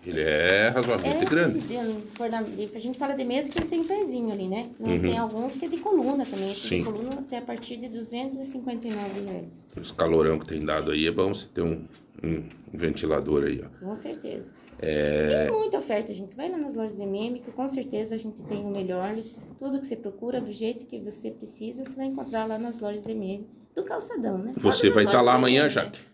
Ele 0.07 0.19
é 0.23 0.69
razoavelmente 0.69 1.27
É, 1.27 1.29
grande. 1.29 1.59
de- 1.61 2.71
a 2.75 2.79
gente 2.79 2.99
fala 2.99 3.13
de 3.15 3.23
mesa 3.23 3.51
que 3.51 3.59
ele 3.59 3.67
tem 3.67 3.85
pezinho 3.85 4.33
ali, 4.33 4.49
né? 4.49 4.71
Mas 4.81 5.03
tem 5.03 5.19
alguns 5.19 5.57
que 5.57 5.67
é 5.67 5.69
de 5.69 5.77
coluna 5.77 6.25
também. 6.25 6.53
Esse 6.53 6.63
Uhum. 6.63 6.69
Sim. 6.71 6.79
de 6.79 6.85
coluna 6.85 7.21
até 7.21 7.37
a 7.37 7.43
partir 7.43 7.77
de 7.77 7.89
259 7.89 9.21
reais. 9.27 9.61
Os 9.79 9.91
calorão 9.93 10.39
que 10.39 10.47
tem 10.47 10.65
dado 10.65 10.91
aí, 10.91 11.07
é 11.07 11.11
bom 11.13 11.35
você 11.35 11.47
ter 11.53 11.61
um, 11.63 11.85
um 12.25 12.43
ventilador 12.73 13.45
aí, 13.45 13.63
ó. 13.63 13.85
Com 13.87 13.95
certeza. 13.95 14.49
É. 14.83 15.45
Tem 15.49 15.59
muita 15.59 15.77
oferta, 15.77 16.15
gente. 16.15 16.35
Vai 16.35 16.51
lá 16.51 16.57
nas 16.57 16.75
lojas 16.75 16.99
MM, 17.01 17.39
que 17.41 17.51
com 17.51 17.69
certeza 17.69 18.15
a 18.15 18.19
gente 18.19 18.41
tem 18.43 18.59
o 18.65 18.71
melhor. 18.71 19.15
Tudo 19.59 19.79
que 19.79 19.87
você 19.87 19.97
procura, 19.97 20.41
do 20.41 20.51
jeito 20.51 20.87
que 20.87 20.99
você 20.99 21.31
precisa, 21.31 21.85
você 21.85 21.95
vai 21.95 22.07
encontrar 22.07 22.47
lá 22.47 22.59
nas 22.59 22.81
lojas 22.81 23.07
MM 23.07 23.45
do 23.75 23.85
calçadão, 23.85 24.39
né? 24.39 24.53
Você 24.57 24.91
vai 24.91 25.05
estar 25.05 25.21
lá 25.21 25.33
lojas 25.33 25.39
amanhã, 25.39 25.61
MM, 25.63 25.71
Jaque. 25.71 25.99
né? 25.99 26.05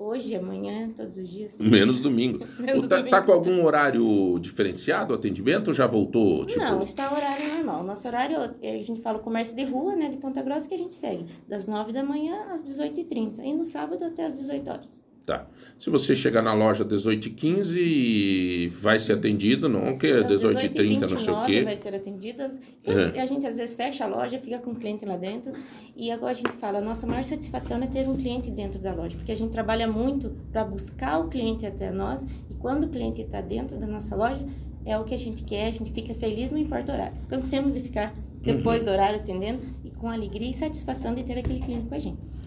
Hoje, 0.00 0.36
amanhã, 0.36 0.92
todos 0.96 1.16
os 1.18 1.28
dias. 1.28 1.58
Menos 1.58 2.00
domingo. 2.00 2.46
Menos 2.56 2.86
tá, 2.86 2.98
domingo. 2.98 3.10
tá 3.10 3.20
com 3.20 3.32
algum 3.32 3.64
horário 3.64 4.38
diferenciado 4.38 5.12
o 5.12 5.16
atendimento 5.16 5.68
ou 5.68 5.74
já 5.74 5.88
voltou? 5.88 6.46
Tipo, 6.46 6.60
Não, 6.60 6.80
está 6.82 7.12
horário 7.12 7.48
normal. 7.56 7.82
Nosso 7.82 8.06
horário, 8.06 8.54
eh, 8.62 8.78
a 8.78 8.82
gente 8.84 9.00
fala 9.00 9.18
o 9.18 9.22
comércio 9.22 9.56
de 9.56 9.64
rua, 9.64 9.96
né, 9.96 10.08
de 10.08 10.16
Ponta 10.16 10.40
Grossa, 10.40 10.68
que 10.68 10.74
a 10.74 10.78
gente 10.78 10.94
segue. 10.94 11.26
Das 11.48 11.66
9 11.66 11.92
da 11.92 12.04
manhã 12.04 12.46
às 12.52 12.62
18h30. 12.62 13.42
E 13.42 13.52
no 13.52 13.64
sábado 13.64 14.04
até 14.04 14.24
às 14.24 14.36
18 14.36 14.70
horas. 14.70 15.07
Tá. 15.28 15.46
Se 15.76 15.90
você 15.90 16.16
chegar 16.16 16.40
na 16.40 16.54
loja 16.54 16.86
18h15, 16.86 18.70
vai 18.70 18.98
ser 18.98 19.12
atendido, 19.12 19.68
não 19.68 19.98
que 19.98 20.06
é 20.06 20.20
Às 20.20 20.26
18h30, 20.26 21.00
não 21.02 21.18
sei 21.18 21.34
o 21.34 21.36
18h29 21.36 21.44
quê. 21.44 21.62
vai 21.64 21.76
ser 21.76 21.94
atendidas. 21.94 22.58
É. 22.82 23.20
A 23.20 23.26
gente 23.26 23.46
às 23.46 23.58
vezes 23.58 23.76
fecha 23.76 24.04
a 24.04 24.06
loja, 24.06 24.38
fica 24.38 24.58
com 24.58 24.70
o 24.70 24.74
cliente 24.74 25.04
lá 25.04 25.18
dentro. 25.18 25.52
E 25.94 26.10
agora 26.10 26.32
a 26.32 26.34
gente 26.34 26.52
fala, 26.52 26.80
nossa 26.80 27.06
maior 27.06 27.22
satisfação 27.24 27.76
é 27.82 27.86
ter 27.86 28.08
um 28.08 28.16
cliente 28.16 28.50
dentro 28.50 28.78
da 28.78 28.94
loja. 28.94 29.18
Porque 29.18 29.30
a 29.30 29.36
gente 29.36 29.50
trabalha 29.50 29.86
muito 29.86 30.30
para 30.50 30.64
buscar 30.64 31.18
o 31.18 31.28
cliente 31.28 31.66
até 31.66 31.90
nós. 31.90 32.24
E 32.48 32.54
quando 32.54 32.84
o 32.84 32.88
cliente 32.88 33.20
está 33.20 33.42
dentro 33.42 33.76
da 33.76 33.86
nossa 33.86 34.16
loja, 34.16 34.42
é 34.86 34.96
o 34.96 35.04
que 35.04 35.14
a 35.14 35.18
gente 35.18 35.44
quer, 35.44 35.66
a 35.66 35.72
gente 35.72 35.92
fica 35.92 36.14
feliz, 36.14 36.50
não 36.50 36.58
importa 36.58 36.90
o 36.90 36.94
horário. 36.94 37.18
Cansemos 37.28 37.74
de 37.74 37.82
ficar 37.82 38.14
depois 38.40 38.82
do 38.82 38.90
horário 38.90 39.16
atendendo 39.16 39.60
e 39.84 39.90
com 39.90 40.08
alegria 40.08 40.48
e 40.48 40.54
satisfação 40.54 41.14
de 41.14 41.22
ter 41.22 41.38
aquele 41.38 41.60
cliente 41.60 41.84
com 41.86 41.94
a 41.94 41.98
gente. 41.98 42.37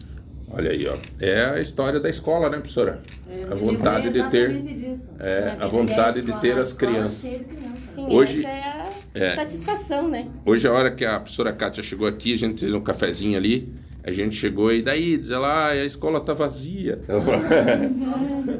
Olha 0.53 0.72
aí, 0.72 0.88
ó. 0.88 0.95
É 1.19 1.45
a 1.45 1.60
história 1.61 1.99
da 1.99 2.10
escola, 2.10 2.49
né, 2.49 2.57
professora? 2.57 3.02
Eu 3.30 3.52
A 3.52 3.56
vontade 3.56 4.10
de 4.11 4.22
ter. 4.30 4.49
exatamente 4.49 4.73
disso. 4.76 5.11
É, 5.19 5.56
a 5.60 5.65
a 5.65 5.68
vontade 5.68 6.22
de 6.22 6.26
escola- 6.28 6.41
ter 6.41 6.52
a 6.57 6.61
as 6.61 6.69
escola 6.69 6.91
crianças. 6.91 7.22
de 7.22 7.40
criança. 7.45 7.72
Sim, 7.95 8.06
Hoje- 8.10 8.40
essa 8.40 8.48
é 8.49 8.61
a 9.22 9.26
É. 9.26 9.36
satisfação, 9.36 10.07
né? 10.10 10.28
Hoje, 10.45 10.68
a 10.68 10.72
hora 10.73 10.91
que 10.91 11.06
a 11.06 11.19
professora 11.19 11.53
Kátia 11.53 11.82
chegou 11.84 12.07
aqui, 12.07 12.34
a 12.34 12.38
gente 12.38 12.65
no 12.65 12.82
cafezinho 12.82 13.38
ali, 13.38 13.72
a 14.03 14.11
gente 14.11 14.36
chegou 14.36 14.72
e 14.73 14.82
daí, 14.82 15.18
diz 15.18 15.30
ela, 15.32 15.48
ah, 15.48 15.68
a 15.69 15.86
escola 15.86 16.19
tá 16.19 16.34
vazia. 16.34 16.99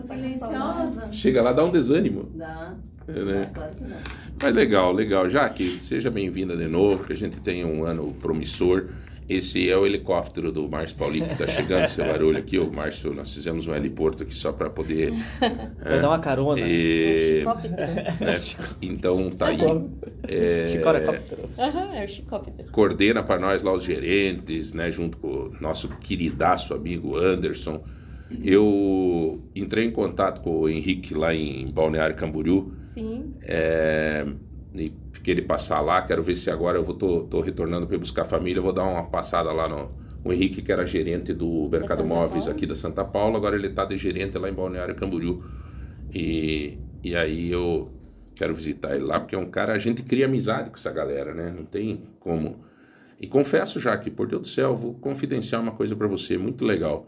Silenciosa. 0.08 1.12
Chega 1.14 1.42
lá, 1.42 1.52
dá 1.54 1.64
um 1.64 1.72
desânimo. 1.72 2.30
Dá. 2.36 2.74
É, 3.08 3.12
né? 3.24 3.50
Claro 3.54 3.76
que 3.76 3.84
dá. 3.84 3.98
Mas 4.42 4.54
legal, 4.56 4.92
legal. 4.94 5.30
Jaque, 5.30 5.80
seja 5.82 6.10
bem-vinda 6.10 6.56
de 6.56 6.68
novo, 6.68 7.04
que 7.04 7.14
a 7.14 7.16
gente 7.16 7.40
tenha 7.42 7.66
um 7.68 7.84
ano 7.84 8.14
promissor. 8.22 8.86
Esse 9.32 9.70
é 9.70 9.78
o 9.78 9.86
helicóptero 9.86 10.52
do 10.52 10.68
Márcio 10.68 10.98
Paulinho 10.98 11.26
que 11.26 11.34
está 11.34 11.48
chegando, 11.48 11.88
seu 11.88 12.06
barulho 12.06 12.38
aqui. 12.38 12.60
O 12.60 12.70
Márcio, 12.70 13.14
nós 13.14 13.34
fizemos 13.34 13.66
um 13.66 13.74
heliporto 13.74 14.24
aqui 14.24 14.36
só 14.36 14.52
para 14.52 14.70
poder. 14.70 15.14
Vai 15.82 16.02
dar 16.02 16.10
uma 16.10 16.20
carona. 16.20 16.60
E, 16.60 17.38
Chicóptero. 17.40 17.74
né, 17.74 18.36
então 18.82 19.30
tá 19.30 19.48
aí. 19.48 19.58
Chicóptero. 20.68 21.50
Aham, 21.58 21.96
é 21.96 22.06
o 22.06 22.10
chicóptero. 22.10 22.72
Coordena 22.72 23.24
para 23.24 23.40
nós 23.40 23.64
lá 23.64 23.72
os 23.72 23.84
gerentes, 23.84 24.74
né, 24.74 24.92
junto 24.92 25.18
com 25.18 25.28
o 25.28 25.56
nosso 25.62 25.88
queridaço 25.88 26.74
amigo 26.74 27.16
Anderson. 27.16 27.82
Eu 28.44 29.42
entrei 29.56 29.86
em 29.86 29.92
contato 29.92 30.42
com 30.42 30.60
o 30.60 30.70
Henrique 30.70 31.14
lá 31.14 31.34
em 31.34 31.72
Balneário 31.72 32.18
Camboriú. 32.18 32.74
Sim. 32.94 33.34
É, 33.44 34.26
e 34.74 34.94
fiquei 35.12 35.34
ele 35.34 35.42
passar 35.42 35.82
lá, 35.82 36.02
quero 36.02 36.24
ver 36.24 36.36
se 36.36 36.50
agora 36.50 36.78
eu 36.78 36.84
vou 36.84 36.96
tô, 36.96 37.24
tô 37.24 37.42
retornando 37.42 37.88
para 37.88 37.98
buscar 37.98 38.22
a 38.24 38.26
família, 38.26 38.62
vou 38.62 38.74
dar 38.74 38.84
uma 38.84 39.04
passada 39.04 39.52
lá 39.52 39.68
no 39.68 39.92
o 40.24 40.32
Henrique 40.32 40.62
que 40.62 40.72
era 40.72 40.86
gerente 40.86 41.34
do 41.34 41.68
Mercado 41.70 42.04
Móveis 42.06 42.44
Paula? 42.46 42.56
aqui 42.56 42.66
da 42.68 42.76
Santa 42.76 43.04
Paula, 43.04 43.38
agora 43.38 43.56
ele 43.56 43.68
está 43.68 43.84
de 43.86 43.98
gerente 43.98 44.38
lá 44.38 44.48
em 44.50 44.54
Balneário 44.54 44.94
Camboriú. 44.96 45.44
E, 46.14 46.78
e 47.04 47.16
aí 47.16 47.52
eu 47.52 47.92
quero 48.36 48.54
visitar 48.54 48.96
ele 48.96 49.04
lá, 49.06 49.20
porque 49.20 49.34
é 49.34 49.38
um 49.38 49.48
cara, 49.50 49.74
a 49.74 49.80
gente 49.80 50.04
cria 50.04 50.26
amizade 50.26 50.70
com 50.70 50.76
essa 50.76 50.92
galera, 50.92 51.34
né? 51.34 51.52
Não 51.56 51.66
tem 51.66 52.04
como. 52.20 52.64
E 53.20 53.28
confesso 53.28 53.80
já 53.80 53.98
que, 53.98 54.10
por 54.12 54.28
Deus 54.28 54.42
do 54.44 54.48
céu, 54.48 54.76
vou 54.76 54.94
confidenciar 54.96 55.62
uma 55.62 55.72
coisa 55.72 55.96
para 55.96 56.08
você, 56.08 56.38
muito 56.38 56.66
legal. 56.66 57.08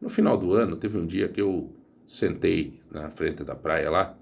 No 0.00 0.08
final 0.08 0.36
do 0.36 0.52
ano, 0.52 0.76
teve 0.76 0.98
um 0.98 1.06
dia 1.06 1.28
que 1.28 1.40
eu 1.40 1.72
sentei 2.06 2.80
na 2.90 3.10
frente 3.10 3.44
da 3.44 3.54
praia 3.54 3.90
lá, 3.90 4.16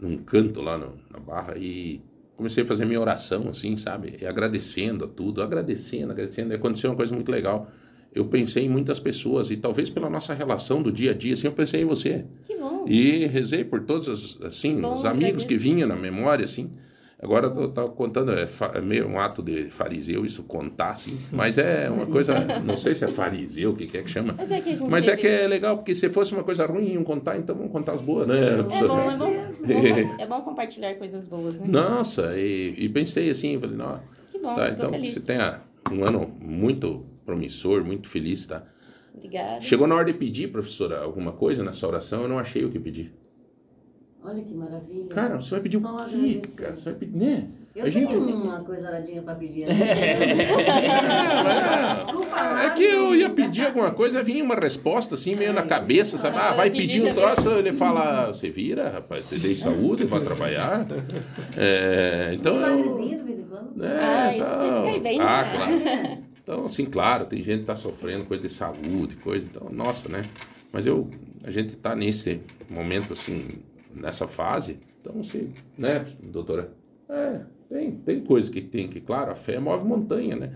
num 0.00 0.16
canto 0.18 0.60
lá 0.60 0.78
no- 0.78 0.94
na 1.10 1.18
barra 1.18 1.54
e 1.58 2.00
comecei 2.38 2.62
a 2.62 2.66
fazer 2.66 2.84
minha 2.84 3.00
oração, 3.00 3.48
assim, 3.48 3.76
sabe? 3.76 4.16
E 4.22 4.24
agradecendo 4.24 5.04
a 5.04 5.08
tudo, 5.08 5.42
agradecendo, 5.42 6.12
agradecendo. 6.12 6.52
E 6.52 6.54
aconteceu 6.54 6.88
uma 6.88 6.96
coisa 6.96 7.12
muito 7.12 7.32
legal. 7.32 7.68
Eu 8.14 8.26
pensei 8.26 8.64
em 8.64 8.68
muitas 8.68 9.00
pessoas 9.00 9.50
e 9.50 9.56
talvez 9.56 9.90
pela 9.90 10.08
nossa 10.08 10.32
relação 10.32 10.80
do 10.80 10.92
dia 10.92 11.10
a 11.10 11.14
dia, 11.14 11.34
assim, 11.34 11.48
eu 11.48 11.52
pensei 11.52 11.82
em 11.82 11.84
você. 11.84 12.24
Que 12.46 12.56
bom. 12.56 12.84
E 12.86 13.26
rezei 13.26 13.64
por 13.64 13.80
todos 13.82 14.06
os, 14.06 14.40
assim, 14.40 14.80
Bom, 14.80 14.94
os 14.94 15.04
amigos 15.04 15.44
que 15.44 15.56
vinham 15.56 15.88
na 15.88 15.96
memória, 15.96 16.44
assim. 16.44 16.70
Agora 17.20 17.48
eu 17.48 17.68
tô, 17.72 17.88
contando, 17.88 18.30
é, 18.30 18.46
é 18.74 18.80
meio 18.80 19.08
um 19.08 19.18
ato 19.18 19.42
de 19.42 19.68
fariseu 19.70 20.24
isso 20.24 20.44
contar, 20.44 20.90
assim. 20.90 21.18
Mas 21.32 21.58
é 21.58 21.90
uma 21.92 22.06
coisa, 22.06 22.38
não 22.64 22.76
sei 22.76 22.94
se 22.94 23.04
é 23.04 23.08
fariseu, 23.08 23.72
o 23.72 23.76
que, 23.76 23.88
que 23.88 23.98
é 23.98 24.02
que 24.02 24.10
chama. 24.10 24.34
Mas 24.38 24.52
é 24.52 24.60
que 24.60 24.84
Mas 24.84 25.08
é 25.08 25.16
que 25.16 25.26
é 25.26 25.48
legal, 25.48 25.76
porque 25.76 25.96
se 25.96 26.08
fosse 26.08 26.32
uma 26.32 26.44
coisa 26.44 26.64
ruim, 26.64 26.92
iam 26.92 27.02
contar, 27.02 27.36
então 27.36 27.56
vamos 27.56 27.72
contar 27.72 27.94
as 27.94 28.00
boas, 28.00 28.28
né? 28.28 28.60
É 28.60 28.62
bom, 28.62 29.10
é 29.10 29.16
bom, 29.16 29.47
é 29.64 30.04
bom, 30.04 30.14
é 30.22 30.26
bom 30.26 30.40
compartilhar 30.42 30.94
coisas 30.96 31.26
boas, 31.26 31.58
né? 31.58 31.66
Nossa, 31.66 32.36
e, 32.38 32.74
e 32.76 32.88
pensei 32.88 33.30
assim, 33.30 33.58
falei, 33.58 33.76
não, 33.76 34.00
Que 34.30 34.38
bom, 34.38 34.54
tá, 34.54 34.70
então 34.70 34.90
feliz. 34.90 35.10
você 35.12 35.20
tenha 35.20 35.60
um 35.90 36.04
ano 36.04 36.26
muito 36.40 37.04
promissor, 37.24 37.84
muito 37.84 38.08
feliz, 38.08 38.46
tá? 38.46 38.64
Obrigada. 39.14 39.60
Chegou 39.60 39.86
na 39.86 39.94
hora 39.96 40.04
de 40.04 40.14
pedir, 40.14 40.50
professora, 40.52 41.00
alguma 41.02 41.32
coisa 41.32 41.62
nessa 41.64 41.86
oração, 41.86 42.22
eu 42.22 42.28
não 42.28 42.38
achei 42.38 42.64
o 42.64 42.70
que 42.70 42.78
pedir. 42.78 43.12
Olha 44.22 44.42
que 44.42 44.54
maravilha. 44.54 45.08
Cara, 45.08 45.36
você 45.40 45.50
vai 45.50 45.60
pedir 45.60 45.80
Só 45.80 45.94
o 45.94 45.96
quê? 46.08 46.16
agradecer. 46.16 46.62
Cara, 46.62 46.76
você 46.76 46.84
vai 46.84 46.94
pedir, 46.94 47.16
né? 47.16 47.48
Eu 47.78 47.86
a 47.86 47.90
gente... 47.90 48.08
tenho 48.10 48.36
uma 48.36 48.60
coisa 48.64 48.88
aradinha 48.88 49.22
pra 49.22 49.34
pedir. 49.34 49.66
né? 49.66 49.74
É, 50.68 51.94
Desculpa 51.94 52.36
lá, 52.36 52.64
É 52.64 52.70
que 52.70 52.82
eu 52.84 53.14
ia 53.14 53.30
pedir 53.30 53.66
alguma 53.66 53.90
coisa, 53.90 54.22
vinha 54.22 54.42
uma 54.42 54.54
resposta 54.54 55.14
assim, 55.14 55.34
meio 55.34 55.52
na 55.52 55.62
cabeça, 55.62 56.18
sabe? 56.18 56.36
Ah, 56.38 56.52
vai 56.52 56.70
pedir 56.70 57.02
um 57.02 57.14
troço, 57.14 57.50
ele 57.52 57.72
fala, 57.72 58.26
você 58.28 58.50
vira, 58.50 58.88
rapaz, 58.90 59.24
você 59.24 59.38
dei 59.38 59.54
saúde, 59.56 60.04
vai 60.04 60.20
trabalhar. 60.20 60.86
É, 61.56 62.30
então. 62.34 62.60
Quando. 62.60 63.84
É, 63.84 63.98
Ah, 64.00 64.36
isso 64.36 64.44
então- 64.44 65.00
bem, 65.00 65.20
Ah, 65.20 65.42
né? 65.42 65.52
claro. 65.54 66.18
Então, 66.42 66.64
assim, 66.64 66.84
claro, 66.86 67.26
tem 67.26 67.42
gente 67.42 67.60
que 67.60 67.66
tá 67.66 67.76
sofrendo 67.76 68.24
coisa 68.24 68.42
de 68.42 68.48
saúde, 68.52 69.16
coisa, 69.16 69.46
então, 69.50 69.68
nossa, 69.70 70.08
né? 70.08 70.22
Mas 70.72 70.86
eu, 70.86 71.08
a 71.44 71.50
gente 71.50 71.76
tá 71.76 71.94
nesse 71.94 72.40
momento, 72.70 73.12
assim, 73.12 73.46
nessa 73.94 74.26
fase, 74.26 74.78
então, 75.00 75.20
assim, 75.20 75.52
né, 75.76 76.04
doutora? 76.22 76.70
É, 77.08 77.40
tem, 77.68 77.92
tem 77.92 78.20
coisa 78.20 78.50
que 78.50 78.60
tem 78.60 78.88
que, 78.88 79.00
claro, 79.00 79.30
a 79.30 79.34
fé 79.34 79.58
move 79.58 79.84
montanha, 79.84 80.36
né? 80.36 80.50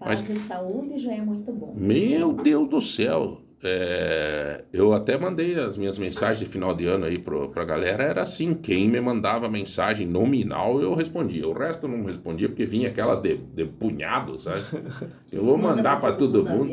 Mas- 0.00 0.20
Paz 0.20 0.30
e 0.30 0.36
saúde 0.36 0.98
já 0.98 1.12
é 1.12 1.20
muito 1.20 1.50
bom. 1.52 1.74
Meu 1.76 2.32
Deus 2.32 2.68
do 2.68 2.80
céu! 2.80 3.42
É, 3.60 4.62
eu 4.72 4.92
até 4.92 5.18
mandei 5.18 5.56
as 5.58 5.76
minhas 5.76 5.98
mensagens 5.98 6.38
de 6.38 6.46
final 6.46 6.72
de 6.72 6.86
ano 6.86 7.06
aí 7.06 7.18
pro, 7.18 7.48
pra 7.48 7.64
galera, 7.64 8.04
era 8.04 8.22
assim, 8.22 8.54
quem 8.54 8.88
me 8.88 9.00
mandava 9.00 9.48
mensagem 9.48 10.06
nominal 10.06 10.80
eu 10.80 10.94
respondia, 10.94 11.44
o 11.48 11.52
resto 11.52 11.86
eu 11.86 11.90
não 11.90 12.04
respondia 12.04 12.48
porque 12.48 12.64
vinha 12.64 12.88
aquelas 12.88 13.20
de, 13.20 13.36
de 13.36 13.64
punhado, 13.64 14.38
sabe? 14.38 14.62
Eu 15.30 15.44
vou 15.44 15.58
Manda 15.58 15.76
mandar 15.76 16.00
pra 16.00 16.12
todo 16.12 16.42
mundo. 16.42 16.72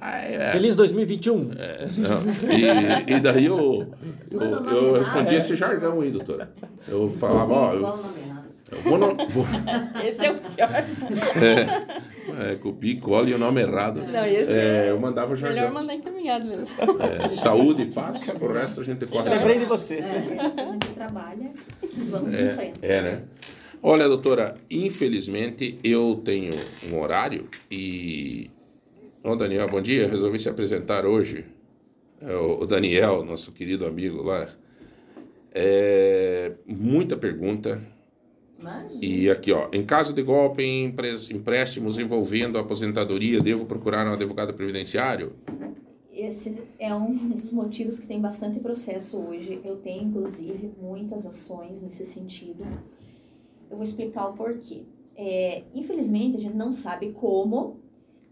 Ai, 0.00 0.34
é, 0.34 0.52
Feliz 0.52 0.76
2021. 0.76 1.50
é, 1.58 1.88
não. 1.96 3.08
E, 3.10 3.16
e 3.16 3.20
daí 3.20 3.46
eu, 3.46 3.92
eu, 4.30 4.40
eu 4.40 4.92
respondia 5.00 5.38
esse 5.38 5.56
jargão 5.56 6.00
aí, 6.00 6.12
doutora. 6.12 6.52
Eu 6.86 7.08
falava, 7.08 7.52
ó, 7.52 7.74
eu, 7.74 7.98
O 8.70 8.74
eu 8.76 8.82
vou, 8.82 8.98
no, 8.98 9.16
vou, 9.28 9.44
Esse 10.04 10.26
é 10.26 10.30
o 10.30 10.36
pior. 10.36 10.84
É, 12.38 12.54
copia 12.56 12.92
e 12.92 13.00
cola 13.00 13.28
e 13.28 13.34
o 13.34 13.38
nome 13.38 13.62
errado. 13.62 14.02
Não, 14.06 14.24
esse 14.24 14.50
É, 14.50 14.86
é 14.86 14.90
eu 14.90 15.00
mandava 15.00 15.34
Melhor 15.34 15.54
jargão. 15.54 15.72
mandar 15.72 15.94
encaminhado 15.94 16.44
mesmo. 16.44 16.74
É, 17.00 17.28
saúde 17.28 17.82
e 17.82 17.86
paz, 17.92 18.24
pro 18.30 18.52
resto 18.52 18.80
a 18.80 18.84
gente 18.84 19.06
corre 19.06 19.30
Lembrei 19.30 19.56
atrás. 19.56 19.60
de 19.62 19.66
você. 19.66 19.94
É, 19.96 20.36
a 20.40 20.72
gente 20.72 20.88
trabalha. 20.94 21.50
Vamos 22.10 22.34
em 22.34 22.48
frente. 22.50 22.78
É, 22.82 23.00
né? 23.02 23.22
Olha, 23.82 24.06
doutora, 24.08 24.56
infelizmente 24.70 25.78
eu 25.82 26.20
tenho 26.24 26.52
um 26.90 27.00
horário 27.00 27.48
e. 27.70 28.50
Ô, 29.22 29.34
Daniel, 29.34 29.68
bom 29.68 29.80
dia. 29.80 30.08
Resolvi 30.08 30.38
se 30.38 30.48
apresentar 30.48 31.06
hoje. 31.06 31.44
É 32.20 32.34
o 32.34 32.60
o 32.60 32.66
Daniel, 32.66 33.24
nosso 33.24 33.52
querido 33.52 33.86
amigo 33.86 34.22
lá. 34.22 34.48
É, 35.54 36.52
muita 36.66 37.16
pergunta. 37.16 37.80
Imagina. 38.58 39.04
E 39.04 39.30
aqui, 39.30 39.52
ó. 39.52 39.68
Em 39.72 39.84
caso 39.84 40.12
de 40.12 40.22
golpe 40.22 40.62
em 40.62 40.84
empréstimos 40.86 41.98
envolvendo 41.98 42.58
a 42.58 42.60
aposentadoria, 42.60 43.40
devo 43.40 43.64
procurar 43.64 44.06
um 44.06 44.12
advogado 44.12 44.52
previdenciário? 44.52 45.32
Esse 46.12 46.60
é 46.80 46.92
um 46.92 47.12
dos 47.30 47.52
motivos 47.52 48.00
que 48.00 48.06
tem 48.06 48.20
bastante 48.20 48.58
processo 48.58 49.18
hoje. 49.18 49.60
Eu 49.64 49.76
tenho, 49.76 50.08
inclusive, 50.08 50.72
muitas 50.80 51.24
ações 51.24 51.80
nesse 51.80 52.04
sentido. 52.04 52.66
Eu 53.70 53.76
vou 53.76 53.84
explicar 53.84 54.28
o 54.28 54.32
porquê. 54.32 54.82
É, 55.16 55.62
infelizmente, 55.74 56.36
a 56.36 56.40
gente 56.40 56.56
não 56.56 56.72
sabe 56.72 57.12
como, 57.12 57.76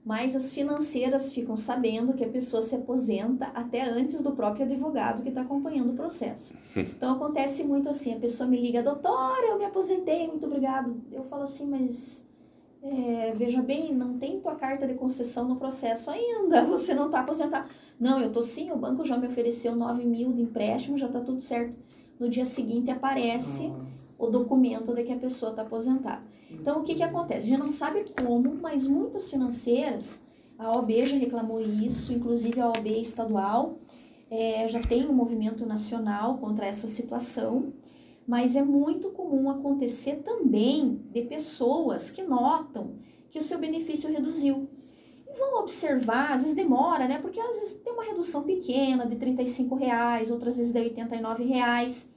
mas 0.07 0.37
as 0.37 0.53
financeiras 0.53 1.35
ficam 1.35 1.57
sabendo 1.57 2.13
que 2.13 2.25
a 2.25 2.29
pessoa 2.29 2.63
se 2.63 2.77
aposenta 2.77 3.47
até 3.47 3.83
antes 3.83 4.23
do 4.23 4.31
próprio 4.31 4.65
advogado 4.65 5.21
que 5.21 5.31
está 5.31 5.41
acompanhando 5.41 5.91
o 5.91 5.97
processo. 5.97 6.55
Então, 6.77 7.15
acontece 7.15 7.65
muito 7.65 7.89
assim: 7.89 8.15
a 8.15 8.21
pessoa 8.21 8.49
me 8.49 8.61
liga, 8.61 8.83
doutora, 8.83 9.47
eu 9.49 9.59
me 9.59 9.65
aposentei, 9.65 10.29
muito 10.29 10.47
obrigado. 10.47 11.03
Eu 11.11 11.25
falo 11.25 11.43
assim, 11.43 11.67
mas 11.69 12.25
é, 12.83 13.33
veja 13.35 13.61
bem, 13.63 13.95
não 13.95 14.19
tem 14.19 14.39
tua 14.41 14.55
carta 14.55 14.87
de 14.87 14.95
concessão 14.95 15.49
no 15.49 15.57
processo 15.57 16.11
ainda, 16.11 16.63
você 16.69 16.95
não 16.95 17.07
está 17.07 17.21
aposentado. 17.21 17.69
Não, 17.99 18.21
eu 18.21 18.31
tô 18.31 18.43
sim, 18.43 18.71
o 18.71 18.77
banco 18.77 19.05
já 19.05 19.17
me 19.17 19.27
ofereceu 19.27 19.75
9 19.75 20.05
mil 20.05 20.33
de 20.33 20.43
empréstimo, 20.43 20.99
já 20.99 21.07
está 21.07 21.21
tudo 21.21 21.41
certo. 21.41 21.75
No 22.21 22.29
dia 22.29 22.45
seguinte 22.45 22.91
aparece 22.91 23.73
o 24.19 24.27
documento 24.29 24.95
de 24.95 25.03
que 25.03 25.13
a 25.13 25.17
pessoa 25.17 25.51
está 25.51 25.63
aposentada. 25.63 26.23
Então, 26.51 26.81
o 26.81 26.85
que, 26.85 26.95
que 26.95 27.03
acontece? 27.03 27.47
A 27.47 27.51
gente 27.51 27.59
não 27.59 27.71
sabe 27.71 28.05
como, 28.19 28.55
mas 28.61 28.87
muitas 28.87 29.31
financeiras, 29.31 30.27
a 30.59 30.71
OAB 30.71 31.07
já 31.07 31.17
reclamou 31.17 31.61
isso, 31.61 32.13
inclusive 32.13 32.61
a 32.61 32.69
OAB 32.69 32.87
estadual, 32.87 33.79
é, 34.31 34.67
já 34.69 34.81
tem 34.81 35.07
um 35.07 35.13
movimento 35.13 35.67
nacional 35.67 36.39
contra 36.39 36.67
essa 36.67 36.87
situação, 36.87 37.73
mas 38.27 38.57
é 38.57 38.63
muito 38.63 39.11
comum 39.11 39.51
acontecer 39.51 40.17
também 40.17 41.01
de 41.13 41.23
pessoas 41.23 42.11
que 42.11 42.23
notam 42.23 42.97
que 43.31 43.39
o 43.39 43.43
seu 43.43 43.59
benefício 43.59 44.11
reduziu. 44.11 44.69
E 45.29 45.39
vão 45.39 45.61
observar, 45.61 46.33
às 46.33 46.41
vezes 46.41 46.57
demora, 46.57 47.07
né? 47.07 47.19
Porque 47.19 47.39
às 47.39 47.57
vezes 47.59 47.81
tem 47.81 47.93
uma 47.93 48.05
redução 48.05 48.45
pequena 48.45 49.07
de 49.07 49.17
35 49.17 49.75
reais, 49.75 50.31
outras 50.31 50.57
vezes 50.57 50.73
de 50.73 50.81
89 50.81 51.45
reais. 51.45 52.15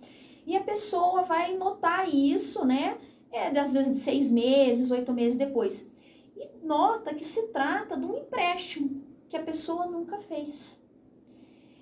E 0.47 0.55
a 0.55 0.61
pessoa 0.61 1.23
vai 1.23 1.55
notar 1.57 2.09
isso, 2.13 2.65
né? 2.65 2.97
É, 3.31 3.47
às 3.59 3.73
vezes 3.73 3.97
de 3.97 4.01
seis 4.01 4.31
meses, 4.31 4.91
oito 4.91 5.13
meses 5.13 5.37
depois. 5.37 5.91
E 6.35 6.65
nota 6.65 7.13
que 7.13 7.23
se 7.23 7.49
trata 7.49 7.97
de 7.97 8.05
um 8.05 8.17
empréstimo 8.17 9.03
que 9.29 9.37
a 9.37 9.43
pessoa 9.43 9.85
nunca 9.85 10.17
fez. 10.17 10.81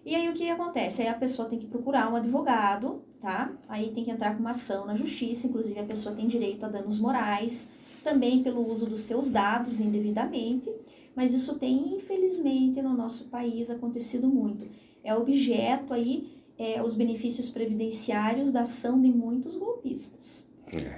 E 0.06 0.16
aí 0.16 0.30
o 0.30 0.34
que 0.34 0.50
acontece? 0.50 1.02
Aí 1.02 1.08
a 1.10 1.14
pessoa 1.14 1.50
tem 1.50 1.60
que 1.60 1.68
procurar 1.68 2.12
um 2.12 2.16
advogado, 2.16 3.02
tá? 3.20 3.52
Aí 3.68 3.92
tem 3.92 4.06
que 4.06 4.12
entrar 4.12 4.34
com 4.34 4.40
uma 4.40 4.52
ação 4.52 4.86
na 4.86 4.96
justiça, 4.96 5.48
inclusive 5.48 5.80
a 5.80 5.84
pessoa 5.84 6.16
tem 6.16 6.28
direito 6.28 6.66
a 6.66 6.70
danos 6.70 6.98
morais, 6.98 7.74
também 8.04 8.42
pelo 8.42 8.66
uso 8.66 8.86
dos 8.86 9.02
seus 9.02 9.30
dados 9.30 9.82
indevidamente, 9.82 10.72
mas 11.14 11.34
isso 11.34 11.56
tem, 11.56 11.96
infelizmente, 11.96 12.82
no 12.82 12.94
nosso 12.94 13.26
país 13.26 13.70
acontecido 13.70 14.30
muito. 14.30 14.66
É 15.04 15.14
objeto 15.14 15.94
aí, 15.94 16.30
é, 16.58 16.82
os 16.82 16.94
benefícios 16.94 17.50
previdenciários 17.50 18.52
da 18.52 18.62
ação 18.62 19.02
de 19.02 19.10
muitos 19.10 19.58
golpistas. 19.58 20.47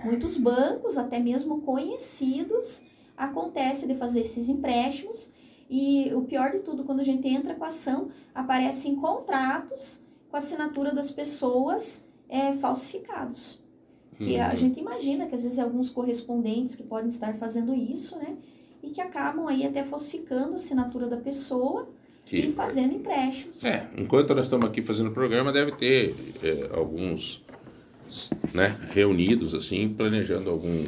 Muitos 0.04 0.36
bancos, 0.38 0.98
até 0.98 1.20
mesmo 1.20 1.62
conhecidos, 1.62 2.84
acontece 3.18 3.88
de 3.88 3.96
fazer 3.96 4.22
esses 4.22 4.50
empréstimos 4.50 5.32
e 5.70 6.12
o 6.16 6.22
pior 6.22 6.52
de 6.52 6.60
tudo, 6.60 6.84
quando 6.84 7.02
a 7.02 7.04
gente 7.04 7.28
entra 7.28 7.54
com 7.54 7.64
a 7.64 7.68
ação, 7.68 8.10
aparecem 8.34 8.96
contratos 8.96 10.04
com 10.30 10.36
a 10.36 10.40
assinatura 10.40 10.94
das 10.94 11.12
pessoas 11.12 12.08
é, 12.28 12.54
falsificados. 12.54 13.62
Que 14.18 14.38
a 14.40 14.50
Uhum. 14.52 14.58
gente 14.58 14.80
imagina 14.80 15.28
que 15.28 15.36
às 15.36 15.44
vezes 15.44 15.58
é 15.58 15.62
alguns 15.62 15.90
correspondentes 15.90 16.76
que 16.76 16.84
podem 16.84 17.08
estar 17.10 17.34
fazendo 17.36 17.74
isso, 17.74 18.18
né? 18.18 18.36
E 18.84 18.90
que 18.90 19.00
acabam 19.02 19.48
aí 19.48 19.66
até 19.66 19.84
falsificando 19.84 20.52
a 20.52 20.56
assinatura 20.56 21.08
da 21.08 21.18
pessoa 21.18 21.88
e 22.26 22.26
Que, 22.26 22.52
fazendo 22.52 22.94
empréstimos. 22.94 23.64
é, 23.64 23.88
enquanto 23.98 24.34
nós 24.36 24.46
estamos 24.46 24.68
aqui 24.68 24.82
fazendo 24.82 25.10
o 25.10 25.14
programa, 25.14 25.52
deve 25.52 25.72
ter 25.72 26.16
é, 26.44 26.70
alguns 26.76 27.44
né, 28.54 28.76
reunidos, 28.94 29.54
assim, 29.56 29.90
planejando 29.90 30.50
algum, 30.50 30.86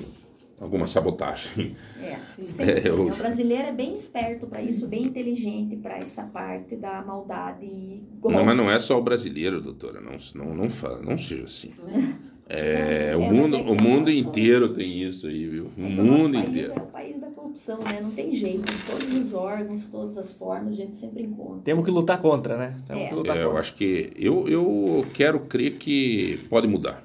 alguma 0.59 0.87
sabotagem. 0.87 1.75
É, 2.01 2.15
Sim, 2.17 2.47
É, 2.59 2.87
eu- 2.87 3.07
O 3.07 3.15
brasileiro 3.15 3.63
é 3.67 3.71
bem 3.73 3.93
esperto 3.93 4.47
para 4.47 4.61
isso, 4.61 4.87
bem 4.87 5.03
inteligente 5.03 5.75
para 5.77 5.97
essa 5.97 6.23
parte 6.27 6.75
da 6.75 7.01
maldade 7.01 7.65
e 7.65 8.03
golpes. 8.19 8.37
Não, 8.39 8.45
mas 8.45 8.57
não 8.57 8.71
é 8.71 8.79
só 8.79 8.97
o 8.97 9.01
brasileiro, 9.03 9.61
doutora. 9.61 9.99
Não, 10.01 10.17
não, 10.35 10.55
não, 10.55 10.69
fa- 10.69 10.99
não 11.01 11.17
seja 11.17 11.45
assim. 11.45 11.71
É, 12.53 13.15
o 13.15 13.21
É, 13.21 13.29
mundo, 13.31 13.57
mas 13.59 13.67
é 13.67 13.71
o 13.71 13.81
mundo 13.81 14.07
nós 14.09 14.15
inteiro 14.17 14.73
tem 14.73 15.03
isso 15.03 15.25
aí, 15.25 15.47
viu? 15.47 15.71
O 15.77 15.85
É 15.85 15.87
mundo 15.87 16.33
país 16.33 16.49
inteiro. 16.49 16.73
É 16.75 16.81
o 16.81 16.85
país 16.87 17.21
da 17.21 17.27
corrupção, 17.27 17.79
né? 17.81 18.01
Não 18.01 18.11
tem 18.11 18.35
jeito. 18.35 18.69
Em 18.69 18.91
todos 18.91 19.13
os 19.15 19.33
órgãos, 19.33 19.89
todas 19.89 20.17
as 20.17 20.33
formas, 20.33 20.73
a 20.73 20.75
gente 20.75 20.97
sempre 20.97 21.23
encontra. 21.23 21.61
Temos 21.63 21.85
que 21.85 21.91
lutar 21.91 22.19
contra, 22.21 22.57
né? 22.57 22.75
Temos 22.85 23.03
É. 23.05 23.07
que 23.07 23.15
lutar 23.15 23.37
É, 23.37 23.43
eu 23.43 23.45
contra. 23.45 23.61
acho 23.61 23.73
que 23.75 24.11
eu, 24.17 24.49
eu 24.49 25.05
quero 25.13 25.39
crer 25.41 25.77
que 25.77 26.39
pode 26.49 26.67
mudar. 26.67 27.01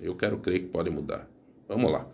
Eu 0.00 0.14
quero 0.14 0.38
crer 0.38 0.60
que 0.60 0.66
pode 0.66 0.90
mudar. 0.90 1.28
Vamos 1.68 1.90
lá. 1.90 2.06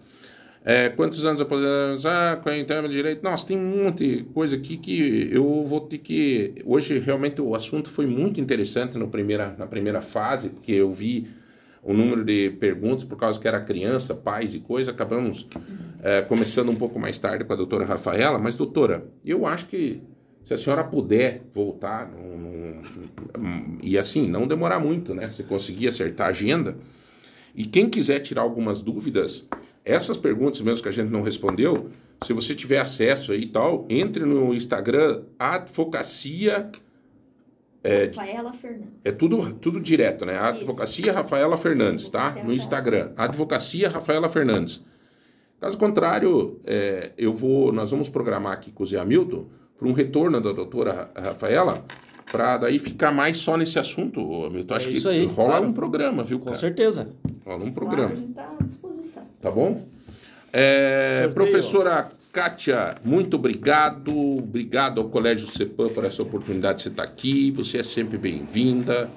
É, 0.69 0.89
quantos 0.89 1.25
anos 1.25 1.41
aposentados? 1.41 2.05
Ah, 2.05 2.33
a 2.33 2.81
de 2.83 2.89
direito. 2.89 3.23
Nossa, 3.23 3.47
tem 3.47 3.57
um 3.57 3.85
monte 3.85 4.17
de 4.17 4.25
coisa 4.25 4.57
aqui 4.57 4.77
que 4.77 5.29
eu 5.31 5.65
vou 5.65 5.81
ter 5.83 5.99
que. 5.99 6.57
Hoje, 6.65 6.99
realmente, 6.99 7.41
o 7.41 7.55
assunto 7.55 7.89
foi 7.89 8.05
muito 8.05 8.41
interessante 8.41 8.99
no 8.99 9.07
primeira, 9.07 9.55
na 9.57 9.67
primeira 9.67 10.01
fase, 10.01 10.49
porque 10.49 10.73
eu 10.73 10.91
vi 10.91 11.29
o 11.85 11.93
número 11.93 12.25
de 12.25 12.51
perguntas 12.59 13.05
por 13.05 13.17
causa 13.17 13.39
que 13.39 13.47
era 13.47 13.61
criança, 13.61 14.13
pais 14.13 14.57
e 14.57 14.59
coisa. 14.59 14.91
Acabamos 14.91 15.47
é, 16.03 16.23
começando 16.23 16.69
um 16.69 16.75
pouco 16.75 16.99
mais 16.99 17.17
tarde 17.17 17.45
com 17.45 17.53
a 17.53 17.57
doutora 17.57 17.85
Rafaela. 17.85 18.37
Mas, 18.37 18.57
doutora, 18.57 19.07
eu 19.25 19.47
acho 19.47 19.67
que 19.67 20.03
se 20.43 20.53
a 20.53 20.57
senhora 20.57 20.83
puder 20.83 21.43
voltar, 21.55 22.11
e 23.85 23.97
assim, 23.97 24.29
não 24.29 24.49
demorar 24.49 24.81
muito, 24.81 25.15
né? 25.15 25.29
Se 25.29 25.45
conseguir 25.45 25.87
acertar 25.87 26.27
a 26.27 26.31
agenda. 26.31 26.77
E 27.57 27.65
quem 27.65 27.89
quiser 27.89 28.21
tirar 28.21 28.43
algumas 28.43 28.83
dúvidas, 28.83 29.49
essas 29.85 30.17
perguntas 30.17 30.61
mesmo 30.61 30.83
que 30.83 30.89
a 30.89 30.93
gente 30.93 31.11
não 31.11 31.23
respondeu, 31.23 31.89
se 32.23 32.33
você 32.33 32.55
tiver 32.55 32.79
acesso 32.79 33.33
aí 33.33 33.43
e 33.43 33.47
tal, 33.47 33.87
entre 33.89 34.25
no 34.25 34.55
Instagram 34.55 35.23
Advocacia, 35.39 36.71
Rafaela 38.17 38.53
Fernandes. 38.53 38.89
é 39.05 39.13
tudo, 39.13 39.53
tudo 39.55 39.81
direto, 39.81 40.25
né? 40.27 40.37
Advocacia 40.39 41.13
Rafaela 41.13 41.57
Fernandes, 41.57 42.09
tá? 42.09 42.33
No 42.45 42.53
Instagram. 42.53 43.13
Advocacia 43.17 43.89
Rafaela 43.89 44.29
Fernandes. 44.29 44.85
Caso 45.61 45.79
contrário, 45.79 46.61
é, 46.65 47.13
eu 47.17 47.33
vou, 47.33 47.73
nós 47.73 47.91
vamos 47.91 48.09
programar 48.09 48.53
aqui 48.53 48.71
com 48.73 48.83
o 48.83 48.87
Zé 48.87 48.99
Hamilton 48.99 49.47
para 49.79 49.89
um 49.89 49.93
retorno 49.93 50.41
da 50.41 50.53
doutora 50.53 50.93
Ra- 51.15 51.21
Rafaela, 51.29 51.85
para 52.31 52.59
daí 52.59 52.79
ficar 52.79 53.13
mais 53.13 53.39
só 53.39 53.57
nesse 53.57 53.79
assunto, 53.79 54.21
Hamilton. 54.45 54.75
Acho 54.75 54.89
É 54.89 54.93
que 54.93 55.09
aí, 55.09 55.27
rola 55.27 55.49
claro. 55.51 55.67
um 55.67 55.73
programa, 55.73 56.23
viu, 56.23 56.39
Com 56.39 56.47
cara? 56.47 56.57
certeza. 56.57 57.09
Rola 57.45 57.57
um 57.59 57.71
Claro, 57.71 57.73
programa. 57.73 58.13
a 58.13 58.17
gente 58.17 58.31
está 58.31 58.57
à 58.61 58.65
disposição. 58.65 59.27
Tá 59.41 59.51
bom? 59.51 59.83
É, 60.53 61.29
professora 61.35 62.11
Kátia, 62.33 62.97
muito 63.05 63.37
obrigado. 63.37 64.15
Obrigado 64.39 65.01
ao 65.01 65.09
Colégio 65.09 65.47
CEPAM 65.49 65.89
por 65.89 66.05
essa 66.05 66.23
oportunidade 66.23 66.79
de 66.79 66.83
você 66.85 66.89
estar 66.91 67.03
aqui. 67.05 67.51
Você 67.53 67.79
é 67.79 67.83
sempre 67.83 68.19
bem-vinda. 68.19 69.09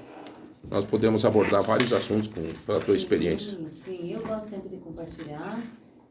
Nós 0.70 0.86
podemos 0.86 1.26
abordar 1.26 1.64
vários 1.64 1.92
assuntos 1.94 2.28
com, 2.28 2.42
pela 2.66 2.80
tua 2.80 2.96
experiência. 2.96 3.58
Sim, 3.58 3.68
sim, 3.72 4.14
eu 4.14 4.22
gosto 4.22 4.50
sempre 4.50 4.70
de 4.70 4.78
compartilhar. 4.78 5.60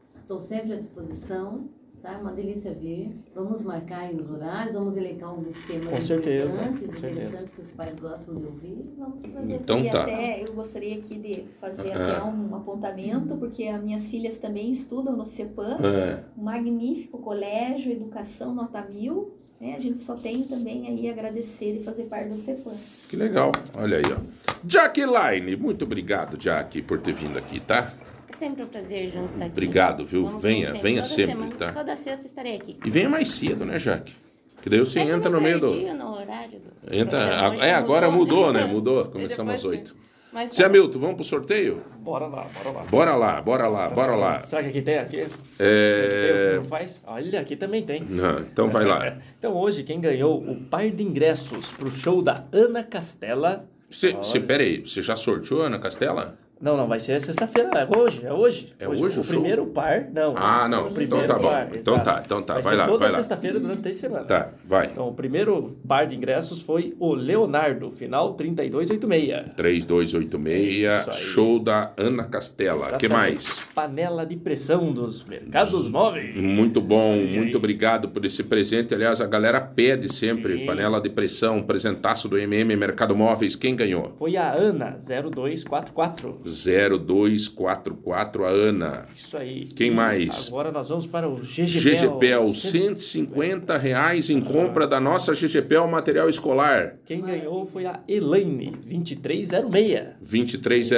Estou 0.07 0.39
sempre 0.39 0.73
à 0.73 0.75
disposição. 0.75 1.69
Tá? 2.01 2.13
É 2.13 2.17
uma 2.17 2.31
delícia 2.31 2.73
vir. 2.73 3.11
Vamos 3.35 3.61
marcar 3.61 3.99
aí 4.01 4.15
os 4.15 4.29
horários, 4.31 4.73
vamos 4.73 4.95
elencar 4.95 5.29
alguns 5.29 5.57
temas 5.65 5.89
Com 5.89 6.01
certeza, 6.01 6.61
importantes, 6.61 6.79
com 6.95 6.99
certeza. 6.99 7.11
interessantes 7.21 7.53
que 7.55 7.61
os 7.61 7.71
pais 7.71 7.95
gostam 7.95 8.35
de 8.35 8.45
ouvir. 8.45 8.93
Vamos 8.97 9.21
trazer 9.21 9.53
Então 9.55 9.79
e 9.81 9.89
tá. 9.89 10.01
até 10.03 10.43
eu 10.47 10.53
gostaria 10.53 10.97
aqui 10.97 11.15
de 11.17 11.43
fazer 11.59 11.91
Ah. 11.91 12.17
até 12.19 12.23
um 12.23 12.55
apontamento, 12.55 13.35
porque 13.37 13.65
as 13.65 13.83
minhas 13.83 14.09
filhas 14.09 14.37
também 14.39 14.71
estudam 14.71 15.15
no 15.17 15.25
CEPAM. 15.25 15.75
É, 15.83 16.23
Um 16.37 16.43
magnífico 16.43 17.17
colégio, 17.19 17.91
educação 17.91 18.55
nota 18.55 18.81
mil. 18.89 19.33
Né? 19.59 19.75
A 19.75 19.79
gente 19.81 19.99
só 19.99 20.15
tem 20.15 20.43
também 20.43 20.87
aí 20.87 21.09
agradecer 21.09 21.81
e 21.81 21.83
fazer 21.83 22.03
parte 22.03 22.29
do 22.29 22.35
CEPAM. 22.37 22.71
que 23.09 23.17
legal. 23.17 23.51
Olha 23.77 23.97
aí, 23.97 24.03
ó. 24.09 24.17
Jaqueline, 24.65 25.55
muito 25.57 25.83
obrigado, 25.85 26.37
Jack, 26.37 26.81
por 26.83 26.99
ter 27.01 27.13
vindo 27.13 27.37
aqui, 27.37 27.59
tá? 27.59 27.93
É 28.31 28.35
sempre 28.37 28.63
um 28.63 28.67
prazer, 28.67 29.09
João, 29.09 29.25
estar 29.25 29.37
aqui. 29.45 29.51
Obrigado, 29.51 30.05
viu? 30.05 30.25
Vamos 30.27 30.41
Venha, 30.43 30.67
sempre, 30.67 30.81
venha 30.81 31.01
toda 31.01 31.13
sempre, 31.15 31.33
semana, 31.33 31.55
tá? 31.55 31.71
Toda 31.71 31.95
sexta 31.95 32.25
estarei 32.27 32.55
aqui. 32.55 32.77
E 32.85 32.89
venha 32.89 33.09
mais 33.09 33.29
cedo, 33.31 33.65
né, 33.65 33.79
Jaque? 33.79 34.13
Que 34.61 34.69
daí 34.69 34.79
você 34.79 34.99
É 34.99 35.03
entra 35.03 35.29
no 35.29 35.39
meio 35.39 35.59
do. 35.59 35.73
no 35.73 36.13
horário 36.13 36.59
do 36.59 36.93
Entra, 36.95 37.17
é, 37.61 37.73
agora 37.73 38.11
mudou, 38.11 38.51
né? 38.51 38.65
Mudou. 38.65 39.05
E 39.05 39.09
Começamos 39.09 39.53
às 39.53 39.63
oito. 39.65 39.95
Mas 40.31 40.53
Zé 40.53 40.63
tá- 40.63 40.69
Milton, 40.69 40.99
vamos 40.99 41.15
pro 41.15 41.23
sorteio? 41.25 41.81
Bora 41.97 42.27
lá, 42.27 42.45
bora 42.53 42.69
lá. 42.71 42.83
Bora 42.83 43.15
lá, 43.15 43.41
bora 43.41 43.67
lá, 43.67 43.89
bora 43.89 44.15
lá. 44.15 44.43
Será 44.47 44.61
que 44.61 44.69
aqui 44.69 44.81
tem? 44.81 44.97
Aqui? 44.99 45.25
É, 45.57 46.27
tem? 46.27 46.35
O 46.35 46.49
senhor 46.49 46.65
faz? 46.65 47.03
Olha, 47.07 47.39
aqui 47.39 47.55
também 47.55 47.81
tem. 47.83 48.01
Não, 48.03 48.39
então 48.41 48.69
vai 48.69 48.85
lá. 48.85 49.17
Então 49.39 49.55
hoje 49.55 49.83
quem 49.83 49.99
ganhou 50.01 50.37
o 50.37 50.55
par 50.65 50.87
de 50.89 51.01
ingressos 51.01 51.71
pro 51.71 51.89
show 51.89 52.21
da 52.21 52.43
Ana 52.51 52.83
Castela... 52.83 53.65
Você, 53.89 54.11
você, 54.11 54.37
Olha. 54.37 54.47
pera 54.47 54.63
aí, 54.63 54.81
você 54.85 55.01
já 55.01 55.15
sorteou, 55.15 55.61
Ana 55.61 55.79
Castela? 55.79 56.37
Não, 56.61 56.75
não, 56.75 56.87
vai 56.87 56.99
ser 56.99 57.21
sexta-feira, 57.21 57.69
é 57.73 57.97
hoje, 57.97 58.25
é 58.25 58.33
hoje. 58.33 58.73
É 58.79 58.87
hoje 58.87 59.01
o 59.03 59.05
o 59.07 59.11
show? 59.11 59.23
primeiro 59.23 59.65
par, 59.67 60.09
não. 60.13 60.33
Ah, 60.35 60.67
não, 60.67 60.79
o 60.79 60.81
então 60.87 60.93
primeiro 60.95 61.27
tá 61.27 61.39
bom. 61.39 61.47
par, 61.49 61.67
Então 61.73 61.93
exato. 61.95 62.03
tá, 62.03 62.21
então 62.25 62.41
tá, 62.41 62.53
vai 62.55 62.63
ser 62.63 62.75
lá, 62.75 62.85
toda 62.85 62.97
vai 62.99 63.11
lá. 63.11 63.17
sexta-feira 63.17 63.59
durante 63.59 63.81
três 63.81 63.97
semanas. 63.97 64.27
Tá, 64.27 64.49
vai. 64.65 64.87
Então, 64.87 65.07
o 65.07 65.13
primeiro 65.13 65.77
par 65.87 66.05
de 66.05 66.15
ingressos 66.15 66.61
foi 66.61 66.95
o 66.99 67.13
Leonardo, 67.13 67.89
final 67.91 68.33
3286. 68.33 69.53
3286, 69.55 70.75
Isso 70.85 71.09
aí. 71.09 71.15
show 71.17 71.59
da 71.59 71.91
Ana 71.97 72.23
Castela. 72.25 72.97
que 72.97 73.05
Exatamente. 73.05 73.13
mais? 73.35 73.59
Panela 73.73 74.25
de 74.25 74.35
pressão 74.35 74.91
dos 74.91 75.23
mercados 75.25 75.89
móveis. 75.89 76.35
Muito 76.35 76.81
bom, 76.81 77.15
muito 77.15 77.57
obrigado 77.57 78.09
por 78.09 78.25
esse 78.25 78.43
presente. 78.43 78.93
Aliás, 78.93 79.21
a 79.21 79.27
galera 79.27 79.61
pede 79.61 80.13
sempre 80.13 80.57
Sim. 80.59 80.65
panela 80.65 80.99
de 80.99 81.09
pressão, 81.09 81.61
presentaço 81.63 82.27
do 82.27 82.37
MM 82.37 82.75
Mercado 82.75 83.15
Móveis. 83.15 83.55
Quem 83.55 83.75
ganhou? 83.75 84.13
Foi 84.17 84.35
a 84.35 84.51
Ana, 84.51 84.97
0244. 84.99 86.41
0244, 86.49 88.45
a 88.45 88.49
Ana. 88.49 89.05
Isso 89.15 89.37
aí. 89.37 89.65
Quem 89.75 89.91
mais? 89.91 90.47
Agora 90.49 90.71
nós 90.71 90.89
vamos 90.89 91.05
para 91.07 91.27
o 91.27 91.37
GGPEL. 91.37 91.79
GGPEL, 92.09 92.53
150 92.53 93.77
reais 93.77 94.29
em 94.29 94.41
compra 94.41 94.87
da 94.87 94.99
nossa 94.99 95.33
GGPEL 95.33 95.87
material 95.87 96.29
escolar. 96.29 96.95
Quem 97.05 97.21
ganhou 97.21 97.65
foi 97.65 97.85
a 97.85 97.99
Elaine, 98.07 98.71
2306. 98.85 100.15
2306, 100.21 100.91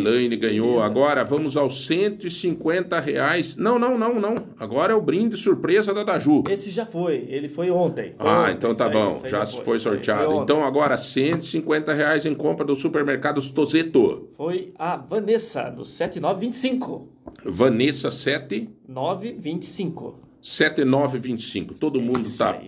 Elaine 0.00 0.36
ganhou. 0.36 0.68
Beleza. 0.74 0.86
Agora 0.86 1.24
vamos 1.24 1.56
aos 1.56 1.86
150 1.86 2.98
reais. 3.00 3.56
Não, 3.56 3.78
não, 3.78 3.96
não, 3.98 4.20
não. 4.20 4.34
Agora 4.58 4.92
é 4.92 4.96
o 4.96 5.00
brinde 5.00 5.36
surpresa 5.36 5.92
da 5.94 6.04
Daju. 6.04 6.44
Esse 6.48 6.70
já 6.70 6.84
foi, 6.86 7.26
ele 7.28 7.48
foi 7.48 7.70
ontem. 7.70 8.14
Foi 8.16 8.26
Ah, 8.26 8.42
ontem, 8.42 8.52
então 8.54 8.74
tá 8.74 8.86
aí, 8.86 8.92
bom. 8.92 9.20
aí 9.22 9.30
Já 9.30 9.44
foi, 9.46 9.64
foi 9.64 9.78
sorteado. 9.78 10.30
foi. 10.32 10.42
Então 10.42 10.64
agora 10.64 10.96
150 10.96 11.92
reais 11.92 12.24
em 12.26 12.34
compra 12.34 12.64
do 12.64 12.74
supermercado 12.76 13.40
Tozeto. 13.52 14.28
Foi 14.36 14.72
a 14.78 14.87
Vanessa, 14.96 15.70
no 15.70 15.84
7925. 15.84 17.08
Vanessa 17.44 18.10
7 18.10 18.68
925. 18.86 20.20
7925. 20.40 21.74
Todo 21.74 22.00
mundo 22.00 22.20
Isso 22.20 22.38
tá 22.38 22.60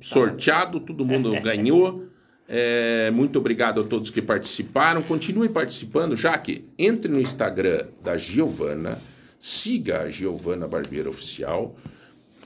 sorteado, 0.00 0.80
todo 0.80 1.04
mundo 1.04 1.32
ganhou. 1.42 2.06
É, 2.48 3.10
muito 3.10 3.38
obrigado 3.38 3.80
a 3.80 3.84
todos 3.84 4.10
que 4.10 4.22
participaram. 4.22 5.02
Continue 5.02 5.48
participando, 5.48 6.16
já 6.16 6.38
que 6.38 6.64
entre 6.78 7.10
no 7.10 7.20
Instagram 7.20 7.86
da 8.02 8.16
Giovana, 8.16 9.00
siga 9.38 10.02
a 10.02 10.10
Giovana 10.10 10.68
Barbeiro 10.68 11.10
Oficial, 11.10 11.74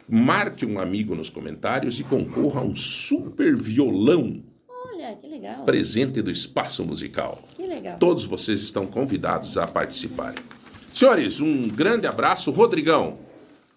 marque 0.08 0.64
um 0.64 0.80
amigo 0.80 1.14
nos 1.14 1.28
comentários 1.28 2.00
e 2.00 2.04
concorra 2.04 2.62
a 2.62 2.64
um 2.64 2.74
super 2.74 3.54
violão 3.54 4.42
Olha, 5.00 5.16
que 5.16 5.26
legal. 5.26 5.64
presente 5.64 6.20
do 6.20 6.30
Espaço 6.30 6.84
Musical. 6.84 7.42
Que 7.56 7.66
legal. 7.66 7.98
Todos 7.98 8.24
vocês 8.24 8.60
estão 8.60 8.86
convidados 8.86 9.56
a 9.56 9.66
participarem. 9.66 10.42
Senhores, 10.92 11.40
um 11.40 11.68
grande 11.68 12.06
abraço. 12.06 12.50
Rodrigão, 12.50 13.18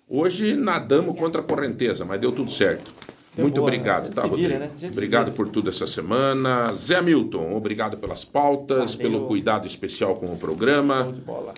hoje 0.09 0.55
nadamos 0.55 1.17
contra 1.17 1.39
a 1.41 1.43
correnteza, 1.43 2.03
mas 2.03 2.19
deu 2.19 2.31
tudo 2.31 2.51
certo. 2.51 2.93
Deu 3.35 3.45
Muito 3.45 3.55
boa, 3.55 3.71
né? 3.71 3.77
Obrigado, 3.77 4.13
tá, 4.13 4.21
Rodrigo? 4.21 4.47
vira, 4.47 4.59
né? 4.59 4.69
Obrigado 4.91 5.31
por 5.31 5.49
tudo 5.49 5.69
essa 5.69 5.87
semana. 5.87 6.71
Zé 6.73 7.01
Milton, 7.01 7.55
obrigado 7.55 7.97
pelas 7.97 8.23
pautas, 8.23 8.93
Valeu. 8.93 9.11
pelo 9.11 9.27
cuidado 9.27 9.65
especial 9.65 10.15
com 10.15 10.27
o 10.27 10.37
programa. 10.37 11.15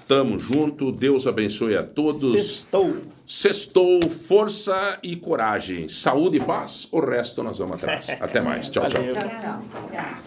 Tamo 0.08 0.40
junto. 0.40 0.90
Deus 0.92 1.28
abençoe 1.28 1.76
a 1.76 1.84
todos. 1.84 2.32
Sextou. 2.32 2.96
Sextou, 3.26 4.02
força 4.10 5.00
e 5.04 5.18
coragem. 5.18 5.90
Saúde 5.90 6.38
e 6.38 6.40
paz. 6.40 6.88
O 6.94 7.02
resto 7.02 7.44
nós 7.44 7.58
vamos 7.58 7.76
atrás. 7.76 8.16
Até 8.22 8.40
mais. 8.40 8.70
Tchau, 8.70 8.88
tchau. 8.88 9.04
Tchau, 9.04 9.60
tchau. 9.92 10.26